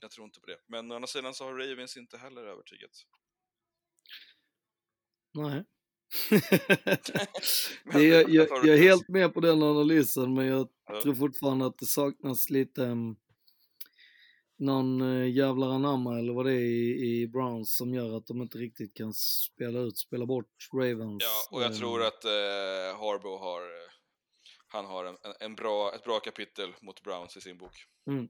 jag 0.00 0.10
tror 0.10 0.24
inte 0.24 0.40
på 0.40 0.46
det. 0.46 0.58
Men 0.68 0.92
å 0.92 0.94
andra 0.94 1.06
sidan 1.06 1.34
så 1.34 1.44
har 1.44 1.54
Ravens 1.54 1.96
inte 1.96 2.18
heller 2.18 2.42
övertygat. 2.44 2.90
Nej. 5.34 5.64
Men 7.84 8.08
jag, 8.08 8.30
jag, 8.30 8.48
jag 8.50 8.68
är 8.68 8.82
helt 8.82 9.08
med 9.08 9.34
på 9.34 9.40
den 9.40 9.62
analysen 9.62 10.34
men 10.34 10.46
jag 10.46 10.68
Ja. 10.86 11.02
tror 11.02 11.14
fortfarande 11.14 11.66
att 11.66 11.78
det 11.78 11.86
saknas 11.86 12.50
lite 12.50 12.82
um, 12.82 13.16
någon 14.64 15.00
uh, 15.02 15.30
jävlar 15.30 15.68
anamma 15.68 16.18
eller 16.18 16.32
vad 16.32 16.46
det 16.46 16.52
är 16.52 16.64
i, 16.64 17.20
i 17.20 17.28
Browns 17.28 17.76
som 17.76 17.94
gör 17.94 18.16
att 18.16 18.26
de 18.26 18.42
inte 18.42 18.58
riktigt 18.58 18.94
kan 18.94 19.14
spela 19.14 19.80
ut, 19.80 19.98
spela 19.98 20.26
bort 20.26 20.68
Ravens. 20.72 21.22
Ja, 21.22 21.56
och 21.56 21.62
jag 21.62 21.70
eh, 21.72 21.78
tror 21.78 22.02
att 22.02 22.24
eh, 22.24 22.30
Harbo 23.00 23.36
har, 23.36 23.60
eh, 23.60 23.90
han 24.68 24.84
har 24.84 25.04
en, 25.04 25.16
en- 25.40 25.54
bra, 25.54 25.94
ett 25.94 26.04
bra 26.04 26.20
kapitel 26.20 26.74
mot 26.82 27.02
Browns 27.02 27.36
i 27.36 27.40
sin 27.40 27.58
bok. 27.58 27.86
Mm. 28.06 28.28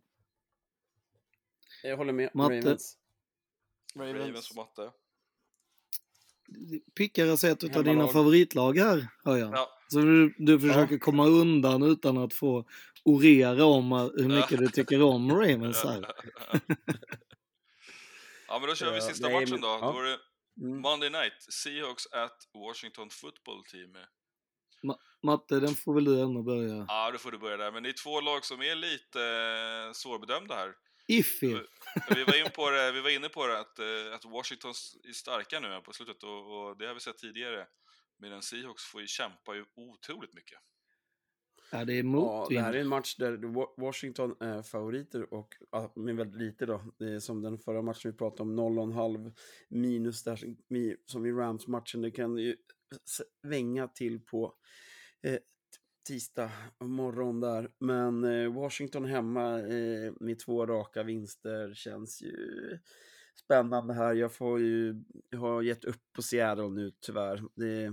Jag 1.82 1.96
håller 1.96 2.12
med. 2.12 2.30
Matte. 2.34 2.54
Ravens. 2.54 2.96
Ravens 3.94 4.50
och 4.50 4.56
matte. 4.56 4.90
Pickar 6.96 7.26
är 7.26 7.44
ett 7.44 7.76
av 7.76 7.84
dina 7.84 8.08
favoritlag 8.08 8.78
här, 8.78 9.08
hör 9.24 9.36
jag. 9.36 9.52
Ja. 9.52 9.73
Så 9.88 9.98
du, 9.98 10.34
du 10.38 10.60
försöker 10.60 10.98
komma 10.98 11.26
undan 11.26 11.82
utan 11.82 12.18
att 12.18 12.34
få 12.34 12.64
orera 13.04 13.64
om 13.64 13.92
hur 13.92 14.28
mycket 14.28 14.58
du 14.58 14.68
tycker 14.72 15.02
om 15.02 15.30
Ravens 15.32 15.84
här. 15.84 16.00
ja, 18.48 18.58
men 18.58 18.68
då 18.68 18.74
kör 18.74 18.90
vi 18.90 18.96
Ja, 18.96 19.00
sista 19.00 19.30
matchen 19.30 19.60
då. 19.60 19.66
ja. 19.66 19.92
Då 19.92 19.98
är 20.00 20.04
det 20.04 20.18
Mm. 20.62 20.80
Monday 20.80 21.10
Night, 21.10 21.32
Seahawks 21.52 22.06
at 22.12 22.48
Washington 22.54 23.10
Football 23.10 23.64
Team. 23.64 23.96
Matte, 25.22 25.60
den 25.60 25.74
får 25.74 25.94
väl 25.94 26.04
du 26.04 26.20
ändå 26.20 26.42
börja. 26.42 26.84
Ja, 26.88 27.10
då 27.10 27.18
får 27.18 27.30
du 27.32 27.38
börja 27.38 27.56
där. 27.56 27.72
Men 27.72 27.82
det 27.82 27.88
är 27.88 28.02
två 28.02 28.20
lag 28.20 28.44
som 28.44 28.62
är 28.62 28.74
lite 28.74 29.20
eh, 29.86 29.92
svårbedömda 29.92 30.54
här. 30.54 30.72
Iffy. 31.08 31.56
Vi 32.14 32.24
var, 32.24 32.40
in 32.44 32.50
på 32.56 32.70
det, 32.70 32.92
vi 32.92 33.00
var 33.00 33.10
inne 33.10 33.28
på 33.28 33.46
det 33.46 33.58
att, 33.58 33.78
eh, 33.78 34.14
att 34.14 34.24
Washington 34.24 34.70
är 35.08 35.12
starka 35.12 35.60
nu 35.60 35.68
här 35.68 35.80
på 35.80 35.92
slutet 35.92 36.22
och, 36.22 36.68
och 36.68 36.78
det 36.78 36.86
har 36.86 36.94
vi 36.94 37.00
sett 37.00 37.18
tidigare. 37.18 37.66
Medan 38.18 38.42
Seahawks 38.42 38.82
får 38.84 39.00
ju 39.00 39.06
kämpa 39.06 39.54
ju 39.54 39.64
otroligt 39.74 40.34
mycket. 40.34 40.58
Ja, 41.72 41.84
det 41.84 41.92
är 41.92 41.96
Ja, 41.96 42.02
motvind. 42.02 42.60
det 42.60 42.64
här 42.64 42.74
är 42.74 42.80
en 42.80 42.88
match 42.88 43.16
där 43.16 43.36
Wa- 43.36 43.74
Washington 43.80 44.36
är 44.40 44.62
favoriter 44.62 45.34
och 45.34 45.54
ja, 45.70 45.92
med 45.96 46.16
väldigt 46.16 46.40
lite 46.40 46.66
då. 46.66 46.84
Det 46.98 47.12
är 47.12 47.20
som 47.20 47.42
den 47.42 47.58
förra 47.58 47.82
matchen 47.82 48.10
vi 48.10 48.16
pratade 48.18 48.42
om, 48.42 48.56
0,5 48.60 49.32
minus 49.68 50.22
där 50.24 50.36
som 50.36 50.76
i- 50.76 50.96
som 51.06 51.26
i 51.26 51.32
Rams-matchen. 51.32 52.02
Det 52.02 52.10
kan 52.10 52.38
ju 52.38 52.56
svänga 53.44 53.88
till 53.88 54.20
på 54.24 54.54
eh, 55.22 55.38
tisdag 56.08 56.50
morgon 56.80 57.40
där. 57.40 57.70
Men 57.78 58.24
eh, 58.24 58.52
Washington 58.54 59.04
hemma 59.04 59.58
eh, 59.60 60.12
med 60.20 60.38
två 60.38 60.66
raka 60.66 61.02
vinster 61.02 61.74
känns 61.74 62.22
ju 62.22 62.78
spännande 63.36 63.94
här. 63.94 64.14
Jag 64.14 64.32
får 64.32 64.60
ju, 64.60 65.04
jag 65.30 65.38
har 65.38 65.62
gett 65.62 65.84
upp 65.84 66.12
på 66.12 66.22
Seattle 66.22 66.68
nu 66.68 66.92
tyvärr. 67.00 67.42
Det, 67.54 67.92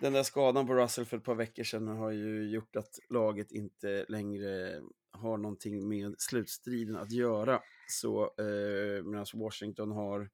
den 0.00 0.12
där 0.12 0.22
skadan 0.22 0.66
på 0.66 0.74
Russell 0.74 1.04
för 1.04 1.16
ett 1.16 1.24
par 1.24 1.34
veckor 1.34 1.64
sedan 1.64 1.88
har 1.88 2.10
ju 2.10 2.50
gjort 2.50 2.76
att 2.76 2.98
laget 3.08 3.52
inte 3.52 4.06
längre 4.08 4.80
har 5.10 5.38
någonting 5.38 5.88
med 5.88 6.14
slutstriden 6.18 6.96
att 6.96 7.12
göra. 7.12 7.62
Så 7.88 8.24
eh, 8.24 9.04
medan 9.04 9.26
Washington 9.34 9.90
har, 9.90 10.30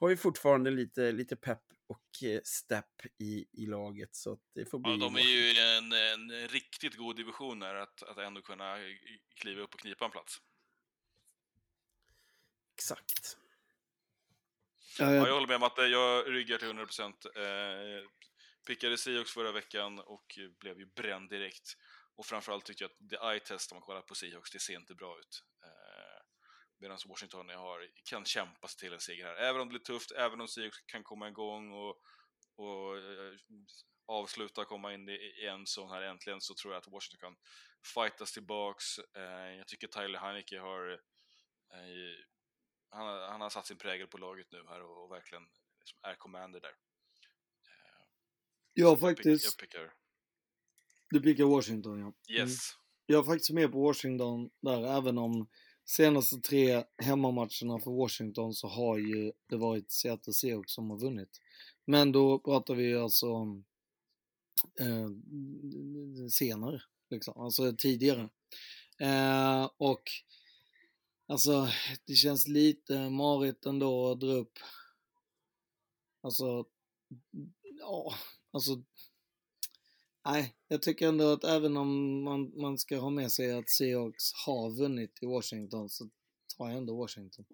har 0.00 0.08
ju 0.08 0.16
fortfarande 0.16 0.70
lite, 0.70 1.12
lite 1.12 1.36
pepp 1.36 1.62
och 1.86 2.28
eh, 2.28 2.40
step 2.44 3.06
i, 3.18 3.46
i 3.52 3.66
laget. 3.66 4.14
Så 4.14 4.38
det 4.54 4.64
får 4.64 4.78
bli 4.78 4.90
Ja, 4.92 4.96
de 4.96 5.16
är 5.16 5.20
ju 5.20 5.52
i 5.52 5.76
en, 5.78 5.92
en 5.92 6.48
riktigt 6.48 6.96
god 6.96 7.16
division 7.16 7.62
här 7.62 7.74
att, 7.74 8.02
att 8.02 8.18
ändå 8.18 8.42
kunna 8.42 8.76
kliva 9.34 9.62
upp 9.62 9.74
och 9.74 9.80
knipa 9.80 10.04
en 10.04 10.10
plats. 10.10 10.40
Exakt. 12.74 13.36
Ja, 14.98 15.14
Ja, 15.14 15.26
jag 15.26 15.34
håller 15.34 15.46
med 15.46 15.60
Matte, 15.60 15.82
jag 15.82 16.34
ryggar 16.34 16.58
till 16.58 16.68
100%. 16.68 17.26
Eh, 17.36 18.08
pickade 18.66 18.98
Seahawks 18.98 19.32
förra 19.32 19.52
veckan 19.52 19.98
och 19.98 20.38
blev 20.60 20.78
ju 20.78 20.86
bränd 20.86 21.30
direkt. 21.30 21.76
Och 22.16 22.26
framförallt 22.26 22.64
tyckte 22.64 22.84
jag 22.84 22.90
att 22.90 23.10
the 23.10 23.16
eye 23.16 23.40
test 23.40 23.72
om 23.72 23.76
man 23.76 23.82
kollar 23.82 24.02
på 24.02 24.14
Seahawks, 24.14 24.50
det 24.50 24.58
ser 24.58 24.76
inte 24.76 24.94
bra 24.94 25.18
ut. 25.18 25.42
Eh, 25.64 26.22
Medan 26.78 26.98
Washington 27.06 27.48
har, 27.48 27.88
kan 28.04 28.24
kämpa 28.24 28.68
sig 28.68 28.78
till 28.78 28.92
en 28.92 29.00
seger 29.00 29.24
här. 29.24 29.36
Även 29.36 29.60
om 29.60 29.68
det 29.68 29.72
blir 29.72 29.80
tufft, 29.80 30.10
även 30.10 30.40
om 30.40 30.48
Seahawks 30.48 30.80
kan 30.86 31.02
komma 31.02 31.28
igång 31.28 31.72
och, 31.72 31.96
och 32.56 32.98
eh, 32.98 33.34
avsluta 34.06 34.64
komma 34.64 34.94
in 34.94 35.08
i, 35.08 35.46
en 35.46 35.66
zon 35.66 35.90
här 35.90 36.02
äntligen 36.02 36.40
så 36.40 36.54
tror 36.54 36.74
jag 36.74 36.80
att 36.80 36.92
Washington 36.92 37.20
kan 37.20 37.36
fightas 37.94 38.32
tillbaks. 38.32 38.98
Eh, 38.98 39.56
jag 39.56 39.66
tycker 39.66 39.86
Tyler 39.86 40.18
Heineke 40.18 40.58
har, 40.58 40.92
eh, 41.72 42.18
han, 42.94 43.06
har- 43.06 43.28
han 43.28 43.40
har 43.40 43.50
satt 43.50 43.66
sin 43.66 43.76
prägel 43.78 44.06
på 44.06 44.18
laget 44.18 44.46
nu 44.52 44.64
här 44.68 44.82
och, 44.82 45.04
och 45.04 45.10
verkligen 45.10 45.42
liksom 45.78 45.98
är 46.02 46.14
commander 46.14 46.60
där. 46.60 46.70
Ja, 48.74 48.84
Jag, 48.84 48.94
pick, 48.96 49.00
faktiskt. 49.00 49.44
jag 49.44 49.56
pickar, 49.56 49.92
Du 51.10 51.20
pickar 51.20 51.44
Washington, 51.44 51.98
ja. 52.00 52.04
Mm. 52.34 52.48
yes. 52.48 52.58
Jag 53.06 53.18
är 53.18 53.22
faktiskt 53.24 53.50
med 53.50 53.72
på 53.72 53.82
Washington 53.82 54.50
där, 54.60 54.96
även 54.98 55.18
om 55.18 55.48
senaste 55.84 56.36
tre 56.36 56.84
hemmamatcherna 57.02 57.78
för 57.84 57.90
Washington 57.90 58.54
så 58.54 58.68
har 58.68 58.98
ju 58.98 59.32
det 59.48 59.56
varit 59.56 59.90
Seattle 59.92 60.32
Seahawks 60.32 60.72
som 60.72 60.90
har 60.90 60.98
vunnit. 60.98 61.40
Men 61.84 62.12
då 62.12 62.38
pratar 62.38 62.74
vi 62.74 62.94
alltså 62.94 63.32
om 63.32 63.64
eh, 64.80 65.08
senare, 66.30 66.82
liksom, 67.10 67.34
alltså 67.40 67.72
tidigare. 67.76 68.28
Eh, 69.00 69.70
och 69.76 70.02
alltså, 71.26 71.68
det 72.06 72.14
känns 72.14 72.48
lite 72.48 73.10
marigt 73.10 73.66
ändå 73.66 74.10
att 74.12 74.20
dra 74.20 74.32
upp, 74.32 74.58
alltså, 76.22 76.66
ja, 77.80 78.14
alltså 78.52 78.84
Nej, 80.26 80.54
jag 80.68 80.82
tycker 80.82 81.08
ändå 81.08 81.32
att 81.32 81.44
även 81.44 81.76
om 81.76 82.22
man, 82.22 82.52
man 82.60 82.78
ska 82.78 82.98
ha 82.98 83.10
med 83.10 83.32
sig 83.32 83.52
att 83.52 83.70
Seahawks 83.70 84.32
har 84.46 84.70
vunnit 84.70 85.18
i 85.22 85.26
Washington 85.26 85.88
så 85.90 86.10
tar 86.56 86.68
jag 86.68 86.76
ändå 86.76 86.96
Washington. 86.96 87.44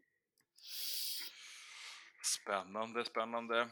Spännande, 2.43 3.05
spännande. 3.05 3.71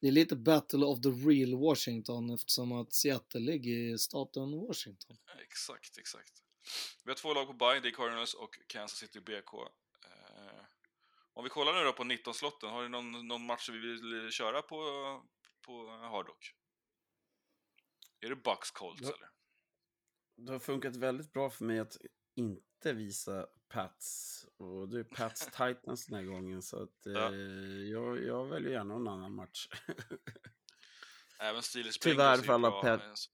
Det 0.00 0.08
är 0.08 0.12
lite 0.12 0.36
battle 0.36 0.84
of 0.84 1.00
the 1.00 1.08
real 1.08 1.54
Washington 1.54 2.30
eftersom 2.30 2.72
att 2.72 2.92
Seattle 2.92 3.40
ligger 3.40 3.94
i 3.94 3.98
staten 3.98 4.50
Washington. 4.66 5.16
Exakt, 5.42 5.98
exakt. 5.98 6.42
Vi 7.04 7.10
har 7.10 7.16
två 7.16 7.34
lag 7.34 7.46
på 7.46 7.52
bye, 7.52 7.80
det 7.80 7.88
är 7.88 7.92
Cardinals 7.92 8.34
och 8.34 8.58
Kansas 8.66 8.98
City 8.98 9.20
BK. 9.20 9.54
Eh, 9.54 10.64
om 11.32 11.44
vi 11.44 11.50
kollar 11.50 11.74
nu 11.74 11.84
då 11.84 11.92
på 11.92 12.02
19-slotten, 12.04 12.70
har 12.70 12.82
du 12.82 12.88
någon, 12.88 13.28
någon 13.28 13.46
match 13.46 13.68
vi 13.68 13.78
vill 13.78 14.30
köra 14.30 14.62
på, 14.62 14.76
på 15.66 15.86
Hard 15.88 16.26
Rock? 16.26 16.54
Är 18.20 18.28
det 18.28 18.36
Bucks 18.36 18.70
Colts 18.70 19.02
Ja. 19.02 19.08
eller? 19.14 19.28
Det 20.36 20.52
har 20.52 20.58
funkat 20.58 20.96
väldigt 20.96 21.32
bra 21.32 21.50
för 21.50 21.64
mig 21.64 21.78
att 21.78 21.96
inte 22.34 22.92
visa 22.92 23.46
Pats. 23.68 24.46
Och 24.56 24.88
det 24.88 24.98
är 25.00 25.04
Pats 25.04 25.46
Titans 25.56 26.06
den 26.06 26.14
här 26.18 26.24
gången. 26.24 26.62
Så 26.62 26.82
att, 26.82 27.06
eh, 27.06 27.12
Ja. 27.12 27.34
jag, 27.34 28.24
jag 28.24 28.46
väljer 28.46 28.70
gärna 28.70 28.84
någon 28.98 29.08
annan 29.08 29.34
match. 29.34 29.68
Även 31.40 31.62
Steelers 31.62 31.98
Tyvärr 31.98 32.36
för 32.36 32.52
alla 32.52 33.16
så- 33.16 33.30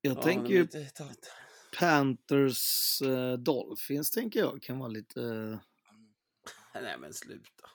Jag 0.00 0.16
Ja, 0.16 0.22
tänker 0.22 0.52
ju. 0.54 0.66
Panthers 1.78 3.02
eh, 3.02 3.32
Dolphins 3.32 4.10
tänker 4.10 4.40
jag 4.40 4.62
kan 4.62 4.78
vara 4.78 4.88
lite... 4.88 5.20
Eh, 6.74 6.80
Nej 6.82 6.98
men 6.98 7.14
sluta. 7.14 7.70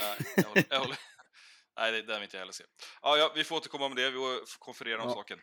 Nej, 0.00 0.18
jag 0.36 0.44
håller, 0.44 0.64
jag 0.70 0.78
håller. 0.80 0.98
Nej, 1.76 1.92
det, 1.92 2.02
det 2.02 2.14
vill 2.14 2.22
inte 2.22 2.36
jag 2.36 2.40
heller 2.40 2.52
se. 2.52 2.64
Ja, 3.02 3.16
ja, 3.16 3.32
vi 3.34 3.44
får 3.44 3.56
återkomma 3.56 3.88
med 3.88 3.96
det, 3.96 4.10
vi 4.10 4.16
får 4.16 4.58
konferera 4.58 5.02
om 5.02 5.08
Ja. 5.08 5.14
saken. 5.14 5.38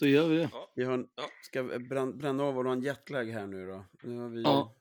då 0.00 0.06
gör 0.06 0.28
vi 0.28 0.36
det. 0.36 0.48
Ja. 0.52 0.72
Vi 0.76 0.84
har 0.84 0.92
en, 0.94 1.08
Ja. 1.16 1.28
ska 1.42 1.62
brän, 1.62 2.18
bränna 2.18 2.44
av 2.44 2.54
våran 2.54 2.80
jetlag 2.82 3.24
här 3.24 3.46
nu 3.46 3.66
då. 3.66 3.84
Nu 4.02 4.18
har 4.20 4.28
vi... 4.28 4.42
Ja. 4.42 4.74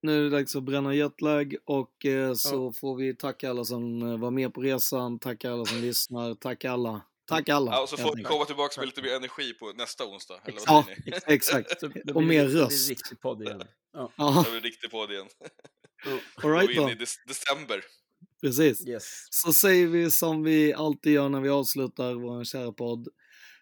Nu 0.00 0.18
är 0.18 0.22
det 0.22 0.30
dags 0.30 0.56
att 0.56 0.62
bränna 0.62 0.94
jetlag 0.94 1.56
och 1.64 2.04
eh, 2.06 2.34
så 2.34 2.72
får 2.72 2.96
vi 2.96 3.14
tacka 3.16 3.50
alla 3.50 3.64
som 3.64 4.02
eh, 4.02 4.18
var 4.18 4.30
med 4.30 4.54
på 4.54 4.60
resan, 4.60 5.18
tacka 5.18 5.52
alla 5.52 5.64
som 5.64 5.78
lyssnar, 5.80 6.34
tacka 6.34 6.72
alla. 6.72 7.00
Tack 7.26 7.48
alla. 7.48 7.72
Ja, 7.72 7.82
och 7.82 7.88
så 7.88 7.96
får 7.96 8.08
enkelt. 8.08 8.28
komma 8.28 8.44
tillbaka 8.44 8.80
med 8.80 8.86
lite 8.86 9.02
mer 9.02 9.14
energi 9.16 9.52
på 9.52 9.72
nästa 9.72 10.04
onsdag. 10.04 10.40
Eller 10.44 10.60
Ja, 10.66 10.72
vad 10.74 10.84
säger 10.84 11.02
ni? 11.26 11.26
exakt. 11.34 11.80
Det 12.04 12.12
Och 12.12 12.22
mer 12.22 12.42
det 12.44 12.48
blir 12.50 12.60
röst. 12.60 12.88
riktig 12.88 13.20
podd 13.20 13.42
igen. 13.42 13.62
Ja. 13.92 14.12
Ja, 14.16 14.34
Jag 14.44 14.52
blir 14.52 14.60
riktig 14.60 14.90
på 14.90 15.06
det 15.06 15.14
igen. 15.14 15.28
all 16.42 16.50
right 16.50 16.76
då. 16.76 16.90
i 16.90 16.94
dec- 16.94 17.18
december. 17.28 17.84
Precis. 18.40 18.86
Yes. 18.86 19.26
Så 19.30 19.52
säger 19.52 19.86
vi 19.86 20.10
som 20.10 20.42
vi 20.42 20.74
alltid 20.74 21.12
gör 21.12 21.28
när 21.28 21.40
vi 21.40 21.48
avslutar 21.48 22.14
vår 22.14 22.44
kära 22.44 22.72
podd. 22.72 23.08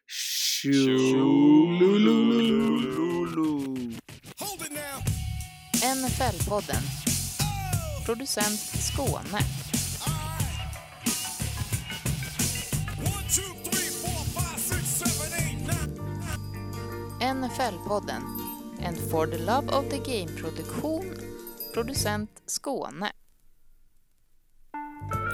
Tjolululu. 0.07 2.05
NFL-podden. 5.83 6.83
Producent 8.07 8.61
Skåne. 8.61 9.39
NFL-podden. 17.45 18.23
En 18.81 18.97
For 19.11 19.27
the 19.27 19.39
Love 19.39 19.69
of 19.79 19.85
the 19.91 19.99
Game-produktion. 19.99 21.05
Producent 21.75 22.31
Skåne. 22.47 23.11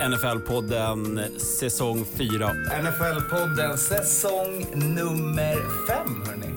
NFL-podden 0.00 1.30
säsong 1.38 2.04
4. 2.04 2.50
NFL-podden 2.82 3.76
säsong 3.76 4.66
nummer 4.74 5.86
fem, 5.86 6.22
hörni. 6.26 6.54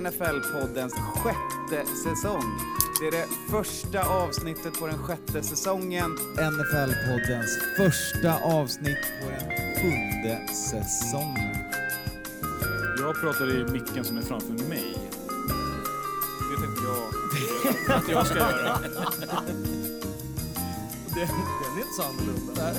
NFL-poddens 0.00 0.94
sjätte 0.94 1.86
säsong. 2.04 2.58
Det 3.00 3.06
är 3.06 3.12
det 3.12 3.26
första 3.50 4.02
avsnittet 4.02 4.78
på 4.80 4.86
den 4.86 4.98
sjätte 4.98 5.42
säsongen. 5.42 6.16
NFL-poddens 6.36 7.58
första 7.76 8.38
avsnitt 8.38 9.12
på 9.22 9.30
den 9.30 9.50
sjunde 9.76 10.48
säsongen. 10.48 11.53
Jag 13.04 13.20
pratar 13.20 13.50
i 13.50 13.64
micken 13.64 14.04
som 14.04 14.16
är 14.16 14.22
framför 14.22 14.52
mig. 14.68 14.96
Det 16.50 16.56
tänkte 16.62 16.82
jag 16.84 17.96
att 17.96 18.08
jag 18.08 18.26
ska 18.26 18.38
göra. 18.38 18.78
Den, 21.14 21.28
den 21.28 21.76
är 21.76 21.80
inte 21.80 21.94
så 21.96 22.02
annorlunda. 22.02 22.72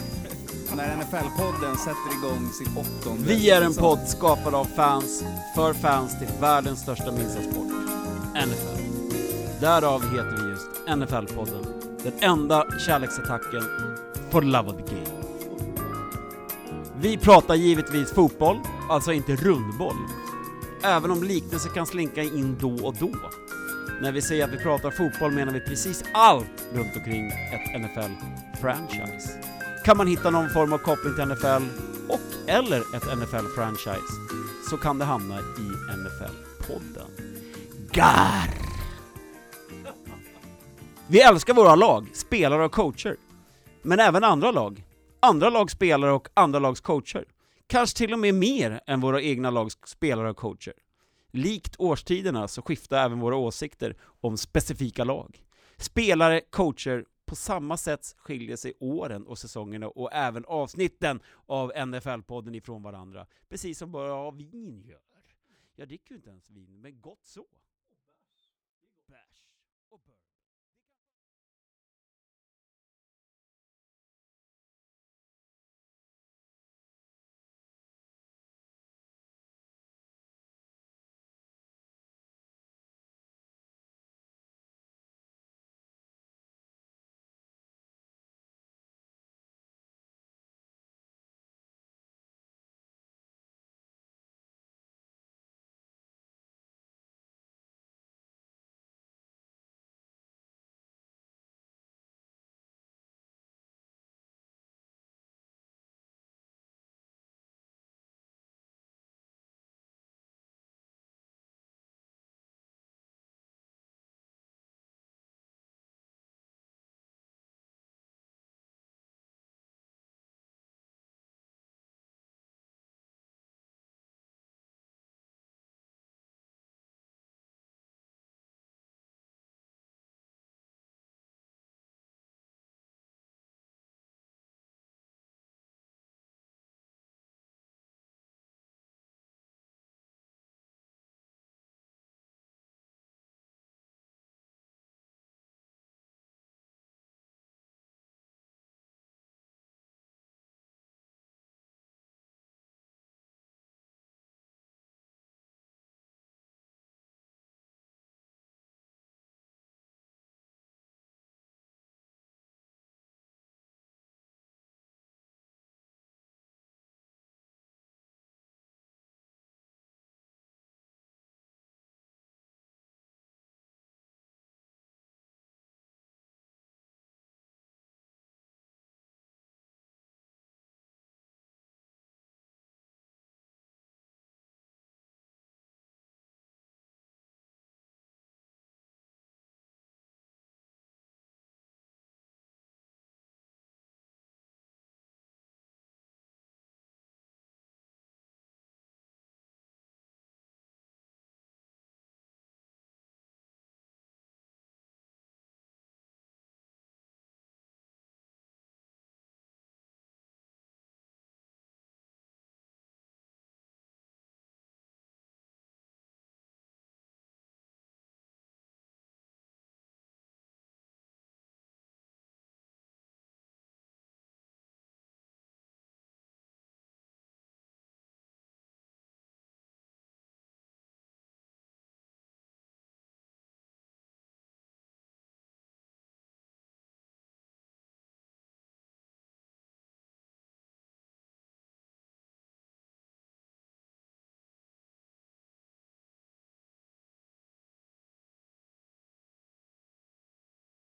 När 0.75 0.97
NFL-podden 0.97 1.75
sätter 1.75 2.17
igång 2.17 2.51
sin 2.53 2.67
åttonde 2.77 3.23
Vi 3.27 3.49
är 3.49 3.61
en 3.61 3.73
podd 3.73 3.99
skapad 4.07 4.55
av 4.55 4.65
fans, 4.65 5.23
för 5.55 5.73
fans 5.73 6.19
till 6.19 6.27
världens 6.41 6.79
största 6.79 7.11
minsta-sport, 7.11 7.71
NFL. 8.47 8.81
Därav 9.61 10.01
heter 10.03 10.43
vi 10.43 10.49
just 10.49 10.67
NFL-podden. 10.87 11.65
Den 12.03 12.13
enda 12.19 12.65
kärleksattacken 12.79 13.63
for 14.31 14.41
love 14.41 14.69
of 14.69 14.75
the 14.75 14.95
game. 14.95 15.14
Vi 17.05 17.17
pratar 17.17 17.55
givetvis 17.55 18.13
fotboll, 18.13 18.59
alltså 18.89 19.11
inte 19.11 19.35
rundboll. 19.35 19.95
Även 20.83 21.11
om 21.11 21.23
liknelser 21.23 21.69
kan 21.69 21.85
slinka 21.85 22.23
in 22.23 22.57
då 22.59 22.85
och 22.85 22.95
då. 22.99 23.11
När 24.01 24.11
vi 24.11 24.21
säger 24.21 24.43
att 24.43 24.53
vi 24.53 24.57
pratar 24.57 24.91
fotboll 24.91 25.31
menar 25.31 25.53
vi 25.53 25.59
precis 25.59 26.03
allt 26.13 26.67
runt 26.73 26.95
omkring 26.95 27.27
ett 27.27 27.81
NFL-franchise. 27.81 29.29
Kan 29.83 29.97
man 29.97 30.07
hitta 30.07 30.29
någon 30.29 30.49
form 30.49 30.73
av 30.73 30.77
koppling 30.77 31.15
till 31.15 31.25
NFL 31.25 31.65
och 32.09 32.49
eller 32.49 32.79
ett 32.79 33.03
NFL-franchise 33.03 34.11
så 34.69 34.77
kan 34.77 34.99
det 34.99 35.05
hamna 35.05 35.39
i 35.39 35.93
NFL-podden. 35.97 37.09
Gar! 37.91 38.49
Vi 41.07 41.21
älskar 41.21 41.53
våra 41.53 41.75
lag, 41.75 42.07
spelare 42.13 42.65
och 42.65 42.71
coacher. 42.71 43.15
Men 43.81 43.99
även 43.99 44.23
andra 44.23 44.51
lag. 44.51 44.84
Andra 45.25 45.49
lags 45.49 45.73
spelare 45.73 46.11
och 46.11 46.27
andra 46.33 46.59
lags 46.59 46.81
coacher. 46.81 47.25
Kanske 47.67 47.97
till 47.97 48.13
och 48.13 48.19
med 48.19 48.35
mer 48.35 48.81
än 48.87 49.01
våra 49.01 49.21
egna 49.21 49.49
lags 49.49 49.77
spelare 49.85 50.29
och 50.29 50.37
coacher. 50.37 50.73
Likt 51.31 51.75
årstiderna 51.79 52.47
så 52.47 52.61
skiftar 52.61 53.05
även 53.05 53.19
våra 53.19 53.35
åsikter 53.35 53.97
om 54.01 54.37
specifika 54.37 55.03
lag. 55.03 55.45
Spelare, 55.77 56.41
coacher, 56.41 57.05
på 57.25 57.35
samma 57.35 57.77
sätt 57.77 58.15
skiljer 58.17 58.55
sig 58.55 58.73
åren 58.79 59.27
och 59.27 59.37
säsongerna 59.37 59.87
och 59.87 60.13
även 60.13 60.45
avsnitten 60.45 61.19
av 61.45 61.71
NFL-podden 61.75 62.55
ifrån 62.55 62.83
varandra. 62.83 63.25
Precis 63.49 63.77
som 63.77 63.91
bara 63.91 64.31
vin 64.31 64.83
gör. 64.85 64.99
Jag 65.75 65.87
dricker 65.87 66.11
ju 66.11 66.15
inte 66.15 66.29
ens 66.29 66.49
vin, 66.49 66.81
men 66.81 67.01
gott 67.01 67.25
så. 67.25 67.45